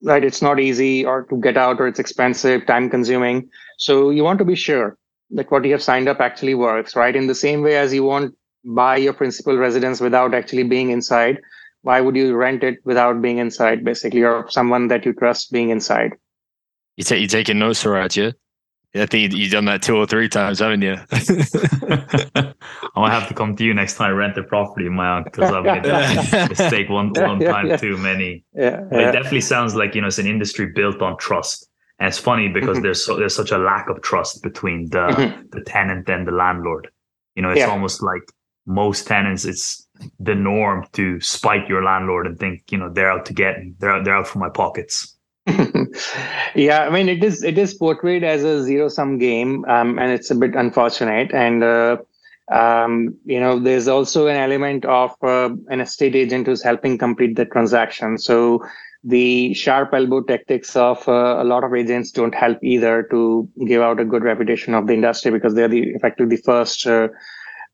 Right, 0.00 0.22
it's 0.22 0.40
not 0.40 0.60
easy 0.60 1.04
or 1.04 1.24
to 1.24 1.40
get 1.40 1.56
out, 1.56 1.80
or 1.80 1.88
it's 1.88 1.98
expensive, 1.98 2.64
time 2.66 2.88
consuming. 2.88 3.48
So 3.78 4.10
you 4.10 4.22
want 4.22 4.38
to 4.38 4.44
be 4.44 4.54
sure 4.54 4.96
that 5.30 5.50
what 5.50 5.64
you 5.64 5.72
have 5.72 5.82
signed 5.82 6.08
up 6.08 6.20
actually 6.20 6.54
works, 6.54 6.94
right? 6.94 7.16
In 7.16 7.26
the 7.26 7.34
same 7.34 7.62
way 7.62 7.76
as 7.76 7.92
you 7.92 8.04
won't 8.04 8.32
buy 8.64 8.96
your 8.96 9.12
principal 9.12 9.56
residence 9.56 10.00
without 10.00 10.34
actually 10.34 10.62
being 10.62 10.90
inside, 10.90 11.40
why 11.82 12.00
would 12.00 12.14
you 12.14 12.36
rent 12.36 12.62
it 12.62 12.78
without 12.84 13.20
being 13.20 13.38
inside, 13.38 13.84
basically, 13.84 14.22
or 14.22 14.48
someone 14.50 14.86
that 14.88 15.04
you 15.04 15.12
trust 15.12 15.50
being 15.50 15.70
inside? 15.70 16.12
You 16.98 17.04
take 17.04 17.20
you 17.20 17.28
taking 17.28 17.60
notes, 17.60 17.78
Suraj, 17.78 18.18
yeah? 18.18 18.32
I 18.96 19.06
think 19.06 19.32
you've 19.32 19.52
done 19.52 19.66
that 19.66 19.82
two 19.82 19.96
or 19.96 20.04
three 20.04 20.28
times, 20.28 20.58
haven't 20.58 20.82
you? 20.82 20.96
I 21.12 22.54
might 22.96 23.12
have 23.12 23.28
to 23.28 23.34
come 23.34 23.54
to 23.54 23.64
you 23.64 23.72
next 23.72 23.96
time 23.96 24.08
I 24.08 24.14
rent 24.14 24.34
the 24.34 24.42
property, 24.42 24.86
Mayank, 24.86 25.26
because 25.26 25.52
I've 25.52 25.62
made 25.62 25.84
that 25.84 26.48
mistake 26.58 26.88
one 26.88 27.10
one 27.10 27.40
yeah, 27.40 27.52
time 27.52 27.68
yeah. 27.68 27.76
too 27.76 27.96
many. 27.98 28.44
Yeah, 28.52 28.80
It 28.90 29.12
definitely 29.12 29.42
sounds 29.42 29.76
like 29.76 29.94
you 29.94 30.00
know 30.00 30.08
it's 30.08 30.18
an 30.18 30.26
industry 30.26 30.72
built 30.74 31.00
on 31.00 31.16
trust, 31.18 31.68
and 32.00 32.08
it's 32.08 32.18
funny 32.18 32.48
because 32.48 32.78
mm-hmm. 32.78 32.82
there's 32.82 33.04
so, 33.04 33.14
there's 33.16 33.36
such 33.36 33.52
a 33.52 33.58
lack 33.58 33.88
of 33.88 34.02
trust 34.02 34.42
between 34.42 34.90
the 34.90 35.06
mm-hmm. 35.06 35.42
the 35.52 35.60
tenant 35.60 36.08
and 36.08 36.26
the 36.26 36.32
landlord. 36.32 36.88
You 37.36 37.42
know, 37.42 37.50
it's 37.50 37.62
almost 37.62 38.02
like 38.02 38.22
most 38.66 39.06
tenants, 39.06 39.44
it's 39.44 39.86
the 40.18 40.34
norm 40.34 40.84
to 40.94 41.20
spite 41.20 41.68
your 41.68 41.84
landlord 41.84 42.26
and 42.26 42.36
think 42.36 42.72
you 42.72 42.78
know 42.78 42.92
they're 42.92 43.12
out 43.12 43.24
to 43.26 43.34
get 43.34 43.60
me, 43.60 43.74
they're 43.78 43.92
out, 43.92 44.04
they're 44.04 44.16
out 44.16 44.26
for 44.26 44.40
my 44.40 44.48
pockets. 44.48 45.14
yeah, 46.54 46.82
I 46.86 46.90
mean 46.90 47.08
it 47.08 47.24
is 47.24 47.42
it 47.42 47.58
is 47.58 47.74
portrayed 47.74 48.24
as 48.24 48.44
a 48.44 48.62
zero 48.62 48.88
sum 48.88 49.18
game, 49.18 49.64
um, 49.66 49.98
and 49.98 50.12
it's 50.12 50.30
a 50.30 50.34
bit 50.34 50.54
unfortunate. 50.54 51.32
And 51.32 51.62
uh, 51.64 51.98
um, 52.52 53.16
you 53.24 53.40
know, 53.40 53.58
there's 53.58 53.88
also 53.88 54.26
an 54.26 54.36
element 54.36 54.84
of 54.84 55.12
uh, 55.22 55.50
an 55.68 55.80
estate 55.80 56.14
agent 56.14 56.46
who's 56.46 56.62
helping 56.62 56.98
complete 56.98 57.36
the 57.36 57.46
transaction. 57.46 58.18
So 58.18 58.64
the 59.04 59.54
sharp 59.54 59.94
elbow 59.94 60.22
tactics 60.22 60.74
of 60.76 61.06
uh, 61.08 61.36
a 61.40 61.44
lot 61.44 61.64
of 61.64 61.74
agents 61.74 62.10
don't 62.10 62.34
help 62.34 62.58
either 62.62 63.04
to 63.10 63.48
give 63.66 63.80
out 63.80 64.00
a 64.00 64.04
good 64.04 64.24
reputation 64.24 64.74
of 64.74 64.86
the 64.86 64.94
industry 64.94 65.30
because 65.30 65.54
they're 65.54 65.68
the 65.68 65.90
effectively 65.90 66.36
the 66.36 66.42
first. 66.42 66.86
Uh, 66.86 67.08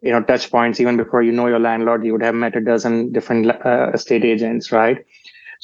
you 0.03 0.13
know, 0.13 0.23
touch 0.23 0.51
points 0.51 0.81
even 0.81 0.97
before 0.99 1.23
you 1.23 1.33
know 1.33 1.47
your 1.47 1.59
landlord, 1.59 2.05
you 2.05 2.13
would 2.13 2.23
have 2.23 2.35
met 2.35 2.57
a 2.57 2.61
dozen 2.61 3.13
different 3.13 3.47
uh, 3.65 3.91
estate 3.95 4.25
agents, 4.25 4.71
right? 4.71 5.05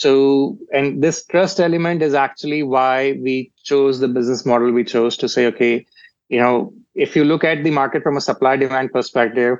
So, 0.01 0.57
and 0.73 1.03
this 1.03 1.27
trust 1.27 1.61
element 1.61 2.01
is 2.01 2.15
actually 2.15 2.63
why 2.63 3.19
we 3.23 3.53
chose 3.65 4.01
the 4.01 4.09
business 4.09 4.47
model 4.47 4.73
we 4.73 4.83
chose 4.83 5.15
to 5.19 5.29
say, 5.29 5.45
okay, 5.49 5.87
you 6.31 6.39
know, 6.41 6.73
if 6.95 7.15
you 7.15 7.23
look 7.23 7.45
at 7.45 7.65
the 7.65 7.71
market 7.71 8.03
from 8.03 8.17
a 8.17 8.21
supply 8.23 8.57
demand 8.57 8.93
perspective, 8.93 9.59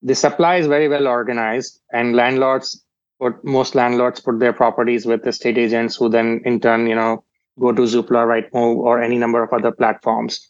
the 0.00 0.14
supply 0.14 0.58
is 0.58 0.68
very 0.68 0.86
well 0.86 1.08
organized, 1.08 1.80
and 1.92 2.14
landlords, 2.14 2.84
put 3.20 3.44
most 3.44 3.74
landlords 3.74 4.20
put 4.20 4.38
their 4.38 4.52
properties 4.52 5.06
with 5.06 5.24
the 5.24 5.30
estate 5.30 5.58
agents 5.58 5.96
who 5.96 6.08
then 6.08 6.40
in 6.44 6.60
turn, 6.60 6.86
you 6.86 6.94
know, 6.94 7.24
go 7.58 7.72
to 7.72 7.82
Zoopla, 7.82 8.22
Rightmove, 8.32 8.76
or 8.76 9.02
any 9.02 9.18
number 9.18 9.42
of 9.42 9.52
other 9.52 9.72
platforms, 9.72 10.48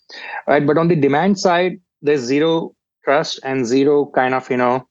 right? 0.49 0.67
But 0.67 0.77
on 0.77 0.89
the 0.89 0.97
demand 0.97 1.39
side, 1.39 1.81
there's 2.03 2.21
zero 2.21 2.75
trust 3.07 3.41
and 3.43 3.65
zero 3.65 4.05
kind 4.15 4.35
of, 4.35 4.51
you 4.51 4.59
know, 4.59 4.87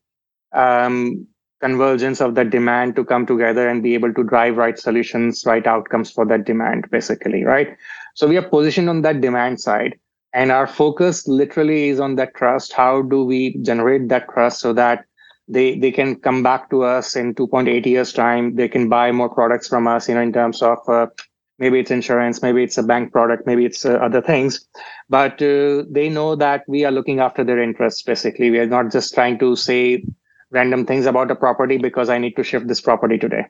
um, 0.53 1.27
convergence 1.62 2.22
of 2.22 2.36
that 2.36 2.49
demand 2.49 2.95
to 2.95 3.03
come 3.03 3.26
together 3.26 3.68
and 3.68 3.84
be 3.84 3.93
able 3.93 4.14
to 4.14 4.24
drive 4.24 4.57
right 4.57 4.80
solutions, 4.80 5.43
right 5.45 5.66
outcomes 5.68 6.12
for 6.12 6.26
that 6.26 6.45
demand, 6.45 6.89
basically, 6.91 7.43
right? 7.43 7.76
So 8.16 8.28
we 8.28 8.38
are 8.38 8.47
positioned 8.47 8.89
on 8.89 9.01
that 9.03 9.22
demand 9.22 9.60
side. 9.60 9.99
And 10.34 10.51
our 10.51 10.68
focus 10.68 11.28
literally 11.28 11.89
is 11.89 11.99
on 11.99 12.16
that 12.16 12.36
trust. 12.36 12.74
How 12.74 13.01
do 13.01 13.24
we 13.24 13.57
generate 13.64 14.10
that 14.10 14.30
trust 14.30 14.60
so 14.60 14.74
that 14.74 15.05
they 15.49 15.78
they 15.80 15.91
can 15.91 16.16
come 16.16 16.43
back 16.43 16.70
to 16.70 16.84
us 16.84 17.16
in 17.16 17.34
2.8 17.34 17.86
years 17.86 18.14
time 18.14 18.55
they 18.55 18.68
can 18.68 18.88
buy 18.88 19.12
more 19.12 19.30
products 19.30 19.68
from 19.68 19.88
us 19.88 20.07
you 20.07 20.16
know 20.16 20.22
in 20.22 20.32
terms 20.32 20.62
of 20.62 20.78
uh, 20.88 21.07
maybe 21.57 21.80
it's 21.80 21.91
insurance 21.91 22.41
maybe 22.41 22.64
it's 22.64 22.78
a 22.78 22.84
bank 22.84 23.12
product 23.12 23.47
maybe 23.47 23.66
it's 23.66 23.84
uh, 23.84 23.93
other 23.95 24.22
things 24.22 24.68
but 25.10 25.41
uh, 25.41 25.84
they 25.89 26.07
know 26.07 26.36
that 26.36 26.64
we 26.68 26.86
are 26.86 26.91
looking 26.91 27.20
after 27.20 27.43
their 27.43 27.62
interests 27.62 28.03
basically 28.03 28.51
we 28.51 28.60
are 28.60 28.68
not 28.68 28.91
just 28.91 29.14
trying 29.14 29.39
to 29.39 29.55
say 29.55 30.03
random 30.51 30.85
things 30.85 31.05
about 31.05 31.31
a 31.31 31.35
property 31.35 31.77
because 31.77 32.09
i 32.09 32.17
need 32.17 32.35
to 32.35 32.43
shift 32.43 32.67
this 32.67 32.81
property 32.81 33.17
today 33.17 33.45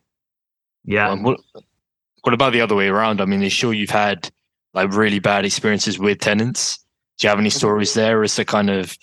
yeah 0.84 1.10
Um, 1.10 1.24
what, 1.24 1.40
what 2.24 2.34
about 2.34 2.54
the 2.54 2.62
other 2.62 2.76
way 2.76 2.88
around? 2.88 3.22
I 3.22 3.26
mean, 3.26 3.42
I'm 3.42 3.50
sure 3.50 3.74
you've 3.74 3.90
had 3.90 4.30
like 4.74 4.92
really 4.92 5.20
bad 5.20 5.46
experiences 5.46 6.00
with 6.00 6.20
tenants. 6.20 6.78
Do 7.18 7.28
you 7.28 7.30
have 7.30 7.40
any 7.40 7.50
stories 7.50 7.94
there? 7.94 8.24
Is 8.24 8.36
the 8.36 8.46
kind 8.46 8.70
of, 8.70 8.98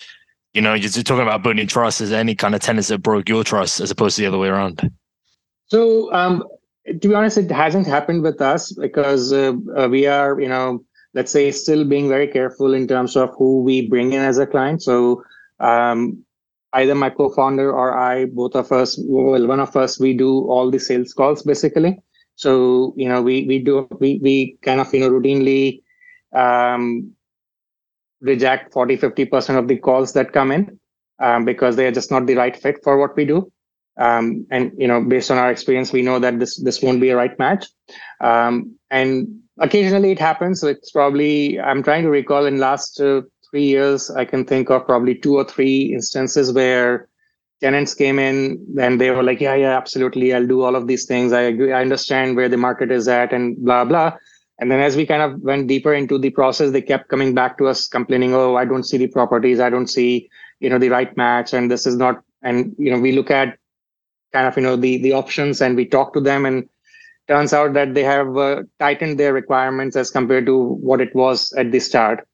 you 0.53 0.61
know, 0.61 0.73
you're 0.73 0.89
talking 0.89 1.23
about 1.23 1.43
building 1.43 1.67
trust. 1.67 2.01
Is 2.01 2.11
there 2.11 2.19
any 2.19 2.35
kind 2.35 2.55
of 2.55 2.61
tenants 2.61 2.87
that 2.89 2.99
broke 2.99 3.29
your 3.29 3.43
trust 3.43 3.79
as 3.79 3.91
opposed 3.91 4.15
to 4.15 4.21
the 4.21 4.27
other 4.27 4.37
way 4.37 4.47
around? 4.47 4.89
So, 5.65 6.11
um, 6.13 6.43
to 6.87 7.07
be 7.07 7.13
honest, 7.13 7.37
it 7.37 7.51
hasn't 7.51 7.85
happened 7.85 8.23
with 8.23 8.41
us 8.41 8.71
because 8.71 9.33
uh, 9.33 9.53
uh, 9.75 9.87
we 9.89 10.07
are, 10.07 10.39
you 10.39 10.47
know, 10.47 10.83
let's 11.13 11.31
say, 11.31 11.51
still 11.51 11.83
being 11.83 12.07
very 12.07 12.27
careful 12.27 12.73
in 12.73 12.87
terms 12.87 13.15
of 13.15 13.35
who 13.37 13.61
we 13.61 13.87
bring 13.87 14.13
in 14.13 14.21
as 14.21 14.37
a 14.37 14.47
client. 14.47 14.81
So, 14.81 15.23
um, 15.59 16.23
either 16.73 16.95
my 16.95 17.09
co-founder 17.09 17.71
or 17.71 17.97
I, 17.97 18.25
both 18.25 18.55
of 18.55 18.71
us, 18.71 18.97
well, 18.99 19.47
one 19.47 19.59
of 19.59 19.75
us, 19.75 19.99
we 19.99 20.13
do 20.13 20.45
all 20.49 20.69
the 20.69 20.79
sales 20.79 21.13
calls 21.13 21.43
basically. 21.43 21.97
So, 22.35 22.93
you 22.95 23.09
know, 23.09 23.21
we 23.21 23.45
we 23.47 23.59
do 23.59 23.87
we 23.99 24.19
we 24.21 24.57
kind 24.61 24.79
of 24.79 24.93
you 24.93 24.99
know 24.99 25.09
routinely 25.09 25.81
um, 26.33 27.13
reject 28.21 28.73
40 28.73 28.97
50% 28.97 29.57
of 29.57 29.67
the 29.67 29.77
calls 29.77 30.13
that 30.13 30.33
come 30.33 30.51
in 30.51 30.79
um, 31.19 31.45
because 31.45 31.75
they 31.75 31.87
are 31.87 31.91
just 31.91 32.11
not 32.11 32.25
the 32.25 32.35
right 32.35 32.55
fit 32.55 32.77
for 32.83 32.97
what 32.97 33.15
we 33.15 33.25
do 33.25 33.51
um, 33.97 34.45
and 34.51 34.71
you 34.77 34.87
know 34.87 35.03
based 35.03 35.31
on 35.31 35.37
our 35.37 35.51
experience 35.51 35.91
we 35.91 36.01
know 36.01 36.19
that 36.19 36.39
this 36.39 36.61
this 36.63 36.81
won't 36.81 37.01
be 37.01 37.09
a 37.09 37.15
right 37.15 37.37
match 37.39 37.65
um, 38.21 38.75
and 38.89 39.39
occasionally 39.59 40.11
it 40.11 40.19
happens 40.19 40.61
so 40.61 40.67
it's 40.67 40.91
probably 40.91 41.59
i'm 41.59 41.81
trying 41.81 42.03
to 42.03 42.09
recall 42.09 42.45
in 42.45 42.59
last 42.59 42.99
uh, 42.99 43.21
three 43.49 43.65
years 43.65 44.09
i 44.11 44.25
can 44.25 44.45
think 44.45 44.69
of 44.69 44.85
probably 44.85 45.15
two 45.15 45.35
or 45.35 45.43
three 45.43 45.93
instances 45.93 46.51
where 46.51 47.07
tenants 47.61 47.93
came 47.93 48.19
in 48.19 48.59
and 48.79 49.01
they 49.01 49.09
were 49.09 49.23
like 49.23 49.41
yeah 49.41 49.55
yeah 49.55 49.77
absolutely 49.77 50.33
i'll 50.33 50.47
do 50.47 50.61
all 50.61 50.75
of 50.75 50.87
these 50.87 51.05
things. 51.05 51.33
I 51.33 51.41
agree 51.41 51.73
i 51.73 51.81
understand 51.81 52.35
where 52.35 52.49
the 52.49 52.57
market 52.57 52.91
is 52.91 53.07
at 53.07 53.33
and 53.33 53.57
blah 53.57 53.85
blah. 53.85 54.13
And 54.59 54.71
then 54.71 54.79
as 54.79 54.95
we 54.95 55.05
kind 55.05 55.21
of 55.21 55.39
went 55.41 55.67
deeper 55.67 55.93
into 55.93 56.17
the 56.17 56.31
process 56.31 56.71
they 56.71 56.81
kept 56.81 57.09
coming 57.09 57.33
back 57.35 57.57
to 57.57 57.67
us 57.67 57.87
complaining 57.87 58.33
oh 58.33 58.55
i 58.55 58.65
don't 58.65 58.83
see 58.83 58.97
the 58.97 59.07
properties 59.07 59.59
i 59.59 59.69
don't 59.69 59.87
see 59.87 60.29
you 60.59 60.69
know 60.69 60.79
the 60.79 60.89
right 60.89 61.15
match 61.15 61.53
and 61.53 61.69
this 61.69 61.85
is 61.85 61.95
not 61.95 62.23
and 62.41 62.75
you 62.77 62.91
know 62.91 62.99
we 62.99 63.11
look 63.11 63.29
at 63.29 63.57
kind 64.33 64.47
of 64.47 64.55
you 64.57 64.63
know 64.63 64.75
the 64.75 64.97
the 64.97 65.13
options 65.13 65.61
and 65.61 65.75
we 65.75 65.85
talk 65.85 66.13
to 66.13 66.21
them 66.21 66.45
and 66.45 66.67
turns 67.27 67.53
out 67.53 67.73
that 67.73 67.93
they 67.93 68.03
have 68.03 68.37
uh, 68.37 68.63
tightened 68.79 69.19
their 69.19 69.33
requirements 69.33 69.95
as 69.95 70.09
compared 70.09 70.45
to 70.45 70.57
what 70.57 71.01
it 71.01 71.13
was 71.15 71.53
at 71.53 71.71
the 71.71 71.79
start 71.79 72.26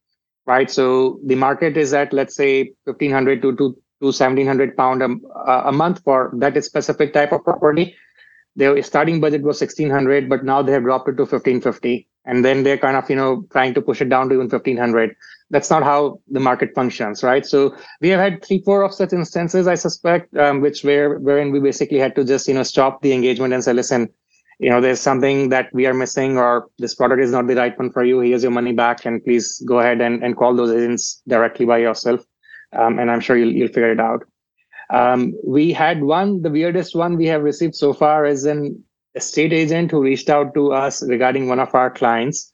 right? 0.46 0.70
So 0.70 1.20
the 1.26 1.36
market 1.36 1.78
is 1.78 1.94
at 1.94 2.14
let's 2.14 2.36
say 2.36 2.74
1500 2.86 3.42
to, 3.42 3.52
to, 3.52 3.58
to 3.58 4.06
1700 4.06 4.76
pound 4.78 5.02
a, 5.02 5.70
a 5.70 5.72
month 5.72 6.04
for 6.04 6.32
that 6.38 6.62
specific 6.64 7.14
type 7.14 7.32
of 7.32 7.44
property. 7.44 7.96
Their 8.56 8.82
starting 8.84 9.20
budget 9.20 9.42
was 9.42 9.62
1600 9.62 10.30
but 10.30 10.44
now 10.44 10.62
they 10.62 10.72
have 10.74 10.84
dropped 10.84 11.10
it 11.10 11.14
to 11.14 11.24
1550 11.24 12.08
and 12.26 12.46
then 12.46 12.64
they're 12.64 12.78
kind 12.78 12.96
of 12.96 13.10
you 13.10 13.16
know 13.16 13.46
trying 13.52 13.74
to 13.74 13.82
push 13.82 14.02
it 14.02 14.10
down 14.10 14.30
to 14.30 14.36
even 14.36 14.48
1500 14.48 15.16
that's 15.50 15.70
not 15.70 15.84
how 15.84 16.20
the 16.30 16.40
market 16.40 16.70
functions 16.76 17.24
right? 17.24 17.46
So 17.46 17.76
we 18.02 18.10
have 18.10 18.20
had 18.20 18.44
three 18.44 18.62
four 18.64 18.84
of 18.84 18.94
such 18.94 19.14
instances 19.14 19.68
i 19.68 19.76
suspect 19.76 20.36
um, 20.38 20.62
which 20.62 20.84
where 20.84 21.18
wherein 21.20 21.52
we 21.52 21.60
basically 21.60 22.00
had 22.00 22.16
to 22.16 22.24
just 22.24 22.48
you 22.48 22.54
know 22.54 22.64
stop 22.64 23.02
the 23.02 23.14
engagement 23.14 23.54
and 23.54 23.64
say 23.64 23.74
listen 23.74 24.10
you 24.64 24.70
know 24.70 24.80
there's 24.80 25.02
something 25.02 25.50
that 25.50 25.68
we 25.74 25.86
are 25.86 25.94
missing 25.94 26.38
or 26.38 26.68
this 26.80 26.96
product 26.96 27.22
is 27.22 27.32
not 27.32 27.48
the 27.48 27.56
right 27.56 27.78
one 27.78 27.92
for 27.92 28.04
you 28.04 28.20
here's 28.22 28.44
your 28.44 28.52
money 28.52 28.72
back 28.72 29.06
and 29.06 29.24
please 29.24 29.62
go 29.68 29.80
ahead 29.80 30.00
and, 30.00 30.24
and 30.24 30.38
call 30.38 30.56
those 30.56 30.72
agents 30.72 31.22
directly 31.28 31.66
by 31.66 31.78
yourself. 31.78 32.22
Um, 32.72 32.98
and 32.98 33.12
i'm 33.12 33.20
sure 33.20 33.38
you'll, 33.38 33.52
you'll 33.52 33.68
figure 33.68 33.92
it 33.92 34.00
out. 34.00 34.24
Um, 34.90 35.34
we 35.46 35.74
had 35.74 36.02
one 36.02 36.42
the 36.42 36.50
weirdest 36.50 36.96
one 36.96 37.18
we 37.18 37.28
have 37.28 37.44
received 37.44 37.76
so 37.76 37.94
far 37.94 38.26
is 38.26 38.46
an 38.46 38.84
estate 39.16 39.54
agent 39.54 39.92
who 39.92 40.02
reached 40.02 40.30
out 40.30 40.54
to 40.56 40.72
us 40.72 41.04
regarding 41.04 41.48
one 41.48 41.60
of 41.60 41.76
our 41.76 41.92
clients 41.92 42.52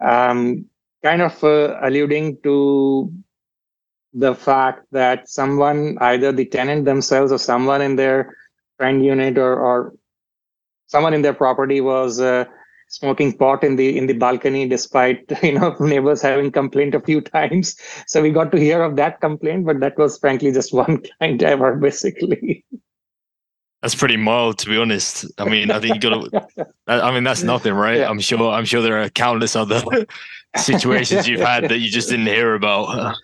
um, 0.00 0.64
kind 1.02 1.22
of 1.22 1.42
uh, 1.44 1.78
alluding 1.82 2.38
to 2.42 3.12
the 4.12 4.34
fact 4.34 4.86
that 4.92 5.28
someone 5.28 5.96
either 6.00 6.32
the 6.32 6.46
tenant 6.46 6.84
themselves 6.84 7.32
or 7.32 7.38
someone 7.38 7.82
in 7.82 7.96
their 7.96 8.36
friend 8.76 9.04
unit 9.04 9.38
or, 9.38 9.58
or 9.58 9.94
someone 10.90 11.14
in 11.14 11.22
their 11.22 11.34
property 11.34 11.80
was 11.80 12.20
uh, 12.20 12.44
smoking 12.88 13.32
pot 13.32 13.62
in 13.62 13.76
the 13.76 13.96
in 13.96 14.06
the 14.06 14.12
balcony 14.12 14.68
despite 14.68 15.32
you 15.42 15.52
know 15.58 15.74
neighbors 15.80 16.20
having 16.20 16.50
complained 16.50 16.94
a 16.94 17.00
few 17.00 17.20
times. 17.36 17.76
So 18.06 18.20
we 18.20 18.30
got 18.30 18.52
to 18.52 18.58
hear 18.58 18.82
of 18.82 18.96
that 18.96 19.20
complaint 19.20 19.66
but 19.66 19.80
that 19.80 19.96
was 19.96 20.18
frankly 20.18 20.52
just 20.52 20.74
one 20.84 21.02
client 21.02 21.42
ever 21.42 21.76
basically. 21.76 22.64
That's 23.82 23.94
pretty 23.94 24.18
mild 24.18 24.58
to 24.58 24.68
be 24.68 24.76
honest. 24.76 25.24
I 25.38 25.48
mean 25.48 25.70
i 25.70 25.78
think 25.80 25.94
you 25.94 26.10
gotta 26.10 26.46
i 26.86 27.10
mean 27.14 27.24
that's 27.24 27.42
nothing 27.42 27.72
right? 27.72 27.98
Yeah. 27.98 28.10
i'm 28.10 28.20
sure 28.20 28.50
i'm 28.50 28.66
sure 28.66 28.82
there 28.82 29.00
are 29.00 29.08
countless 29.08 29.56
other 29.56 29.82
situations 30.56 31.28
you've 31.28 31.40
had 31.40 31.68
that 31.70 31.78
you 31.78 31.88
just 31.88 32.10
didn't 32.10 32.26
hear 32.26 32.54
about. 32.54 33.14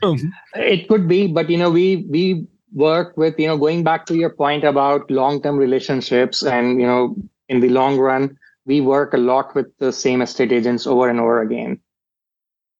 It 0.55 0.89
could 0.89 1.09
be 1.09 1.27
but 1.27 1.51
you 1.51 1.59
know 1.59 1.71
we 1.71 2.07
we 2.09 2.47
work 2.73 3.17
with 3.17 3.39
you 3.39 3.49
know 3.49 3.59
going 3.59 3.83
back 3.83 4.07
to 4.07 4.15
your 4.15 4.31
point 4.31 4.65
about 4.65 5.11
long 5.11 5.43
term 5.43 5.57
relationships 5.57 6.43
and 6.43 6.81
you 6.81 6.87
know 6.87 7.17
in 7.49 7.61
the 7.61 7.69
long 7.69 7.99
run 7.99 8.37
we 8.67 8.81
work 8.81 9.15
a 9.15 9.19
lot 9.19 9.55
with 9.55 9.67
the 9.79 9.93
same 9.93 10.23
estate 10.23 10.53
agents 10.53 10.87
over 10.87 11.09
and 11.09 11.21
over 11.21 11.41
again 11.43 11.81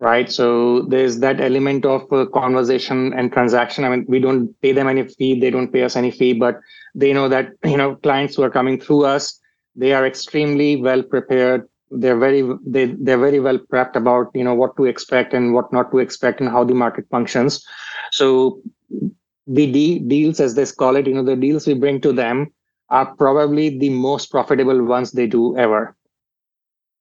right? 0.01 0.31
So 0.31 0.83
there's 0.83 1.21
that 1.21 1.41
element 1.41 1.85
of 1.87 2.13
uh, 2.13 2.27
conversation 2.27 3.13
and 3.15 3.33
transaction. 3.33 3.85
I 3.85 3.89
mean 3.89 4.05
we 4.09 4.21
don't 4.21 4.55
pay 4.61 4.73
them 4.73 4.89
any 4.89 5.05
fee 5.09 5.41
they 5.41 5.51
don't 5.51 5.73
pay 5.73 5.85
us 5.85 5.97
any 5.97 6.11
fee 6.11 6.35
but 6.35 6.61
they 6.95 7.13
know 7.13 7.29
that 7.29 7.53
you 7.65 7.77
know 7.77 7.97
clients 7.97 8.37
who 8.37 8.43
are 8.43 8.51
coming 8.51 8.81
through 8.81 9.05
us 9.05 9.39
they 9.75 9.93
are 9.93 10.07
extremely 10.07 10.77
well 10.77 11.03
prepared. 11.03 11.69
They're 11.91 12.19
very 12.19 12.43
they, 12.67 12.87
they're 12.87 13.19
very 13.19 13.41
well 13.41 13.59
prepped 13.59 13.95
about 13.95 14.31
you 14.35 14.43
know 14.43 14.55
what 14.55 14.77
to 14.77 14.87
expect 14.87 15.35
and 15.35 15.55
what 15.55 15.73
not 15.73 15.91
to 15.93 15.99
expect 15.99 16.41
and 16.41 16.49
how 16.49 16.65
the 16.65 16.75
market 16.75 17.07
functions. 17.11 17.65
So 18.11 18.61
the 19.47 19.71
de- 19.71 20.01
deals 20.01 20.41
as 20.41 20.55
they 20.55 20.67
call 20.67 20.97
it 20.97 21.07
you 21.07 21.15
know 21.15 21.23
the 21.25 21.37
deals 21.37 21.67
we 21.67 21.75
bring 21.75 22.01
to 22.01 22.13
them 22.13 22.53
are 22.89 23.15
probably 23.17 23.79
the 23.79 23.91
most 23.91 24.31
profitable 24.31 24.85
ones 24.85 25.13
they 25.13 25.27
do 25.27 25.57
ever. 25.57 25.97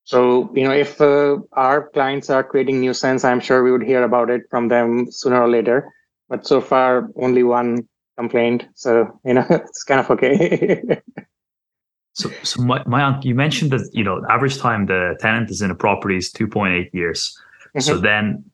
So, 0.04 0.52
you 0.54 0.64
know, 0.64 0.72
if 0.72 1.02
uh, 1.02 1.38
our 1.54 1.90
clients 1.90 2.30
are 2.30 2.44
creating 2.44 2.80
nuisance, 2.80 3.24
I'm 3.24 3.40
sure 3.40 3.64
we 3.64 3.72
would 3.72 3.84
hear 3.84 4.04
about 4.04 4.30
it 4.30 4.44
from 4.50 4.68
them 4.68 5.12
sooner 5.12 5.42
or 5.42 5.50
later. 5.50 5.92
But 6.30 6.46
so 6.46 6.62
far, 6.62 7.10
only 7.16 7.44
one 7.44 7.88
complaint. 8.18 8.68
So, 8.76 9.20
you 9.26 9.34
know, 9.34 9.46
it's 9.50 9.84
kind 9.84 10.00
of 10.00 10.10
okay. 10.12 11.02
so, 12.14 12.30
so 12.44 12.62
my, 12.62 12.84
my, 12.86 13.20
you 13.24 13.34
mentioned 13.34 13.72
that, 13.72 13.90
you 13.94 14.04
know, 14.04 14.22
average 14.30 14.60
time 14.60 14.86
the 14.86 15.18
tenant 15.20 15.50
is 15.50 15.62
in 15.62 15.72
a 15.72 15.76
property 15.76 16.18
is 16.18 16.32
2.8 16.32 16.94
years. 16.94 17.36
Mm-hmm. 17.70 17.80
So 17.80 17.98
then 17.98 18.46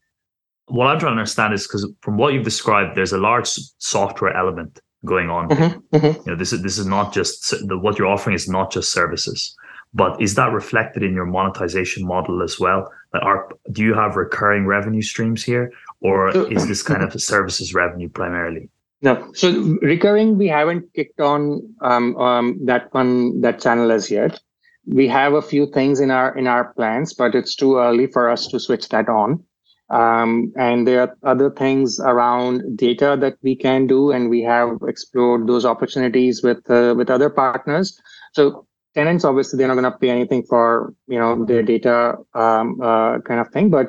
what 0.67 0.87
I'm 0.87 0.99
trying 0.99 1.15
to 1.15 1.19
understand 1.19 1.53
is 1.53 1.67
because 1.67 1.85
from 2.01 2.17
what 2.17 2.33
you've 2.33 2.45
described, 2.45 2.95
there's 2.95 3.11
a 3.11 3.17
large 3.17 3.49
software 3.77 4.35
element 4.35 4.79
going 5.05 5.29
on. 5.29 5.49
Mm-hmm, 5.49 5.95
mm-hmm. 5.95 6.21
You 6.21 6.31
know, 6.31 6.35
this 6.35 6.53
is 6.53 6.61
this 6.61 6.77
is 6.77 6.85
not 6.85 7.13
just 7.13 7.51
the, 7.67 7.77
what 7.77 7.97
you're 7.97 8.07
offering 8.07 8.35
is 8.35 8.47
not 8.47 8.71
just 8.71 8.91
services, 8.91 9.55
but 9.93 10.21
is 10.21 10.35
that 10.35 10.51
reflected 10.51 11.03
in 11.03 11.13
your 11.13 11.25
monetization 11.25 12.05
model 12.05 12.41
as 12.41 12.59
well? 12.59 12.91
Like, 13.13 13.23
are 13.23 13.49
do 13.71 13.83
you 13.83 13.93
have 13.93 14.15
recurring 14.15 14.65
revenue 14.65 15.01
streams 15.01 15.43
here, 15.43 15.71
or 16.01 16.29
is 16.51 16.67
this 16.67 16.83
kind 16.83 17.03
of 17.03 17.19
services 17.21 17.73
revenue 17.73 18.09
primarily? 18.09 18.69
No, 19.01 19.31
so 19.33 19.77
recurring 19.81 20.37
we 20.37 20.47
haven't 20.47 20.93
kicked 20.93 21.19
on 21.19 21.73
um, 21.81 22.15
um, 22.17 22.59
that 22.65 22.93
one 22.93 23.41
that 23.41 23.59
channel 23.59 23.91
as 23.91 24.11
yet. 24.11 24.39
We 24.85 25.07
have 25.07 25.33
a 25.33 25.41
few 25.41 25.71
things 25.71 25.99
in 25.99 26.11
our 26.11 26.37
in 26.37 26.47
our 26.47 26.73
plans, 26.73 27.13
but 27.13 27.35
it's 27.35 27.55
too 27.55 27.77
early 27.77 28.07
for 28.07 28.29
us 28.29 28.47
to 28.47 28.59
switch 28.59 28.89
that 28.89 29.09
on. 29.09 29.43
Um, 29.91 30.53
and 30.57 30.87
there 30.87 31.01
are 31.01 31.17
other 31.23 31.51
things 31.51 31.99
around 31.99 32.77
data 32.77 33.17
that 33.19 33.35
we 33.43 33.55
can 33.55 33.87
do, 33.87 34.11
and 34.11 34.29
we 34.29 34.41
have 34.43 34.77
explored 34.87 35.47
those 35.47 35.65
opportunities 35.65 36.43
with 36.43 36.69
uh, 36.71 36.93
with 36.97 37.09
other 37.09 37.29
partners. 37.29 37.99
So 38.33 38.65
tenants 38.95 39.25
obviously 39.25 39.57
they're 39.57 39.67
not 39.67 39.75
going 39.75 39.91
to 39.91 39.97
pay 39.97 40.09
anything 40.09 40.43
for 40.43 40.93
you 41.07 41.19
know 41.19 41.45
their 41.45 41.63
data 41.63 42.15
um, 42.33 42.79
uh, 42.81 43.19
kind 43.19 43.39
of 43.41 43.49
thing, 43.49 43.69
but 43.69 43.87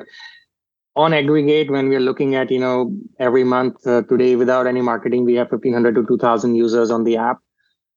on 0.95 1.13
aggregate, 1.13 1.71
when 1.71 1.89
we're 1.89 1.99
looking 1.99 2.35
at 2.35 2.51
you 2.51 2.59
know 2.59 2.95
every 3.19 3.43
month 3.43 3.85
uh, 3.87 4.03
today 4.03 4.35
without 4.35 4.67
any 4.67 4.81
marketing, 4.81 5.25
we 5.25 5.35
have 5.35 5.51
1500 5.51 5.95
to 5.95 6.05
2000 6.05 6.55
users 6.55 6.91
on 6.91 7.03
the 7.03 7.17
app. 7.17 7.39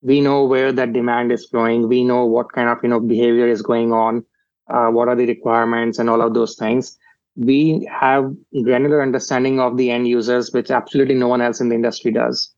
we 0.02 0.20
know 0.20 0.44
where 0.44 0.72
that 0.72 0.92
demand 0.92 1.32
is 1.32 1.46
flowing 1.46 1.88
we 1.88 2.04
know 2.04 2.24
what 2.26 2.52
kind 2.52 2.68
of 2.68 2.78
you 2.82 2.88
know 2.88 3.00
behavior 3.00 3.46
is 3.48 3.62
going 3.62 3.92
on 3.92 4.24
uh, 4.68 4.88
what 4.88 5.09
are 5.09 5.16
the 5.16 5.26
requirements 5.26 5.98
and 5.98 6.11
all 6.11 6.22
of 6.22 6.34
those 6.34 6.54
things 6.57 6.98
we 7.37 7.89
have 7.93 8.32
granular 8.64 9.03
understanding 9.03 9.61
of 9.61 9.76
the 9.76 9.91
end 9.91 10.09
users 10.09 10.53
which 10.53 10.70
absolutely 10.70 11.14
no 11.14 11.28
one 11.28 11.43
else 11.43 11.61
in 11.61 11.68
the 11.68 11.74
industry 11.74 12.11
does. 12.11 12.53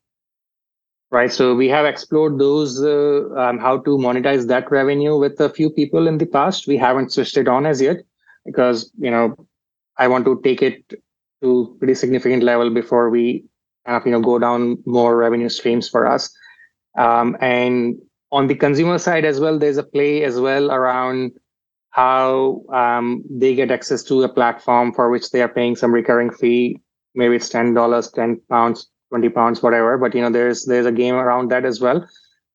Right? 1.11 1.33
So 1.33 1.55
we 1.55 1.68
have 1.68 1.87
explored 1.87 2.39
those 2.39 2.83
uh, 2.83 3.31
um, 3.35 3.59
how 3.59 3.79
to 3.79 3.91
monetize 3.97 4.47
that 4.49 4.70
revenue 4.70 5.18
with 5.18 5.41
a 5.41 5.49
few 5.49 5.70
people 5.70 6.07
in 6.07 6.18
the 6.18 6.26
past. 6.26 6.66
We 6.66 6.76
haven't 6.76 7.12
switched 7.12 7.37
it 7.39 7.49
on 7.49 7.66
as 7.66 7.81
yet 7.81 7.97
because 8.45 8.91
you 8.99 9.11
know 9.11 9.35
i 9.99 10.09
want 10.09 10.24
to 10.24 10.41
take 10.43 10.62
it 10.62 10.83
to 11.43 11.76
pretty 11.79 11.95
significant 11.95 12.43
level 12.43 12.70
before 12.70 13.11
we 13.11 13.45
kind 13.87 13.97
of 14.01 14.07
you 14.07 14.12
know 14.12 14.20
go 14.20 14.39
down 14.39 14.79
more 14.87 15.16
revenue 15.16 15.49
streams 15.49 15.89
for 15.89 16.07
us. 16.07 16.31
Um, 16.97 17.37
and 17.41 17.97
on 18.31 18.47
the 18.47 18.55
consumer 18.55 18.99
side 18.99 19.24
as 19.24 19.41
well 19.41 19.59
there's 19.59 19.76
a 19.76 19.83
play 19.83 20.24
as 20.24 20.39
well 20.39 20.70
around 20.70 21.33
how 21.91 22.62
um, 22.72 23.22
they 23.30 23.55
get 23.55 23.70
access 23.70 24.03
to 24.05 24.22
a 24.22 24.28
platform 24.28 24.93
for 24.93 25.11
which 25.11 25.30
they 25.30 25.43
are 25.43 25.49
paying 25.49 25.74
some 25.74 25.93
recurring 25.93 26.30
fee 26.30 26.80
maybe 27.14 27.36
it's 27.36 27.51
$10 27.51 28.14
10 28.14 28.41
pounds 28.49 28.89
20 29.11 29.28
pounds 29.30 29.62
whatever 29.62 29.99
but 29.99 30.14
you 30.14 30.22
know 30.22 30.30
there's 30.30 30.64
there's 30.64 30.86
a 30.86 30.93
game 30.93 31.14
around 31.14 31.51
that 31.51 31.64
as 31.64 31.80
well. 31.80 32.07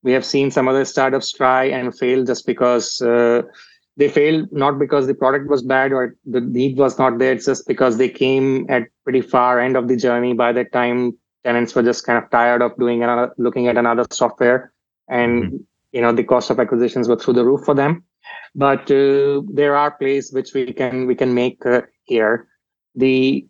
We 0.02 0.12
have 0.12 0.24
seen 0.24 0.50
some 0.50 0.68
other 0.68 0.84
startups 0.84 1.32
try 1.32 1.64
and 1.64 1.96
fail 1.96 2.24
just 2.24 2.46
because 2.46 3.00
uh, 3.00 3.42
they 3.96 4.08
failed 4.08 4.52
not 4.52 4.78
because 4.78 5.06
the 5.06 5.14
product 5.14 5.48
was 5.48 5.62
bad 5.62 5.92
or 5.92 6.16
the 6.26 6.40
need 6.40 6.76
was 6.76 6.98
not 6.98 7.18
there 7.18 7.32
it's 7.32 7.46
just 7.46 7.66
because 7.66 7.96
they 7.96 8.08
came 8.08 8.66
at 8.68 8.88
pretty 9.04 9.22
far 9.22 9.60
end 9.60 9.76
of 9.76 9.88
the 9.88 9.96
journey. 9.96 10.34
By 10.34 10.52
that 10.52 10.72
time 10.72 11.16
tenants 11.42 11.74
were 11.74 11.82
just 11.82 12.04
kind 12.04 12.22
of 12.22 12.30
tired 12.30 12.62
of 12.62 12.76
doing 12.78 13.02
another 13.02 13.32
looking 13.38 13.68
at 13.68 13.78
another 13.78 14.04
software 14.10 14.72
and 15.08 15.44
mm-hmm. 15.44 15.56
you 15.92 16.02
know 16.02 16.12
the 16.12 16.24
cost 16.24 16.50
of 16.50 16.60
acquisitions 16.60 17.08
were 17.08 17.16
through 17.16 17.34
the 17.34 17.44
roof 17.44 17.64
for 17.64 17.74
them 17.74 18.04
but 18.54 18.90
uh, 18.90 19.42
there 19.52 19.76
are 19.76 19.90
plays 19.90 20.32
which 20.32 20.54
we 20.54 20.72
can 20.72 21.06
we 21.06 21.14
can 21.14 21.34
make 21.34 21.64
uh, 21.66 21.82
here. 22.04 22.48
The 22.94 23.46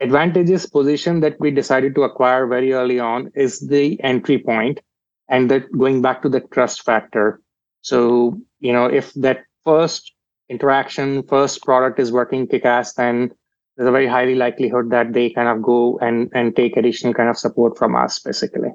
advantageous 0.00 0.66
position 0.66 1.20
that 1.20 1.38
we 1.38 1.50
decided 1.50 1.94
to 1.94 2.02
acquire 2.02 2.46
very 2.46 2.72
early 2.72 2.98
on 2.98 3.30
is 3.34 3.60
the 3.60 4.02
entry 4.02 4.38
point 4.38 4.80
and 5.28 5.50
that 5.50 5.70
going 5.76 6.02
back 6.02 6.22
to 6.22 6.28
the 6.28 6.40
trust 6.40 6.82
factor. 6.82 7.40
So 7.82 8.40
you 8.58 8.72
know 8.72 8.86
if 8.86 9.12
that 9.14 9.44
first 9.64 10.12
interaction 10.48 11.22
first 11.22 11.62
product 11.62 12.00
is 12.00 12.10
working 12.10 12.46
kick-ass 12.46 12.94
then 12.94 13.30
there's 13.76 13.88
a 13.88 13.92
very 13.92 14.06
highly 14.06 14.34
likelihood 14.34 14.90
that 14.90 15.12
they 15.12 15.30
kind 15.30 15.48
of 15.48 15.62
go 15.62 15.98
and 16.00 16.28
and 16.34 16.56
take 16.56 16.76
additional 16.76 17.14
kind 17.14 17.28
of 17.28 17.38
support 17.38 17.78
from 17.78 17.94
us 17.94 18.18
basically. 18.18 18.70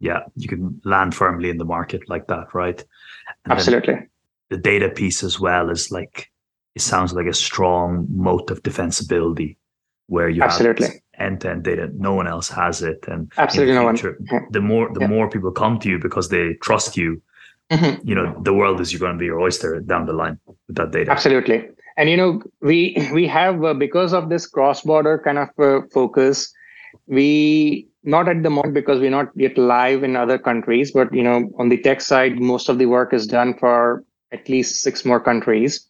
Yeah 0.00 0.24
you 0.36 0.48
can 0.48 0.80
land 0.84 1.14
firmly 1.14 1.48
in 1.48 1.56
the 1.56 1.64
market 1.64 2.08
like 2.08 2.26
that 2.26 2.52
right? 2.52 2.84
And 3.44 3.52
absolutely 3.52 4.08
the 4.52 4.58
data 4.58 4.90
piece 4.90 5.24
as 5.24 5.40
well 5.40 5.70
is 5.70 5.90
like 5.90 6.30
it 6.74 6.82
sounds 6.82 7.12
like 7.14 7.26
a 7.26 7.34
strong 7.48 8.06
moat 8.10 8.50
of 8.50 8.62
defensibility 8.62 9.56
where 10.08 10.28
you 10.28 10.42
absolutely. 10.42 10.88
end-to-end 11.18 11.62
data. 11.64 11.90
No 11.94 12.12
one 12.12 12.28
else 12.28 12.48
has 12.50 12.82
it. 12.82 13.04
And 13.08 13.32
absolutely 13.38 13.74
no 13.74 13.88
future, 13.88 14.18
one 14.28 14.46
the 14.50 14.60
more 14.60 14.92
the 14.92 15.00
yeah. 15.00 15.06
more 15.06 15.30
people 15.30 15.50
come 15.50 15.78
to 15.80 15.88
you 15.88 15.98
because 15.98 16.28
they 16.28 16.54
trust 16.68 16.98
you 16.98 17.22
mm-hmm. 17.70 18.06
you 18.06 18.14
know 18.14 18.26
the 18.42 18.52
world 18.52 18.80
is 18.80 18.92
you're 18.92 19.00
going 19.06 19.14
to 19.14 19.18
be 19.18 19.30
your 19.32 19.40
oyster 19.40 19.80
down 19.80 20.06
the 20.06 20.12
line 20.12 20.38
with 20.66 20.76
that 20.76 20.92
data. 20.92 21.10
Absolutely. 21.10 21.68
And 21.96 22.10
you 22.10 22.16
know 22.16 22.42
we 22.60 23.08
we 23.12 23.26
have 23.26 23.64
uh, 23.64 23.74
because 23.74 24.12
of 24.12 24.28
this 24.28 24.46
cross-border 24.46 25.22
kind 25.24 25.38
of 25.38 25.48
uh, 25.58 25.80
focus 25.92 26.52
we 27.06 27.88
not 28.04 28.28
at 28.28 28.42
the 28.42 28.50
moment 28.50 28.74
because 28.74 29.00
we're 29.00 29.18
not 29.18 29.28
yet 29.34 29.56
live 29.56 30.02
in 30.02 30.16
other 30.16 30.38
countries 30.38 30.92
but 30.92 31.12
you 31.12 31.22
know 31.22 31.50
on 31.58 31.68
the 31.68 31.78
tech 31.78 32.00
side 32.00 32.40
most 32.40 32.68
of 32.68 32.78
the 32.78 32.86
work 32.86 33.12
is 33.14 33.26
done 33.26 33.54
for 33.58 34.04
at 34.32 34.48
least 34.48 34.82
six 34.82 35.04
more 35.04 35.20
countries. 35.20 35.86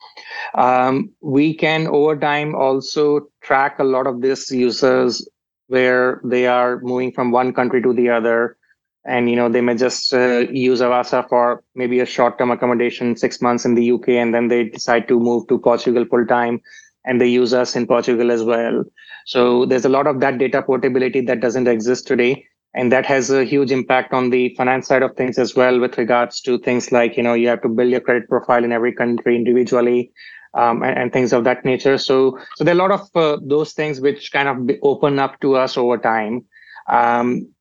Um, 0.55 1.11
we 1.20 1.55
can 1.55 1.86
over 1.86 2.16
time 2.18 2.55
also 2.55 3.28
track 3.40 3.78
a 3.78 3.84
lot 3.84 4.07
of 4.07 4.20
these 4.20 4.51
users 4.51 5.26
where 5.68 6.20
they 6.24 6.47
are 6.47 6.80
moving 6.80 7.12
from 7.12 7.30
one 7.30 7.53
country 7.53 7.80
to 7.82 7.93
the 7.93 8.11
other. 8.11 8.57
And 9.05 9.28
you 9.28 9.34
know 9.34 9.49
they 9.49 9.61
may 9.61 9.74
just 9.74 10.14
uh, 10.14 10.47
use 10.51 10.80
avasa 10.80 11.28
for 11.28 11.64
maybe 11.74 11.99
a 11.99 12.07
short 12.07 12.38
term 12.38 12.53
accommodation 12.53 13.16
six 13.16 13.40
months 13.43 13.64
in 13.64 13.74
the 13.74 13.90
uk 13.90 14.09
and 14.09 14.32
then 14.32 14.47
they 14.47 14.62
decide 14.68 15.09
to 15.09 15.18
move 15.18 15.49
to 15.49 15.59
portugal 15.59 16.05
full 16.05 16.24
time 16.24 16.61
and 17.05 17.20
they 17.20 17.26
use 17.26 17.53
us 17.53 17.74
in 17.74 17.84
portugal 17.84 18.30
as 18.30 18.45
well. 18.45 18.84
So 19.26 19.66
there's 19.66 19.84
a 19.84 19.88
lot 19.88 20.07
of 20.07 20.20
that 20.20 20.38
data 20.38 20.62
portability 20.62 21.20
that 21.22 21.40
doesn't 21.40 21.66
exist 21.66 22.07
today 22.07 22.47
and 22.75 22.91
that 22.91 23.05
has 23.07 23.31
a 23.31 23.45
huge 23.45 23.70
impact 23.70 24.12
on 24.12 24.31
the 24.31 24.55
finance 24.55 24.89
side 24.89 25.03
of 25.03 25.14
things 25.16 25.39
as 25.39 25.55
well 25.55 25.79
with 25.79 25.99
regards 25.99 26.41
to 26.41 26.59
things 26.59 26.91
like 26.91 27.16
you 27.16 27.23
know 27.23 27.35
you 27.35 27.49
have 27.49 27.62
to 27.62 27.68
build 27.68 27.91
your 27.91 28.01
credit 28.01 28.29
profile 28.29 28.64
in 28.64 28.73
every 28.73 28.93
country 28.93 29.37
individually 29.37 30.11
um, 30.55 30.83
and, 30.83 30.99
and, 30.99 31.12
things 31.12 31.33
of 31.33 31.45
that 31.45 31.64
nature. 31.64 31.99
So 31.99 32.39
so 32.57 32.64
there 32.64 32.75
are 32.75 32.79
a 32.79 32.89
lot 32.89 32.91
of 32.91 33.16
uh, 33.16 33.39
those 33.43 33.73
things 33.73 34.01
which 34.01 34.33
kind 34.33 34.49
of 34.49 34.77
open 34.83 35.18
up 35.18 35.41
to 35.41 35.57
us 35.57 35.77
over 35.77 35.99
time. 35.99 36.45
Um, 36.89 37.53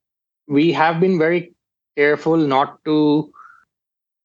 we 0.47 0.71
have 0.73 0.99
been 0.99 1.17
very 1.17 1.53
careful 1.95 2.37
not 2.37 2.83
to 2.85 3.31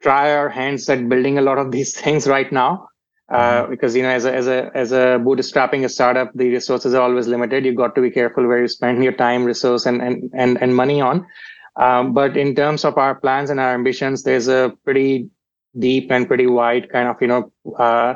try 0.02 0.34
our 0.34 0.48
hands 0.48 0.88
at 0.88 1.08
building 1.08 1.38
a 1.38 1.42
lot 1.42 1.58
of 1.58 1.70
these 1.70 1.94
things 2.00 2.26
right 2.26 2.50
now 2.50 2.88
uh, 3.28 3.62
mm-hmm. 3.62 3.70
because 3.70 3.96
you 3.96 4.02
know 4.02 4.10
as 4.10 4.24
a 4.24 4.34
as 4.34 4.46
a 4.46 4.70
as 4.74 4.92
a 4.92 5.18
bootstrapping 5.18 5.84
a 5.84 5.88
startup 5.88 6.32
the 6.34 6.48
resources 6.48 6.94
are 6.94 7.02
always 7.02 7.26
limited. 7.26 7.64
You've 7.64 7.76
got 7.76 7.94
to 7.96 8.00
be 8.00 8.10
careful 8.10 8.46
where 8.46 8.60
you 8.60 8.68
spend 8.68 9.02
your 9.02 9.12
time 9.12 9.44
resource 9.44 9.86
and 9.86 10.00
and 10.00 10.30
and, 10.34 10.60
and 10.60 10.74
money 10.74 11.00
on. 11.00 11.26
Um, 11.76 12.14
but 12.14 12.36
in 12.36 12.54
terms 12.54 12.84
of 12.84 12.96
our 12.96 13.14
plans 13.14 13.50
and 13.50 13.60
our 13.60 13.74
ambitions 13.74 14.22
there's 14.22 14.48
a 14.48 14.72
pretty 14.84 15.28
deep 15.78 16.10
and 16.10 16.26
pretty 16.26 16.46
wide 16.46 16.90
kind 16.90 17.08
of 17.08 17.16
you 17.20 17.26
know 17.26 17.52
uh, 17.78 18.14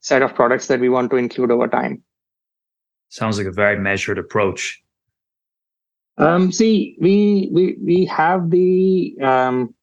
set 0.00 0.22
of 0.22 0.34
products 0.34 0.68
that 0.68 0.80
we 0.80 0.88
want 0.88 1.10
to 1.10 1.16
include 1.16 1.50
over 1.50 1.68
time. 1.68 2.02
Sounds 3.08 3.38
like 3.38 3.46
a 3.46 3.52
very 3.52 3.78
measured 3.78 4.18
approach. 4.18 4.80
Um, 6.16 6.52
see 6.52 6.96
we 7.00 7.48
we 7.52 7.76
we 7.82 8.04
have 8.04 8.50
the 8.50 9.16
um, 9.20 9.74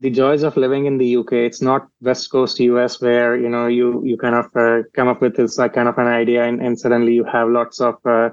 the 0.00 0.10
joys 0.10 0.42
of 0.42 0.56
living 0.56 0.86
in 0.86 0.98
the 0.98 1.16
UK. 1.16 1.32
It's 1.32 1.60
not 1.60 1.88
West 2.00 2.30
Coast 2.30 2.60
US 2.60 3.00
where 3.00 3.36
you 3.36 3.48
know 3.48 3.66
you 3.66 4.02
you 4.04 4.16
kind 4.16 4.34
of 4.34 4.46
uh, 4.54 4.82
come 4.94 5.08
up 5.08 5.20
with 5.20 5.36
this 5.36 5.58
like 5.58 5.74
kind 5.74 5.88
of 5.88 5.98
an 5.98 6.06
idea 6.06 6.44
and, 6.44 6.60
and 6.60 6.78
suddenly 6.78 7.14
you 7.14 7.24
have 7.24 7.48
lots 7.48 7.80
of 7.80 7.94
uh, 8.04 8.30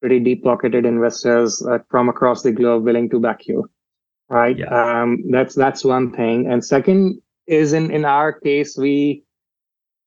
pretty 0.00 0.20
deep 0.20 0.42
pocketed 0.42 0.86
investors 0.86 1.64
uh, 1.66 1.78
from 1.90 2.08
across 2.08 2.42
the 2.42 2.52
globe 2.52 2.84
willing 2.84 3.10
to 3.10 3.20
back 3.20 3.46
you, 3.46 3.70
right? 4.28 4.58
Yeah. 4.58 5.02
Um, 5.02 5.30
that's 5.30 5.54
that's 5.54 5.84
one 5.84 6.12
thing. 6.12 6.50
And 6.50 6.64
second 6.64 7.20
is 7.46 7.72
in 7.72 7.90
in 7.90 8.04
our 8.04 8.32
case 8.32 8.76
we. 8.76 9.24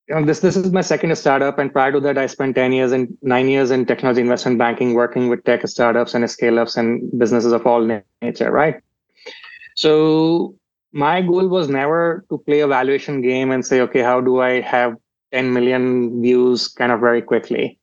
You 0.08 0.14
know, 0.14 0.24
this 0.24 0.40
this 0.40 0.56
is 0.56 0.72
my 0.72 0.82
second 0.82 1.16
startup, 1.18 1.58
and 1.58 1.74
prior 1.74 1.92
to 1.92 2.00
that, 2.02 2.16
I 2.16 2.28
spent 2.28 2.54
ten 2.54 2.72
years 2.72 2.92
and 2.92 3.18
nine 3.24 3.48
years 3.48 3.72
in 3.72 3.88
technology 3.88 4.22
investment 4.22 4.60
banking, 4.60 4.94
working 4.94 5.30
with 5.30 5.44
tech 5.46 5.68
startups 5.68 6.14
and 6.14 6.30
scale 6.30 6.60
ups 6.60 6.78
and 6.78 7.10
businesses 7.18 7.52
of 7.52 7.66
all 7.66 7.82
nature, 8.22 8.52
right? 8.52 8.76
So 9.74 10.54
my 10.96 11.22
goal 11.22 11.48
was 11.50 11.68
never 11.68 12.26
to 12.30 12.38
play 12.38 12.62
a 12.62 12.68
valuation 12.68 13.22
game 13.22 13.52
and 13.52 13.66
say, 13.66 13.82
okay, 13.82 14.02
how 14.02 14.22
do 14.22 14.40
I 14.40 14.62
have 14.62 14.96
10 15.34 15.54
million 15.54 16.22
views 16.22 16.70
kind 16.70 16.92
of 16.92 17.02
very 17.02 17.22
quickly? 17.22 17.78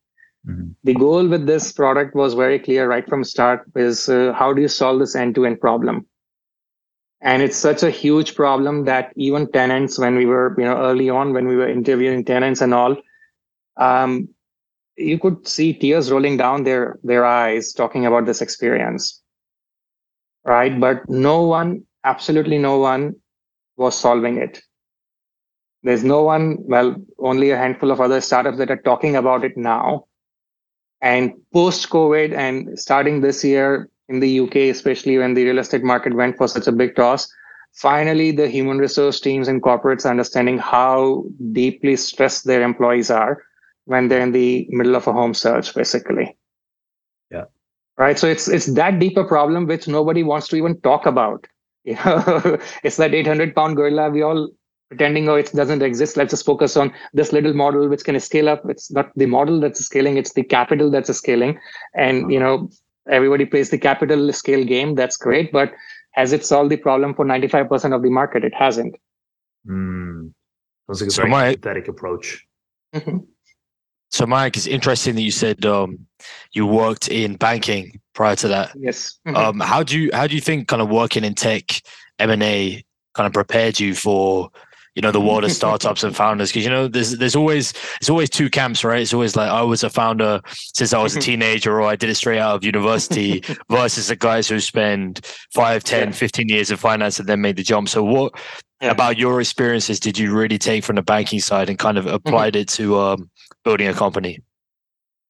Mm-hmm. 0.49 0.71
The 0.85 0.95
goal 0.95 1.29
with 1.29 1.47
this 1.47 1.73
product 1.73 2.15
was 2.15 2.33
very 2.33 2.59
clear 2.59 2.89
right 2.89 3.07
from 3.07 3.23
start 3.23 3.71
is 3.77 4.09
uh, 4.09 4.33
how 4.33 4.55
do 4.55 4.63
you 4.63 4.69
solve 4.69 4.99
this 4.99 5.15
end-to-end 5.15 5.61
problem? 5.61 6.07
And 7.21 7.43
it's 7.43 7.57
such 7.57 7.83
a 7.83 7.91
huge 7.91 8.35
problem 8.35 8.87
that 8.87 9.13
even 9.15 9.53
tenants, 9.53 9.99
when 9.99 10.17
we 10.17 10.25
were, 10.25 10.57
you 10.59 10.65
know, 10.65 10.79
early 10.79 11.11
on, 11.11 11.35
when 11.35 11.47
we 11.47 11.55
were 11.55 11.69
interviewing 11.69 12.25
tenants 12.25 12.63
and 12.63 12.73
all, 12.73 12.97
um, 13.77 14.29
you 14.97 15.19
could 15.19 15.47
see 15.47 15.75
tears 15.75 16.11
rolling 16.11 16.37
down 16.39 16.65
their 16.65 16.99
their 17.03 17.25
eyes 17.25 17.73
talking 17.73 18.07
about 18.07 18.27
this 18.27 18.43
experience 18.43 19.23
right 20.45 20.79
but 20.81 21.09
no 21.09 21.43
one 21.43 21.83
absolutely 22.05 22.59
no 22.59 22.79
one 22.79 23.15
was 23.77 23.99
solving 23.99 24.39
it. 24.39 24.63
There's 25.83 26.05
no 26.05 26.23
one, 26.23 26.59
well, 26.61 26.97
only 27.19 27.51
a 27.51 27.57
handful 27.57 27.91
of 27.91 28.01
other 28.01 28.21
startups 28.21 28.59
that 28.59 28.71
are 28.71 28.83
talking 28.83 29.17
about 29.17 29.45
it 29.45 29.57
now. 29.57 30.07
And 31.01 31.33
post 31.53 31.91
COVID 31.91 32.33
and 32.33 32.79
starting 32.79 33.21
this 33.21 33.43
year 33.43 33.89
in 34.09 34.21
the 34.21 34.41
UK, 34.41 34.57
especially 34.71 35.19
when 35.19 35.35
the 35.35 35.45
real 35.45 35.59
estate 35.59 35.83
market 35.83 36.15
went 36.15 36.37
for 36.37 36.47
such 36.47 36.69
a 36.69 36.73
big 36.73 36.95
toss, 36.95 37.29
finally 37.73 38.31
the 38.31 38.49
human 38.49 38.79
resource 38.79 39.19
teams 39.19 39.49
and 39.49 39.63
corporates 39.63 40.05
are 40.05 40.11
understanding 40.11 40.59
how 40.59 41.25
deeply 41.51 41.97
stressed 41.97 42.47
their 42.47 42.63
employees 42.63 43.11
are 43.11 43.43
when 43.87 44.07
they're 44.07 44.21
in 44.21 44.31
the 44.31 44.67
middle 44.71 44.95
of 44.95 45.09
a 45.09 45.13
home 45.13 45.35
search, 45.35 45.75
basically. 45.75 46.37
Yeah. 47.33 47.45
Right. 47.99 48.17
So 48.17 48.29
it's 48.29 48.47
it's 48.47 48.67
that 48.67 49.01
deeper 49.01 49.25
problem 49.25 49.67
which 49.67 49.89
nobody 49.89 50.23
wants 50.23 50.47
to 50.49 50.57
even 50.57 50.81
talk 50.83 51.07
about 51.07 51.47
you 51.85 51.95
know 52.05 52.59
it's 52.85 52.97
that 52.97 53.15
800 53.15 53.55
pound 53.55 53.77
gorilla 53.77 54.11
we 54.11 54.23
all 54.23 54.49
pretending 54.89 55.29
oh 55.29 55.35
it 55.37 55.51
doesn't 55.53 55.83
exist 55.83 56.17
let's 56.17 56.31
just 56.33 56.45
focus 56.45 56.77
on 56.77 56.93
this 57.15 57.33
little 57.33 57.55
model 57.55 57.89
which 57.89 58.05
can 58.05 58.19
scale 58.21 58.49
up 58.49 58.63
it's 58.69 58.91
not 58.91 59.11
the 59.17 59.27
model 59.27 59.59
that's 59.61 59.81
scaling 59.85 60.17
it's 60.17 60.35
the 60.35 60.43
capital 60.43 60.91
that's 60.91 61.13
scaling 61.17 61.59
and 61.97 62.31
you 62.33 62.39
know 62.39 62.69
everybody 63.11 63.45
plays 63.45 63.71
the 63.71 63.79
capital 63.79 64.33
scale 64.33 64.65
game 64.65 64.95
that's 64.95 65.17
great 65.17 65.51
but 65.53 65.73
has 66.13 66.33
it 66.35 66.45
solved 66.45 66.71
the 66.71 66.77
problem 66.77 67.15
for 67.15 67.25
95% 67.25 67.95
of 67.97 68.03
the 68.03 68.11
market? 68.11 68.45
It 68.45 68.53
hasn't. 68.53 68.95
Mm. 69.67 70.35
That's 70.87 71.01
like 71.01 71.09
a 71.09 71.11
So 71.11 71.23
very 71.23 71.31
my- 71.31 71.55
empathetic 71.55 71.89
approach. 71.89 72.47
Mhm. 72.95 73.27
So, 74.13 74.27
Mayank, 74.27 74.57
it's 74.57 74.67
interesting 74.67 75.15
that 75.15 75.23
you 75.23 75.31
said 75.31 75.65
um, 75.65 76.07
you 76.53 76.67
worked 76.67 77.09
in 77.09 77.37
banking 77.37 77.99
prior 78.15 78.37
to 78.37 78.49
that. 78.49 78.73
Yes. 78.79 79.19
Um, 79.27 79.59
how 79.59 79.83
do 79.83 79.99
you 79.99 80.11
how 80.13 80.27
do 80.27 80.35
you 80.35 80.41
think 80.41 80.69
kind 80.69 80.83
of 80.83 80.91
working 80.91 81.25
in 81.25 81.35
tech 81.35 81.81
M 82.19 82.29
and 82.31 82.43
A 82.43 82.85
kind 83.15 83.27
of 83.27 83.33
prepared 83.33 83.81
you 83.81 83.95
for 83.95 84.51
you 84.95 85.01
know 85.01 85.11
the 85.13 85.21
world 85.21 85.45
of 85.45 85.53
startups 85.61 86.05
and 86.05 86.15
founders? 86.15 86.51
Because 86.51 86.65
you 86.65 86.71
know 86.71 86.89
there's 86.89 87.13
there's 87.17 87.35
always 87.35 87.73
it's 88.03 88.11
always 88.11 88.29
two 88.29 88.51
camps, 88.51 88.85
right? 88.85 89.01
It's 89.01 89.15
always 89.15 89.35
like 89.35 89.51
I 89.51 89.63
was 89.63 89.83
a 89.83 89.89
founder 89.89 90.43
since 90.51 90.93
I 90.93 91.03
was 91.03 91.17
a 91.17 91.19
Mhm. 91.19 91.23
teenager, 91.23 91.81
or 91.81 91.89
I 91.89 91.97
did 91.97 92.11
it 92.11 92.17
straight 92.17 92.39
out 92.39 92.55
of 92.57 92.65
university, 92.65 93.43
versus 93.71 94.09
the 94.09 94.17
guys 94.17 94.47
who 94.47 94.61
spend 94.61 95.25
5, 95.55 95.83
10, 95.85 96.09
Yeah. 96.09 96.13
15 96.15 96.49
years 96.51 96.71
in 96.71 96.77
finance 96.77 97.19
and 97.19 97.27
then 97.27 97.41
made 97.41 97.57
the 97.57 97.63
jump. 97.63 97.89
So, 97.89 98.03
what 98.05 98.35
Yeah. 98.83 98.93
about 98.93 99.17
your 99.19 99.41
experiences 99.41 100.01
did 100.01 100.19
you 100.19 100.35
really 100.35 100.59
take 100.59 100.85
from 100.85 100.97
the 100.97 101.03
banking 101.03 101.41
side 101.41 101.69
and 101.71 101.79
kind 101.79 101.99
of 101.99 102.07
Mm-hmm. 102.27 102.43
applied 102.43 102.57
it 102.57 102.69
to 102.71 102.99
um, 102.99 103.31
building 103.65 103.89
a 103.89 103.95
company? 103.95 104.41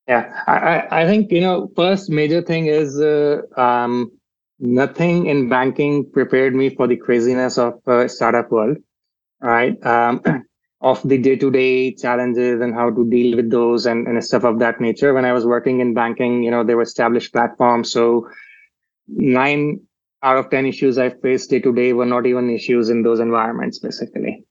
Yeah, 0.09 0.43
I, 0.47 0.53
I, 0.53 1.03
I 1.03 1.07
think 1.07 1.31
you 1.31 1.41
know 1.41 1.71
first 1.77 2.11
major 2.11 2.43
thing 2.43 2.67
is 2.67 3.01
uh, 3.01 3.43
um, 3.57 4.11
nothing 4.59 5.27
in 5.27 5.49
banking 5.49 6.11
prepared 6.11 6.55
me 6.55 6.75
for 6.75 6.87
the 6.87 6.97
craziness 6.97 7.59
of 7.59 7.75
uh, 7.87 8.09
startup 8.09 8.51
world, 8.51 8.79
right? 9.41 9.77
Um, 9.87 10.23
of 10.81 11.01
the 11.09 11.17
day 11.19 11.37
to 11.37 11.51
day 11.51 11.95
challenges 11.95 12.61
and 12.61 12.75
how 12.75 12.91
to 12.91 13.09
deal 13.09 13.37
with 13.37 13.51
those 13.51 13.87
and, 13.87 14.09
and 14.09 14.25
stuff 14.25 14.45
of 14.45 14.59
that 14.59 14.81
nature. 14.81 15.15
When 15.15 15.25
I 15.25 15.33
was 15.33 15.47
working 15.47 15.81
in 15.81 15.95
banking, 15.95 16.43
you 16.43 16.51
know, 16.51 16.65
there 16.65 16.77
were 16.77 16.83
established 16.83 17.33
platforms, 17.33 17.93
so 17.93 18.29
nine 19.09 19.81
out 20.23 20.37
of 20.37 20.51
ten 20.51 20.67
issues 20.67 20.99
I 20.99 21.11
faced 21.11 21.51
day 21.51 21.61
to 21.61 21.73
day 21.75 21.93
were 21.93 22.07
not 22.07 22.27
even 22.27 22.51
issues 22.51 22.91
in 22.91 23.03
those 23.03 23.21
environments, 23.21 23.79
basically. 23.79 24.45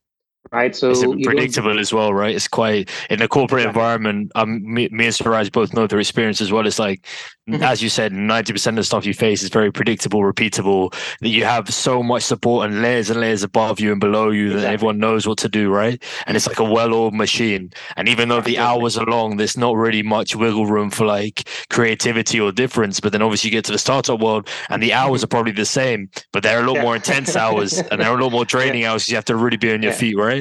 Right. 0.53 0.75
So 0.75 0.89
It's 0.91 1.25
predictable 1.25 1.79
as 1.79 1.93
well, 1.93 2.13
right? 2.13 2.35
It's 2.35 2.49
quite 2.49 2.89
in 3.09 3.21
a 3.21 3.27
corporate 3.29 3.61
Yeah. 3.61 3.69
environment. 3.69 4.33
Um, 4.35 4.61
me, 4.61 4.89
me 4.91 5.05
and 5.05 5.15
Suraj 5.15 5.49
both 5.49 5.73
know 5.73 5.87
their 5.87 5.99
experience 5.99 6.41
as 6.41 6.51
well. 6.51 6.67
It's 6.67 6.77
like, 6.77 7.05
Mhm. 7.49 7.61
as 7.63 7.81
you 7.81 7.87
said, 7.87 8.11
ninety 8.11 8.51
percent 8.51 8.77
of 8.77 8.81
the 8.81 8.85
stuff 8.85 9.05
you 9.05 9.13
face 9.13 9.43
is 9.43 9.49
very 9.49 9.71
predictable, 9.71 10.19
repeatable. 10.21 10.93
That 11.21 11.29
you 11.29 11.45
have 11.45 11.73
so 11.73 12.03
much 12.03 12.23
support 12.23 12.69
and 12.69 12.81
layers 12.81 13.09
and 13.09 13.21
layers 13.21 13.43
above 13.43 13.79
you 13.79 13.91
and 13.93 13.99
below 14.01 14.29
you 14.29 14.49
that 14.51 14.65
everyone 14.73 14.99
knows 14.99 15.25
what 15.25 15.37
to 15.39 15.47
do, 15.49 15.69
right? 15.69 16.01
And 16.27 16.35
it's 16.35 16.47
like 16.47 16.59
a 16.59 16.63
well-oiled 16.65 17.13
machine. 17.15 17.71
And 17.95 18.09
even 18.09 18.27
though 18.27 18.41
the 18.41 18.59
hours 18.59 18.97
are 18.97 19.05
long, 19.05 19.37
there's 19.37 19.57
not 19.57 19.77
really 19.77 20.03
much 20.03 20.35
wiggle 20.35 20.65
room 20.67 20.89
for 20.91 21.05
like 21.05 21.47
creativity 21.69 22.41
or 22.41 22.51
difference. 22.51 22.99
But 22.99 23.13
then 23.13 23.21
obviously 23.21 23.49
you 23.49 23.53
get 23.53 23.63
to 23.65 23.71
the 23.71 23.77
startup 23.79 24.19
world, 24.19 24.49
and 24.69 24.83
the 24.83 24.91
hours 24.93 25.23
are 25.23 25.27
probably 25.27 25.53
the 25.53 25.65
same, 25.65 26.09
but 26.33 26.43
they're 26.43 26.61
a 26.63 26.67
lot 26.67 26.75
Yeah. 26.75 26.81
more 26.83 26.95
intense 26.97 27.37
hours, 27.37 27.77
and 27.89 28.01
they're 28.01 28.17
a 28.17 28.21
lot 28.21 28.33
more 28.33 28.45
draining 28.53 28.83
hours. 28.83 29.07
You 29.07 29.15
have 29.15 29.25
to 29.25 29.35
really 29.37 29.57
be 29.57 29.71
on 29.73 29.81
your 29.81 29.91
Yeah. 29.93 29.97
feet, 29.97 30.17
right? 30.17 30.40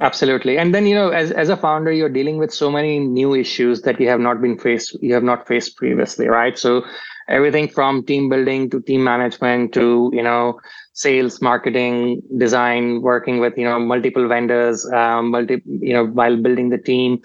Absolutely. 0.00 0.58
And 0.58 0.74
then, 0.74 0.86
you 0.86 0.94
know, 0.94 1.10
as, 1.10 1.30
as 1.30 1.48
a 1.48 1.56
founder, 1.56 1.92
you're 1.92 2.08
dealing 2.08 2.38
with 2.38 2.52
so 2.52 2.70
many 2.70 2.98
new 2.98 3.34
issues 3.34 3.82
that 3.82 4.00
you 4.00 4.08
have 4.08 4.18
not 4.20 4.40
been 4.42 4.58
faced, 4.58 4.96
you 5.00 5.14
have 5.14 5.22
not 5.22 5.46
faced 5.46 5.76
previously, 5.76 6.26
right? 6.26 6.58
So 6.58 6.84
everything 7.28 7.68
from 7.68 8.04
team 8.04 8.28
building 8.28 8.68
to 8.70 8.80
team 8.82 9.04
management 9.04 9.72
to, 9.74 10.10
you 10.12 10.22
know, 10.22 10.60
sales, 10.94 11.40
marketing, 11.40 12.22
design, 12.38 13.02
working 13.02 13.38
with, 13.38 13.56
you 13.56 13.64
know, 13.64 13.78
multiple 13.78 14.26
vendors, 14.26 14.84
um, 14.92 15.30
multi, 15.30 15.62
you 15.64 15.92
know, 15.92 16.06
while 16.06 16.36
building 16.42 16.70
the 16.70 16.78
team, 16.78 17.22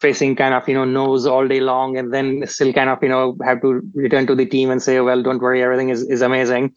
facing 0.00 0.36
kind 0.36 0.54
of, 0.54 0.66
you 0.68 0.74
know, 0.74 0.84
no's 0.84 1.26
all 1.26 1.46
day 1.46 1.60
long 1.60 1.96
and 1.98 2.14
then 2.14 2.46
still 2.46 2.72
kind 2.72 2.88
of, 2.88 3.02
you 3.02 3.08
know, 3.08 3.36
have 3.44 3.60
to 3.62 3.80
return 3.94 4.28
to 4.28 4.36
the 4.36 4.46
team 4.46 4.70
and 4.70 4.80
say, 4.80 5.00
well, 5.00 5.22
don't 5.22 5.42
worry, 5.42 5.60
everything 5.62 5.88
is, 5.88 6.02
is 6.04 6.22
amazing 6.22 6.72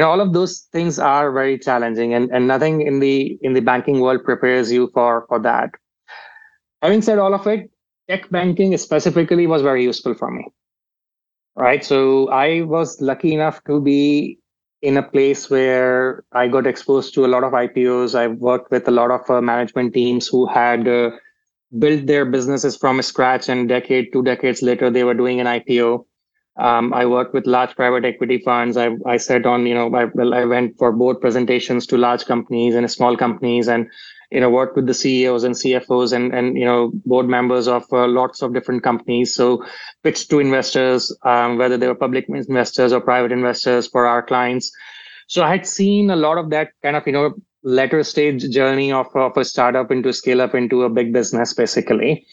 know 0.00 0.10
all 0.10 0.20
of 0.20 0.32
those 0.32 0.68
things 0.72 0.98
are 0.98 1.32
very 1.32 1.58
challenging 1.58 2.14
and, 2.14 2.30
and 2.30 2.46
nothing 2.46 2.82
in 2.82 3.00
the 3.00 3.38
in 3.42 3.52
the 3.54 3.60
banking 3.60 4.00
world 4.00 4.24
prepares 4.24 4.70
you 4.72 4.90
for 4.94 5.24
for 5.28 5.38
that. 5.40 5.70
Having 6.82 7.02
said 7.02 7.18
all 7.18 7.34
of 7.34 7.46
it 7.46 7.70
tech 8.08 8.28
banking 8.30 8.76
specifically 8.76 9.46
was 9.46 9.62
very 9.62 9.82
useful 9.82 10.14
for 10.14 10.30
me. 10.30 10.46
Right? 11.56 11.84
So 11.84 12.28
i 12.28 12.62
was 12.62 13.00
lucky 13.00 13.34
enough 13.34 13.62
to 13.64 13.80
be 13.80 14.38
in 14.80 14.96
a 14.96 15.02
place 15.02 15.50
where 15.50 16.24
i 16.32 16.46
got 16.46 16.66
exposed 16.66 17.12
to 17.14 17.24
a 17.24 17.30
lot 17.34 17.42
of 17.42 17.52
ipos 17.52 18.14
i 18.14 18.28
worked 18.28 18.70
with 18.70 18.86
a 18.86 18.92
lot 18.92 19.10
of 19.10 19.28
uh, 19.28 19.40
management 19.40 19.92
teams 19.92 20.28
who 20.28 20.46
had 20.46 20.86
uh, 20.86 21.10
built 21.78 22.06
their 22.06 22.24
businesses 22.24 22.76
from 22.76 23.02
scratch 23.02 23.48
and 23.48 23.68
decade 23.68 24.12
two 24.12 24.22
decades 24.22 24.62
later 24.62 24.88
they 24.90 25.02
were 25.02 25.14
doing 25.14 25.40
an 25.40 25.46
ipo 25.46 26.04
um, 26.58 26.92
I 26.92 27.06
worked 27.06 27.34
with 27.34 27.46
large 27.46 27.74
private 27.76 28.04
equity 28.04 28.38
funds. 28.38 28.76
I, 28.76 28.90
I 29.06 29.16
sat 29.16 29.46
on, 29.46 29.64
you 29.64 29.74
know, 29.74 29.94
I, 29.94 30.06
well, 30.06 30.34
I 30.34 30.44
went 30.44 30.76
for 30.76 30.90
board 30.90 31.20
presentations 31.20 31.86
to 31.86 31.96
large 31.96 32.24
companies 32.26 32.74
and 32.74 32.90
small 32.90 33.16
companies 33.16 33.68
and, 33.68 33.88
you 34.32 34.40
know, 34.40 34.50
worked 34.50 34.74
with 34.74 34.86
the 34.86 34.94
CEOs 34.94 35.44
and 35.44 35.54
CFOs 35.54 36.12
and, 36.12 36.34
and 36.34 36.58
you 36.58 36.64
know, 36.64 36.90
board 37.06 37.28
members 37.28 37.68
of 37.68 37.84
uh, 37.92 38.08
lots 38.08 38.42
of 38.42 38.54
different 38.54 38.82
companies. 38.82 39.32
So 39.34 39.64
pitched 40.02 40.30
to 40.30 40.40
investors, 40.40 41.16
um, 41.22 41.58
whether 41.58 41.76
they 41.76 41.86
were 41.86 41.94
public 41.94 42.26
investors 42.28 42.92
or 42.92 43.00
private 43.00 43.30
investors 43.30 43.86
for 43.86 44.06
our 44.06 44.22
clients. 44.22 44.72
So 45.28 45.44
I 45.44 45.50
had 45.50 45.66
seen 45.66 46.10
a 46.10 46.16
lot 46.16 46.38
of 46.38 46.50
that 46.50 46.72
kind 46.82 46.96
of, 46.96 47.06
you 47.06 47.12
know, 47.12 47.34
later 47.62 48.02
stage 48.02 48.50
journey 48.50 48.90
of, 48.90 49.06
of 49.14 49.36
a 49.36 49.44
startup 49.44 49.92
into 49.92 50.12
scale 50.12 50.40
up 50.40 50.56
into 50.56 50.82
a 50.82 50.90
big 50.90 51.12
business, 51.12 51.54
basically. 51.54 52.26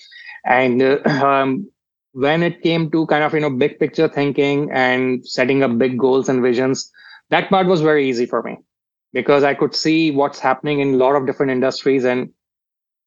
And 0.46 0.82
uh, 0.82 0.98
um, 1.06 1.70
when 2.16 2.43
it 2.43 2.61
came 2.63 2.89
to 2.89 3.05
kind 3.07 3.26
of 3.26 3.34
you 3.34 3.41
know 3.41 3.49
big 3.49 3.78
picture 3.78 4.07
thinking 4.07 4.70
and 4.72 5.28
setting 5.28 5.63
up 5.63 5.78
big 5.78 5.99
goals 5.99 6.30
and 6.30 6.41
visions 6.41 6.89
that 7.30 7.49
part 7.49 7.68
was 7.68 7.82
very 7.82 8.07
easy 8.09 8.26
for 8.26 8.41
me 8.41 8.57
because 9.11 9.43
i 9.43 9.53
could 9.53 9.76
see 9.76 10.11
what's 10.11 10.39
happening 10.39 10.80
in 10.80 10.93
a 10.93 10.97
lot 10.97 11.16
of 11.16 11.26
different 11.26 11.51
industries. 11.51 12.05
And 12.05 12.30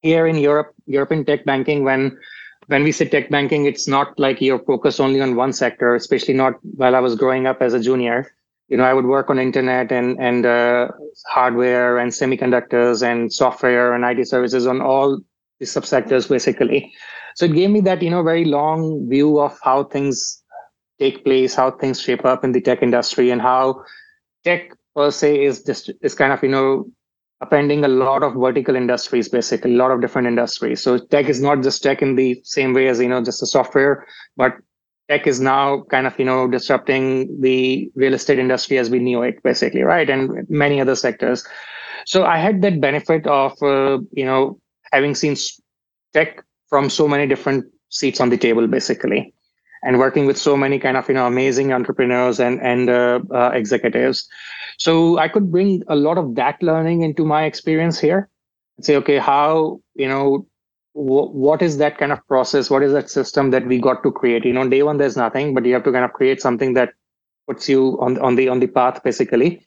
here 0.02 0.26
in 0.26 0.36
europe 0.36 0.74
european 0.86 1.24
tech 1.24 1.44
banking 1.46 1.84
when 1.84 2.18
when 2.66 2.84
we 2.84 2.92
say 2.92 3.06
tech 3.08 3.30
banking 3.30 3.64
it's 3.64 3.88
not 3.88 4.18
like 4.18 4.42
you're 4.42 4.64
focused 4.72 5.00
only 5.00 5.22
on 5.22 5.34
one 5.36 5.54
sector 5.54 5.94
especially 5.94 6.34
not 6.34 6.54
while 6.76 6.94
i 6.94 7.00
was 7.00 7.16
growing 7.16 7.46
up 7.46 7.62
as 7.62 7.74
a 7.74 7.80
junior. 7.80 8.30
You 8.68 8.76
know 8.76 8.84
i 8.84 8.92
would 8.92 9.06
work 9.06 9.30
on 9.30 9.38
internet 9.38 9.90
and 9.90 10.20
and 10.20 10.44
uh, 10.44 10.88
hardware 11.26 11.98
and 11.98 12.12
semiconductors 12.12 13.02
and 13.02 13.32
software 13.32 13.94
and 13.94 14.04
it 14.04 14.28
services 14.28 14.66
on 14.66 14.82
all 14.82 15.18
the 15.60 15.66
subsectors 15.66 16.28
basically 16.28 16.92
so 17.38 17.46
it 17.46 17.54
gave 17.54 17.70
me 17.70 17.80
that 17.80 18.02
you 18.02 18.10
know 18.10 18.22
very 18.24 18.44
long 18.44 19.08
view 19.08 19.38
of 19.38 19.56
how 19.62 19.84
things 19.84 20.42
take 20.98 21.24
place 21.24 21.54
how 21.54 21.70
things 21.70 22.00
shape 22.00 22.24
up 22.24 22.42
in 22.42 22.50
the 22.50 22.60
tech 22.60 22.82
industry 22.82 23.30
and 23.30 23.40
how 23.40 23.80
tech 24.44 24.72
per 24.96 25.10
se 25.12 25.44
is 25.44 25.62
just 25.62 25.92
is 26.02 26.16
kind 26.20 26.32
of 26.32 26.42
you 26.42 26.48
know 26.48 26.84
appending 27.40 27.84
a 27.84 27.88
lot 27.88 28.24
of 28.24 28.34
vertical 28.34 28.74
industries 28.74 29.28
basically 29.28 29.74
a 29.74 29.76
lot 29.76 29.92
of 29.92 30.00
different 30.00 30.26
industries. 30.26 30.82
So 30.82 30.98
tech 30.98 31.28
is 31.28 31.40
not 31.40 31.62
just 31.62 31.80
tech 31.84 32.02
in 32.02 32.16
the 32.16 32.40
same 32.42 32.74
way 32.74 32.88
as 32.88 32.98
you 32.98 33.08
know 33.08 33.22
just 33.22 33.38
the 33.38 33.46
software 33.46 34.04
but 34.36 34.56
tech 35.08 35.28
is 35.28 35.40
now 35.40 35.84
kind 35.92 36.08
of 36.08 36.18
you 36.18 36.24
know 36.24 36.48
disrupting 36.48 37.40
the 37.40 37.88
real 37.94 38.14
estate 38.14 38.40
industry 38.40 38.78
as 38.78 38.90
we 38.90 38.98
knew 38.98 39.22
it 39.22 39.40
basically 39.44 39.82
right? 39.82 40.10
And 40.10 40.48
many 40.48 40.80
other 40.80 40.96
sectors. 40.96 41.46
So 42.06 42.24
i 42.24 42.38
had 42.38 42.62
that 42.62 42.80
benefit 42.80 43.26
of 43.28 43.52
uh, 43.62 43.98
you 44.20 44.24
know 44.24 44.58
having 44.92 45.14
seen 45.14 45.36
tech 46.12 46.44
from 46.68 46.90
so 46.90 47.08
many 47.08 47.26
different 47.26 47.64
seats 47.90 48.20
on 48.20 48.28
the 48.28 48.36
table 48.36 48.66
basically 48.66 49.32
and 49.82 49.98
working 49.98 50.26
with 50.26 50.36
so 50.36 50.56
many 50.56 50.78
kind 50.78 50.96
of 50.96 51.08
you 51.08 51.14
know 51.14 51.26
amazing 51.26 51.72
entrepreneurs 51.72 52.40
and 52.40 52.60
and 52.60 52.90
uh, 52.90 53.20
uh, 53.32 53.50
executives. 53.54 54.28
So 54.78 55.18
i 55.18 55.28
could 55.28 55.50
bring 55.50 55.82
a 55.88 55.96
lot 55.96 56.18
of 56.18 56.34
that 56.36 56.62
learning 56.62 57.02
into 57.02 57.24
my 57.24 57.44
experience 57.44 57.98
here 57.98 58.28
and 58.76 58.86
say 58.86 58.96
okay 58.96 59.18
how 59.18 59.80
you 59.94 60.08
know 60.08 60.46
what 60.94 61.62
is 61.62 61.78
that 61.78 61.96
kind 61.96 62.10
of 62.10 62.26
process? 62.26 62.70
What 62.70 62.82
is 62.82 62.92
that 62.92 63.08
system 63.08 63.52
that 63.52 63.64
we 63.66 63.78
got 63.78 64.02
to 64.02 64.10
create? 64.10 64.44
You 64.44 64.52
know 64.52 64.68
day 64.68 64.82
one 64.82 64.96
there's 64.96 65.16
nothing 65.16 65.54
but 65.54 65.64
you 65.64 65.74
have 65.74 65.84
to 65.84 65.92
kind 65.92 66.04
of 66.04 66.12
create 66.12 66.40
something 66.40 66.74
that 66.74 66.92
puts 67.46 67.68
you 67.68 67.96
on 68.00 68.18
on 68.18 68.34
the 68.34 68.48
on 68.48 68.58
the 68.58 68.66
path 68.66 69.02
basically. 69.04 69.64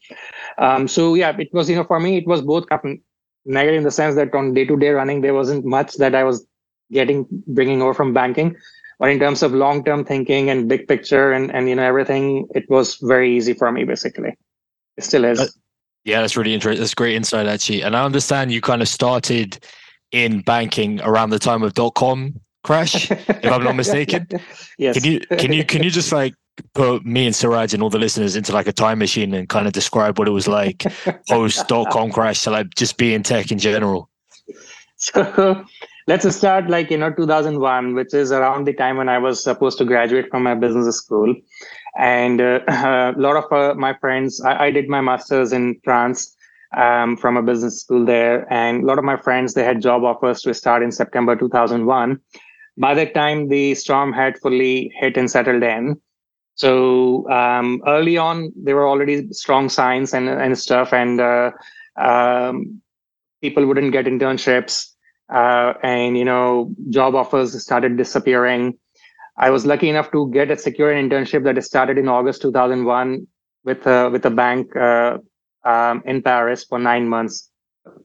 Um, 0.58 0.88
so 0.88 1.16
yeah 1.16 1.36
it 1.38 1.54
was 1.54 1.70
you 1.70 1.76
know 1.78 1.86
for 1.86 2.00
me 2.00 2.18
it 2.18 2.28
was 2.28 2.42
both 2.42 2.68
kind 2.68 2.82
of 2.84 2.98
negative 3.46 3.80
in 3.80 3.84
the 3.84 3.92
sense 3.92 4.16
that 4.16 4.34
on 4.36 4.54
day 4.54 4.66
to 4.66 4.78
day 4.78 4.90
running 4.90 5.22
there 5.22 5.34
wasn't 5.34 5.66
much 5.66 5.96
that 5.96 6.14
i 6.14 6.24
was 6.24 6.46
getting 6.92 7.26
bringing 7.48 7.82
over 7.82 7.94
from 7.94 8.14
banking 8.14 8.56
but 9.00 9.10
in 9.10 9.20
terms 9.20 9.42
of 9.44 9.54
long 9.54 9.84
term 9.84 10.04
thinking 10.06 10.50
and 10.50 10.68
big 10.70 10.88
picture 10.88 11.32
and 11.32 11.54
and 11.56 11.68
you 11.70 11.76
know 11.76 11.84
everything 11.84 12.48
it 12.54 12.70
was 12.70 12.98
very 13.02 13.36
easy 13.36 13.54
for 13.54 13.72
me 13.72 13.84
basically 13.84 14.34
it 14.98 15.04
still 15.04 15.26
is 15.26 15.40
Uh, 15.40 15.48
Yeah, 16.04 16.22
that's 16.22 16.36
really 16.36 16.54
interesting. 16.56 16.82
That's 16.82 16.96
great 16.96 17.14
insight, 17.16 17.46
actually. 17.46 17.84
And 17.86 17.96
I 17.96 18.04
understand 18.04 18.52
you 18.52 18.60
kind 18.60 18.82
of 18.82 18.88
started 18.88 19.60
in 20.12 20.42
banking 20.42 21.00
around 21.02 21.30
the 21.30 21.38
time 21.40 21.62
of 21.64 21.74
dot 21.76 21.94
com 21.94 22.34
crash. 22.64 23.12
if 23.12 23.46
I'm 23.46 23.64
not 23.64 23.76
mistaken. 23.84 24.26
yes 24.80 24.98
Can 24.98 25.04
you 25.12 25.20
can 25.42 25.54
you 25.54 25.64
can 25.64 25.84
you 25.84 25.92
just 25.92 26.12
like 26.12 26.34
put 26.74 27.06
me 27.06 27.28
and 27.28 27.36
Siraj 27.36 27.74
and 27.76 27.84
all 27.84 27.90
the 27.92 28.00
listeners 28.00 28.36
into 28.36 28.52
like 28.52 28.68
a 28.68 28.74
time 28.74 28.98
machine 28.98 29.34
and 29.38 29.48
kind 29.48 29.68
of 29.68 29.74
describe 29.74 30.18
what 30.18 30.28
it 30.28 30.32
was 30.34 30.48
like 30.48 30.80
post 31.30 31.68
dot 31.68 31.92
com 31.94 32.10
crash 32.12 32.42
to 32.46 32.50
like 32.50 32.74
just 32.76 32.98
be 32.98 33.14
in 33.14 33.22
tech 33.24 33.52
in 33.52 33.60
general? 33.60 34.10
so 34.98 35.64
let's 36.12 36.36
start 36.36 36.70
like 36.70 36.92
you 36.92 36.98
know 36.98 37.12
2001 37.12 37.94
which 37.96 38.14
is 38.14 38.32
around 38.32 38.68
the 38.68 38.74
time 38.74 38.98
when 38.98 39.10
i 39.10 39.18
was 39.18 39.44
supposed 39.44 39.78
to 39.78 39.86
graduate 39.86 40.30
from 40.30 40.44
my 40.44 40.56
business 40.64 40.98
school 40.98 41.36
And 41.96 42.40
uh, 42.40 42.60
a 42.68 43.14
lot 43.18 43.36
of 43.36 43.52
uh, 43.52 43.76
my 43.76 43.94
friends, 43.94 44.42
I, 44.42 44.66
I, 44.66 44.72
did 44.72 44.88
my 44.88 45.02
master's 45.02 45.52
in 45.52 45.80
France 45.84 46.36
um, 46.76 47.18
from 47.18 47.38
a 47.38 47.44
business 47.44 47.82
school 47.82 48.06
there. 48.06 48.52
And 48.52 48.84
a 48.84 48.86
lot 48.86 48.98
of 48.98 49.04
my 49.04 49.18
friends, 49.18 49.54
they 49.54 49.64
had 49.64 49.82
job 49.82 50.04
offers 50.04 50.42
to 50.44 50.54
start 50.54 50.84
in 50.84 50.92
September 50.92 51.36
2001. 51.36 52.20
By 52.78 52.94
that 52.94 53.14
time, 53.14 53.50
the 53.50 53.76
storm 53.76 54.14
had 54.14 54.40
fully 54.40 54.92
hit 55.00 55.18
and 55.18 55.30
settled 55.30 55.64
in. 55.64 56.00
So 56.56 57.30
um, 57.30 57.82
early 57.88 58.18
on, 58.18 58.52
there 58.56 58.76
were 58.76 58.88
already 58.88 59.32
strong 59.32 59.68
signs 59.68 60.14
and, 60.14 60.30
and 60.30 60.58
stuff. 60.58 60.94
And 60.94 61.20
uh, 61.20 61.52
um, 61.98 62.82
people 63.42 63.66
wouldn't 63.66 63.92
get 63.92 64.06
internships. 64.06 64.92
Uh, 65.32 65.74
and, 65.82 66.18
you 66.18 66.26
know, 66.26 66.74
job 66.90 67.16
offers 67.16 67.60
started 67.62 67.96
disappearing 67.98 68.78
I 69.38 69.50
was 69.50 69.66
lucky 69.66 69.90
enough 69.90 70.12
to 70.12 70.30
get 70.32 70.52
a 70.52 70.58
secure 70.58 70.94
internship 70.94 71.44
that 71.46 71.64
started 71.64 71.98
in 71.98 72.08
August 72.08 72.42
2001 72.44 73.26
with 73.64 73.88
a, 73.88 74.10
with 74.10 74.26
a 74.26 74.30
bank 74.30 74.76
uh, 74.76 75.18
um, 75.66 76.04
in 76.06 76.22
Paris 76.22 76.64
for 76.64 76.78
nine 76.78 77.08
months. 77.08 77.50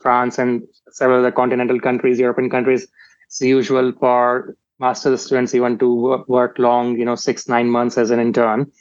France 0.00 0.38
and 0.38 0.62
several 0.90 1.18
other 1.18 1.30
continental 1.30 1.78
countries, 1.78 2.18
European 2.18 2.48
countries, 2.48 2.88
it's 3.26 3.40
usual 3.42 3.92
for 4.00 4.56
master's 4.78 5.26
students 5.26 5.54
even 5.54 5.76
to 5.78 6.24
work 6.28 6.58
long, 6.58 6.98
you 6.98 7.04
know, 7.04 7.14
six 7.14 7.46
nine 7.48 7.68
months 7.68 7.98
as 7.98 8.10
an 8.10 8.18
intern. 8.18 8.72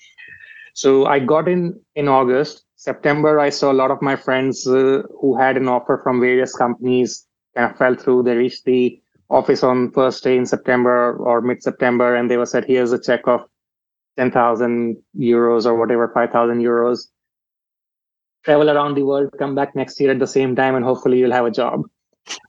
So 0.73 1.05
I 1.05 1.19
got 1.19 1.49
in 1.49 1.77
in 1.95 2.07
August. 2.07 2.63
September, 2.77 3.39
I 3.39 3.49
saw 3.49 3.71
a 3.71 3.79
lot 3.81 3.91
of 3.91 4.01
my 4.01 4.15
friends 4.15 4.65
uh, 4.65 5.01
who 5.19 5.37
had 5.37 5.57
an 5.57 5.67
offer 5.67 5.99
from 6.03 6.21
various 6.21 6.55
companies 6.55 7.25
fell 7.77 7.95
through. 7.95 8.23
They 8.23 8.35
reached 8.35 8.65
the 8.65 9.01
office 9.29 9.63
on 9.63 9.91
first 9.91 10.23
day 10.23 10.37
in 10.37 10.45
September 10.45 11.15
or 11.17 11.41
mid 11.41 11.63
September, 11.63 12.15
and 12.15 12.29
they 12.29 12.37
were 12.37 12.45
said, 12.45 12.65
"Here's 12.65 12.91
a 12.91 12.99
check 12.99 13.27
of 13.27 13.41
ten 14.17 14.31
thousand 14.31 14.97
euros 15.17 15.65
or 15.65 15.75
whatever, 15.75 16.11
five 16.13 16.31
thousand 16.31 16.61
euros. 16.61 17.07
Travel 18.43 18.69
around 18.69 18.95
the 18.95 19.03
world, 19.03 19.33
come 19.39 19.55
back 19.55 19.75
next 19.75 19.99
year 19.99 20.11
at 20.11 20.19
the 20.19 20.27
same 20.27 20.55
time, 20.55 20.75
and 20.75 20.85
hopefully 20.85 21.19
you'll 21.19 21.31
have 21.31 21.45
a 21.45 21.51
job." 21.51 21.83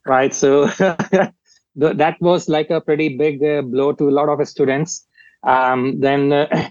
Right. 0.07 0.35
So 0.35 0.67
that 1.77 2.17
was 2.21 2.49
like 2.49 2.71
a 2.71 2.81
pretty 2.81 3.17
big 3.17 3.43
uh, 3.43 3.63
blow 3.63 3.93
to 3.93 4.09
a 4.09 4.17
lot 4.19 4.29
of 4.29 4.49
students. 4.49 5.07
Um, 5.43 6.01
then. 6.01 6.33
Uh, 6.33 6.71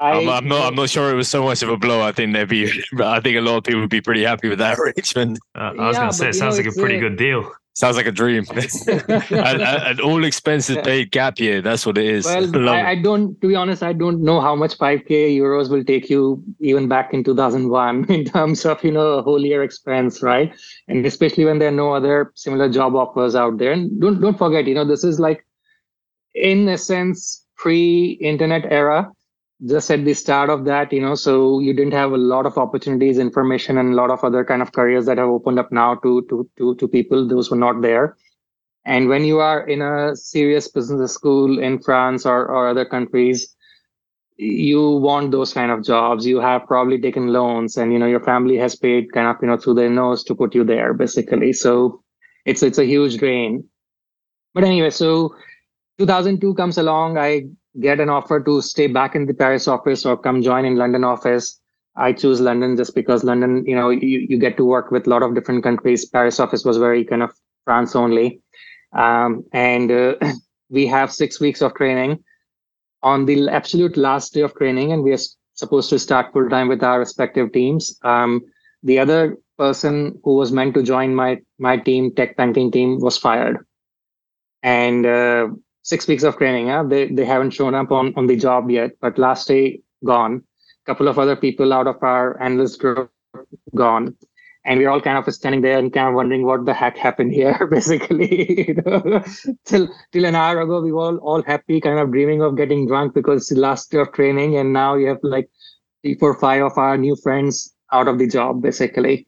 I, 0.00 0.12
I'm, 0.12 0.28
I'm, 0.28 0.48
not. 0.48 0.66
I'm 0.66 0.74
not 0.76 0.90
sure 0.90 1.10
it 1.10 1.14
was 1.14 1.28
so 1.28 1.42
much 1.42 1.62
of 1.62 1.68
a 1.68 1.76
blow. 1.76 2.02
I 2.02 2.12
think 2.12 2.32
they'd 2.32 2.48
be. 2.48 2.66
I 3.00 3.20
think 3.20 3.36
a 3.36 3.40
lot 3.40 3.56
of 3.58 3.64
people 3.64 3.80
would 3.80 3.90
be 3.90 4.00
pretty 4.00 4.22
happy 4.22 4.48
with 4.48 4.58
that 4.58 4.78
arrangement. 4.80 5.38
Uh, 5.54 5.58
I 5.58 5.86
was 5.88 5.96
yeah, 5.96 6.00
going 6.00 6.10
to 6.10 6.16
say, 6.16 6.28
it 6.28 6.34
sounds 6.34 6.58
know, 6.58 6.64
like 6.64 6.76
a 6.76 6.78
pretty 6.78 6.98
good 6.98 7.16
deal. 7.16 7.50
Sounds 7.74 7.96
like 7.96 8.06
a 8.06 8.12
dream. 8.12 8.44
an, 8.88 9.60
an, 9.60 10.00
all 10.00 10.24
expenses 10.24 10.78
paid 10.82 11.12
gap 11.12 11.38
year. 11.38 11.62
That's 11.62 11.86
what 11.86 11.96
it 11.96 12.06
is. 12.06 12.24
Well, 12.24 12.68
I, 12.68 12.90
I, 12.90 12.94
don't, 12.96 13.40
to 13.40 13.46
be 13.46 13.54
honest, 13.54 13.84
I 13.84 13.92
don't 13.92 14.20
know 14.20 14.40
how 14.40 14.56
much 14.56 14.76
5K 14.76 15.36
euros 15.36 15.70
will 15.70 15.84
take 15.84 16.10
you 16.10 16.42
even 16.58 16.88
back 16.88 17.14
in 17.14 17.22
2001 17.22 18.10
in 18.10 18.24
terms 18.24 18.66
of, 18.66 18.82
you 18.82 18.90
know, 18.90 19.12
a 19.12 19.22
whole 19.22 19.44
year 19.44 19.62
expense, 19.62 20.22
right? 20.22 20.52
And 20.88 21.06
especially 21.06 21.44
when 21.44 21.60
there 21.60 21.68
are 21.68 21.78
no 21.84 21.92
other 21.92 22.32
similar 22.34 22.68
job 22.68 22.96
offers 22.96 23.36
out 23.36 23.58
there. 23.58 23.70
And 23.70 24.00
don't, 24.00 24.20
don't 24.20 24.36
forget, 24.36 24.66
you 24.66 24.74
know, 24.74 24.84
this 24.84 25.04
is 25.04 25.20
like, 25.20 25.46
in 26.34 26.68
a 26.68 26.78
sense, 26.78 27.46
pre 27.56 28.18
internet 28.20 28.64
era 28.72 29.08
just 29.66 29.90
at 29.90 30.04
the 30.04 30.14
start 30.14 30.50
of 30.50 30.64
that 30.64 30.92
you 30.92 31.00
know 31.00 31.16
so 31.16 31.58
you 31.58 31.74
didn't 31.74 31.92
have 31.92 32.12
a 32.12 32.16
lot 32.16 32.46
of 32.46 32.56
opportunities 32.56 33.18
information 33.18 33.78
and 33.78 33.92
a 33.92 33.96
lot 33.96 34.10
of 34.10 34.22
other 34.22 34.44
kind 34.44 34.62
of 34.62 34.72
careers 34.72 35.06
that 35.06 35.18
have 35.18 35.28
opened 35.28 35.58
up 35.58 35.72
now 35.72 35.96
to 35.96 36.22
to 36.28 36.48
to, 36.56 36.74
to 36.76 36.86
people 36.86 37.26
those 37.26 37.50
were 37.50 37.56
not 37.56 37.82
there. 37.82 38.16
And 38.84 39.08
when 39.08 39.24
you 39.24 39.40
are 39.40 39.66
in 39.68 39.82
a 39.82 40.16
serious 40.16 40.68
business 40.68 41.12
school 41.12 41.58
in 41.58 41.78
france 41.80 42.24
or, 42.24 42.46
or 42.46 42.68
other 42.68 42.84
countries 42.84 43.54
you 44.38 44.90
want 44.90 45.32
those 45.32 45.52
kind 45.52 45.72
of 45.72 45.84
jobs. 45.84 46.24
You 46.24 46.38
have 46.38 46.64
probably 46.66 47.00
taken 47.00 47.32
loans 47.32 47.76
and 47.76 47.92
you 47.92 47.98
know 47.98 48.06
your 48.06 48.20
family 48.20 48.56
has 48.56 48.76
paid 48.76 49.12
kind 49.12 49.26
of 49.26 49.36
you 49.42 49.48
know 49.48 49.56
through 49.56 49.74
their 49.74 49.90
nose 49.90 50.22
to 50.24 50.34
put 50.34 50.54
you 50.54 50.64
there 50.64 50.94
basically. 50.94 51.52
So 51.52 52.02
it's 52.46 52.62
it's 52.62 52.78
a 52.78 52.84
huge 52.84 53.18
drain. 53.18 53.64
But 54.54 54.64
anyway 54.64 54.90
so 54.90 55.34
2002 55.98 56.54
comes 56.54 56.78
along. 56.78 57.18
I 57.18 57.46
get 57.80 58.00
an 58.00 58.08
offer 58.08 58.40
to 58.40 58.60
stay 58.60 58.86
back 58.86 59.14
in 59.14 59.26
the 59.26 59.34
Paris 59.34 59.68
office 59.68 60.04
or 60.04 60.16
come 60.16 60.42
join 60.42 60.64
in 60.64 60.76
London 60.76 61.04
office. 61.04 61.60
I 61.96 62.12
choose 62.12 62.40
London 62.40 62.76
just 62.76 62.94
because 62.94 63.24
London, 63.24 63.64
you 63.66 63.74
know, 63.74 63.90
you, 63.90 64.26
you 64.28 64.38
get 64.38 64.56
to 64.56 64.64
work 64.64 64.90
with 64.90 65.06
a 65.06 65.10
lot 65.10 65.22
of 65.22 65.34
different 65.34 65.64
countries. 65.64 66.04
Paris 66.04 66.38
office 66.38 66.64
was 66.64 66.76
very 66.76 67.04
kind 67.04 67.22
of 67.22 67.32
France 67.64 67.96
only. 67.96 68.40
Um, 68.92 69.44
and 69.52 69.90
uh, 69.90 70.14
we 70.70 70.86
have 70.86 71.12
six 71.12 71.40
weeks 71.40 71.60
of 71.60 71.74
training 71.74 72.22
on 73.02 73.26
the 73.26 73.48
absolute 73.48 73.96
last 73.96 74.34
day 74.34 74.40
of 74.42 74.54
training, 74.54 74.92
and 74.92 75.02
we 75.02 75.12
are 75.12 75.18
supposed 75.54 75.90
to 75.90 75.98
start 75.98 76.32
full 76.32 76.48
time 76.48 76.68
with 76.68 76.82
our 76.82 76.98
respective 76.98 77.52
teams. 77.52 77.98
Um, 78.02 78.42
the 78.82 78.98
other 78.98 79.36
person 79.56 80.20
who 80.24 80.36
was 80.36 80.52
meant 80.52 80.74
to 80.74 80.82
join 80.82 81.14
my 81.14 81.40
my 81.58 81.76
team, 81.76 82.14
tech 82.14 82.36
banking 82.36 82.70
team, 82.70 83.00
was 83.00 83.16
fired, 83.18 83.58
and 84.62 85.06
uh, 85.06 85.48
six 85.88 86.06
weeks 86.06 86.22
of 86.22 86.36
training. 86.36 86.66
Yeah? 86.66 86.82
They 86.82 87.08
they 87.08 87.24
haven't 87.24 87.52
shown 87.58 87.74
up 87.74 87.90
on, 87.90 88.12
on 88.16 88.26
the 88.26 88.36
job 88.36 88.70
yet, 88.70 88.92
but 89.00 89.18
last 89.18 89.48
day 89.48 89.80
gone. 90.04 90.42
Couple 90.86 91.08
of 91.08 91.18
other 91.18 91.36
people 91.36 91.72
out 91.72 91.86
of 91.86 92.02
our 92.02 92.40
analyst 92.40 92.80
group 92.80 93.10
gone. 93.74 94.16
And 94.64 94.78
we're 94.78 94.90
all 94.90 95.00
kind 95.00 95.16
of 95.16 95.34
standing 95.34 95.62
there 95.62 95.78
and 95.78 95.92
kind 95.92 96.08
of 96.08 96.14
wondering 96.14 96.44
what 96.44 96.66
the 96.66 96.74
heck 96.74 96.96
happened 96.96 97.32
here, 97.32 97.66
basically. 97.70 98.68
you 98.68 98.74
know? 98.74 99.22
till 99.64 99.88
till 100.12 100.24
an 100.26 100.34
hour 100.34 100.60
ago, 100.60 100.80
we 100.80 100.92
were 100.92 101.04
all, 101.04 101.16
all 101.18 101.42
happy, 101.42 101.80
kind 101.80 101.98
of 101.98 102.10
dreaming 102.10 102.42
of 102.42 102.56
getting 102.56 102.86
drunk 102.86 103.14
because 103.14 103.42
it's 103.42 103.50
the 103.50 103.60
last 103.60 103.90
day 103.90 103.98
of 103.98 104.12
training, 104.12 104.56
and 104.56 104.72
now 104.72 104.94
you 104.94 105.06
have 105.08 105.20
like 105.22 105.48
three, 106.02 106.16
four, 106.16 106.34
five 106.34 106.62
of 106.62 106.76
our 106.76 106.98
new 106.98 107.16
friends 107.16 107.74
out 107.92 108.08
of 108.08 108.18
the 108.18 108.26
job, 108.26 108.60
basically. 108.62 109.26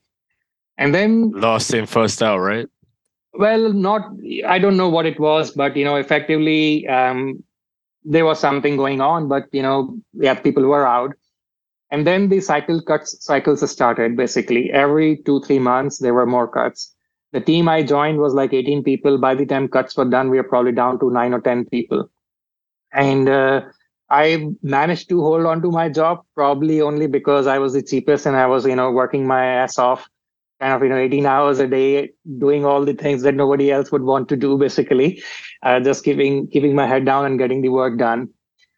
And 0.76 0.94
then 0.94 1.30
lost 1.32 1.72
in 1.72 1.86
first 1.86 2.22
out, 2.22 2.38
right? 2.38 2.68
Well 3.34 3.72
not 3.72 4.10
i 4.48 4.58
don't 4.58 4.76
know 4.76 4.88
what 4.88 5.06
it 5.06 5.18
was 5.20 5.50
but 5.52 5.76
you 5.76 5.84
know 5.84 5.96
effectively 5.96 6.86
um, 6.88 7.42
there 8.04 8.24
was 8.24 8.38
something 8.40 8.76
going 8.76 9.00
on 9.00 9.28
but 9.28 9.44
you 9.52 9.62
know 9.62 9.96
yeah 10.14 10.34
people 10.34 10.64
were 10.64 10.86
out. 10.86 11.12
And 11.92 12.06
then 12.06 12.28
the 12.28 12.40
cycle 12.40 12.82
cuts 12.82 13.16
cycles 13.24 13.68
started 13.70 14.16
basically. 14.16 14.70
Every 14.72 15.18
two 15.26 15.40
three 15.42 15.58
months 15.58 15.98
there 15.98 16.14
were 16.14 16.26
more 16.26 16.48
cuts. 16.48 16.94
The 17.32 17.40
team 17.40 17.68
i 17.68 17.82
joined 17.82 18.18
was 18.18 18.34
like 18.34 18.52
18 18.52 18.82
people. 18.84 19.18
By 19.18 19.34
the 19.34 19.46
time 19.46 19.68
cuts 19.68 19.96
were 19.96 20.04
done 20.04 20.30
we 20.30 20.36
were 20.38 20.48
probably 20.52 20.72
down 20.72 20.98
to 21.00 21.10
nine 21.10 21.34
or 21.34 21.40
10 21.40 21.66
people. 21.66 22.08
And 22.92 23.28
uh, 23.28 23.62
i 24.10 24.46
managed 24.62 25.08
to 25.10 25.20
hold 25.22 25.46
on 25.46 25.62
to 25.62 25.70
my 25.70 25.88
job 25.88 26.24
probably 26.34 26.80
only 26.80 27.06
because 27.06 27.46
i 27.46 27.58
was 27.58 27.72
the 27.74 27.82
cheapest 27.82 28.26
and 28.26 28.36
i 28.36 28.46
was 28.46 28.66
you 28.66 28.74
know 28.76 28.90
working 28.90 29.26
my 29.26 29.44
ass 29.46 29.78
off 29.78 30.08
kind 30.60 30.74
of 30.74 30.82
you 30.82 30.88
know 30.88 30.96
18 30.96 31.26
hours 31.26 31.58
a 31.58 31.66
day 31.66 32.10
doing 32.38 32.64
all 32.64 32.84
the 32.84 32.94
things 32.94 33.22
that 33.22 33.34
nobody 33.34 33.70
else 33.70 33.90
would 33.92 34.02
want 34.02 34.28
to 34.28 34.36
do 34.36 34.58
basically. 34.58 35.22
Uh, 35.62 35.80
just 35.80 36.04
keeping 36.04 36.48
keeping 36.48 36.74
my 36.74 36.86
head 36.86 37.04
down 37.04 37.24
and 37.24 37.38
getting 37.38 37.62
the 37.62 37.68
work 37.68 37.98
done. 37.98 38.28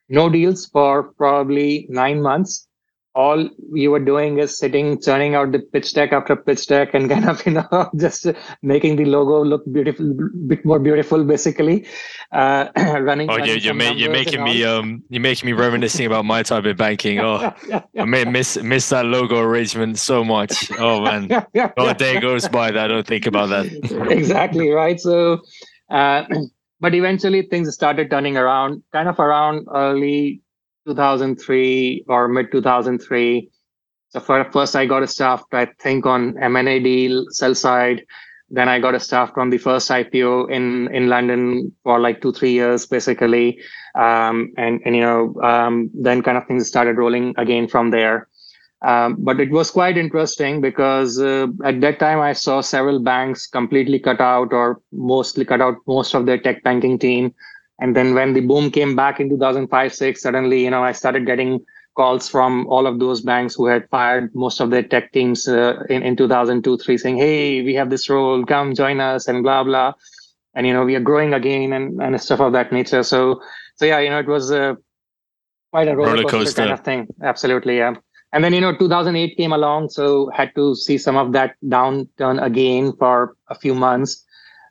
No 0.09 0.29
deals 0.29 0.67
for 0.67 1.13
probably 1.15 1.87
nine 1.89 2.23
months 2.23 2.69
all 3.15 3.49
you 3.73 3.91
were 3.91 4.01
doing 4.01 4.39
is 4.39 4.57
sitting, 4.57 5.01
churning 5.01 5.35
out 5.35 5.53
the 5.53 5.59
pitch 5.59 5.93
deck 5.93 6.13
after 6.13 6.35
pitch 6.35 6.67
deck, 6.67 6.95
and 6.95 7.11
kind 7.11 7.29
of 7.29 7.45
you 7.47 7.53
know 7.53 7.91
just 7.97 8.27
making 8.63 8.97
the 8.97 9.05
logo 9.05 9.45
look 9.45 9.63
beautiful, 9.73 10.15
bit 10.47 10.65
more 10.65 10.79
beautiful, 10.79 11.25
basically. 11.25 11.87
Uh, 12.33 12.69
running. 13.01 13.29
Oh, 13.31 13.37
yeah, 13.37 13.55
you're, 13.55 13.75
ma- 13.75 13.91
you're 13.93 14.11
making 14.11 14.43
me 14.43 14.65
um, 14.65 15.03
you're 15.11 15.21
making 15.21 15.47
me 15.47 15.53
reminiscing 15.53 16.07
about 16.07 16.25
my 16.25 16.43
time 16.43 16.67
in 16.67 16.77
banking. 16.77 17.21
Oh, 17.33 17.41
yeah, 17.41 17.55
yeah, 17.69 17.83
yeah, 17.93 18.03
I 18.03 18.05
may 18.05 18.25
miss 18.25 18.57
miss 18.59 18.89
that 18.89 19.07
logo 19.07 19.39
arrangement 19.39 19.99
so 19.99 20.25
much. 20.25 20.71
Oh 20.79 21.03
man, 21.03 21.29
not 21.55 21.73
a 21.79 21.95
day 21.95 22.19
goes 22.19 22.49
by 22.49 22.73
that 22.73 22.85
I 22.85 22.89
don't 22.89 23.07
think 23.07 23.27
about 23.27 23.49
that. 23.51 23.67
exactly 24.11 24.71
right. 24.71 24.99
So. 25.01 25.41
Uh, 25.89 26.25
but 26.81 26.97
eventually 26.97 27.43
things 27.43 27.73
started 27.73 28.11
turning 28.11 28.37
around 28.37 28.83
kind 28.93 29.09
of 29.09 29.21
around 29.21 29.69
early 29.73 30.43
2003 30.87 32.05
or 32.09 32.29
mid 32.29 32.53
2003. 32.53 33.51
So 34.09 34.21
first 34.21 34.77
I 34.77 34.87
got 34.87 35.03
a 35.03 35.07
staffed, 35.07 35.53
I 35.53 35.67
think, 35.81 36.05
on 36.05 36.37
M&A 36.39 36.81
deal, 36.81 37.25
sell 37.31 37.55
side. 37.55 38.05
Then 38.51 38.69
I 38.69 38.79
got 38.79 38.95
a 38.95 39.01
staffed 39.01 39.39
on 39.39 39.49
the 39.49 39.57
first 39.57 39.89
IPO 39.91 40.51
in 40.51 40.95
in 40.95 41.09
London 41.09 41.73
for 41.83 41.99
like 41.99 42.21
two 42.21 42.33
three 42.33 42.53
years, 42.53 42.85
basically. 42.85 43.59
Um, 43.95 44.53
and 44.59 44.83
and 44.85 44.95
you 44.95 45.01
know 45.01 45.35
um, 45.43 45.91
then 45.95 46.23
kind 46.23 46.37
of 46.37 46.47
things 46.47 46.69
started 46.69 46.99
rolling 46.99 47.35
again 47.39 47.67
from 47.67 47.91
there. 47.91 48.29
Um, 48.83 49.17
but 49.21 49.41
it 49.41 49.51
was 49.51 49.71
quite 49.71 49.97
interesting 49.97 50.61
because 50.61 51.19
uh, 51.19 51.47
at 51.65 51.81
that 51.81 52.01
time 52.01 52.21
I 52.21 52.33
saw 52.33 52.61
several 52.61 52.99
banks 52.99 53.47
completely 53.47 54.01
cut 54.01 54.21
out 54.21 54.53
or 54.53 54.81
mostly 54.93 55.45
cut 55.45 55.61
out 55.61 55.77
most 55.87 56.15
of 56.15 56.27
their 56.27 56.39
tech 56.39 56.63
banking 56.65 56.99
team 56.99 57.33
and 57.83 57.97
then 57.97 58.15
when 58.15 58.33
the 58.33 58.41
boom 58.51 58.71
came 58.71 58.95
back 58.95 59.21
in 59.21 59.29
2005 59.29 59.95
6 59.95 60.23
suddenly 60.23 60.63
you 60.65 60.71
know 60.75 60.83
i 60.85 60.93
started 60.93 61.27
getting 61.27 61.61
calls 62.01 62.29
from 62.35 62.67
all 62.69 62.87
of 62.87 62.99
those 63.01 63.21
banks 63.21 63.55
who 63.55 63.67
had 63.67 63.89
fired 63.91 64.35
most 64.35 64.61
of 64.61 64.71
their 64.71 64.83
tech 64.83 65.13
teams 65.13 65.47
uh, 65.47 65.75
in, 65.91 66.03
in 66.03 66.17
2002 66.17 66.79
3 66.79 66.99
saying 66.99 67.19
hey 67.19 67.63
we 67.63 67.75
have 67.75 67.91
this 67.91 68.09
role 68.09 68.47
come 68.47 68.75
join 68.75 69.01
us 69.01 69.29
and 69.29 69.43
blah 69.43 69.63
blah 69.65 69.93
and 70.55 70.67
you 70.67 70.73
know 70.73 70.85
we 70.85 70.95
are 70.95 71.07
growing 71.11 71.35
again 71.35 71.73
and, 71.73 72.01
and 72.01 72.21
stuff 72.21 72.41
of 72.41 72.53
that 72.53 72.73
nature 72.73 73.03
so 73.03 73.21
so 73.77 73.85
yeah 73.85 73.99
you 73.99 74.11
know 74.11 74.19
it 74.19 74.33
was 74.37 74.51
uh, 74.53 74.75
quite 75.73 75.89
a 75.89 75.97
roller, 75.97 76.11
roller 76.11 76.23
coaster, 76.23 76.39
coaster, 76.39 76.63
kind 76.63 76.73
of 76.73 76.81
thing. 76.85 77.09
Absolutely, 77.23 77.79
yeah. 77.79 77.95
And 78.33 78.45
then 78.45 78.55
you 78.55 78.61
know, 78.61 78.77
2008 78.77 79.37
came 79.37 79.53
along, 79.53 79.91
so 79.91 80.31
had 80.31 80.55
to 80.55 80.75
see 80.75 80.97
some 80.97 81.17
of 81.17 81.33
that 81.33 81.57
downturn 81.65 82.43
again 82.43 82.93
for 82.99 83.37
a 83.49 83.55
few 83.55 83.75
months. 83.75 84.25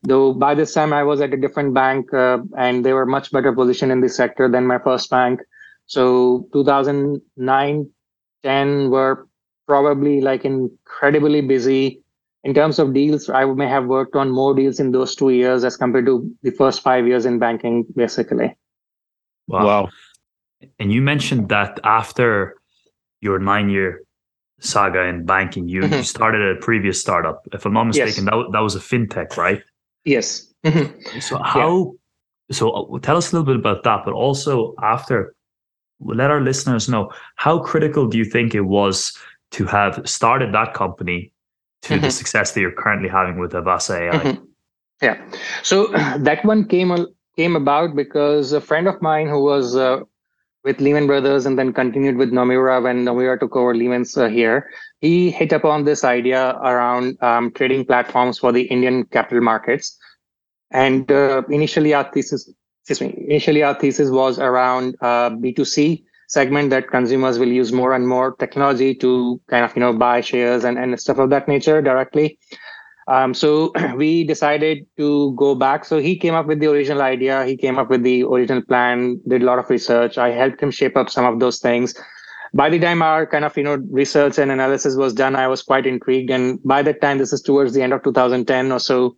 Though 0.03 0.33
by 0.33 0.55
this 0.55 0.73
time 0.73 0.93
I 0.93 1.03
was 1.03 1.21
at 1.21 1.33
a 1.33 1.37
different 1.37 1.73
bank, 1.73 2.11
uh, 2.13 2.39
and 2.57 2.83
they 2.83 2.93
were 2.93 3.05
much 3.05 3.31
better 3.31 3.53
positioned 3.53 3.91
in 3.91 4.01
the 4.01 4.09
sector 4.09 4.49
than 4.49 4.65
my 4.65 4.79
first 4.79 5.09
bank. 5.09 5.41
So 5.85 6.47
2009, 6.53 7.89
10 8.43 8.89
were 8.89 9.27
probably 9.67 10.21
like 10.21 10.43
incredibly 10.43 11.41
busy 11.41 12.01
in 12.43 12.53
terms 12.53 12.79
of 12.79 12.93
deals. 12.93 13.29
I 13.29 13.45
may 13.45 13.67
have 13.67 13.85
worked 13.85 14.15
on 14.15 14.31
more 14.31 14.55
deals 14.55 14.79
in 14.79 14.91
those 14.91 15.15
two 15.15 15.29
years 15.29 15.63
as 15.63 15.77
compared 15.77 16.05
to 16.07 16.29
the 16.41 16.51
first 16.51 16.81
five 16.81 17.07
years 17.07 17.25
in 17.25 17.39
banking, 17.39 17.85
basically. 17.95 18.55
Wow. 19.47 19.65
wow. 19.65 19.89
And 20.79 20.91
you 20.91 21.01
mentioned 21.01 21.49
that 21.49 21.79
after 21.83 22.55
your 23.19 23.39
nine 23.39 23.69
year 23.69 24.01
saga 24.59 25.03
in 25.03 25.25
banking, 25.25 25.67
you, 25.67 25.81
mm-hmm. 25.81 25.93
you 25.93 26.03
started 26.03 26.57
a 26.57 26.59
previous 26.59 26.99
startup. 26.99 27.47
If 27.53 27.65
I'm 27.65 27.73
not 27.73 27.85
mistaken, 27.85 28.25
yes. 28.25 28.33
that, 28.33 28.49
that 28.53 28.59
was 28.59 28.75
a 28.75 28.79
fintech, 28.79 29.37
right? 29.37 29.61
Yes. 30.05 30.51
Mm-hmm. 30.65 31.19
So 31.19 31.37
how? 31.37 31.93
Yeah. 32.49 32.55
So 32.55 32.69
uh, 32.71 32.99
tell 32.99 33.17
us 33.17 33.31
a 33.31 33.35
little 33.35 33.45
bit 33.45 33.55
about 33.55 33.83
that, 33.83 34.01
but 34.05 34.13
also 34.13 34.73
after, 34.81 35.33
let 35.99 36.29
our 36.29 36.41
listeners 36.41 36.89
know 36.89 37.11
how 37.35 37.59
critical 37.59 38.07
do 38.07 38.17
you 38.17 38.25
think 38.25 38.53
it 38.53 38.61
was 38.61 39.17
to 39.51 39.65
have 39.65 40.01
started 40.05 40.53
that 40.53 40.73
company 40.73 41.31
to 41.83 41.93
mm-hmm. 41.93 42.03
the 42.03 42.11
success 42.11 42.51
that 42.51 42.61
you're 42.61 42.71
currently 42.71 43.09
having 43.09 43.39
with 43.39 43.53
Avasa 43.53 43.99
AI? 43.99 44.17
Mm-hmm. 44.17 44.45
Yeah. 45.01 45.31
So 45.63 45.87
that 46.19 46.43
one 46.43 46.65
came 46.67 46.93
came 47.37 47.55
about 47.55 47.95
because 47.95 48.51
a 48.51 48.61
friend 48.61 48.87
of 48.87 49.01
mine 49.01 49.27
who 49.27 49.41
was 49.43 49.75
uh, 49.75 50.01
with 50.63 50.79
Lehman 50.79 51.07
Brothers 51.07 51.45
and 51.45 51.57
then 51.57 51.73
continued 51.73 52.17
with 52.17 52.31
Nomura 52.31 52.81
when 52.83 53.03
Nomura 53.03 53.39
took 53.39 53.55
over 53.55 53.73
Lehman's 53.73 54.15
uh, 54.17 54.27
here. 54.27 54.69
He 54.99 55.31
hit 55.31 55.51
upon 55.51 55.85
this 55.85 56.03
idea 56.03 56.51
around 56.57 57.21
um, 57.23 57.51
trading 57.51 57.85
platforms 57.85 58.37
for 58.37 58.51
the 58.51 58.63
Indian 58.63 59.05
capital 59.05 59.41
markets. 59.43 59.97
And 60.71 61.11
uh, 61.11 61.43
initially, 61.49 61.93
our 61.93 62.09
thesis, 62.11 62.49
excuse 62.81 63.01
me, 63.01 63.25
initially 63.27 63.63
our 63.63 63.73
thesis 63.73 64.09
was 64.09 64.39
around 64.39 64.95
uh, 65.01 65.31
B2C 65.31 66.03
segment 66.27 66.69
that 66.69 66.89
consumers 66.89 67.37
will 67.39 67.49
use 67.49 67.73
more 67.73 67.93
and 67.93 68.07
more 68.07 68.35
technology 68.35 68.95
to 68.95 69.41
kind 69.49 69.65
of 69.65 69.75
you 69.75 69.81
know 69.81 69.91
buy 69.91 70.21
shares 70.21 70.63
and, 70.63 70.77
and 70.79 70.97
stuff 70.99 71.17
of 71.17 71.29
that 71.29 71.47
nature 71.47 71.81
directly. 71.81 72.39
Um, 73.11 73.33
so 73.33 73.73
we 73.95 74.23
decided 74.23 74.85
to 74.97 75.33
go 75.33 75.53
back. 75.53 75.83
So 75.83 75.97
he 75.99 76.15
came 76.17 76.33
up 76.33 76.45
with 76.45 76.61
the 76.61 76.67
original 76.67 77.01
idea. 77.01 77.45
He 77.45 77.57
came 77.57 77.77
up 77.77 77.89
with 77.89 78.03
the 78.03 78.23
original 78.23 78.61
plan, 78.61 79.19
did 79.27 79.41
a 79.41 79.45
lot 79.45 79.59
of 79.59 79.69
research. 79.69 80.17
I 80.17 80.29
helped 80.31 80.63
him 80.63 80.71
shape 80.71 80.95
up 80.95 81.09
some 81.09 81.25
of 81.25 81.39
those 81.39 81.59
things. 81.59 81.93
By 82.53 82.69
the 82.69 82.79
time 82.79 83.01
our 83.01 83.25
kind 83.25 83.43
of, 83.43 83.55
you 83.57 83.63
know, 83.63 83.75
research 83.89 84.37
and 84.37 84.49
analysis 84.49 84.95
was 84.95 85.13
done, 85.13 85.35
I 85.35 85.47
was 85.47 85.61
quite 85.61 85.85
intrigued. 85.85 86.29
And 86.29 86.63
by 86.63 86.81
that 86.83 87.01
time, 87.01 87.17
this 87.17 87.33
is 87.33 87.41
towards 87.41 87.73
the 87.73 87.81
end 87.81 87.93
of 87.93 88.03
2010 88.03 88.71
or 88.71 88.79
so, 88.79 89.17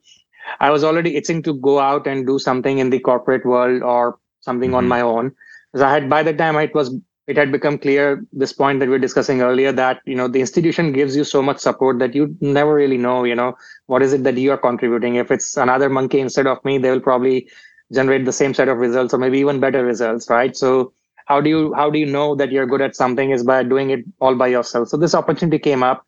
I 0.59 0.71
was 0.71 0.83
already 0.83 1.15
itching 1.15 1.43
to 1.43 1.53
go 1.53 1.79
out 1.79 2.07
and 2.07 2.25
do 2.25 2.39
something 2.39 2.79
in 2.79 2.89
the 2.89 2.99
corporate 2.99 3.45
world 3.45 3.83
or 3.83 4.17
something 4.41 4.69
mm-hmm. 4.69 4.77
on 4.77 4.87
my 4.87 5.01
own. 5.01 5.31
Because 5.71 5.83
I 5.83 5.91
had, 5.91 6.09
by 6.09 6.23
the 6.23 6.33
time 6.33 6.55
it 6.57 6.73
was 6.73 6.95
it 7.27 7.37
had 7.37 7.51
become 7.51 7.77
clear 7.77 8.25
this 8.33 8.51
point 8.51 8.79
that 8.79 8.89
we 8.89 8.95
are 8.95 8.99
discussing 8.99 9.41
earlier 9.41 9.71
that 9.71 10.01
you 10.05 10.15
know 10.15 10.27
the 10.27 10.41
institution 10.41 10.91
gives 10.91 11.15
you 11.15 11.23
so 11.23 11.41
much 11.41 11.57
support 11.57 11.99
that 11.99 12.13
you 12.15 12.35
never 12.41 12.73
really 12.73 12.97
know 12.97 13.23
you 13.23 13.35
know 13.35 13.55
what 13.87 14.01
is 14.01 14.13
it 14.13 14.23
that 14.23 14.37
you 14.37 14.51
are 14.51 14.57
contributing. 14.57 15.15
If 15.15 15.31
it's 15.31 15.57
another 15.57 15.89
monkey 15.89 16.19
instead 16.19 16.47
of 16.47 16.63
me 16.65 16.77
they 16.77 16.91
will 16.91 16.99
probably 17.01 17.47
generate 17.93 18.25
the 18.25 18.33
same 18.33 18.53
set 18.53 18.67
of 18.67 18.77
results 18.77 19.13
or 19.13 19.17
maybe 19.17 19.39
even 19.39 19.59
better 19.59 19.85
results 19.85 20.29
right? 20.29 20.55
So 20.55 20.93
how 21.25 21.39
do 21.39 21.49
you 21.49 21.73
how 21.73 21.89
do 21.89 21.99
you 21.99 22.05
know 22.05 22.35
that 22.35 22.51
you're 22.51 22.67
good 22.67 22.81
at 22.81 22.95
something 22.95 23.31
is 23.31 23.43
by 23.43 23.63
doing 23.63 23.91
it 23.91 24.03
all 24.19 24.35
by 24.35 24.47
yourself. 24.47 24.89
So 24.89 24.97
this 24.97 25.15
opportunity 25.15 25.59
came 25.59 25.83
up. 25.83 26.05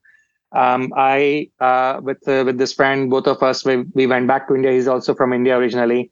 Um, 0.51 0.93
i 0.95 1.49
uh, 1.59 1.99
with 2.01 2.28
uh, 2.28 2.43
with 2.45 2.57
this 2.57 2.72
friend 2.74 3.09
both 3.09 3.28
of 3.28 3.43
us 3.43 3.66
we, 3.66 3.78
we 3.93 4.07
went 4.07 4.28
back 4.28 4.47
to 4.47 4.55
india. 4.55 4.72
He's 4.72 4.88
also 4.88 5.16
from 5.16 5.34
india 5.34 5.57
originally. 5.57 6.11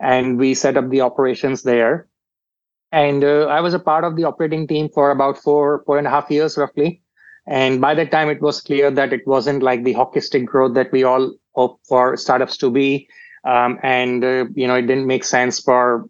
And 0.00 0.38
we 0.38 0.54
set 0.54 0.76
up 0.76 0.88
the 0.90 1.02
operations 1.02 1.62
there 1.62 2.06
and 2.92 3.24
uh, 3.24 3.46
I 3.46 3.60
was 3.60 3.74
a 3.74 3.78
part 3.78 4.04
of 4.04 4.16
the 4.16 4.24
operating 4.24 4.66
team 4.66 4.88
for 4.88 5.10
about 5.10 5.38
four, 5.38 5.82
four 5.86 5.98
and 5.98 6.06
a 6.06 6.10
half 6.10 6.30
years 6.30 6.56
roughly. 6.56 7.02
And 7.46 7.80
by 7.80 7.94
that 7.94 8.10
time, 8.10 8.28
it 8.28 8.40
was 8.40 8.60
clear 8.60 8.90
that 8.90 9.12
it 9.12 9.26
wasn't 9.26 9.62
like 9.62 9.84
the 9.84 9.92
hockey 9.92 10.20
stick 10.20 10.46
growth 10.46 10.74
that 10.74 10.92
we 10.92 11.04
all 11.04 11.34
hope 11.54 11.80
for 11.88 12.16
startups 12.16 12.56
to 12.58 12.70
be. 12.70 13.08
Um, 13.44 13.78
and, 13.82 14.24
uh, 14.24 14.44
you 14.54 14.66
know, 14.66 14.74
it 14.74 14.86
didn't 14.86 15.06
make 15.06 15.24
sense 15.24 15.60
for 15.60 16.06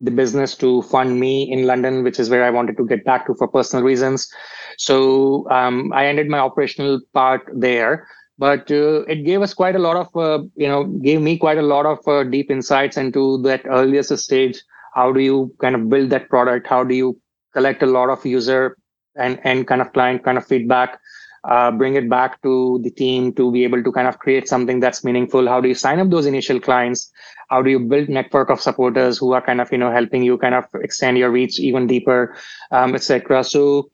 the 0.00 0.10
business 0.10 0.54
to 0.56 0.82
fund 0.82 1.18
me 1.18 1.50
in 1.50 1.66
London, 1.66 2.02
which 2.02 2.18
is 2.18 2.28
where 2.28 2.44
I 2.44 2.50
wanted 2.50 2.76
to 2.76 2.86
get 2.86 3.04
back 3.04 3.26
to 3.26 3.34
for 3.34 3.48
personal 3.48 3.84
reasons. 3.84 4.30
So 4.76 5.48
um, 5.50 5.92
I 5.94 6.06
ended 6.06 6.28
my 6.28 6.38
operational 6.38 7.00
part 7.14 7.48
there. 7.54 8.06
But 8.38 8.70
uh, 8.70 9.04
it 9.04 9.24
gave 9.24 9.40
us 9.40 9.54
quite 9.54 9.76
a 9.76 9.78
lot 9.78 9.96
of, 9.96 10.14
uh, 10.14 10.44
you 10.56 10.68
know, 10.68 10.84
gave 10.84 11.22
me 11.22 11.38
quite 11.38 11.56
a 11.56 11.62
lot 11.62 11.86
of 11.86 12.06
uh, 12.06 12.22
deep 12.24 12.50
insights 12.50 12.98
into 12.98 13.40
that 13.42 13.62
earliest 13.66 14.14
stage 14.18 14.62
how 14.96 15.12
do 15.12 15.20
you 15.20 15.54
kind 15.60 15.74
of 15.74 15.88
build 15.90 16.10
that 16.10 16.28
product? 16.28 16.66
How 16.66 16.82
do 16.82 16.94
you 16.94 17.20
collect 17.52 17.82
a 17.82 17.92
lot 17.98 18.10
of 18.10 18.24
user 18.24 18.76
and 19.14 19.40
and 19.44 19.66
kind 19.66 19.80
of 19.80 19.92
client 19.92 20.24
kind 20.24 20.38
of 20.38 20.46
feedback 20.46 20.98
uh, 21.44 21.70
bring 21.70 21.94
it 21.94 22.08
back 22.10 22.42
to 22.42 22.80
the 22.82 22.90
team 22.90 23.32
to 23.32 23.50
be 23.52 23.62
able 23.62 23.82
to 23.82 23.92
kind 23.92 24.08
of 24.08 24.18
create 24.18 24.48
something 24.48 24.80
that's 24.80 25.04
meaningful? 25.04 25.46
How 25.46 25.60
do 25.60 25.68
you 25.68 25.74
sign 25.74 26.00
up 26.00 26.10
those 26.10 26.26
initial 26.26 26.60
clients? 26.60 27.10
How 27.50 27.62
do 27.62 27.70
you 27.70 27.78
build 27.78 28.08
network 28.08 28.50
of 28.50 28.60
supporters 28.60 29.18
who 29.18 29.32
are 29.32 29.44
kind 29.50 29.60
of 29.60 29.70
you 29.70 29.78
know 29.78 29.92
helping 29.92 30.22
you 30.22 30.38
kind 30.38 30.54
of 30.54 30.64
extend 30.88 31.18
your 31.18 31.30
reach 31.30 31.60
even 31.60 31.86
deeper 31.86 32.34
um, 32.72 32.94
etc 32.94 33.44
so 33.44 33.90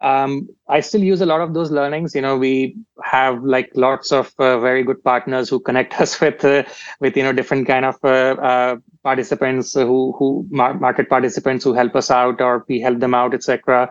um, 0.00 0.48
I 0.68 0.80
still 0.80 1.02
use 1.02 1.20
a 1.20 1.26
lot 1.26 1.40
of 1.40 1.54
those 1.54 1.70
learnings. 1.70 2.14
You 2.14 2.20
know, 2.20 2.36
we 2.36 2.76
have 3.02 3.42
like 3.42 3.70
lots 3.74 4.12
of 4.12 4.32
uh, 4.38 4.58
very 4.58 4.84
good 4.84 5.02
partners 5.02 5.48
who 5.48 5.58
connect 5.58 5.94
us 6.00 6.20
with 6.20 6.44
uh, 6.44 6.64
with 7.00 7.16
you 7.16 7.22
know 7.22 7.32
different 7.32 7.66
kind 7.66 7.84
of 7.84 7.96
uh, 8.04 8.36
uh 8.52 8.76
participants 9.06 9.72
who 9.74 9.98
who 10.18 10.28
market 10.50 11.08
participants 11.08 11.64
who 11.64 11.72
help 11.80 11.94
us 12.00 12.10
out 12.10 12.40
or 12.40 12.64
we 12.68 12.80
help 12.86 13.00
them 13.00 13.14
out, 13.14 13.34
etc. 13.38 13.90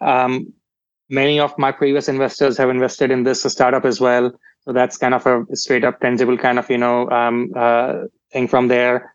Um, 0.00 0.52
many 1.20 1.38
of 1.46 1.56
my 1.64 1.70
previous 1.80 2.08
investors 2.08 2.56
have 2.56 2.70
invested 2.70 3.10
in 3.10 3.24
this 3.24 3.42
startup 3.54 3.84
as 3.84 4.00
well, 4.00 4.32
so 4.64 4.72
that's 4.72 4.96
kind 4.96 5.14
of 5.18 5.26
a 5.26 5.56
straight 5.64 5.84
up 5.84 6.00
tangible 6.00 6.38
kind 6.46 6.58
of 6.58 6.70
you 6.76 6.78
know 6.78 7.10
um, 7.10 7.52
uh, 7.54 7.92
thing 8.32 8.48
from 8.48 8.68
there. 8.68 9.12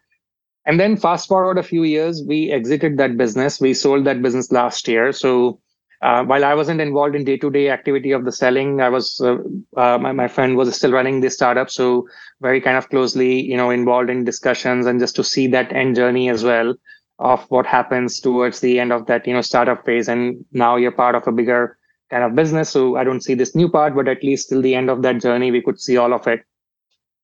And 0.65 0.79
then 0.79 0.97
fast 0.97 1.27
forward 1.27 1.57
a 1.57 1.63
few 1.63 1.83
years, 1.83 2.21
we 2.31 2.51
exited 2.51 2.97
that 2.97 3.17
business. 3.17 3.59
We 3.59 3.73
sold 3.73 4.05
that 4.05 4.21
business 4.21 4.51
last 4.51 4.87
year, 4.87 5.11
so 5.11 5.59
uh, 6.01 6.23
while 6.23 6.45
I 6.45 6.53
wasn't 6.53 6.79
involved 6.79 7.15
in 7.15 7.25
day-to-day 7.25 7.69
activity 7.69 8.11
of 8.11 8.23
the 8.23 8.31
selling, 8.31 8.79
I 8.79 8.89
was 8.89 9.19
uh, 9.19 9.37
uh, 9.75 9.97
my, 9.97 10.13
my 10.13 10.27
friend 10.27 10.55
was 10.55 10.73
still 10.75 10.91
running 10.91 11.19
the 11.19 11.29
startup, 11.29 11.69
so 11.69 12.07
very 12.39 12.61
kind 12.61 12.77
of 12.77 12.89
closely, 12.89 13.41
you 13.41 13.57
know, 13.57 13.69
involved 13.69 14.09
in 14.09 14.23
discussions 14.23 14.85
and 14.85 14.99
just 14.99 15.15
to 15.17 15.23
see 15.23 15.47
that 15.47 15.73
end 15.73 15.95
journey 15.95 16.29
as 16.29 16.43
well 16.43 16.75
of 17.19 17.43
what 17.49 17.65
happens 17.65 18.21
towards 18.21 18.61
the 18.61 18.79
end 18.79 18.93
of 18.93 19.05
that, 19.07 19.27
you 19.27 19.33
know, 19.33 19.41
startup 19.41 19.85
phase. 19.85 20.07
And 20.07 20.45
now 20.53 20.77
you're 20.77 20.91
part 20.91 21.15
of 21.15 21.27
a 21.27 21.33
bigger 21.33 21.77
kind 22.09 22.23
of 22.23 22.33
business, 22.33 22.69
so 22.69 22.95
I 22.95 23.03
don't 23.03 23.21
see 23.21 23.33
this 23.33 23.53
new 23.53 23.67
part, 23.69 23.93
but 23.93 24.07
at 24.07 24.23
least 24.23 24.49
till 24.49 24.61
the 24.61 24.75
end 24.75 24.89
of 24.89 25.01
that 25.01 25.19
journey, 25.19 25.51
we 25.51 25.61
could 25.61 25.81
see 25.81 25.97
all 25.97 26.13
of 26.13 26.25
it 26.27 26.45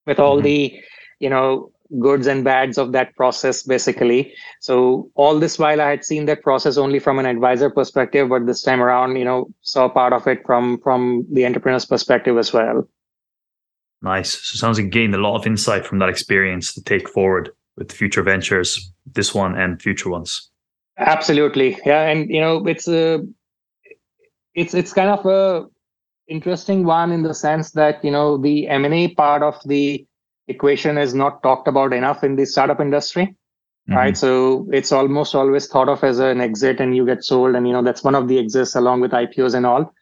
with 0.06 0.20
all 0.20 0.36
mm-hmm. 0.36 0.44
the, 0.44 0.80
you 1.20 1.30
know, 1.30 1.72
goods 2.00 2.28
and 2.28 2.44
bads 2.44 2.78
of 2.78 2.92
that 2.92 3.16
process 3.16 3.64
basically. 3.64 4.34
So 4.60 5.10
all 5.16 5.40
this 5.40 5.60
while 5.60 5.82
i 5.82 5.90
had 5.90 6.04
seen 6.04 6.26
that 6.26 6.42
process 6.42 6.78
only 6.78 7.00
from 7.00 7.20
an 7.20 7.26
advisor 7.26 7.70
perspective 7.70 8.30
but 8.30 8.46
this 8.46 8.62
time 8.62 8.82
around 8.82 9.16
you 9.16 9.26
know 9.26 9.48
saw 9.62 9.88
part 9.90 10.14
of 10.14 10.28
it 10.28 10.46
from 10.46 10.80
from 10.82 11.26
the 11.32 11.46
entrepreneur's 11.46 11.86
perspective 11.86 12.38
as 12.38 12.54
well. 12.54 12.88
Nice. 14.02 14.34
So 14.34 14.58
sounds 14.58 14.78
like 14.78 14.86
you 14.86 14.92
gained 14.92 15.16
a 15.16 15.20
lot 15.20 15.36
of 15.36 15.48
insight 15.48 15.86
from 15.86 16.00
that 16.00 16.10
experience 16.10 16.74
to 16.74 16.84
take 16.84 17.10
forward 17.10 17.52
with 17.78 17.92
future 17.92 18.22
ventures 18.24 18.92
this 19.06 19.34
one 19.34 19.58
and 19.58 19.82
future 19.82 20.10
ones. 20.10 20.50
Absolutely. 20.98 21.78
Yeah 21.86 22.10
and 22.10 22.30
you 22.30 22.42
know 22.42 22.66
it's 22.68 22.88
a 22.88 23.22
it's 24.54 24.74
it's 24.74 24.94
kind 24.94 25.10
of 25.10 25.26
a 25.26 25.66
interesting 26.28 26.84
one 26.86 27.12
in 27.12 27.24
the 27.24 27.34
sense 27.34 27.72
that 27.72 28.04
you 28.04 28.12
know 28.12 28.38
the 28.38 28.68
m&a 28.68 29.14
part 29.14 29.44
of 29.44 29.56
the 29.66 30.06
equation 30.48 30.98
is 30.98 31.14
not 31.14 31.42
talked 31.44 31.68
about 31.68 31.94
enough 31.94 32.24
in 32.24 32.36
the 32.36 32.46
startup 32.46 32.80
industry 32.80 33.36
mm-hmm. 33.88 33.98
right? 33.98 34.18
So 34.18 34.68
it's 34.72 34.92
almost 34.92 35.36
always 35.36 35.68
thought 35.68 35.90
of 35.90 36.04
as 36.04 36.20
an 36.20 36.42
exit 36.42 36.80
and 36.80 36.96
you 36.96 37.06
get 37.06 37.24
sold 37.24 37.56
and 37.56 37.68
you 37.68 37.74
know 37.74 37.84
that's 37.84 38.04
one 38.04 38.16
of 38.16 38.28
the 38.28 38.40
exits 38.40 38.76
along 38.76 39.02
with 39.02 39.12
ipos 39.12 39.54
and 39.54 39.66
all. 39.66 39.94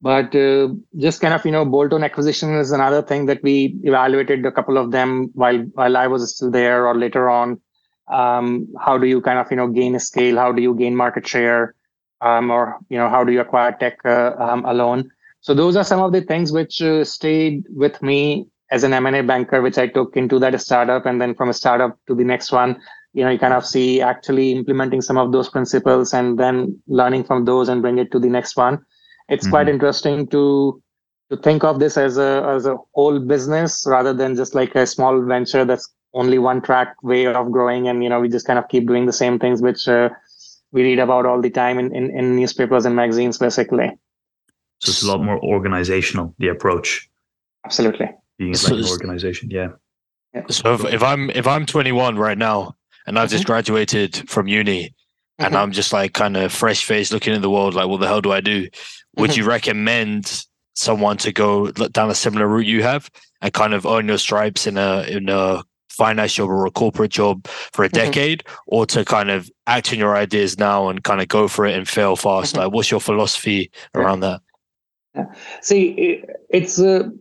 But 0.00 0.34
uh, 0.34 0.68
just 0.96 1.20
kind 1.20 1.32
of 1.34 1.44
you 1.44 1.52
know 1.52 1.64
bolt-on 1.64 2.02
acquisition 2.02 2.54
is 2.54 2.72
another 2.72 3.02
thing 3.02 3.26
that 3.26 3.42
we 3.42 3.78
evaluated 3.84 4.44
a 4.44 4.52
couple 4.52 4.76
of 4.76 4.90
them 4.90 5.30
while 5.34 5.58
while 5.74 5.96
i 5.96 6.06
was 6.06 6.34
still 6.34 6.50
there 6.50 6.86
or 6.86 6.96
later 6.96 7.30
on. 7.30 7.60
Um, 8.08 8.66
how 8.80 8.98
do 8.98 9.06
you 9.06 9.20
kind 9.20 9.38
of 9.38 9.50
you 9.50 9.56
know 9.56 9.68
gain 9.68 9.94
a 9.94 10.00
scale? 10.00 10.36
How 10.36 10.52
do 10.52 10.60
you 10.60 10.74
gain 10.74 10.96
market 10.96 11.26
share? 11.26 11.74
Um, 12.20 12.50
or 12.50 12.78
you 12.88 12.98
know 12.98 13.08
how 13.08 13.24
do 13.24 13.32
you 13.32 13.40
acquire 13.40 13.72
tech 13.72 13.98
uh, 14.04 14.34
um, 14.38 14.64
alone? 14.64 15.10
So 15.40 15.54
those 15.54 15.76
are 15.76 15.84
some 15.84 16.00
of 16.00 16.12
the 16.12 16.20
things 16.20 16.52
which 16.52 16.80
uh, 16.82 17.04
stayed 17.04 17.64
with 17.68 18.00
me 18.00 18.48
as 18.72 18.84
an 18.84 18.94
M&A 18.94 19.22
banker, 19.22 19.60
which 19.60 19.76
I 19.76 19.86
took 19.86 20.16
into 20.16 20.38
that 20.38 20.58
startup, 20.60 21.04
and 21.04 21.20
then 21.20 21.34
from 21.34 21.50
a 21.50 21.54
startup 21.54 21.98
to 22.08 22.14
the 22.14 22.24
next 22.24 22.50
one, 22.50 22.80
you 23.12 23.22
know 23.22 23.30
you 23.30 23.38
kind 23.38 23.52
of 23.52 23.66
see 23.66 24.00
actually 24.00 24.52
implementing 24.52 25.02
some 25.02 25.18
of 25.18 25.30
those 25.30 25.50
principles 25.50 26.14
and 26.14 26.38
then 26.38 26.80
learning 26.86 27.24
from 27.24 27.44
those 27.44 27.68
and 27.68 27.82
bring 27.82 27.98
it 27.98 28.10
to 28.12 28.18
the 28.18 28.30
next 28.30 28.56
one. 28.56 28.82
It's 29.28 29.44
mm-hmm. 29.44 29.52
quite 29.52 29.68
interesting 29.68 30.26
to 30.28 30.82
to 31.30 31.36
think 31.36 31.64
of 31.64 31.80
this 31.80 31.98
as 31.98 32.16
a 32.16 32.30
as 32.48 32.64
a 32.64 32.78
whole 32.94 33.20
business 33.20 33.84
rather 33.86 34.14
than 34.14 34.34
just 34.36 34.54
like 34.54 34.74
a 34.74 34.86
small 34.86 35.20
venture 35.22 35.66
that's 35.66 35.92
only 36.14 36.38
one 36.38 36.62
track 36.62 36.94
way 37.02 37.26
of 37.26 37.52
growing. 37.52 37.88
And 37.88 38.02
you 38.02 38.08
know 38.08 38.20
we 38.20 38.30
just 38.30 38.46
kind 38.46 38.58
of 38.58 38.68
keep 38.68 38.86
doing 38.86 39.04
the 39.04 39.12
same 39.12 39.38
things 39.38 39.60
which 39.60 39.86
uh, 39.86 40.08
we 40.72 40.82
read 40.82 40.98
about 40.98 41.26
all 41.26 41.42
the 41.42 41.50
time 41.50 41.78
in, 41.78 41.94
in, 41.94 42.10
in 42.16 42.36
newspapers 42.36 42.86
and 42.86 42.96
magazines 42.96 43.36
basically. 43.36 43.90
So 44.78 44.90
it's 44.90 45.02
a 45.02 45.08
lot 45.08 45.22
more 45.22 45.38
organizational 45.44 46.34
the 46.38 46.48
approach. 46.48 47.10
Absolutely 47.66 48.08
being 48.38 48.52
like 48.52 48.72
an 48.72 48.84
organization 48.84 49.50
yeah 49.50 49.68
so 50.48 50.74
if, 50.74 50.84
if 50.84 51.02
i'm 51.02 51.30
if 51.30 51.46
i'm 51.46 51.66
21 51.66 52.16
right 52.16 52.38
now 52.38 52.74
and 53.06 53.18
i've 53.18 53.28
mm-hmm. 53.28 53.32
just 53.32 53.46
graduated 53.46 54.28
from 54.28 54.48
uni 54.48 54.84
mm-hmm. 54.84 55.44
and 55.44 55.56
i'm 55.56 55.72
just 55.72 55.92
like 55.92 56.12
kind 56.14 56.36
of 56.36 56.52
fresh 56.52 56.84
faced 56.84 57.12
looking 57.12 57.34
at 57.34 57.42
the 57.42 57.50
world 57.50 57.74
like 57.74 57.88
what 57.88 58.00
the 58.00 58.06
hell 58.06 58.20
do 58.20 58.32
i 58.32 58.40
do 58.40 58.68
would 59.16 59.30
mm-hmm. 59.30 59.40
you 59.40 59.46
recommend 59.46 60.44
someone 60.74 61.16
to 61.18 61.32
go 61.32 61.70
down 61.70 62.10
a 62.10 62.14
similar 62.14 62.48
route 62.48 62.66
you 62.66 62.82
have 62.82 63.10
and 63.42 63.52
kind 63.52 63.74
of 63.74 63.84
earn 63.84 64.08
your 64.08 64.18
stripes 64.18 64.66
in 64.66 64.78
a 64.78 65.02
in 65.02 65.28
a 65.28 65.62
finance 65.90 66.32
job 66.32 66.48
or 66.48 66.64
a 66.64 66.70
corporate 66.70 67.10
job 67.10 67.46
for 67.46 67.84
a 67.84 67.88
mm-hmm. 67.88 68.06
decade 68.06 68.42
mm-hmm. 68.44 68.62
or 68.66 68.86
to 68.86 69.04
kind 69.04 69.30
of 69.30 69.50
act 69.66 69.92
on 69.92 69.98
your 69.98 70.16
ideas 70.16 70.58
now 70.58 70.88
and 70.88 71.04
kind 71.04 71.20
of 71.20 71.28
go 71.28 71.46
for 71.46 71.66
it 71.66 71.76
and 71.76 71.86
fail 71.86 72.16
fast 72.16 72.54
mm-hmm. 72.54 72.64
like 72.64 72.72
what's 72.72 72.90
your 72.90 73.00
philosophy 73.00 73.70
around 73.94 74.20
that 74.20 74.40
yeah. 75.14 75.24
see 75.60 76.22
it's 76.48 76.78
a 76.78 77.12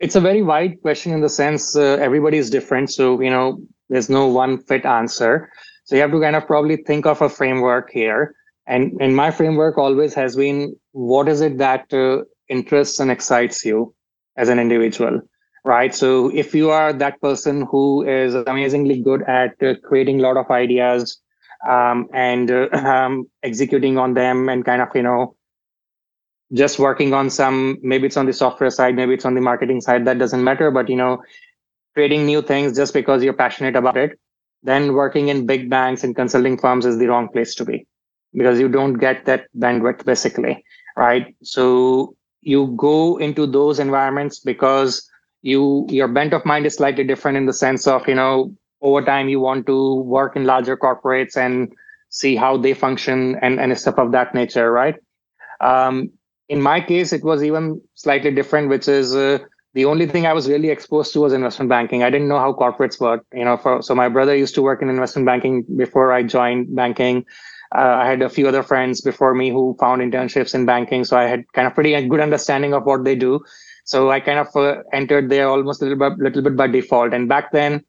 it's 0.00 0.16
a 0.16 0.20
very 0.20 0.42
wide 0.42 0.80
question 0.82 1.12
in 1.12 1.20
the 1.20 1.28
sense 1.28 1.76
uh, 1.76 1.98
everybody 2.00 2.38
is 2.38 2.50
different 2.50 2.90
so 2.90 3.20
you 3.20 3.30
know 3.30 3.58
there's 3.88 4.08
no 4.08 4.26
one 4.26 4.58
fit 4.58 4.84
answer. 4.84 5.50
So 5.84 5.94
you 5.94 6.02
have 6.02 6.12
to 6.12 6.20
kind 6.20 6.36
of 6.36 6.46
probably 6.46 6.76
think 6.76 7.06
of 7.06 7.22
a 7.22 7.28
framework 7.28 7.90
here. 7.90 8.34
And 8.66 8.92
and 9.00 9.16
my 9.16 9.30
framework 9.30 9.78
always 9.78 10.12
has 10.14 10.36
been 10.36 10.76
what 10.92 11.28
is 11.28 11.40
it 11.40 11.58
that 11.58 11.92
uh, 11.92 12.24
interests 12.48 13.00
and 13.00 13.10
excites 13.10 13.64
you 13.64 13.94
as 14.36 14.48
an 14.48 14.58
individual 14.58 15.20
right? 15.64 15.94
So 15.94 16.30
if 16.34 16.54
you 16.54 16.70
are 16.70 16.94
that 16.94 17.20
person 17.20 17.66
who 17.70 18.02
is 18.06 18.34
amazingly 18.34 19.02
good 19.02 19.22
at 19.22 19.62
uh, 19.62 19.74
creating 19.84 20.20
a 20.20 20.22
lot 20.22 20.38
of 20.38 20.50
ideas 20.50 21.20
um, 21.68 22.08
and 22.14 22.50
uh, 22.50 22.68
um, 22.72 23.28
executing 23.42 23.98
on 23.98 24.14
them 24.14 24.48
and 24.48 24.64
kind 24.64 24.80
of 24.80 24.88
you 24.94 25.02
know 25.02 25.34
just 26.52 26.78
working 26.78 27.12
on 27.14 27.30
some 27.30 27.78
maybe 27.82 28.06
it's 28.06 28.16
on 28.16 28.26
the 28.26 28.32
software 28.32 28.70
side 28.70 28.96
maybe 28.96 29.14
it's 29.14 29.24
on 29.24 29.34
the 29.34 29.40
marketing 29.40 29.80
side 29.80 30.04
that 30.06 30.18
doesn't 30.18 30.44
matter. 30.44 30.70
But 30.70 30.88
you 30.88 30.96
know 30.96 31.22
creating 31.94 32.26
new 32.26 32.42
things 32.42 32.76
just 32.76 32.94
because 32.94 33.22
you're 33.22 33.32
passionate 33.32 33.76
about 33.76 33.96
it 33.96 34.18
then 34.62 34.92
working 34.94 35.28
in 35.28 35.46
big 35.46 35.70
banks 35.70 36.04
and 36.04 36.14
consulting 36.16 36.58
firms 36.58 36.84
is 36.86 36.98
the 36.98 37.06
wrong 37.06 37.28
place 37.28 37.54
to 37.54 37.64
be 37.64 37.86
because 38.34 38.58
you 38.58 38.68
don't 38.68 38.94
get 38.94 39.24
that 39.26 39.46
bandwidth 39.58 40.04
basically 40.04 40.64
right? 40.96 41.34
So 41.42 42.16
you 42.40 42.74
go 42.76 43.18
into 43.18 43.46
those 43.46 43.78
environments 43.78 44.40
because 44.40 45.08
you 45.42 45.86
your 45.88 46.08
bent 46.08 46.32
of 46.32 46.44
mind 46.44 46.66
is 46.66 46.74
slightly 46.74 47.04
different 47.04 47.36
in 47.36 47.46
the 47.46 47.52
sense 47.52 47.86
of 47.86 48.06
you 48.08 48.14
know 48.14 48.52
over 48.82 49.02
time 49.04 49.28
you 49.28 49.40
want 49.40 49.66
to 49.66 50.02
work 50.02 50.36
in 50.36 50.44
larger 50.44 50.76
corporates 50.76 51.36
and 51.36 51.72
see 52.10 52.34
how 52.36 52.56
they 52.56 52.74
function 52.74 53.36
and 53.42 53.60
and 53.60 53.78
stuff 53.78 53.98
of 53.98 54.12
that 54.12 54.34
nature 54.34 54.70
right? 54.72 54.96
Um, 55.60 56.10
in 56.48 56.62
my 56.62 56.80
case 56.80 57.12
it 57.12 57.22
was 57.22 57.42
even 57.42 57.80
slightly 57.94 58.30
different 58.30 58.68
which 58.68 58.88
is 58.88 59.14
uh, 59.14 59.38
the 59.74 59.84
only 59.84 60.06
thing 60.06 60.26
i 60.26 60.32
was 60.32 60.48
really 60.48 60.70
exposed 60.70 61.12
to 61.12 61.20
was 61.20 61.32
investment 61.32 61.68
banking. 61.68 62.02
I 62.02 62.10
didn't 62.10 62.28
know 62.28 62.38
how 62.38 62.52
corporates 62.52 63.00
work 63.00 63.24
you 63.32 63.44
know 63.44 63.56
for, 63.56 63.82
so 63.82 63.94
my 63.94 64.08
brother 64.08 64.34
used 64.34 64.54
to 64.56 64.62
work 64.62 64.82
in 64.82 64.88
investment 64.88 65.26
banking 65.26 65.64
before 65.76 66.12
i 66.12 66.22
joined 66.22 66.74
banking. 66.74 67.24
Uh, 67.74 67.96
i 68.02 68.06
had 68.06 68.22
a 68.22 68.30
few 68.30 68.48
other 68.48 68.62
friends 68.62 69.00
before 69.02 69.34
me 69.34 69.50
who 69.50 69.76
found 69.78 70.00
internships 70.00 70.54
in 70.54 70.64
banking 70.64 71.04
so 71.04 71.16
i 71.16 71.24
had 71.24 71.44
kind 71.52 71.66
of 71.66 71.74
pretty 71.74 72.08
good 72.08 72.20
understanding 72.20 72.74
of 72.74 72.84
what 72.84 73.04
they 73.04 73.14
do. 73.14 73.40
So 73.88 74.10
I 74.10 74.20
kind 74.20 74.38
of 74.38 74.54
uh, 74.54 74.82
entered 74.92 75.30
there 75.30 75.48
almost 75.48 75.80
a 75.80 75.86
little 75.86 76.10
bit, 76.10 76.18
little 76.18 76.42
bit 76.42 76.56
by 76.56 76.66
default. 76.66 77.14
And 77.14 77.26
back 77.26 77.52
then, 77.52 77.82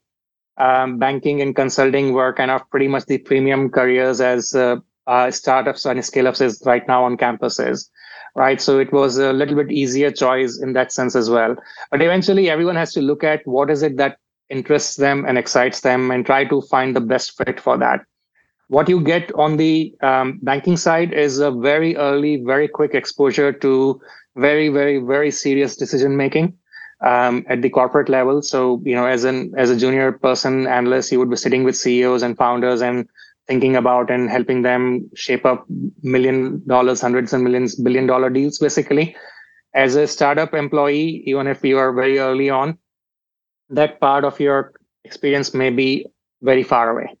um, 0.56 0.98
banking 0.98 1.42
and 1.42 1.54
consulting 1.54 2.14
were 2.14 2.32
kind 2.32 2.50
of 2.50 2.62
pretty 2.70 2.88
much 2.88 3.04
the 3.04 3.18
premium 3.18 3.68
careers 3.68 4.18
as 4.22 4.54
uh, 4.54 4.76
uh, 5.06 5.30
startups 5.30 5.84
and 5.84 6.02
scale-ups 6.02 6.40
is 6.40 6.62
right 6.64 6.88
now 6.88 7.04
on 7.04 7.18
campuses, 7.18 7.90
right? 8.34 8.60
So 8.60 8.78
it 8.78 8.92
was 8.92 9.18
a 9.18 9.32
little 9.32 9.56
bit 9.56 9.70
easier 9.70 10.10
choice 10.10 10.58
in 10.60 10.72
that 10.74 10.92
sense 10.92 11.16
as 11.16 11.30
well. 11.30 11.56
But 11.90 12.02
eventually, 12.02 12.50
everyone 12.50 12.76
has 12.76 12.92
to 12.94 13.00
look 13.00 13.24
at 13.24 13.46
what 13.46 13.70
is 13.70 13.82
it 13.82 13.96
that 13.96 14.18
interests 14.48 14.96
them 14.96 15.24
and 15.26 15.38
excites 15.38 15.80
them, 15.80 16.10
and 16.10 16.26
try 16.26 16.44
to 16.44 16.60
find 16.62 16.94
the 16.94 17.00
best 17.00 17.36
fit 17.36 17.60
for 17.60 17.78
that. 17.78 18.00
What 18.68 18.88
you 18.88 19.00
get 19.00 19.32
on 19.34 19.56
the 19.56 19.94
um, 20.02 20.38
banking 20.42 20.76
side 20.76 21.12
is 21.12 21.38
a 21.38 21.50
very 21.50 21.96
early, 21.96 22.42
very 22.44 22.68
quick 22.68 22.94
exposure 22.94 23.52
to 23.52 24.00
very, 24.36 24.68
very, 24.68 24.98
very 24.98 25.30
serious 25.30 25.76
decision 25.76 26.16
making 26.16 26.56
um, 27.04 27.44
at 27.48 27.62
the 27.62 27.70
corporate 27.70 28.08
level. 28.08 28.42
So, 28.42 28.80
you 28.84 28.94
know, 28.94 29.06
as 29.06 29.24
an 29.24 29.52
as 29.56 29.70
a 29.70 29.76
junior 29.76 30.12
person 30.12 30.66
analyst, 30.66 31.10
you 31.12 31.18
would 31.18 31.30
be 31.30 31.36
sitting 31.36 31.64
with 31.64 31.76
CEOs 31.76 32.22
and 32.22 32.36
founders 32.36 32.82
and 32.82 33.08
thinking 33.50 33.74
about 33.74 34.10
and 34.10 34.30
helping 34.30 34.62
them 34.62 35.10
shape 35.14 35.44
up 35.44 35.66
million 36.02 36.62
dollars, 36.68 37.00
hundreds 37.00 37.32
and 37.32 37.42
millions, 37.42 37.74
billion 37.74 38.06
dollar 38.06 38.30
deals, 38.30 38.58
basically. 38.58 39.16
As 39.74 39.96
a 39.96 40.06
startup 40.06 40.54
employee, 40.54 41.22
even 41.26 41.48
if 41.48 41.64
you 41.64 41.76
are 41.76 41.92
very 41.92 42.20
early 42.20 42.48
on, 42.48 42.78
that 43.68 43.98
part 44.00 44.24
of 44.24 44.38
your 44.38 44.72
experience 45.04 45.52
may 45.52 45.70
be 45.70 46.06
very 46.42 46.62
far 46.62 46.90
away. 46.90 47.16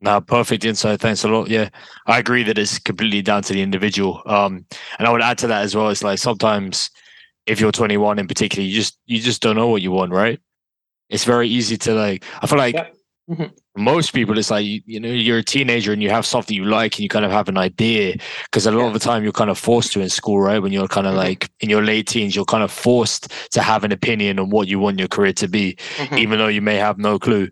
No, 0.00 0.20
perfect 0.20 0.64
insight. 0.64 1.00
Thanks 1.00 1.22
a 1.24 1.28
lot. 1.28 1.48
Yeah, 1.48 1.68
I 2.06 2.18
agree 2.18 2.42
that 2.44 2.58
it's 2.58 2.78
completely 2.78 3.22
down 3.22 3.42
to 3.42 3.52
the 3.52 3.62
individual. 3.62 4.22
Um, 4.26 4.66
and 4.98 5.06
I 5.06 5.12
would 5.12 5.22
add 5.22 5.38
to 5.38 5.46
that 5.46 5.62
as 5.62 5.76
well. 5.76 5.90
It's 5.90 6.02
like 6.02 6.18
sometimes 6.18 6.90
if 7.46 7.60
you're 7.60 7.72
21 7.72 8.18
in 8.18 8.26
particular, 8.26 8.66
you 8.66 8.74
just 8.74 8.98
you 9.06 9.20
just 9.20 9.42
don't 9.42 9.56
know 9.56 9.68
what 9.68 9.82
you 9.82 9.92
want, 9.92 10.12
right? 10.12 10.40
It's 11.08 11.24
very 11.24 11.48
easy 11.48 11.76
to 11.78 11.94
like. 11.94 12.24
I 12.42 12.46
feel 12.46 12.58
like 12.58 12.74
yep. 12.74 12.96
Mm-hmm. 13.30 13.82
most 13.82 14.12
people, 14.12 14.36
it's 14.38 14.50
like 14.50 14.64
you, 14.64 14.80
you, 14.84 15.00
know 15.00 15.08
you're 15.08 15.38
a 15.38 15.42
teenager 15.42 15.92
and 15.92 16.02
you 16.02 16.10
have 16.10 16.26
something 16.26 16.56
you 16.56 16.64
like 16.64 16.94
and 16.96 17.00
you 17.00 17.08
kind 17.08 17.24
of 17.24 17.30
have 17.30 17.48
an 17.48 17.56
idea 17.56 18.16
because 18.44 18.66
a 18.66 18.70
lot 18.70 18.80
yeah. 18.80 18.86
of 18.88 18.92
the 18.92 18.98
time 18.98 19.22
you're 19.22 19.32
kind 19.32 19.50
of 19.50 19.58
forced 19.58 19.92
to 19.92 20.00
in 20.00 20.08
school, 20.08 20.40
right? 20.40 20.58
When 20.58 20.72
you're 20.72 20.88
kind 20.88 21.06
of 21.06 21.12
mm-hmm. 21.12 21.28
like 21.28 21.50
in 21.60 21.70
your 21.70 21.82
late 21.82 22.08
teens, 22.08 22.34
you're 22.34 22.44
kind 22.44 22.64
of 22.64 22.70
forced 22.70 23.32
to 23.52 23.62
have 23.62 23.84
an 23.84 23.92
opinion 23.92 24.38
on 24.38 24.50
what 24.50 24.68
you 24.68 24.78
want 24.78 24.98
your 24.98 25.08
career 25.08 25.32
to 25.34 25.48
be, 25.48 25.76
mm-hmm. 25.96 26.18
even 26.18 26.38
though 26.38 26.48
you 26.48 26.62
may 26.62 26.76
have 26.76 26.98
no 26.98 27.18
clue. 27.18 27.48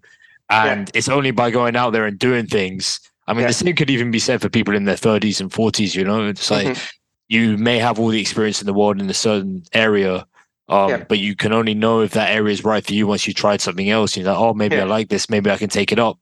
And 0.51 0.89
yeah. 0.89 0.99
it's 0.99 1.09
only 1.09 1.31
by 1.31 1.51
going 1.51 1.77
out 1.77 1.91
there 1.91 2.07
and 2.07 2.19
doing 2.19 2.47
things. 2.47 3.01
I 3.27 3.35
mean, 3.35 3.43
yeah. 3.43 3.49
the 3.49 3.53
same 3.53 3.77
could 3.77 3.91
even 3.91 4.11
be 4.11 4.19
said 4.19 4.41
for 4.41 4.49
people 4.49 4.75
in 4.75 4.85
their 4.85 4.97
30s 4.97 5.41
and 5.41 5.51
40s, 5.51 5.95
you 5.95 6.05
know? 6.05 6.27
It's 6.27 6.51
like 6.51 6.67
mm-hmm. 6.67 6.87
you 7.29 7.59
may 7.59 7.79
have 7.79 8.01
all 8.01 8.09
the 8.09 8.21
experience 8.21 8.61
in 8.61 8.67
the 8.67 8.73
world 8.73 9.01
in 9.01 9.11
a 9.11 9.15
certain 9.15 9.63
area, 9.75 10.27
um, 10.69 10.91
yeah. 10.91 11.05
but 11.09 11.19
you 11.19 11.35
can 11.35 11.53
only 11.53 11.75
know 11.75 12.01
if 12.01 12.13
that 12.13 12.31
area 12.31 12.53
is 12.53 12.65
right 12.65 12.85
for 12.85 12.93
you 12.93 13.07
once 13.07 13.27
you 13.27 13.33
tried 13.33 13.61
something 13.61 13.89
else. 13.89 14.17
You're 14.17 14.27
like, 14.27 14.37
oh, 14.37 14.55
maybe 14.55 14.79
I 14.79 14.85
like 14.85 15.09
this. 15.09 15.31
Maybe 15.31 15.51
I 15.51 15.57
can 15.57 15.71
take 15.71 15.93
it 15.93 15.99
up. 15.99 16.19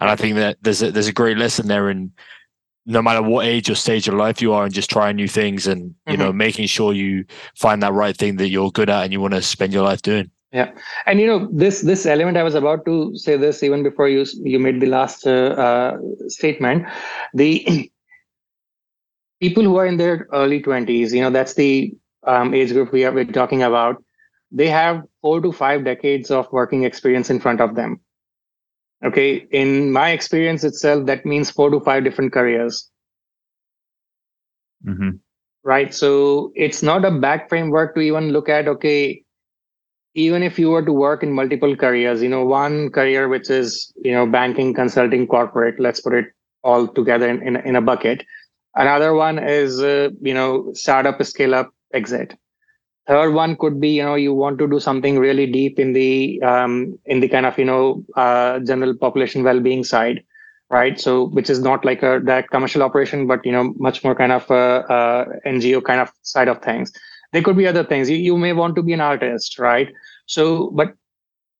And 0.00 0.08
I 0.08 0.16
think 0.16 0.36
that 0.36 0.58
there's 0.62 0.82
a, 0.82 0.92
there's 0.92 1.08
a 1.08 1.12
great 1.12 1.36
lesson 1.36 1.66
there 1.66 1.90
in 1.90 2.12
no 2.86 3.02
matter 3.02 3.22
what 3.22 3.44
age 3.44 3.68
or 3.68 3.74
stage 3.74 4.08
of 4.08 4.14
life 4.14 4.40
you 4.40 4.52
are 4.52 4.64
and 4.64 4.72
just 4.72 4.88
trying 4.88 5.16
new 5.16 5.28
things 5.28 5.66
and, 5.66 5.94
you 6.06 6.14
mm-hmm. 6.14 6.22
know, 6.22 6.32
making 6.32 6.66
sure 6.66 6.92
you 6.92 7.24
find 7.56 7.82
that 7.82 7.92
right 7.92 8.16
thing 8.16 8.36
that 8.36 8.48
you're 8.48 8.70
good 8.70 8.88
at 8.88 9.04
and 9.04 9.12
you 9.12 9.20
want 9.20 9.34
to 9.34 9.42
spend 9.42 9.72
your 9.72 9.84
life 9.84 10.00
doing 10.02 10.30
yeah 10.52 10.70
and 11.06 11.20
you 11.20 11.26
know 11.26 11.46
this 11.52 11.82
this 11.82 12.06
element 12.06 12.36
i 12.38 12.42
was 12.42 12.54
about 12.54 12.84
to 12.86 13.14
say 13.16 13.36
this 13.36 13.62
even 13.62 13.82
before 13.82 14.08
you 14.08 14.24
you 14.42 14.58
made 14.58 14.80
the 14.80 14.86
last 14.86 15.26
uh, 15.26 15.52
uh, 15.66 15.98
statement 16.28 16.86
the 17.34 17.90
people 19.40 19.62
who 19.62 19.76
are 19.76 19.86
in 19.86 19.98
their 19.98 20.26
early 20.32 20.62
20s 20.62 21.12
you 21.12 21.20
know 21.20 21.30
that's 21.30 21.54
the 21.54 21.94
um, 22.24 22.54
age 22.54 22.72
group 22.72 22.92
we 22.92 23.04
are 23.04 23.12
we're 23.12 23.24
talking 23.24 23.62
about 23.62 24.02
they 24.50 24.68
have 24.68 25.02
four 25.20 25.40
to 25.40 25.52
five 25.52 25.84
decades 25.84 26.30
of 26.30 26.50
working 26.52 26.84
experience 26.84 27.30
in 27.30 27.40
front 27.40 27.60
of 27.60 27.74
them 27.74 28.00
okay 29.04 29.46
in 29.50 29.92
my 29.92 30.10
experience 30.10 30.64
itself 30.64 31.06
that 31.06 31.24
means 31.24 31.50
four 31.50 31.70
to 31.70 31.80
five 31.80 32.04
different 32.04 32.32
careers 32.32 32.90
mm-hmm. 34.84 35.10
right 35.62 35.94
so 35.94 36.52
it's 36.54 36.82
not 36.82 37.04
a 37.04 37.10
back 37.10 37.48
framework 37.48 37.94
to 37.94 38.00
even 38.00 38.30
look 38.30 38.48
at 38.48 38.66
okay 38.66 39.22
even 40.18 40.42
if 40.42 40.58
you 40.58 40.70
were 40.70 40.84
to 40.84 40.92
work 40.92 41.22
in 41.22 41.32
multiple 41.32 41.76
careers, 41.76 42.22
you 42.22 42.28
know, 42.28 42.44
one 42.44 42.90
career 42.90 43.28
which 43.28 43.50
is, 43.50 43.92
you 44.02 44.12
know, 44.12 44.26
banking, 44.26 44.74
consulting, 44.74 45.26
corporate, 45.26 45.78
let's 45.78 46.00
put 46.00 46.12
it 46.12 46.26
all 46.64 46.88
together 46.88 47.28
in, 47.28 47.40
in, 47.42 47.56
in 47.56 47.76
a 47.76 47.80
bucket. 47.80 48.24
Another 48.74 49.14
one 49.14 49.38
is, 49.38 49.80
uh, 49.80 50.08
you 50.20 50.34
know, 50.34 50.72
startup, 50.74 51.22
scale 51.24 51.54
up, 51.54 51.70
exit. 51.92 52.34
Third 53.06 53.32
one 53.32 53.56
could 53.56 53.80
be, 53.80 53.90
you 53.90 54.02
know, 54.02 54.16
you 54.16 54.34
want 54.34 54.58
to 54.58 54.68
do 54.68 54.80
something 54.80 55.18
really 55.18 55.46
deep 55.46 55.78
in 55.78 55.94
the 55.94 56.42
um, 56.42 56.98
in 57.06 57.20
the 57.20 57.28
kind 57.28 57.46
of, 57.46 57.58
you 57.58 57.64
know, 57.64 58.04
uh, 58.16 58.60
general 58.60 58.94
population 58.94 59.42
well-being 59.42 59.82
side, 59.82 60.22
right? 60.68 61.00
So, 61.00 61.28
which 61.28 61.48
is 61.48 61.60
not 61.60 61.84
like 61.84 62.02
a 62.02 62.20
that 62.24 62.50
commercial 62.50 62.82
operation, 62.82 63.26
but 63.26 63.46
you 63.46 63.52
know, 63.52 63.74
much 63.78 64.04
more 64.04 64.14
kind 64.14 64.32
of 64.32 64.50
a, 64.50 64.84
a 64.90 65.48
NGO 65.48 65.82
kind 65.82 66.00
of 66.00 66.12
side 66.22 66.48
of 66.48 66.62
things 66.62 66.92
there 67.30 67.42
could 67.42 67.58
be 67.58 67.66
other 67.66 67.84
things 67.84 68.08
you, 68.08 68.16
you 68.16 68.38
may 68.38 68.54
want 68.54 68.74
to 68.74 68.82
be 68.82 68.94
an 68.94 69.02
artist 69.02 69.58
right 69.58 69.92
so 70.24 70.70
but 70.70 70.94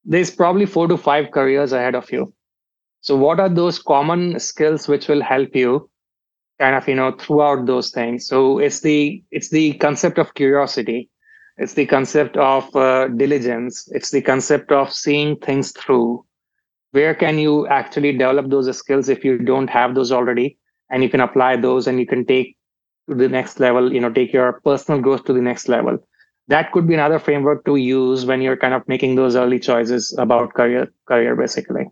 there's 0.08 0.30
probably 0.30 0.64
four 0.64 0.88
to 0.88 0.96
five 0.96 1.30
careers 1.30 1.72
ahead 1.72 1.94
of 1.94 2.10
you. 2.10 2.32
So, 3.02 3.14
what 3.14 3.38
are 3.38 3.48
those 3.48 3.78
common 3.78 4.40
skills 4.40 4.88
which 4.88 5.06
will 5.06 5.22
help 5.22 5.54
you 5.54 5.88
kind 6.58 6.74
of 6.74 6.88
you 6.88 6.94
know 6.94 7.12
throughout 7.12 7.66
those 7.66 7.90
things? 7.90 8.26
So 8.26 8.58
it's 8.58 8.80
the 8.80 9.22
it's 9.30 9.50
the 9.50 9.74
concept 9.74 10.18
of 10.18 10.34
curiosity, 10.34 11.10
it's 11.56 11.74
the 11.74 11.86
concept 11.86 12.36
of 12.36 12.74
uh, 12.76 13.08
diligence, 13.08 13.88
it's 13.92 14.10
the 14.10 14.22
concept 14.22 14.72
of 14.72 14.92
seeing 14.92 15.36
things 15.36 15.72
through. 15.72 16.24
Where 16.92 17.14
can 17.14 17.38
you 17.38 17.66
actually 17.68 18.12
develop 18.12 18.48
those 18.48 18.74
skills 18.76 19.08
if 19.08 19.24
you 19.24 19.38
don't 19.38 19.68
have 19.68 19.94
those 19.94 20.10
already, 20.10 20.58
and 20.90 21.02
you 21.02 21.10
can 21.10 21.20
apply 21.20 21.56
those 21.56 21.86
and 21.86 21.98
you 21.98 22.06
can 22.06 22.24
take 22.24 22.56
to 23.08 23.14
the 23.14 23.28
next 23.28 23.60
level. 23.60 23.92
You 23.92 24.00
know, 24.00 24.10
take 24.10 24.32
your 24.32 24.60
personal 24.64 25.00
growth 25.00 25.24
to 25.24 25.32
the 25.32 25.42
next 25.42 25.68
level 25.68 25.98
that 26.48 26.72
could 26.72 26.88
be 26.88 26.94
another 26.94 27.18
framework 27.18 27.64
to 27.66 27.76
use 27.76 28.24
when 28.24 28.40
you're 28.40 28.56
kind 28.56 28.74
of 28.74 28.86
making 28.88 29.14
those 29.14 29.36
early 29.36 29.60
choices 29.60 30.14
about 30.18 30.54
career 30.54 30.90
career 31.06 31.36
basically 31.36 31.86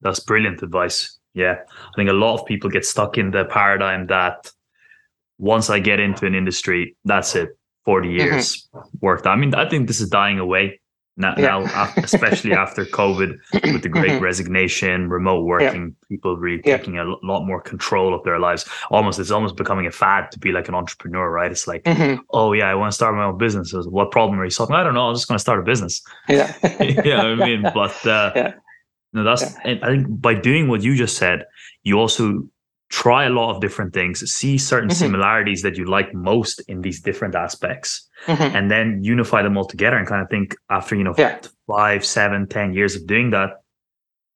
that's 0.00 0.20
brilliant 0.20 0.62
advice 0.62 1.18
yeah 1.34 1.56
i 1.68 1.92
think 1.96 2.10
a 2.10 2.14
lot 2.14 2.38
of 2.38 2.46
people 2.46 2.70
get 2.70 2.84
stuck 2.84 3.18
in 3.18 3.30
the 3.30 3.44
paradigm 3.46 4.06
that 4.06 4.50
once 5.38 5.70
i 5.70 5.78
get 5.78 6.00
into 6.00 6.26
an 6.26 6.34
industry 6.34 6.96
that's 7.04 7.34
it 7.34 7.50
40 7.84 8.08
mm-hmm. 8.08 8.18
years 8.18 8.68
mm-hmm. 8.74 8.88
worked 9.00 9.26
i 9.26 9.36
mean 9.36 9.54
i 9.54 9.68
think 9.68 9.86
this 9.86 10.00
is 10.00 10.08
dying 10.08 10.38
away 10.38 10.80
now, 11.16 11.34
yeah. 11.36 11.58
now 11.58 11.92
especially 11.98 12.54
after 12.54 12.86
COVID, 12.86 13.38
with 13.52 13.82
the 13.82 13.88
great 13.88 14.12
mm-hmm. 14.12 14.24
resignation, 14.24 15.10
remote 15.10 15.44
working, 15.44 15.88
yeah. 15.88 16.08
people 16.08 16.38
really 16.38 16.62
yeah. 16.64 16.78
taking 16.78 16.98
a 16.98 17.04
lot 17.22 17.44
more 17.44 17.60
control 17.60 18.14
of 18.14 18.24
their 18.24 18.38
lives. 18.38 18.66
Almost, 18.90 19.18
it's 19.18 19.30
almost 19.30 19.56
becoming 19.56 19.86
a 19.86 19.90
fad 19.90 20.32
to 20.32 20.38
be 20.38 20.52
like 20.52 20.68
an 20.68 20.74
entrepreneur, 20.74 21.30
right? 21.30 21.50
It's 21.50 21.66
like, 21.66 21.82
mm-hmm. 21.84 22.22
oh 22.30 22.54
yeah, 22.54 22.70
I 22.70 22.74
want 22.74 22.92
to 22.92 22.94
start 22.94 23.14
my 23.14 23.24
own 23.24 23.36
business. 23.36 23.74
What 23.74 24.10
problem 24.10 24.40
are 24.40 24.44
you 24.44 24.50
solving? 24.50 24.74
I 24.74 24.82
don't 24.82 24.94
know. 24.94 25.08
I'm 25.08 25.14
just 25.14 25.28
going 25.28 25.36
to 25.36 25.42
start 25.42 25.60
a 25.60 25.62
business. 25.62 26.02
Yeah, 26.30 26.54
yeah. 27.04 27.20
I 27.20 27.34
mean, 27.34 27.62
but 27.74 28.06
uh, 28.06 28.32
yeah. 28.34 28.54
No, 29.12 29.24
that's. 29.24 29.56
I 29.64 29.76
think 29.76 30.20
by 30.20 30.34
doing 30.34 30.68
what 30.68 30.82
you 30.82 30.94
just 30.94 31.16
said, 31.16 31.44
you 31.82 31.98
also 31.98 32.42
try 32.88 33.24
a 33.24 33.30
lot 33.30 33.54
of 33.54 33.60
different 33.60 33.94
things, 33.94 34.20
see 34.30 34.58
certain 34.58 34.90
mm-hmm. 34.90 34.98
similarities 34.98 35.62
that 35.62 35.76
you 35.76 35.86
like 35.86 36.12
most 36.14 36.60
in 36.68 36.82
these 36.82 37.00
different 37.00 37.34
aspects, 37.34 38.08
mm-hmm. 38.26 38.54
and 38.56 38.70
then 38.70 39.02
unify 39.02 39.42
them 39.42 39.56
all 39.56 39.64
together 39.64 39.96
and 39.96 40.06
kind 40.06 40.22
of 40.22 40.28
think 40.28 40.54
after, 40.70 40.94
you 40.94 41.02
know, 41.02 41.14
yeah. 41.16 41.38
five, 41.66 42.04
seven, 42.04 42.46
ten 42.46 42.74
years 42.74 42.94
of 42.94 43.06
doing 43.06 43.30
that. 43.30 43.62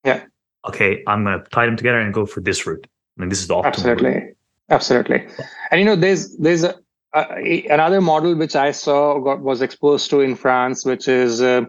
Yeah. 0.05 0.25
Okay, 0.67 1.03
I'm 1.07 1.25
gonna 1.25 1.45
tie 1.53 1.67
them 1.67 1.77
together 1.77 2.01
and 2.01 2.13
go 2.13 2.27
for 2.27 2.41
this 2.41 2.67
route. 2.67 2.87
I 3.17 3.21
mean, 3.21 3.29
this 3.29 3.41
is 3.41 3.47
the 3.47 3.55
optimal 3.55 3.67
Absolutely. 3.67 4.11
Route. 4.11 4.37
Absolutely. 4.69 5.27
And 5.71 5.81
you 5.81 5.87
know, 5.87 5.97
there's 5.97 6.37
there's 6.39 6.65
a, 6.65 6.75
a, 7.15 7.67
another 7.69 8.01
model 8.01 8.35
which 8.35 8.57
I 8.57 8.73
saw 8.73 9.19
got 9.21 9.41
was 9.41 9.63
exposed 9.63 10.11
to 10.11 10.21
in 10.21 10.35
France, 10.35 10.85
which 10.85 11.09
is 11.09 11.41
uh, 11.41 11.67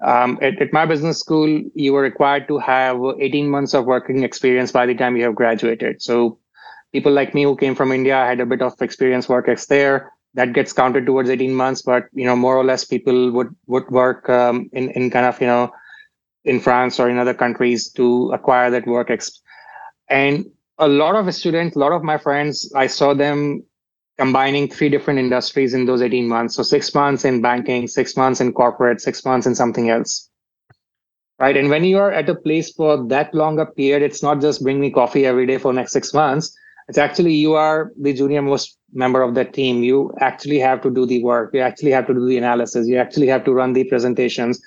um, 0.00 0.38
at, 0.40 0.60
at, 0.62 0.72
my 0.72 0.86
business 0.86 1.18
school, 1.18 1.62
you 1.74 1.92
were 1.92 2.02
required 2.02 2.46
to 2.48 2.58
have 2.58 3.00
18 3.18 3.48
months 3.48 3.74
of 3.74 3.84
working 3.84 4.22
experience 4.22 4.70
by 4.70 4.86
the 4.86 4.94
time 4.94 5.16
you 5.16 5.24
have 5.24 5.34
graduated. 5.34 6.00
So 6.02 6.38
people 6.92 7.12
like 7.12 7.34
me 7.34 7.42
who 7.42 7.56
came 7.56 7.74
from 7.74 7.92
India 7.92 8.14
had 8.14 8.40
a 8.40 8.46
bit 8.46 8.62
of 8.62 8.80
experience 8.80 9.28
work 9.28 9.48
ex 9.48 9.66
there. 9.66 10.12
That 10.34 10.52
gets 10.52 10.72
counted 10.72 11.06
towards 11.06 11.30
18 11.30 11.52
months, 11.52 11.82
but 11.82 12.04
you 12.12 12.24
know, 12.24 12.36
more 12.36 12.56
or 12.56 12.64
less 12.64 12.84
people 12.84 13.32
would 13.32 13.54
would 13.66 13.90
work 13.90 14.28
um, 14.28 14.68
in 14.72 14.90
in 14.90 15.10
kind 15.10 15.26
of 15.26 15.40
you 15.40 15.46
know 15.46 15.72
in 16.44 16.60
France 16.60 17.00
or 17.00 17.08
in 17.08 17.18
other 17.18 17.34
countries 17.34 17.90
to 17.92 18.30
acquire 18.32 18.70
that 18.70 18.86
work 18.86 19.10
ex. 19.10 19.40
And 20.08 20.46
a 20.78 20.86
lot 20.86 21.16
of 21.16 21.34
students, 21.34 21.76
a 21.76 21.78
lot 21.78 21.92
of 21.92 22.04
my 22.04 22.18
friends, 22.18 22.72
I 22.76 22.86
saw 22.86 23.14
them 23.14 23.64
combining 24.18 24.68
three 24.68 24.88
different 24.88 25.20
industries 25.20 25.74
in 25.74 25.86
those 25.86 26.02
18 26.02 26.28
months. 26.28 26.56
So 26.56 26.62
six 26.62 26.92
months 26.94 27.24
in 27.24 27.40
banking, 27.40 27.86
six 27.86 28.16
months 28.16 28.40
in 28.40 28.52
corporate, 28.52 29.00
six 29.00 29.24
months 29.24 29.46
in 29.46 29.54
something 29.54 29.90
else. 29.90 30.28
Right. 31.38 31.56
And 31.56 31.70
when 31.70 31.84
you 31.84 31.98
are 31.98 32.10
at 32.10 32.28
a 32.28 32.34
place 32.34 32.72
for 32.72 33.06
that 33.06 33.32
long 33.32 33.60
a 33.60 33.66
period, 33.66 34.02
it's 34.02 34.24
not 34.24 34.40
just 34.40 34.62
bring 34.62 34.80
me 34.80 34.90
coffee 34.90 35.24
every 35.24 35.46
day 35.46 35.56
for 35.56 35.72
next 35.72 35.92
six 35.92 36.12
months. 36.12 36.52
It's 36.88 36.98
actually 36.98 37.34
you 37.34 37.54
are 37.54 37.92
the 38.00 38.12
junior 38.12 38.42
most 38.42 38.76
member 38.92 39.22
of 39.22 39.34
that 39.36 39.52
team. 39.52 39.84
You 39.84 40.12
actually 40.20 40.58
have 40.58 40.82
to 40.82 40.90
do 40.90 41.06
the 41.06 41.22
work. 41.22 41.50
You 41.54 41.60
actually 41.60 41.92
have 41.92 42.08
to 42.08 42.14
do 42.14 42.26
the 42.26 42.38
analysis. 42.38 42.88
You 42.88 42.96
actually 42.96 43.28
have 43.28 43.44
to 43.44 43.52
run 43.52 43.72
the 43.72 43.84
presentations. 43.84 44.60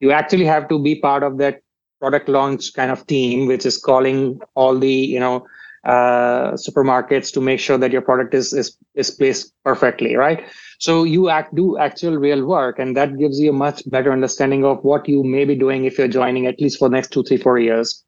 You 0.00 0.12
actually 0.12 0.46
have 0.46 0.66
to 0.68 0.78
be 0.82 0.98
part 0.98 1.22
of 1.22 1.36
that 1.38 1.60
product 2.00 2.28
launch 2.28 2.72
kind 2.72 2.90
of 2.90 3.06
team, 3.06 3.46
which 3.46 3.66
is 3.66 3.76
calling 3.76 4.40
all 4.54 4.78
the, 4.78 4.92
you 4.92 5.20
know, 5.20 5.46
uh, 5.84 6.52
supermarkets 6.52 7.32
to 7.32 7.40
make 7.40 7.60
sure 7.60 7.76
that 7.78 7.92
your 7.92 8.02
product 8.02 8.34
is, 8.34 8.52
is 8.52 8.76
is 8.94 9.10
placed 9.10 9.52
perfectly 9.64 10.16
right? 10.16 10.44
So 10.78 11.04
you 11.04 11.28
act 11.28 11.54
do 11.54 11.78
actual 11.78 12.16
real 12.16 12.44
work 12.44 12.78
and 12.78 12.96
that 12.96 13.18
gives 13.18 13.38
you 13.38 13.50
a 13.50 13.52
much 13.52 13.82
better 13.90 14.12
understanding 14.12 14.64
of 14.64 14.82
what 14.82 15.08
you 15.08 15.22
may 15.22 15.44
be 15.44 15.54
doing 15.54 15.84
if 15.84 15.98
you're 15.98 16.08
joining 16.08 16.46
at 16.46 16.60
least 16.60 16.78
for 16.78 16.88
the 16.88 16.94
next 16.94 17.12
two 17.12 17.22
three 17.22 17.36
four 17.36 17.58
years. 17.58 18.02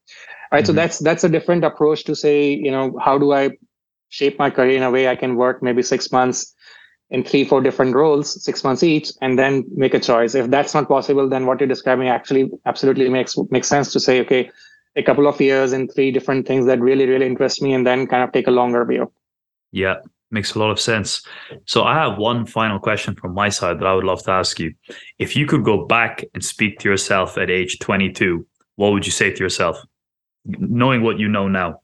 Right? 0.52 0.62
Mm-hmm. 0.62 0.66
so 0.66 0.72
that's 0.72 0.98
that's 1.00 1.24
a 1.24 1.28
different 1.28 1.64
approach 1.64 2.04
to 2.04 2.14
say 2.14 2.50
you 2.50 2.70
know 2.70 2.98
how 3.04 3.18
do 3.18 3.32
i 3.32 3.50
shape 4.08 4.38
my 4.38 4.48
career 4.48 4.76
in 4.76 4.84
a 4.84 4.90
way 4.90 5.08
i 5.08 5.16
can 5.16 5.34
work 5.34 5.60
maybe 5.60 5.82
six 5.82 6.12
months 6.12 6.54
in 7.10 7.24
three 7.24 7.44
four 7.44 7.60
different 7.60 7.94
roles 7.94 8.42
six 8.44 8.62
months 8.64 8.82
each 8.82 9.10
and 9.20 9.38
then 9.38 9.64
make 9.74 9.94
a 9.94 10.00
choice? 10.00 10.34
If 10.34 10.50
that's 10.50 10.72
not 10.72 10.88
possible 10.88 11.28
then 11.28 11.46
what 11.46 11.60
you're 11.60 11.68
describing 11.68 12.08
actually 12.08 12.50
absolutely 12.64 13.08
makes 13.08 13.36
makes 13.50 13.68
sense 13.68 13.92
to 13.92 14.00
say 14.00 14.20
okay 14.20 14.50
a 14.96 15.02
couple 15.02 15.26
of 15.26 15.40
years 15.40 15.72
in 15.72 15.88
three 15.88 16.10
different 16.10 16.46
things 16.46 16.66
that 16.66 16.80
really, 16.80 17.06
really 17.06 17.26
interest 17.26 17.62
me 17.62 17.74
and 17.74 17.86
then 17.86 18.06
kind 18.06 18.22
of 18.22 18.32
take 18.32 18.46
a 18.46 18.50
longer 18.50 18.84
view. 18.84 19.12
Yeah, 19.72 19.96
makes 20.30 20.54
a 20.54 20.58
lot 20.58 20.70
of 20.70 20.80
sense. 20.80 21.24
So 21.66 21.84
I 21.84 21.94
have 21.94 22.18
one 22.18 22.46
final 22.46 22.78
question 22.78 23.14
from 23.14 23.34
my 23.34 23.48
side 23.50 23.78
that 23.78 23.86
I 23.86 23.94
would 23.94 24.04
love 24.04 24.22
to 24.24 24.30
ask 24.30 24.58
you. 24.58 24.72
If 25.18 25.36
you 25.36 25.46
could 25.46 25.64
go 25.64 25.84
back 25.86 26.24
and 26.34 26.44
speak 26.44 26.78
to 26.80 26.88
yourself 26.88 27.36
at 27.36 27.50
age 27.50 27.78
22, 27.78 28.46
what 28.76 28.92
would 28.92 29.06
you 29.06 29.12
say 29.12 29.30
to 29.30 29.42
yourself, 29.42 29.78
knowing 30.44 31.02
what 31.02 31.18
you 31.18 31.28
know 31.28 31.48
now? 31.48 31.80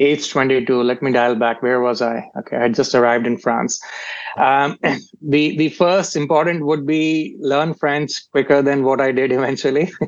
age 0.00 0.30
22 0.30 0.82
let 0.82 1.02
me 1.02 1.12
dial 1.12 1.34
back 1.34 1.62
where 1.62 1.80
was 1.80 2.00
i 2.00 2.24
okay 2.38 2.56
i 2.56 2.68
just 2.68 2.94
arrived 2.94 3.26
in 3.26 3.36
france 3.36 3.80
um, 4.36 4.78
the 5.22 5.56
the 5.56 5.68
first 5.70 6.16
important 6.16 6.64
would 6.64 6.86
be 6.86 7.36
learn 7.40 7.74
french 7.74 8.30
quicker 8.30 8.62
than 8.62 8.84
what 8.84 9.00
i 9.00 9.12
did 9.12 9.32
eventually. 9.40 9.90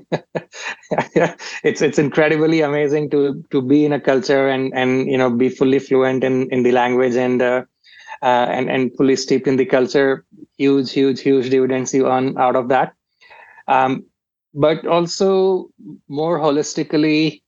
It's 1.65 1.83
it's 1.83 1.99
incredibly 1.99 2.61
amazing 2.61 3.11
to 3.11 3.43
to 3.51 3.63
be 3.63 3.85
in 3.85 3.93
a 3.93 4.01
culture 4.01 4.49
and 4.49 4.73
and 4.75 5.11
you 5.11 5.19
know 5.19 5.31
be 5.31 5.49
fully 5.49 5.79
fluent 5.79 6.25
in 6.25 6.49
in 6.51 6.63
the 6.63 6.73
language 6.73 7.17
and 7.17 7.43
uh, 7.43 7.63
uh, 8.23 8.47
and 8.57 8.71
and 8.71 8.95
fully 8.97 9.17
steeped 9.17 9.47
in 9.47 9.57
the 9.57 9.67
culture. 9.67 10.25
Huge 10.59 10.93
huge 10.93 11.21
huge 11.21 11.51
dividends 11.51 11.95
you 11.95 12.07
earn 12.09 12.37
out 12.39 12.57
of 12.57 12.69
that. 12.69 12.95
Um, 13.69 14.07
but 14.55 14.87
also 14.87 15.69
more 16.09 16.39
holistically 16.39 17.43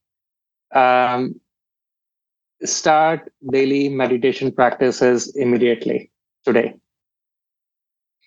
um, 0.74 1.40
start 2.64 3.32
daily 3.52 3.88
meditation 3.88 4.52
practices 4.52 5.34
immediately 5.36 6.10
today 6.44 6.74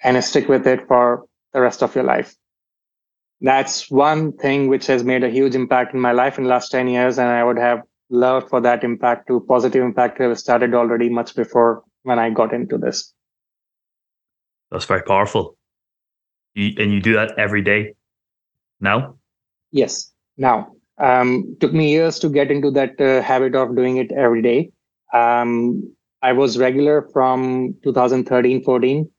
and 0.04 0.24
stick 0.24 0.48
with 0.48 0.68
it 0.68 0.88
for 0.88 1.26
the 1.54 1.62
rest 1.62 1.82
of 1.82 1.96
your 1.96 2.04
life. 2.04 2.36
That's 3.42 3.90
one 3.92 4.34
thing 4.34 4.68
which 4.68 4.88
has 4.88 5.04
made 5.04 5.24
a 5.24 5.30
huge 5.30 5.56
impact 5.56 5.94
in 5.94 6.00
my 6.00 6.12
life 6.12 6.38
in 6.38 6.46
the 6.46 6.50
last 6.50 6.70
10 6.70 6.88
years. 6.88 7.20
And 7.20 7.30
I 7.30 7.44
would 7.44 7.58
have 7.60 7.82
loved 8.10 8.50
for 8.50 8.62
that 8.62 8.84
impact 8.84 9.28
to 9.28 9.46
positive 9.48 9.84
impact 9.84 10.18
to 10.18 10.30
have 10.30 10.40
started 10.40 10.74
already 10.74 11.10
much 11.10 11.36
before 11.36 11.84
when 12.04 12.20
I 12.20 12.30
got 12.30 12.54
into 12.54 12.78
this. 12.78 13.14
That's 14.72 14.86
very 14.86 15.04
powerful. 15.04 15.58
You, 16.56 16.74
and 16.78 16.92
you 16.92 17.00
do 17.00 17.14
that 17.14 17.38
every 17.38 17.62
day 17.62 17.94
now? 18.80 19.16
Yes, 19.72 20.12
now. 20.38 20.74
Um, 21.00 21.56
took 21.60 21.74
me 21.74 21.92
years 21.92 22.18
to 22.20 22.30
get 22.30 22.50
into 22.50 22.72
that 22.72 23.00
uh, 23.00 23.22
habit 23.22 23.56
of 23.56 23.76
doing 23.76 23.98
it 23.98 24.12
every 24.12 24.42
day. 24.42 24.72
Um, 25.14 25.96
I 26.22 26.34
was 26.34 26.58
regular 26.58 27.08
from 27.14 27.76
2013, 27.84 28.64
14, 28.64 29.10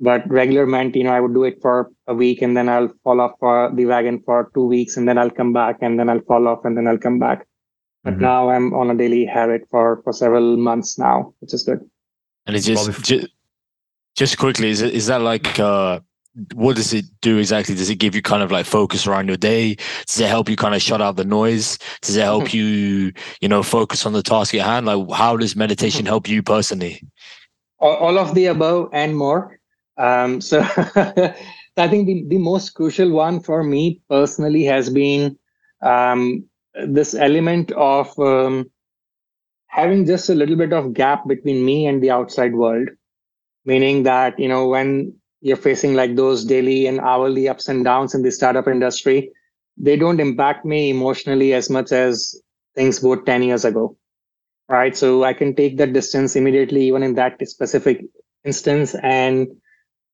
but 0.00 0.28
regular 0.28 0.66
meant, 0.66 0.96
you 0.96 1.04
know, 1.04 1.12
I 1.12 1.20
would 1.20 1.34
do 1.34 1.44
it 1.44 1.58
for 1.62 1.90
a 2.06 2.14
week 2.14 2.42
and 2.42 2.56
then 2.56 2.68
I'll 2.68 2.92
fall 3.04 3.20
off 3.20 3.32
for 3.40 3.70
the 3.74 3.86
wagon 3.86 4.22
for 4.24 4.50
two 4.54 4.66
weeks 4.66 4.96
and 4.96 5.08
then 5.08 5.16
I'll 5.16 5.30
come 5.30 5.52
back 5.52 5.78
and 5.80 5.98
then 5.98 6.10
I'll 6.10 6.20
fall 6.22 6.46
off 6.48 6.64
and 6.64 6.76
then 6.76 6.86
I'll 6.86 6.98
come 6.98 7.18
back. 7.18 7.46
But 8.04 8.14
mm-hmm. 8.14 8.22
now 8.22 8.50
I'm 8.50 8.74
on 8.74 8.90
a 8.90 8.96
daily 8.96 9.24
habit 9.24 9.62
for, 9.70 10.02
for 10.02 10.12
several 10.12 10.56
months 10.56 10.98
now, 10.98 11.34
which 11.38 11.54
is 11.54 11.62
good. 11.62 11.88
And 12.46 12.56
it's 12.56 12.66
just, 12.66 13.02
just, 13.02 13.28
just 14.16 14.38
quickly, 14.38 14.70
is 14.70 14.82
it, 14.82 14.92
is 14.92 15.06
that 15.06 15.22
like, 15.22 15.58
uh, 15.58 16.00
what 16.54 16.76
does 16.76 16.94
it 16.94 17.04
do 17.20 17.38
exactly? 17.38 17.74
Does 17.74 17.90
it 17.90 17.96
give 17.96 18.14
you 18.14 18.22
kind 18.22 18.42
of 18.42 18.50
like 18.50 18.64
focus 18.64 19.06
around 19.06 19.28
your 19.28 19.36
day? 19.36 19.76
Does 20.06 20.20
it 20.20 20.28
help 20.28 20.48
you 20.48 20.56
kind 20.56 20.74
of 20.74 20.80
shut 20.80 21.02
out 21.02 21.16
the 21.16 21.24
noise? 21.24 21.78
Does 22.00 22.16
it 22.16 22.22
help 22.22 22.54
you, 22.54 23.12
you 23.40 23.48
know, 23.48 23.62
focus 23.62 24.06
on 24.06 24.12
the 24.12 24.22
task 24.22 24.54
at 24.54 24.64
hand? 24.64 24.86
Like, 24.86 25.10
how 25.10 25.36
does 25.36 25.56
meditation 25.56 26.06
help 26.06 26.28
you 26.28 26.42
personally? 26.42 27.02
All, 27.78 28.18
of 28.18 28.34
the 28.34 28.46
above 28.46 28.90
and 28.92 29.16
more. 29.16 29.58
Um, 29.98 30.40
so, 30.40 30.60
I 31.76 31.88
think 31.88 32.06
the, 32.06 32.24
the 32.28 32.38
most 32.38 32.70
crucial 32.70 33.10
one 33.10 33.40
for 33.40 33.64
me 33.64 34.00
personally 34.08 34.64
has 34.64 34.88
been 34.88 35.36
um, 35.82 36.44
this 36.74 37.14
element 37.14 37.72
of 37.72 38.16
um, 38.18 38.70
having 39.66 40.06
just 40.06 40.30
a 40.30 40.34
little 40.34 40.56
bit 40.56 40.72
of 40.72 40.94
gap 40.94 41.26
between 41.26 41.64
me 41.64 41.86
and 41.86 42.02
the 42.02 42.10
outside 42.10 42.54
world. 42.54 42.88
Meaning 43.64 44.04
that, 44.04 44.38
you 44.38 44.48
know, 44.48 44.68
when 44.68 45.14
you're 45.42 45.56
facing 45.56 45.94
like 45.94 46.14
those 46.14 46.44
daily 46.44 46.86
and 46.86 47.00
hourly 47.00 47.48
ups 47.48 47.68
and 47.68 47.84
downs 47.84 48.14
in 48.14 48.22
the 48.22 48.30
startup 48.30 48.68
industry, 48.68 49.30
they 49.76 49.96
don't 49.96 50.20
impact 50.20 50.64
me 50.64 50.90
emotionally 50.90 51.52
as 51.52 51.68
much 51.68 51.90
as 51.92 52.40
things 52.76 53.02
would 53.02 53.26
10 53.26 53.42
years 53.42 53.64
ago. 53.64 53.96
Right. 54.68 54.96
So 54.96 55.24
I 55.24 55.34
can 55.34 55.54
take 55.54 55.76
that 55.78 55.92
distance 55.92 56.36
immediately, 56.36 56.84
even 56.86 57.02
in 57.02 57.14
that 57.16 57.46
specific 57.46 58.00
instance, 58.44 58.94
and 59.02 59.48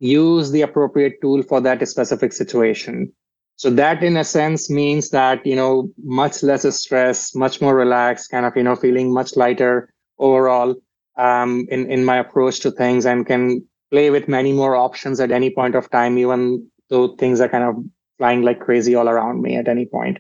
use 0.01 0.51
the 0.51 0.63
appropriate 0.63 1.21
tool 1.21 1.43
for 1.43 1.61
that 1.61 1.87
specific 1.87 2.33
situation. 2.33 3.13
So 3.57 3.71
that 3.71 4.03
in 4.03 4.17
a 4.17 4.25
sense 4.25 4.71
means 4.71 5.11
that, 5.11 5.45
you 5.45 5.57
know, 5.57 5.91
much 6.03 6.43
less 6.43 6.63
stress, 6.81 7.35
much 7.35 7.61
more 7.61 7.75
relaxed, 7.75 8.31
kind 8.31 8.47
of, 8.47 8.57
you 8.57 8.63
know, 8.63 8.77
feeling 8.77 9.13
much 9.13 9.37
lighter 9.37 9.93
overall 10.19 10.77
um, 11.17 11.67
in, 11.71 11.91
in 11.91 12.05
my 12.05 12.17
approach 12.17 12.61
to 12.61 12.71
things 12.71 13.05
and 13.05 13.27
can 13.27 13.67
play 13.90 14.10
with 14.10 14.28
many 14.28 14.52
more 14.52 14.77
options 14.77 15.20
at 15.20 15.31
any 15.31 15.51
point 15.51 15.74
of 15.74 15.90
time, 15.90 16.19
even 16.19 16.69
though 16.90 17.15
things 17.16 17.40
are 17.40 17.48
kind 17.48 17.65
of 17.65 17.77
flying 18.19 18.43
like 18.43 18.60
crazy 18.60 18.94
all 18.94 19.09
around 19.09 19.43
me 19.43 19.56
at 19.56 19.69
any 19.69 19.86
point. 19.86 20.19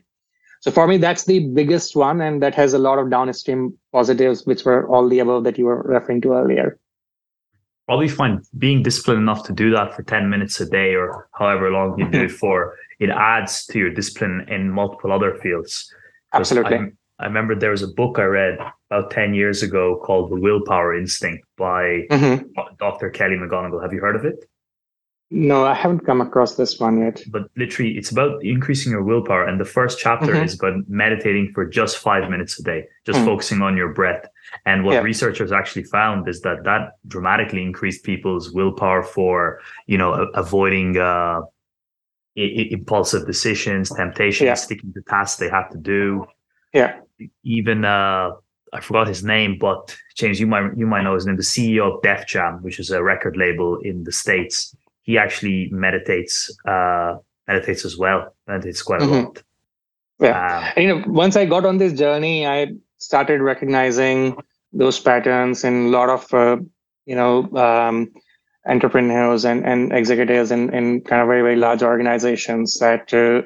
So 0.60 0.70
for 0.70 0.88
me, 0.88 0.96
that's 0.96 1.24
the 1.24 1.46
biggest 1.48 1.94
one, 1.94 2.20
and 2.20 2.42
that 2.42 2.54
has 2.54 2.74
a 2.74 2.78
lot 2.78 2.98
of 2.98 3.10
downstream 3.10 3.78
positives, 3.92 4.44
which 4.44 4.64
were 4.64 4.88
all 4.88 5.08
the 5.08 5.20
above 5.20 5.44
that 5.44 5.56
you 5.56 5.66
were 5.66 5.82
referring 5.82 6.20
to 6.22 6.32
earlier. 6.32 6.78
Probably 7.86 8.08
find 8.08 8.44
being 8.58 8.82
disciplined 8.82 9.20
enough 9.20 9.44
to 9.46 9.52
do 9.52 9.70
that 9.70 9.94
for 9.94 10.02
10 10.02 10.28
minutes 10.28 10.60
a 10.60 10.68
day 10.68 10.94
or 10.94 11.28
however 11.32 11.70
long 11.70 11.98
you 11.98 12.08
do 12.10 12.24
it 12.24 12.30
for, 12.42 12.76
it 12.98 13.08
adds 13.10 13.66
to 13.66 13.78
your 13.78 13.90
discipline 13.90 14.46
in 14.48 14.70
multiple 14.70 15.12
other 15.12 15.38
fields. 15.40 15.92
Absolutely. 16.34 16.76
I, 16.76 16.88
I 17.20 17.26
remember 17.26 17.54
there 17.54 17.72
was 17.72 17.82
a 17.82 17.88
book 17.88 18.18
I 18.18 18.24
read 18.24 18.58
about 18.90 19.10
10 19.10 19.34
years 19.34 19.62
ago 19.62 20.00
called 20.04 20.30
The 20.30 20.36
Willpower 20.36 20.96
Instinct 20.96 21.44
by 21.56 22.06
mm-hmm. 22.10 22.46
Dr. 22.78 23.10
Kelly 23.10 23.36
McGonigal. 23.36 23.82
Have 23.82 23.92
you 23.92 24.00
heard 24.00 24.16
of 24.16 24.24
it? 24.24 24.48
No, 25.30 25.66
I 25.66 25.74
haven't 25.74 26.06
come 26.06 26.22
across 26.22 26.54
this 26.54 26.80
one 26.80 27.00
yet. 27.00 27.22
But 27.28 27.50
literally, 27.54 27.98
it's 27.98 28.10
about 28.10 28.42
increasing 28.42 28.92
your 28.92 29.02
willpower. 29.02 29.46
And 29.46 29.60
the 29.60 29.64
first 29.66 29.98
chapter 29.98 30.32
mm-hmm. 30.32 30.44
is 30.44 30.54
about 30.54 30.88
meditating 30.88 31.52
for 31.52 31.66
just 31.66 31.98
five 31.98 32.30
minutes 32.30 32.58
a 32.58 32.62
day, 32.62 32.84
just 33.04 33.18
mm-hmm. 33.18 33.26
focusing 33.26 33.60
on 33.60 33.76
your 33.76 33.92
breath. 33.92 34.24
And 34.64 34.84
what 34.84 34.94
yeah. 34.94 35.00
researchers 35.00 35.52
actually 35.52 35.82
found 35.82 36.28
is 36.28 36.40
that 36.42 36.64
that 36.64 36.92
dramatically 37.06 37.62
increased 37.62 38.04
people's 38.04 38.52
willpower 38.52 39.02
for, 39.02 39.60
you 39.86 39.98
know, 39.98 40.14
a- 40.14 40.30
avoiding 40.30 40.96
uh, 40.96 41.42
I- 42.38 42.68
impulsive 42.70 43.26
decisions, 43.26 43.90
temptations, 43.90 44.46
yeah. 44.46 44.54
sticking 44.54 44.94
to 44.94 45.02
tasks 45.02 45.38
they 45.38 45.50
have 45.50 45.68
to 45.72 45.78
do. 45.78 46.26
Yeah. 46.72 47.00
Even 47.42 47.84
uh, 47.84 48.32
I 48.72 48.80
forgot 48.80 49.08
his 49.08 49.24
name, 49.24 49.58
but 49.58 49.96
James, 50.14 50.38
you 50.38 50.46
might 50.46 50.76
you 50.76 50.86
might 50.86 51.02
know 51.02 51.14
his 51.14 51.26
name. 51.26 51.36
The 51.36 51.42
CEO 51.42 51.94
of 51.94 52.02
Def 52.02 52.26
Jam, 52.26 52.62
which 52.62 52.78
is 52.78 52.90
a 52.90 53.02
record 53.02 53.36
label 53.36 53.78
in 53.78 54.04
the 54.04 54.12
states, 54.12 54.74
he 55.02 55.18
actually 55.18 55.68
meditates 55.70 56.50
uh, 56.66 57.16
meditates 57.46 57.84
as 57.84 57.96
well. 57.96 58.34
Meditates 58.46 58.82
quite 58.82 59.02
a 59.02 59.04
mm-hmm. 59.04 59.24
lot. 59.24 59.42
Yeah, 60.20 60.58
um, 60.58 60.72
and, 60.76 60.84
you 60.84 60.94
know, 60.94 61.04
once 61.06 61.36
I 61.36 61.44
got 61.44 61.64
on 61.64 61.78
this 61.78 61.92
journey, 61.92 62.46
I 62.46 62.72
started 62.98 63.40
recognizing 63.40 64.36
those 64.72 65.00
patterns 65.00 65.64
in 65.64 65.86
a 65.86 65.88
lot 65.88 66.10
of 66.10 66.34
uh, 66.34 66.56
you 67.06 67.16
know 67.16 67.48
um, 67.56 68.12
entrepreneurs 68.66 69.44
and, 69.44 69.64
and 69.64 69.92
executives 69.92 70.50
in, 70.50 70.72
in 70.74 71.00
kind 71.00 71.22
of 71.22 71.28
very 71.28 71.42
very 71.42 71.56
large 71.56 71.82
organizations 71.82 72.78
that 72.78 73.12
uh, 73.14 73.42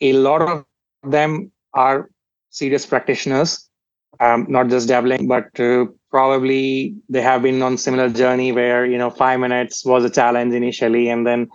a 0.00 0.12
lot 0.12 0.42
of 0.42 0.64
them 1.02 1.50
are 1.72 2.08
serious 2.54 2.86
practitioners 2.86 3.68
um, 4.20 4.46
not 4.48 4.68
just 4.68 4.88
dabbling, 4.88 5.26
but 5.26 5.48
uh, 5.60 5.86
probably 6.10 6.94
they 7.08 7.22
have 7.22 7.42
been 7.42 7.62
on 7.62 7.76
similar 7.78 8.08
journey 8.08 8.52
where 8.52 8.86
you 8.86 8.98
know 8.98 9.10
five 9.10 9.40
minutes 9.40 9.84
was 9.84 10.04
a 10.04 10.10
challenge 10.10 10.54
initially, 10.54 11.08
and 11.08 11.26
then 11.26 11.48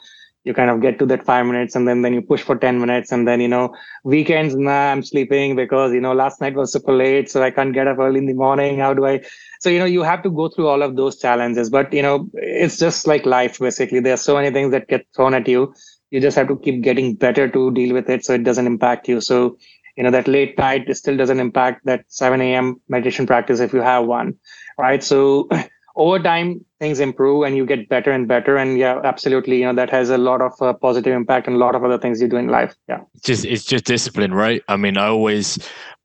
you 0.44 0.54
kind 0.54 0.70
of 0.70 0.82
get 0.82 1.00
to 1.00 1.06
that 1.08 1.26
five 1.26 1.46
minutes, 1.46 1.76
and 1.76 1.88
then 1.88 2.02
then 2.02 2.14
you 2.14 2.22
push 2.22 2.42
for 2.42 2.56
ten 2.56 2.80
minutes, 2.80 3.12
and 3.12 3.28
then 3.28 3.42
you 3.42 3.48
know 3.48 3.74
weekends, 4.04 4.56
nah, 4.56 4.92
I'm 4.92 5.04
sleeping 5.04 5.56
because 5.56 5.94
you 5.94 6.02
know 6.02 6.14
last 6.14 6.42
night 6.42 6.56
was 6.56 6.74
super 6.74 6.94
late, 6.94 7.30
so 7.30 7.42
I 7.44 7.52
can't 7.52 7.74
get 7.74 7.88
up 7.88 8.00
early 8.00 8.20
in 8.20 8.26
the 8.26 8.34
morning. 8.34 8.80
How 8.80 8.94
do 8.94 9.06
I? 9.06 9.22
So 9.60 9.70
you 9.70 9.80
know 9.80 9.86
you 9.86 10.04
have 10.04 10.24
to 10.24 10.30
go 10.30 10.50
through 10.50 10.68
all 10.68 10.82
of 10.82 10.96
those 10.96 11.18
challenges, 11.18 11.70
but 11.70 11.94
you 11.94 12.02
know 12.02 12.30
it's 12.34 12.78
just 12.78 13.08
like 13.08 13.26
life 13.26 13.60
basically. 13.60 14.00
There 14.00 14.14
are 14.14 14.26
so 14.28 14.36
many 14.36 14.52
things 14.52 14.72
that 14.72 14.88
get 14.88 15.08
thrown 15.16 15.34
at 15.34 15.48
you. 15.48 15.74
You 16.12 16.20
just 16.20 16.38
have 16.38 16.48
to 16.48 16.58
keep 16.58 16.82
getting 16.82 17.14
better 17.16 17.48
to 17.48 17.72
deal 17.72 17.94
with 17.94 18.10
it, 18.10 18.26
so 18.26 18.34
it 18.34 18.44
doesn't 18.44 18.66
impact 18.66 19.08
you. 19.08 19.22
So 19.22 19.58
you 19.98 20.04
know 20.04 20.12
that 20.12 20.28
late 20.28 20.58
night 20.58 20.96
still 20.96 21.18
doesn't 21.18 21.40
impact 21.40 21.86
that 21.86 22.06
7 22.08 22.42
a.m 22.42 22.80
meditation 22.88 23.28
practice 23.28 23.60
if 23.60 23.74
you 23.74 23.82
have 23.82 24.06
one 24.06 24.38
right? 24.80 25.04
So 25.04 25.50
over 25.96 26.20
time 26.20 26.66
things 26.80 27.00
improve 27.00 27.44
and 27.44 27.58
you 27.58 27.66
get 27.66 27.90
better 27.90 28.12
and 28.12 28.28
better. 28.28 28.56
And 28.58 28.78
yeah 28.78 29.02
absolutely 29.04 29.60
you 29.60 29.66
know 29.66 29.76
that 29.76 29.90
has 29.90 30.10
a 30.10 30.18
lot 30.18 30.42
of 30.42 30.54
uh, 30.62 30.74
positive 30.74 31.14
impact 31.14 31.48
and 31.48 31.56
a 31.56 31.60
lot 31.60 31.76
of 31.76 31.84
other 31.84 31.98
things 31.98 32.22
you 32.22 32.28
do 32.28 32.38
in 32.38 32.48
life. 32.48 32.76
Yeah. 32.88 33.02
It's 33.16 33.26
just 33.26 33.46
it's 33.46 33.66
just 33.66 33.86
discipline 33.86 34.34
right? 34.34 34.64
I 34.68 34.78
mean 34.78 34.98
i 34.98 35.08
always 35.08 35.60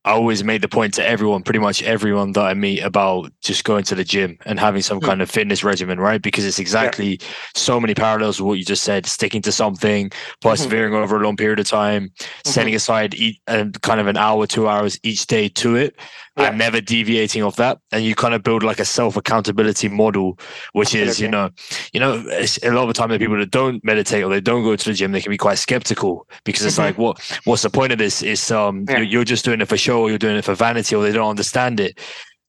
I 0.05 0.12
always 0.12 0.44
made 0.44 0.60
the 0.60 0.68
point 0.68 0.93
to 0.94 1.06
everyone, 1.06 1.43
pretty 1.43 1.60
much 1.60 1.82
everyone 1.82 2.32
that 2.32 2.44
I 2.44 2.52
meet 2.52 2.81
about 2.81 3.32
just 3.40 3.64
going 3.64 3.85
to 3.85 3.94
the 3.94 4.05
gym 4.05 4.39
and 4.44 4.60
having 4.60 4.82
some 4.82 5.01
mm. 5.01 5.05
kind 5.05 5.22
of 5.22 5.31
fitness 5.31 5.64
regimen, 5.64 5.98
right? 5.98 6.20
Because 6.20 6.44
it's 6.44 6.59
exactly 6.59 7.18
yeah. 7.20 7.26
so 7.55 7.81
many 7.81 7.94
parallels 7.94 8.39
with 8.39 8.47
what 8.47 8.59
you 8.59 8.64
just 8.64 8.85
said, 8.85 9.06
sticking 9.06 9.40
to 9.43 9.52
something, 9.52 10.10
persevering 10.43 10.93
mm-hmm. 10.93 11.02
over 11.02 11.16
a 11.16 11.24
long 11.24 11.36
period 11.36 11.59
of 11.59 11.66
time, 11.66 12.10
mm-hmm. 12.10 12.51
setting 12.51 12.74
aside 12.74 13.14
each, 13.14 13.40
uh, 13.47 13.64
kind 13.81 13.98
of 13.98 14.06
an 14.06 14.18
hour, 14.18 14.47
two 14.47 14.68
hours 14.68 15.01
each 15.05 15.26
day 15.26 15.48
to 15.48 15.74
it, 15.76 15.97
yeah. 16.36 16.48
and 16.48 16.59
never 16.59 16.82
deviating 16.82 17.43
off 17.43 17.56
that. 17.56 17.78
And 17.90 18.05
you 18.05 18.14
kind 18.14 18.35
of 18.35 18.43
build 18.43 18.62
like 18.62 18.81
a 18.81 18.85
self 18.85 19.16
accountability 19.16 19.89
model, 19.89 20.39
which 20.74 20.94
is, 20.94 21.18
you 21.18 21.28
know, 21.28 21.48
you 21.94 22.01
know, 22.01 22.14
a 22.62 22.70
lot 22.70 22.82
of 22.82 22.89
the 22.89 22.94
time 22.94 23.09
the 23.09 23.18
people 23.18 23.39
that 23.39 23.51
don't 23.51 23.82
meditate 23.85 24.22
or 24.22 24.28
they 24.28 24.40
don't 24.43 24.64
go 24.64 24.76
to 24.76 24.85
the 24.85 24.94
gym, 24.94 25.12
they 25.12 25.22
can 25.22 25.31
be 25.31 25.39
quite 25.39 25.59
skeptical 25.59 26.28
because 26.44 26.66
it's 26.66 26.74
mm-hmm. 26.74 26.85
like, 26.85 26.98
what, 26.98 27.40
what's 27.44 27.62
the 27.62 27.70
point 27.70 27.93
of 27.93 27.98
this? 27.98 28.22
Is 28.22 28.51
um, 28.51 28.85
yeah. 28.86 28.98
you're, 28.98 29.06
you're 29.06 29.24
just 29.24 29.47
doing 29.47 29.62
it 29.62 29.68
for 29.68 29.78
show 29.78 29.93
show 29.94 30.02
or 30.02 30.08
you're 30.08 30.18
doing 30.18 30.36
it 30.36 30.44
for 30.44 30.54
vanity 30.54 30.94
or 30.94 31.02
they 31.02 31.12
don't 31.12 31.30
understand 31.30 31.80
it 31.80 31.98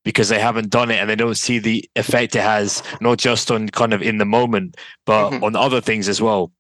because 0.04 0.30
they 0.30 0.40
haven't 0.40 0.70
done 0.70 0.92
it 0.92 0.98
and 0.98 1.10
they 1.10 1.16
don't 1.16 1.38
see 1.38 1.60
the 1.60 1.88
effect 1.96 2.36
it 2.36 2.42
has 2.42 2.84
not 3.02 3.18
just 3.18 3.52
on 3.52 3.70
kind 3.70 3.94
of 3.94 4.02
in 4.02 4.18
the 4.18 4.26
moment 4.26 4.76
but 5.06 5.30
mm-hmm. 5.30 5.44
on 5.44 5.56
other 5.56 5.82
things 5.82 6.10
as 6.10 6.22
well 6.22 6.52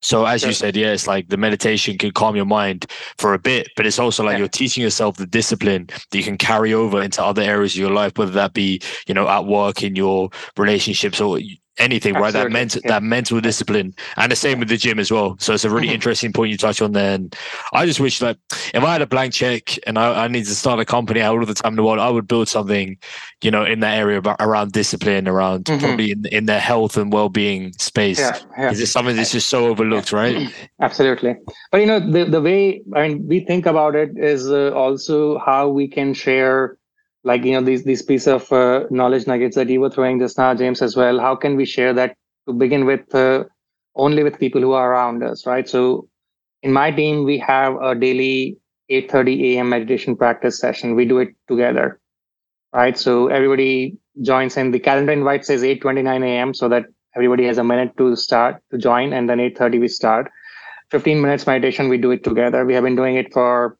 so 0.00 0.24
as 0.26 0.44
you 0.44 0.52
said 0.52 0.76
yeah 0.76 0.92
it's 0.92 1.08
like 1.08 1.28
the 1.28 1.36
meditation 1.36 1.98
can 1.98 2.12
calm 2.12 2.36
your 2.36 2.44
mind 2.44 2.86
for 3.18 3.34
a 3.34 3.38
bit 3.38 3.68
but 3.76 3.84
it's 3.84 3.98
also 3.98 4.22
like 4.22 4.34
yeah. 4.34 4.38
you're 4.38 4.48
teaching 4.48 4.82
yourself 4.82 5.16
the 5.16 5.26
discipline 5.26 5.86
that 5.88 6.18
you 6.18 6.22
can 6.22 6.38
carry 6.38 6.72
over 6.72 7.02
into 7.02 7.22
other 7.22 7.42
areas 7.42 7.74
of 7.74 7.80
your 7.80 7.90
life 7.90 8.12
whether 8.16 8.30
that 8.30 8.52
be 8.52 8.80
you 9.08 9.14
know 9.14 9.26
at 9.26 9.44
work 9.44 9.82
in 9.82 9.96
your 9.96 10.30
relationships 10.56 11.20
or 11.20 11.40
anything, 11.78 12.16
Absolutely. 12.16 12.40
right? 12.40 12.44
That 12.44 12.52
mental 12.52 12.80
yeah. 12.84 12.90
that 12.90 13.02
mental 13.02 13.40
discipline, 13.40 13.94
and 14.16 14.30
the 14.30 14.36
same 14.36 14.58
with 14.58 14.68
the 14.68 14.76
gym 14.76 14.98
as 14.98 15.10
well. 15.10 15.36
So 15.38 15.54
it's 15.54 15.64
a 15.64 15.70
really 15.70 15.86
mm-hmm. 15.86 15.94
interesting 15.94 16.32
point 16.32 16.50
you 16.50 16.56
touch 16.56 16.82
on 16.82 16.92
there. 16.92 17.14
And 17.14 17.34
I 17.72 17.86
just 17.86 18.00
wish 18.00 18.18
that 18.18 18.38
if 18.74 18.82
I 18.82 18.92
had 18.92 19.02
a 19.02 19.06
blank 19.06 19.32
check 19.32 19.78
and 19.86 19.98
I, 19.98 20.24
I 20.24 20.28
need 20.28 20.44
to 20.46 20.54
start 20.54 20.80
a 20.80 20.84
company, 20.84 21.20
would 21.20 21.40
have 21.40 21.48
the 21.48 21.54
time 21.54 21.72
in 21.72 21.76
the 21.76 21.84
world. 21.84 21.98
I 21.98 22.10
would 22.10 22.28
build 22.28 22.48
something, 22.48 22.98
you 23.42 23.50
know, 23.50 23.64
in 23.64 23.80
that 23.80 23.96
area 23.96 24.18
about, 24.18 24.36
around 24.40 24.72
discipline, 24.72 25.28
around 25.28 25.64
mm-hmm. 25.64 25.84
probably 25.84 26.12
in, 26.12 26.26
in 26.26 26.46
their 26.46 26.60
health 26.60 26.96
and 26.96 27.12
well 27.12 27.28
being 27.28 27.72
space. 27.74 28.18
Yeah, 28.18 28.38
yeah. 28.58 28.70
Is 28.70 28.80
it 28.80 28.86
something 28.86 29.16
that's 29.16 29.32
just 29.32 29.48
so 29.48 29.66
overlooked, 29.66 30.12
right? 30.12 30.52
Absolutely. 30.80 31.36
But 31.70 31.80
you 31.80 31.86
know, 31.86 32.00
the 32.00 32.24
the 32.24 32.40
way 32.40 32.82
I 32.94 33.08
mean, 33.08 33.26
we 33.26 33.40
think 33.40 33.66
about 33.66 33.94
it 33.94 34.10
is 34.16 34.50
uh, 34.50 34.70
also 34.70 35.38
how 35.38 35.68
we 35.68 35.88
can 35.88 36.14
share 36.14 36.76
like 37.24 37.44
you 37.44 37.52
know 37.52 37.60
these 37.60 37.84
these 37.84 38.02
piece 38.02 38.26
of 38.26 38.50
uh, 38.52 38.84
knowledge 38.90 39.26
nuggets 39.26 39.56
that 39.56 39.68
you 39.68 39.80
were 39.80 39.90
throwing 39.90 40.18
just 40.18 40.38
now 40.38 40.54
james 40.54 40.82
as 40.82 40.96
well 40.96 41.20
how 41.20 41.34
can 41.34 41.56
we 41.56 41.64
share 41.64 41.92
that 41.92 42.16
to 42.46 42.52
begin 42.52 42.84
with 42.84 43.14
uh, 43.14 43.44
only 43.96 44.22
with 44.22 44.38
people 44.38 44.60
who 44.60 44.72
are 44.72 44.92
around 44.92 45.22
us 45.22 45.46
right 45.46 45.68
so 45.68 46.08
in 46.62 46.72
my 46.72 46.90
team 46.90 47.24
we 47.24 47.38
have 47.38 47.76
a 47.82 47.94
daily 47.94 48.58
8:30 48.90 49.54
a.m. 49.54 49.68
meditation 49.68 50.16
practice 50.16 50.58
session 50.58 50.94
we 50.94 51.04
do 51.04 51.18
it 51.18 51.34
together 51.48 52.00
right 52.72 52.96
so 52.98 53.28
everybody 53.28 53.96
joins 54.22 54.56
in 54.56 54.70
the 54.70 54.78
calendar 54.78 55.12
invite 55.12 55.44
says 55.44 55.62
8:29 55.62 56.24
a.m. 56.24 56.54
so 56.54 56.68
that 56.68 56.86
everybody 57.16 57.44
has 57.46 57.58
a 57.58 57.64
minute 57.64 57.96
to 57.98 58.14
start 58.16 58.62
to 58.70 58.78
join 58.78 59.12
and 59.12 59.28
then 59.28 59.38
8:30 59.38 59.80
we 59.80 59.88
start 59.88 60.30
15 60.90 61.20
minutes 61.20 61.46
meditation 61.46 61.88
we 61.88 61.98
do 61.98 62.10
it 62.12 62.24
together 62.24 62.64
we 62.64 62.74
have 62.74 62.84
been 62.84 62.96
doing 62.96 63.16
it 63.16 63.32
for 63.32 63.76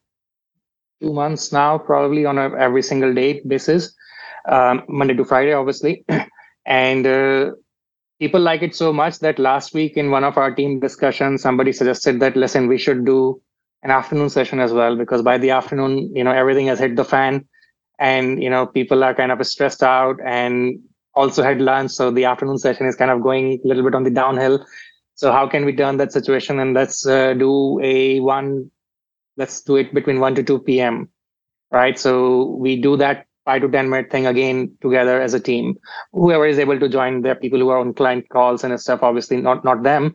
two 1.01 1.13
months 1.13 1.51
now, 1.51 1.77
probably 1.77 2.25
on 2.25 2.37
a 2.37 2.55
every 2.55 2.81
single 2.81 3.13
day 3.13 3.41
basis, 3.47 3.95
um, 4.47 4.83
Monday 4.87 5.13
to 5.13 5.25
Friday, 5.25 5.53
obviously. 5.53 6.05
and 6.65 7.07
uh, 7.07 7.51
people 8.19 8.41
like 8.41 8.61
it 8.61 8.75
so 8.75 8.91
much 8.91 9.19
that 9.19 9.39
last 9.39 9.73
week 9.73 9.97
in 9.97 10.11
one 10.11 10.23
of 10.23 10.37
our 10.37 10.53
team 10.53 10.79
discussions, 10.79 11.41
somebody 11.41 11.71
suggested 11.71 12.19
that 12.19 12.35
listen, 12.35 12.67
we 12.67 12.77
should 12.77 13.05
do 13.05 13.41
an 13.83 13.91
afternoon 13.91 14.29
session 14.29 14.59
as 14.59 14.73
well 14.73 14.95
because 14.95 15.21
by 15.21 15.37
the 15.37 15.51
afternoon, 15.51 16.13
you 16.15 16.23
know, 16.23 16.31
everything 16.31 16.67
has 16.67 16.79
hit 16.79 16.95
the 16.95 17.05
fan, 17.05 17.47
and 17.99 18.41
you 18.41 18.49
know, 18.49 18.65
people 18.65 19.03
are 19.03 19.13
kind 19.13 19.31
of 19.31 19.45
stressed 19.45 19.83
out 19.83 20.17
and 20.25 20.79
also 21.15 21.43
had 21.43 21.61
lunch, 21.61 21.91
so 21.91 22.11
the 22.11 22.25
afternoon 22.25 22.57
session 22.57 22.85
is 22.87 22.95
kind 22.95 23.11
of 23.11 23.21
going 23.21 23.59
a 23.63 23.67
little 23.67 23.83
bit 23.83 23.95
on 23.95 24.03
the 24.03 24.09
downhill. 24.09 24.65
So 25.15 25.31
how 25.33 25.47
can 25.47 25.65
we 25.65 25.75
turn 25.75 25.97
that 25.97 26.13
situation 26.13 26.59
and 26.59 26.73
let's 26.73 27.05
uh, 27.05 27.33
do 27.33 27.79
a 27.83 28.21
one 28.21 28.71
let's 29.39 29.61
do 29.61 29.77
it 29.77 29.93
between 29.93 30.19
1 30.19 30.35
to 30.35 30.43
2 30.43 30.59
p.m 30.67 31.09
right 31.71 31.97
so 32.05 32.13
we 32.65 32.79
do 32.87 32.95
that 33.03 33.25
five 33.49 33.61
to 33.61 33.69
10 33.69 33.89
minute 33.89 34.11
thing 34.11 34.27
again 34.27 34.71
together 34.81 35.19
as 35.19 35.33
a 35.33 35.39
team. 35.39 35.75
Whoever 36.13 36.45
is 36.45 36.59
able 36.59 36.79
to 36.79 36.87
join, 36.87 37.21
there 37.21 37.31
are 37.31 37.43
people 37.43 37.59
who 37.59 37.69
are 37.69 37.79
on 37.79 37.95
client 37.95 38.29
calls 38.29 38.63
and 38.63 38.79
stuff, 38.79 39.01
obviously 39.01 39.37
not, 39.37 39.65
not 39.65 39.81
them, 39.81 40.13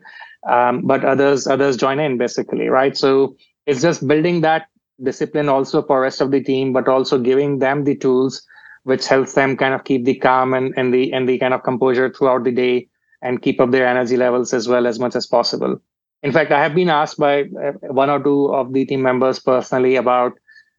um, 0.49 0.83
but 0.85 1.03
others, 1.03 1.45
others 1.45 1.75
join 1.75 1.99
in 1.99 2.17
basically, 2.17 2.69
right? 2.69 2.95
So 2.95 3.35
it's 3.65 3.81
just 3.81 4.07
building 4.07 4.39
that 4.41 4.67
discipline 5.03 5.49
also 5.49 5.83
for 5.83 5.99
rest 5.99 6.21
of 6.21 6.31
the 6.31 6.41
team, 6.41 6.71
but 6.71 6.87
also 6.87 7.19
giving 7.19 7.59
them 7.59 7.83
the 7.83 7.97
tools 7.97 8.41
which 8.83 9.07
helps 9.07 9.33
them 9.33 9.57
kind 9.57 9.73
of 9.73 9.83
keep 9.83 10.05
the 10.05 10.15
calm 10.15 10.53
and, 10.53 10.73
and 10.77 10.93
the 10.93 11.11
and 11.11 11.27
the 11.27 11.39
kind 11.39 11.55
of 11.55 11.63
composure 11.63 12.13
throughout 12.13 12.43
the 12.43 12.51
day 12.51 12.87
and 13.23 13.41
keep 13.41 13.59
up 13.59 13.71
their 13.71 13.87
energy 13.87 14.15
levels 14.15 14.53
as 14.53 14.67
well 14.67 14.85
as 14.85 14.99
much 14.99 15.15
as 15.15 15.25
possible. 15.25 15.81
In 16.25 16.31
fact, 16.31 16.51
I 16.51 16.59
have 16.61 16.73
been 16.73 16.89
asked 16.89 17.19
by 17.19 17.41
uh, 17.43 17.73
one 17.83 18.09
or 18.09 18.21
two 18.21 18.45
of 18.47 18.73
the 18.73 18.83
team 18.83 19.03
members 19.03 19.39
personally 19.39 19.95
about 19.95 20.33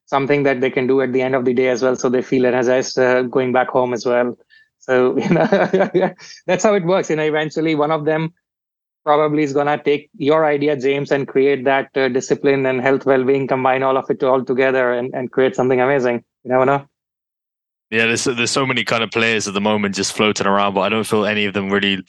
something 0.06 0.42
that 0.42 0.60
they 0.60 0.70
can 0.70 0.88
do 0.88 1.00
at 1.00 1.12
the 1.12 1.22
end 1.22 1.36
of 1.36 1.44
the 1.44 1.54
day 1.54 1.68
as 1.68 1.82
well, 1.84 1.94
so 1.94 2.08
they 2.08 2.20
feel 2.20 2.46
energized 2.46 2.98
uh, 2.98 3.22
going 3.22 3.52
back 3.52 3.68
home 3.68 3.94
as 3.94 4.04
well. 4.04 4.36
So 4.80 5.16
you 5.24 5.30
know, 5.30 5.46
that's 6.46 6.64
how 6.64 6.74
it 6.74 6.84
works. 6.84 7.10
You 7.10 7.16
know, 7.16 7.22
eventually 7.22 7.76
one 7.76 7.92
of 7.92 8.04
them 8.04 8.34
probably 9.04 9.44
is 9.44 9.52
gonna 9.52 9.80
take 9.80 10.10
your 10.16 10.44
idea, 10.44 10.76
James, 10.76 11.12
and 11.12 11.28
create 11.28 11.64
that 11.64 11.96
uh, 11.96 12.08
discipline 12.08 12.66
and 12.66 12.80
health 12.80 13.06
well-being, 13.06 13.46
combine 13.46 13.84
all 13.84 13.96
of 13.96 14.10
it 14.10 14.24
all 14.24 14.44
together, 14.44 14.92
and, 14.94 15.14
and 15.14 15.30
create 15.30 15.54
something 15.54 15.80
amazing. 15.80 16.24
You 16.42 16.50
never 16.50 16.66
know. 16.66 16.88
Yeah, 17.92 18.06
there's 18.06 18.24
there's 18.24 18.50
so 18.50 18.66
many 18.66 18.82
kind 18.82 19.04
of 19.04 19.12
players 19.12 19.46
at 19.46 19.54
the 19.54 19.60
moment 19.60 19.94
just 19.94 20.12
floating 20.12 20.48
around, 20.48 20.74
but 20.74 20.80
I 20.80 20.88
don't 20.88 21.06
feel 21.06 21.24
any 21.24 21.44
of 21.44 21.54
them 21.54 21.70
really. 21.70 22.02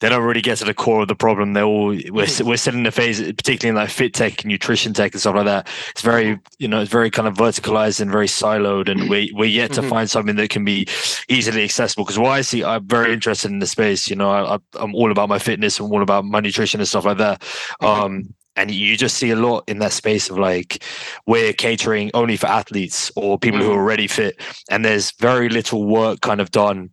They 0.00 0.08
don't 0.08 0.22
really 0.22 0.40
get 0.40 0.58
to 0.58 0.64
the 0.64 0.74
core 0.74 1.02
of 1.02 1.08
the 1.08 1.16
problem. 1.16 1.52
They're 1.52 1.64
all 1.64 1.88
we're 1.88 1.96
mm-hmm. 1.96 2.46
we're 2.46 2.56
still 2.56 2.74
in 2.74 2.84
the 2.84 2.92
phase, 2.92 3.20
particularly 3.20 3.70
in 3.70 3.74
like 3.74 3.90
fit 3.90 4.14
tech, 4.14 4.44
nutrition 4.44 4.94
tech, 4.94 5.12
and 5.12 5.20
stuff 5.20 5.34
like 5.34 5.46
that. 5.46 5.68
It's 5.90 6.02
very 6.02 6.38
you 6.58 6.68
know 6.68 6.80
it's 6.80 6.90
very 6.90 7.10
kind 7.10 7.26
of 7.26 7.34
verticalized 7.34 8.00
and 8.00 8.10
very 8.10 8.28
siloed, 8.28 8.88
and 8.88 9.08
we 9.10 9.32
we're 9.34 9.46
yet 9.46 9.72
to 9.72 9.80
mm-hmm. 9.80 9.90
find 9.90 10.10
something 10.10 10.36
that 10.36 10.50
can 10.50 10.64
be 10.64 10.86
easily 11.28 11.64
accessible. 11.64 12.04
Because 12.04 12.18
what 12.18 12.30
I 12.30 12.42
see, 12.42 12.62
I'm 12.62 12.86
very 12.86 13.12
interested 13.12 13.50
in 13.50 13.58
the 13.58 13.66
space. 13.66 14.08
You 14.08 14.16
know, 14.16 14.30
I, 14.30 14.58
I'm 14.74 14.94
all 14.94 15.10
about 15.10 15.28
my 15.28 15.38
fitness 15.38 15.80
and 15.80 15.90
all 15.92 16.02
about 16.02 16.24
my 16.24 16.40
nutrition 16.40 16.80
and 16.80 16.88
stuff 16.88 17.04
like 17.04 17.18
that. 17.18 17.40
Mm-hmm. 17.82 17.86
Um, 17.86 18.34
and 18.58 18.72
you 18.72 18.96
just 18.96 19.16
see 19.16 19.30
a 19.30 19.36
lot 19.36 19.62
in 19.68 19.78
that 19.78 19.92
space 19.92 20.28
of 20.28 20.38
like 20.38 20.82
we're 21.26 21.52
catering 21.52 22.10
only 22.12 22.36
for 22.36 22.48
athletes 22.48 23.10
or 23.14 23.38
people 23.38 23.60
mm. 23.60 23.62
who 23.62 23.70
are 23.70 23.80
already 23.80 24.08
fit 24.08 24.40
and 24.68 24.84
there's 24.84 25.12
very 25.12 25.48
little 25.48 25.84
work 25.84 26.20
kind 26.22 26.40
of 26.40 26.50
done 26.50 26.90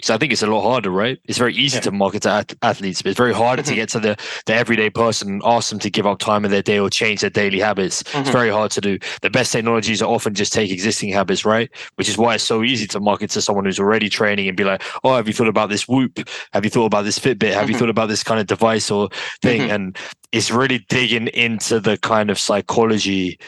because 0.00 0.14
I 0.14 0.18
think 0.18 0.32
it's 0.32 0.42
a 0.42 0.46
lot 0.46 0.62
harder, 0.62 0.90
right? 0.90 1.18
It's 1.24 1.36
very 1.36 1.54
easy 1.54 1.76
yeah. 1.76 1.82
to 1.82 1.90
market 1.92 2.22
to 2.22 2.46
athletes, 2.62 3.02
but 3.02 3.10
it's 3.10 3.18
very 3.18 3.34
harder 3.34 3.62
to 3.62 3.68
mm-hmm. 3.68 3.76
get 3.76 3.88
to 3.90 4.00
the, 4.00 4.16
the 4.46 4.54
everyday 4.54 4.88
person 4.88 5.28
and 5.28 5.42
ask 5.44 5.68
them 5.68 5.78
to 5.78 5.90
give 5.90 6.06
up 6.06 6.18
time 6.18 6.44
of 6.44 6.50
their 6.50 6.62
day 6.62 6.78
or 6.78 6.88
change 6.88 7.20
their 7.20 7.28
daily 7.28 7.60
habits. 7.60 8.02
Mm-hmm. 8.04 8.20
It's 8.20 8.30
very 8.30 8.48
hard 8.48 8.70
to 8.72 8.80
do. 8.80 8.98
The 9.20 9.28
best 9.28 9.52
technologies 9.52 10.00
are 10.00 10.08
often 10.08 10.32
just 10.32 10.54
take 10.54 10.70
existing 10.70 11.10
habits, 11.10 11.44
right? 11.44 11.70
Which 11.96 12.08
is 12.08 12.16
why 12.16 12.36
it's 12.36 12.44
so 12.44 12.64
easy 12.64 12.86
to 12.88 13.00
market 13.00 13.28
to 13.30 13.42
someone 13.42 13.66
who's 13.66 13.78
already 13.78 14.08
training 14.08 14.48
and 14.48 14.56
be 14.56 14.64
like, 14.64 14.82
oh, 15.04 15.14
have 15.14 15.28
you 15.28 15.34
thought 15.34 15.48
about 15.48 15.68
this 15.68 15.86
Whoop? 15.86 16.18
Have 16.52 16.64
you 16.64 16.70
thought 16.70 16.86
about 16.86 17.02
this 17.02 17.18
Fitbit? 17.18 17.52
Have 17.52 17.64
mm-hmm. 17.64 17.72
you 17.72 17.78
thought 17.78 17.90
about 17.90 18.08
this 18.08 18.22
kind 18.22 18.40
of 18.40 18.46
device 18.46 18.90
or 18.90 19.10
thing? 19.42 19.62
Mm-hmm. 19.62 19.70
And 19.70 19.98
it's 20.32 20.50
really 20.50 20.86
digging 20.88 21.26
into 21.28 21.78
the 21.78 21.98
kind 21.98 22.30
of 22.30 22.38
psychology 22.38 23.38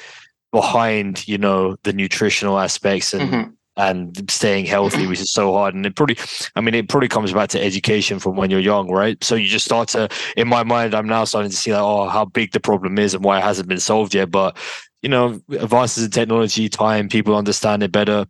behind, 0.50 1.26
you 1.26 1.38
know, 1.38 1.76
the 1.84 1.94
nutritional 1.94 2.58
aspects 2.58 3.14
and 3.14 3.30
mm-hmm 3.30 3.50
and 3.76 4.30
staying 4.30 4.66
healthy, 4.66 5.06
which 5.06 5.20
is 5.20 5.32
so 5.32 5.52
hard. 5.52 5.74
And 5.74 5.86
it 5.86 5.96
probably, 5.96 6.16
I 6.56 6.60
mean, 6.60 6.74
it 6.74 6.88
probably 6.88 7.08
comes 7.08 7.32
back 7.32 7.48
to 7.50 7.62
education 7.62 8.18
from 8.18 8.36
when 8.36 8.50
you're 8.50 8.60
young, 8.60 8.90
right? 8.90 9.22
So 9.24 9.34
you 9.34 9.48
just 9.48 9.64
start 9.64 9.88
to, 9.90 10.08
in 10.36 10.46
my 10.48 10.62
mind, 10.62 10.94
I'm 10.94 11.06
now 11.06 11.24
starting 11.24 11.50
to 11.50 11.56
see 11.56 11.72
like, 11.72 11.82
oh, 11.82 12.08
how 12.08 12.26
big 12.26 12.52
the 12.52 12.60
problem 12.60 12.98
is 12.98 13.14
and 13.14 13.24
why 13.24 13.38
it 13.38 13.44
hasn't 13.44 13.68
been 13.68 13.80
solved 13.80 14.14
yet. 14.14 14.30
But 14.30 14.56
you 15.02 15.08
know, 15.08 15.40
advances 15.50 16.04
in 16.04 16.10
technology, 16.10 16.68
time, 16.68 17.08
people 17.08 17.36
understand 17.36 17.82
it 17.82 17.92
better. 17.92 18.24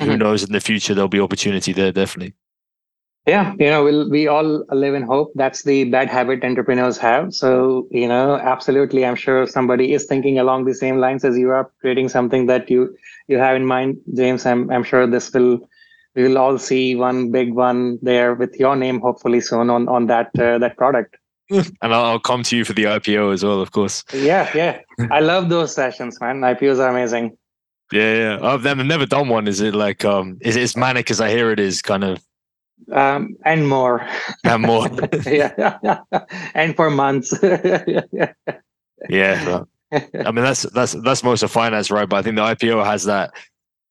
Mm-hmm. 0.00 0.10
Who 0.10 0.16
knows? 0.16 0.42
In 0.42 0.52
the 0.52 0.60
future, 0.60 0.94
there'll 0.94 1.08
be 1.08 1.20
opportunity 1.20 1.72
there, 1.72 1.92
definitely. 1.92 2.34
Yeah, 3.26 3.54
you 3.58 3.66
know, 3.66 3.84
we'll, 3.84 4.10
we 4.10 4.26
all 4.26 4.64
live 4.70 4.94
in 4.94 5.02
hope. 5.02 5.30
That's 5.36 5.62
the 5.62 5.84
bad 5.84 6.10
habit 6.10 6.42
entrepreneurs 6.42 6.98
have. 6.98 7.32
So, 7.32 7.86
you 7.92 8.08
know, 8.08 8.36
absolutely, 8.36 9.06
I'm 9.06 9.14
sure 9.14 9.46
somebody 9.46 9.92
is 9.92 10.06
thinking 10.06 10.40
along 10.40 10.64
the 10.64 10.74
same 10.74 10.98
lines 10.98 11.24
as 11.24 11.38
you 11.38 11.50
are, 11.50 11.70
creating 11.80 12.08
something 12.08 12.46
that 12.46 12.68
you 12.68 12.96
you 13.28 13.38
have 13.38 13.54
in 13.54 13.64
mind, 13.64 13.98
James. 14.14 14.44
I'm 14.44 14.68
I'm 14.70 14.82
sure 14.82 15.06
this 15.06 15.32
will 15.32 15.60
we 16.16 16.24
will 16.24 16.36
all 16.36 16.58
see 16.58 16.96
one 16.96 17.30
big 17.30 17.54
one 17.54 18.00
there 18.02 18.34
with 18.34 18.56
your 18.56 18.74
name 18.74 19.00
hopefully 19.00 19.40
soon 19.40 19.70
on 19.70 19.88
on 19.88 20.08
that 20.08 20.30
uh, 20.38 20.58
that 20.58 20.76
product. 20.76 21.16
and 21.50 21.72
I'll, 21.82 22.04
I'll, 22.04 22.20
come 22.20 22.42
to 22.44 22.56
you 22.56 22.64
for 22.64 22.72
the 22.72 22.84
IPO 22.84 23.32
as 23.32 23.44
well, 23.44 23.60
of 23.60 23.72
course. 23.72 24.04
Yeah, 24.14 24.50
yeah. 24.54 24.80
I 25.10 25.20
love 25.20 25.48
those 25.48 25.74
sessions, 25.74 26.18
man. 26.20 26.40
IPOs 26.40 26.78
are 26.78 26.88
amazing. 26.88 27.36
Yeah, 27.92 28.14
yeah. 28.14 28.38
I've 28.40 28.64
never, 28.64 28.82
never 28.82 29.04
done 29.04 29.28
one. 29.28 29.46
Is 29.46 29.60
it 29.60 29.74
like 29.74 30.04
um 30.04 30.38
is 30.40 30.56
it 30.56 30.62
as 30.62 30.76
manic 30.76 31.10
as 31.10 31.20
I 31.20 31.30
hear 31.30 31.52
it 31.52 31.60
is 31.60 31.82
kind 31.82 32.02
of 32.04 32.18
um 32.90 33.36
and 33.44 33.68
more. 33.68 34.06
And 34.44 34.62
more. 34.62 34.88
yeah. 35.26 35.98
and 36.54 36.74
for 36.74 36.90
months. 36.90 37.38
yeah. 37.42 38.32
I 39.92 40.30
mean, 40.30 40.36
that's 40.36 40.62
that's 40.62 40.92
that's 40.92 41.22
most 41.22 41.42
of 41.42 41.50
finance, 41.50 41.90
right? 41.90 42.08
But 42.08 42.16
I 42.16 42.22
think 42.22 42.36
the 42.36 42.42
IPO 42.42 42.84
has 42.84 43.04
that. 43.04 43.32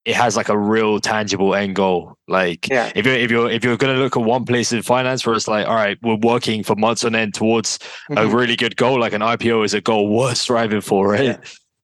It 0.03 0.15
has 0.15 0.35
like 0.35 0.49
a 0.49 0.57
real 0.57 0.99
tangible 0.99 1.53
end 1.53 1.75
goal. 1.75 2.17
Like 2.27 2.67
yeah. 2.67 2.91
if 2.95 3.05
you're 3.05 3.15
if 3.15 3.29
you're 3.29 3.51
if 3.51 3.63
you're 3.63 3.77
going 3.77 3.95
to 3.95 4.01
look 4.01 4.17
at 4.17 4.23
one 4.23 4.45
place 4.45 4.71
in 4.71 4.81
finance 4.81 5.27
where 5.27 5.35
it's 5.35 5.47
like, 5.47 5.67
all 5.67 5.75
right, 5.75 5.99
we're 6.01 6.15
working 6.15 6.63
for 6.63 6.75
months 6.75 7.03
on 7.03 7.13
end 7.13 7.35
towards 7.35 7.77
mm-hmm. 7.77 8.17
a 8.17 8.27
really 8.27 8.55
good 8.55 8.77
goal. 8.77 8.99
Like 8.99 9.13
an 9.13 9.21
IPO 9.21 9.63
is 9.63 9.75
a 9.75 9.81
goal 9.81 10.09
worth 10.09 10.37
striving 10.37 10.81
for, 10.81 11.09
right? 11.09 11.23
Yeah, 11.23 11.37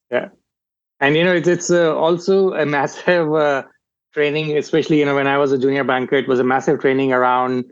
yeah. 0.09 0.29
and 0.99 1.15
you 1.15 1.23
know 1.23 1.33
it's 1.33 1.47
it's 1.47 1.69
uh, 1.69 1.95
also 1.95 2.53
a 2.53 2.65
massive 2.65 3.31
uh, 3.31 3.63
training, 4.17 4.57
especially 4.57 4.99
you 4.99 5.05
know 5.05 5.15
when 5.15 5.27
I 5.27 5.37
was 5.37 5.51
a 5.51 5.57
junior 5.57 5.83
banker, 5.83 6.15
it 6.15 6.27
was 6.27 6.39
a 6.39 6.43
massive 6.43 6.79
training 6.79 7.13
around 7.13 7.65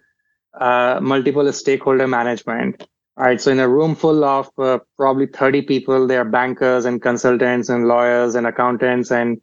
uh, 0.54 1.00
multiple 1.02 1.52
stakeholder 1.52 2.08
management 2.08 2.88
all 3.18 3.26
right. 3.26 3.40
So 3.40 3.52
in 3.52 3.60
a 3.60 3.68
room 3.68 3.96
full 3.96 4.24
of 4.26 4.50
uh, 4.58 4.80
probably 4.98 5.28
30 5.28 5.62
people, 5.64 6.06
there 6.08 6.22
are 6.22 6.26
bankers 6.26 6.84
and 6.86 7.02
consultants 7.02 7.70
and 7.70 7.88
lawyers 7.88 8.36
and 8.36 8.46
accountants 8.46 9.10
and 9.10 9.42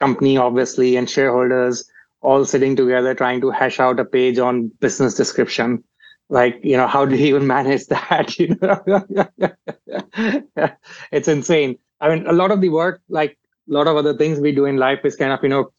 company, 0.00 0.36
obviously, 0.36 0.96
and 0.96 1.08
shareholders 1.08 1.88
all 2.22 2.44
sitting 2.44 2.74
together 2.74 3.14
trying 3.14 3.40
to 3.42 3.50
hash 3.50 3.78
out 3.78 4.00
a 4.00 4.04
page 4.04 4.38
on 4.38 4.68
business 4.80 5.14
description. 5.14 5.84
Like, 6.28 6.58
you 6.64 6.76
know, 6.76 6.88
how 6.88 7.04
do 7.04 7.14
you 7.16 7.26
even 7.26 7.46
manage 7.46 7.86
that? 7.86 8.36
You 8.38 8.56
know, 8.60 8.82
it's 11.12 11.28
insane. 11.28 11.78
I 12.00 12.08
mean, 12.08 12.26
a 12.26 12.32
lot 12.32 12.50
of 12.50 12.60
the 12.60 12.70
work, 12.70 13.00
like 13.08 13.38
a 13.70 13.72
lot 13.72 13.86
of 13.86 13.96
other 13.96 14.16
things 14.16 14.40
we 14.40 14.52
do 14.52 14.64
in 14.64 14.76
life 14.76 15.04
is 15.04 15.14
kind 15.14 15.32
of, 15.32 15.38
you 15.42 15.50
know, 15.50 15.72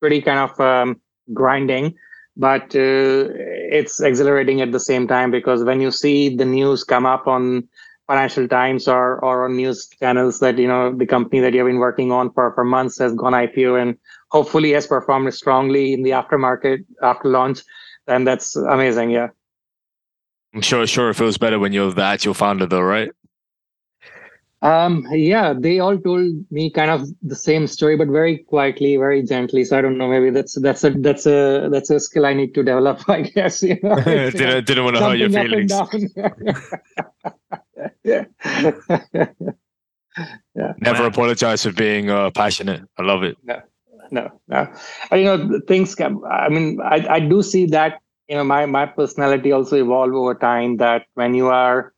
pretty 0.00 0.20
kind 0.20 0.38
of 0.38 0.60
um, 0.60 1.00
grinding 1.32 1.94
but 2.38 2.74
uh, 2.76 3.26
it's 3.70 4.00
exhilarating 4.00 4.60
at 4.60 4.70
the 4.70 4.80
same 4.80 5.08
time 5.08 5.30
because 5.30 5.64
when 5.64 5.80
you 5.80 5.90
see 5.90 6.34
the 6.34 6.44
news 6.44 6.84
come 6.84 7.04
up 7.04 7.26
on 7.26 7.68
financial 8.06 8.48
times 8.48 8.88
or 8.88 9.22
or 9.22 9.44
on 9.44 9.56
news 9.56 9.86
channels 10.00 10.38
that 10.38 10.56
you 10.56 10.66
know 10.66 10.94
the 10.96 11.04
company 11.04 11.40
that 11.40 11.52
you've 11.52 11.66
been 11.66 11.78
working 11.78 12.10
on 12.10 12.32
for 12.32 12.52
for 12.54 12.64
months 12.64 12.98
has 12.98 13.12
gone 13.14 13.34
ipo 13.34 13.80
and 13.80 13.96
hopefully 14.30 14.70
has 14.70 14.86
performed 14.86 15.32
strongly 15.34 15.92
in 15.92 16.02
the 16.02 16.10
aftermarket 16.10 16.84
after 17.02 17.28
launch 17.28 17.60
then 18.06 18.24
that's 18.24 18.56
amazing 18.56 19.10
yeah. 19.10 19.28
I'm 20.54 20.62
sure 20.62 20.86
sure 20.86 21.10
it 21.10 21.14
feels 21.14 21.36
better 21.36 21.58
when 21.58 21.74
you're 21.74 21.92
the 21.92 22.02
actual 22.02 22.34
founder 22.34 22.66
though 22.66 22.80
right 22.80 23.10
um, 24.60 25.06
yeah, 25.12 25.54
they 25.56 25.78
all 25.78 25.96
told 25.96 26.34
me 26.50 26.70
kind 26.70 26.90
of 26.90 27.08
the 27.22 27.36
same 27.36 27.68
story, 27.68 27.96
but 27.96 28.08
very 28.08 28.38
quietly, 28.38 28.96
very 28.96 29.22
gently. 29.22 29.64
So 29.64 29.78
I 29.78 29.80
don't 29.80 29.96
know. 29.96 30.08
Maybe 30.08 30.30
that's 30.30 30.60
that's 30.60 30.82
a 30.82 30.90
that's 30.90 31.26
a 31.26 31.68
that's 31.70 31.90
a 31.90 32.00
skill 32.00 32.26
I 32.26 32.34
need 32.34 32.54
to 32.54 32.64
develop. 32.64 33.00
I 33.08 33.22
guess. 33.22 33.62
You 33.62 33.78
know, 33.82 33.94
didn't 34.04 34.66
didn't 34.66 34.84
want 34.84 34.96
to 34.96 35.02
hurt 35.02 35.18
your 35.18 35.30
feelings. 35.30 35.72
yeah. 38.02 38.24
yeah. 40.56 40.72
Never 40.78 41.06
apologize 41.06 41.62
for 41.62 41.72
being 41.72 42.10
uh, 42.10 42.30
passionate. 42.32 42.82
I 42.98 43.02
love 43.02 43.22
it. 43.22 43.36
No, 43.44 43.60
no, 44.10 44.40
no. 44.48 44.66
you 45.12 45.24
know, 45.24 45.60
things. 45.68 45.94
Come, 45.94 46.24
I 46.28 46.48
mean, 46.48 46.80
I 46.82 47.06
I 47.08 47.20
do 47.20 47.44
see 47.44 47.66
that. 47.66 48.00
You 48.26 48.36
know, 48.36 48.44
my 48.44 48.66
my 48.66 48.86
personality 48.86 49.52
also 49.52 49.76
evolve 49.76 50.12
over 50.14 50.34
time. 50.34 50.78
That 50.78 51.06
when 51.14 51.34
you 51.34 51.46
are 51.46 51.92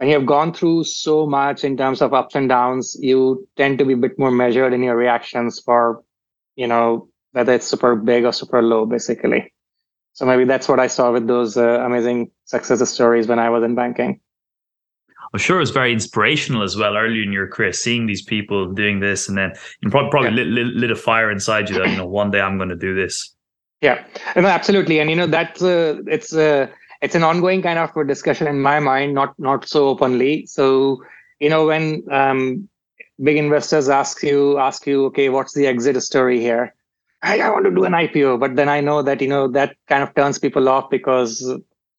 when 0.00 0.08
you 0.08 0.14
have 0.14 0.24
gone 0.24 0.54
through 0.54 0.82
so 0.82 1.26
much 1.26 1.62
in 1.62 1.76
terms 1.76 2.00
of 2.00 2.14
ups 2.14 2.34
and 2.34 2.48
downs, 2.48 2.96
you 3.00 3.46
tend 3.58 3.78
to 3.78 3.84
be 3.84 3.92
a 3.92 3.98
bit 3.98 4.18
more 4.18 4.30
measured 4.30 4.72
in 4.72 4.82
your 4.82 4.96
reactions 4.96 5.60
for, 5.60 6.02
you 6.56 6.66
know, 6.66 7.06
whether 7.32 7.52
it's 7.52 7.66
super 7.66 7.94
big 7.94 8.24
or 8.24 8.32
super 8.32 8.62
low, 8.62 8.86
basically. 8.86 9.52
So 10.14 10.24
maybe 10.24 10.44
that's 10.44 10.70
what 10.70 10.80
I 10.80 10.86
saw 10.86 11.12
with 11.12 11.26
those 11.26 11.58
uh, 11.58 11.82
amazing 11.84 12.30
success 12.46 12.88
stories 12.88 13.28
when 13.28 13.38
I 13.38 13.50
was 13.50 13.62
in 13.62 13.74
banking. 13.74 14.18
I'm 15.34 15.38
sure 15.38 15.60
it's 15.60 15.70
very 15.70 15.92
inspirational 15.92 16.62
as 16.62 16.78
well 16.78 16.96
early 16.96 17.22
in 17.22 17.30
your 17.30 17.46
career, 17.46 17.74
seeing 17.74 18.06
these 18.06 18.22
people 18.22 18.72
doing 18.72 19.00
this, 19.00 19.28
and 19.28 19.36
then 19.36 19.52
you 19.82 19.90
probably, 19.90 20.10
probably 20.10 20.30
yeah. 20.30 20.44
lit, 20.44 20.46
lit, 20.46 20.66
lit, 20.76 20.90
a 20.90 20.96
fire 20.96 21.30
inside 21.30 21.68
you 21.68 21.76
that 21.76 21.90
you 21.90 21.96
know 21.98 22.06
one 22.06 22.30
day 22.30 22.40
I'm 22.40 22.56
going 22.56 22.70
to 22.70 22.74
do 22.74 22.94
this. 22.94 23.34
Yeah, 23.82 24.02
no, 24.34 24.46
absolutely, 24.46 24.98
and 24.98 25.10
you 25.10 25.16
know 25.16 25.26
that's 25.26 25.62
uh, 25.62 25.98
it's 26.06 26.34
uh, 26.34 26.68
it's 27.02 27.14
an 27.14 27.22
ongoing 27.22 27.62
kind 27.62 27.78
of 27.78 27.90
discussion 28.06 28.46
in 28.46 28.60
my 28.60 28.80
mind, 28.80 29.14
not 29.14 29.38
not 29.38 29.66
so 29.66 29.88
openly. 29.88 30.46
So 30.46 31.02
you 31.38 31.48
know 31.48 31.66
when 31.66 32.04
um, 32.10 32.68
big 33.22 33.36
investors 33.36 33.88
ask 33.88 34.22
you 34.22 34.58
ask 34.58 34.86
you, 34.86 35.06
okay, 35.06 35.28
what's 35.28 35.54
the 35.54 35.66
exit 35.66 36.02
story 36.02 36.40
here? 36.40 36.74
hey, 37.24 37.40
I 37.40 37.50
want 37.50 37.64
to 37.66 37.70
do 37.70 37.84
an 37.84 37.92
IPO. 37.92 38.40
But 38.40 38.56
then 38.56 38.68
I 38.68 38.80
know 38.80 39.02
that, 39.02 39.20
you 39.20 39.28
know, 39.28 39.48
that 39.48 39.76
kind 39.88 40.02
of 40.02 40.14
turns 40.14 40.38
people 40.38 40.68
off 40.68 40.90
because 40.90 41.52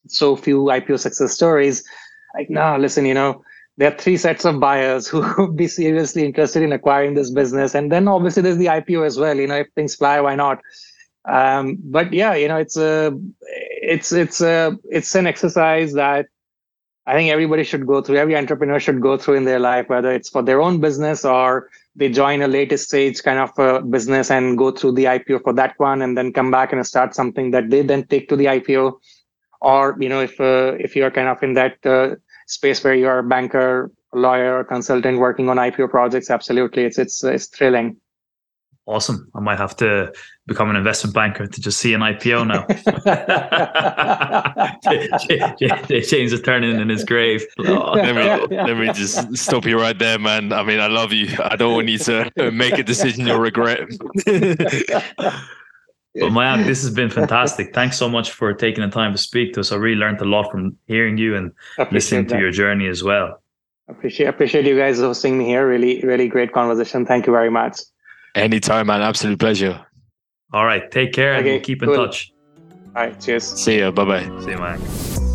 so 0.07 0.35
few 0.35 0.63
IPO 0.63 0.99
success 0.99 1.33
stories. 1.33 1.83
Like, 2.35 2.49
no, 2.49 2.77
listen, 2.77 3.05
you 3.05 3.13
know, 3.13 3.43
there 3.77 3.91
are 3.91 3.97
three 3.97 4.17
sets 4.17 4.45
of 4.45 4.59
buyers 4.59 5.07
who 5.07 5.23
would 5.37 5.55
be 5.55 5.67
seriously 5.67 6.25
interested 6.25 6.63
in 6.63 6.71
acquiring 6.71 7.13
this 7.13 7.31
business. 7.31 7.75
And 7.75 7.91
then 7.91 8.07
obviously 8.07 8.41
there's 8.41 8.57
the 8.57 8.65
IPO 8.67 9.05
as 9.05 9.17
well. 9.17 9.37
You 9.37 9.47
know, 9.47 9.57
if 9.57 9.67
things 9.75 9.95
fly, 9.95 10.19
why 10.21 10.35
not? 10.35 10.61
Um, 11.25 11.77
but 11.83 12.11
yeah, 12.13 12.33
you 12.33 12.47
know, 12.47 12.57
it's 12.57 12.77
a, 12.77 13.17
it's 13.81 14.11
it's 14.11 14.41
a, 14.41 14.77
it's 14.89 15.13
an 15.15 15.27
exercise 15.27 15.93
that 15.93 16.27
I 17.07 17.13
think 17.15 17.31
everybody 17.31 17.63
should 17.63 17.87
go 17.87 18.01
through. 18.01 18.17
Every 18.17 18.37
entrepreneur 18.37 18.79
should 18.79 19.01
go 19.01 19.17
through 19.17 19.35
in 19.35 19.45
their 19.45 19.59
life, 19.59 19.89
whether 19.89 20.11
it's 20.11 20.29
for 20.29 20.43
their 20.43 20.61
own 20.61 20.79
business 20.79 21.25
or 21.25 21.69
they 21.95 22.09
join 22.09 22.41
a 22.41 22.47
later 22.47 22.77
stage 22.77 23.21
kind 23.23 23.39
of 23.39 23.57
a 23.57 23.81
business 23.81 24.29
and 24.29 24.57
go 24.57 24.71
through 24.71 24.93
the 24.93 25.05
IPO 25.05 25.43
for 25.43 25.53
that 25.53 25.73
one, 25.77 26.01
and 26.01 26.15
then 26.15 26.31
come 26.31 26.51
back 26.51 26.71
and 26.71 26.85
start 26.85 27.15
something 27.15 27.51
that 27.51 27.69
they 27.69 27.81
then 27.81 28.05
take 28.05 28.29
to 28.29 28.35
the 28.35 28.45
IPO. 28.45 28.99
Or 29.61 29.97
you 29.99 30.09
know, 30.09 30.21
if 30.21 30.39
uh, 30.39 30.75
if 30.79 30.95
you're 30.95 31.11
kind 31.11 31.27
of 31.27 31.41
in 31.43 31.53
that 31.55 31.83
uh, 31.85 32.15
space 32.47 32.83
where 32.83 32.95
you're 32.95 33.19
a 33.19 33.23
banker, 33.23 33.91
lawyer, 34.13 34.63
consultant 34.63 35.19
working 35.19 35.49
on 35.49 35.57
IPO 35.57 35.89
projects, 35.89 36.29
absolutely, 36.29 36.83
it's 36.83 36.99
it's 36.99 37.23
it's 37.23 37.47
thrilling. 37.47 37.97
Awesome. 38.87 39.29
I 39.35 39.39
might 39.39 39.59
have 39.59 39.75
to 39.77 40.11
become 40.47 40.69
an 40.71 40.75
investment 40.75 41.13
banker 41.13 41.45
to 41.45 41.61
just 41.61 41.79
see 41.79 41.93
an 41.93 42.01
IPO 42.01 42.47
now. 42.47 42.65
James 46.01 46.33
is 46.33 46.41
turning 46.41 46.79
in 46.79 46.89
his 46.89 47.05
grave. 47.05 47.45
Oh, 47.59 47.91
let, 47.95 48.15
me, 48.15 48.57
let 48.57 48.77
me 48.77 48.87
just 48.91 49.37
stop 49.37 49.65
you 49.65 49.79
right 49.79 49.97
there, 49.97 50.17
man. 50.17 50.51
I 50.51 50.63
mean, 50.63 50.79
I 50.79 50.87
love 50.87 51.13
you. 51.13 51.29
I 51.43 51.55
don't 51.55 51.75
want 51.75 51.89
you 51.89 51.99
to 51.99 52.51
make 52.51 52.77
a 52.79 52.83
decision 52.83 53.27
you'll 53.27 53.39
regret. 53.39 53.81
But 56.13 56.31
Mayank, 56.31 56.65
this 56.65 56.81
has 56.81 56.93
been 56.93 57.09
fantastic. 57.09 57.73
Thanks 57.73 57.97
so 57.97 58.09
much 58.09 58.31
for 58.31 58.53
taking 58.53 58.83
the 58.83 58.89
time 58.89 59.13
to 59.13 59.17
speak 59.17 59.53
to 59.53 59.61
us. 59.61 59.71
I 59.71 59.77
really 59.77 59.95
learned 59.95 60.19
a 60.19 60.25
lot 60.25 60.51
from 60.51 60.75
hearing 60.87 61.17
you 61.17 61.37
and 61.37 61.53
listening 61.89 62.27
that. 62.27 62.35
to 62.35 62.41
your 62.41 62.51
journey 62.51 62.87
as 62.87 63.01
well. 63.01 63.41
Appreciate 63.87 64.27
appreciate 64.27 64.65
you 64.65 64.77
guys 64.77 64.99
hosting 64.99 65.37
me 65.37 65.45
here. 65.45 65.65
Really, 65.65 66.01
really 66.01 66.27
great 66.27 66.51
conversation. 66.51 67.05
Thank 67.05 67.27
you 67.27 67.33
very 67.33 67.49
much. 67.49 67.79
Anytime, 68.35 68.87
man. 68.87 69.01
Absolute 69.01 69.39
pleasure. 69.39 69.85
All 70.53 70.65
right. 70.65 70.89
Take 70.91 71.13
care 71.13 71.35
okay, 71.35 71.55
and 71.55 71.63
keep 71.63 71.83
in 71.83 71.89
touch. 71.89 72.31
All 72.95 73.03
right. 73.03 73.19
Cheers. 73.19 73.43
See 73.43 73.79
ya. 73.79 73.91
Bye 73.91 74.05
bye. 74.05 74.39
See 74.41 74.51
you, 74.51 74.57
man. 74.57 75.30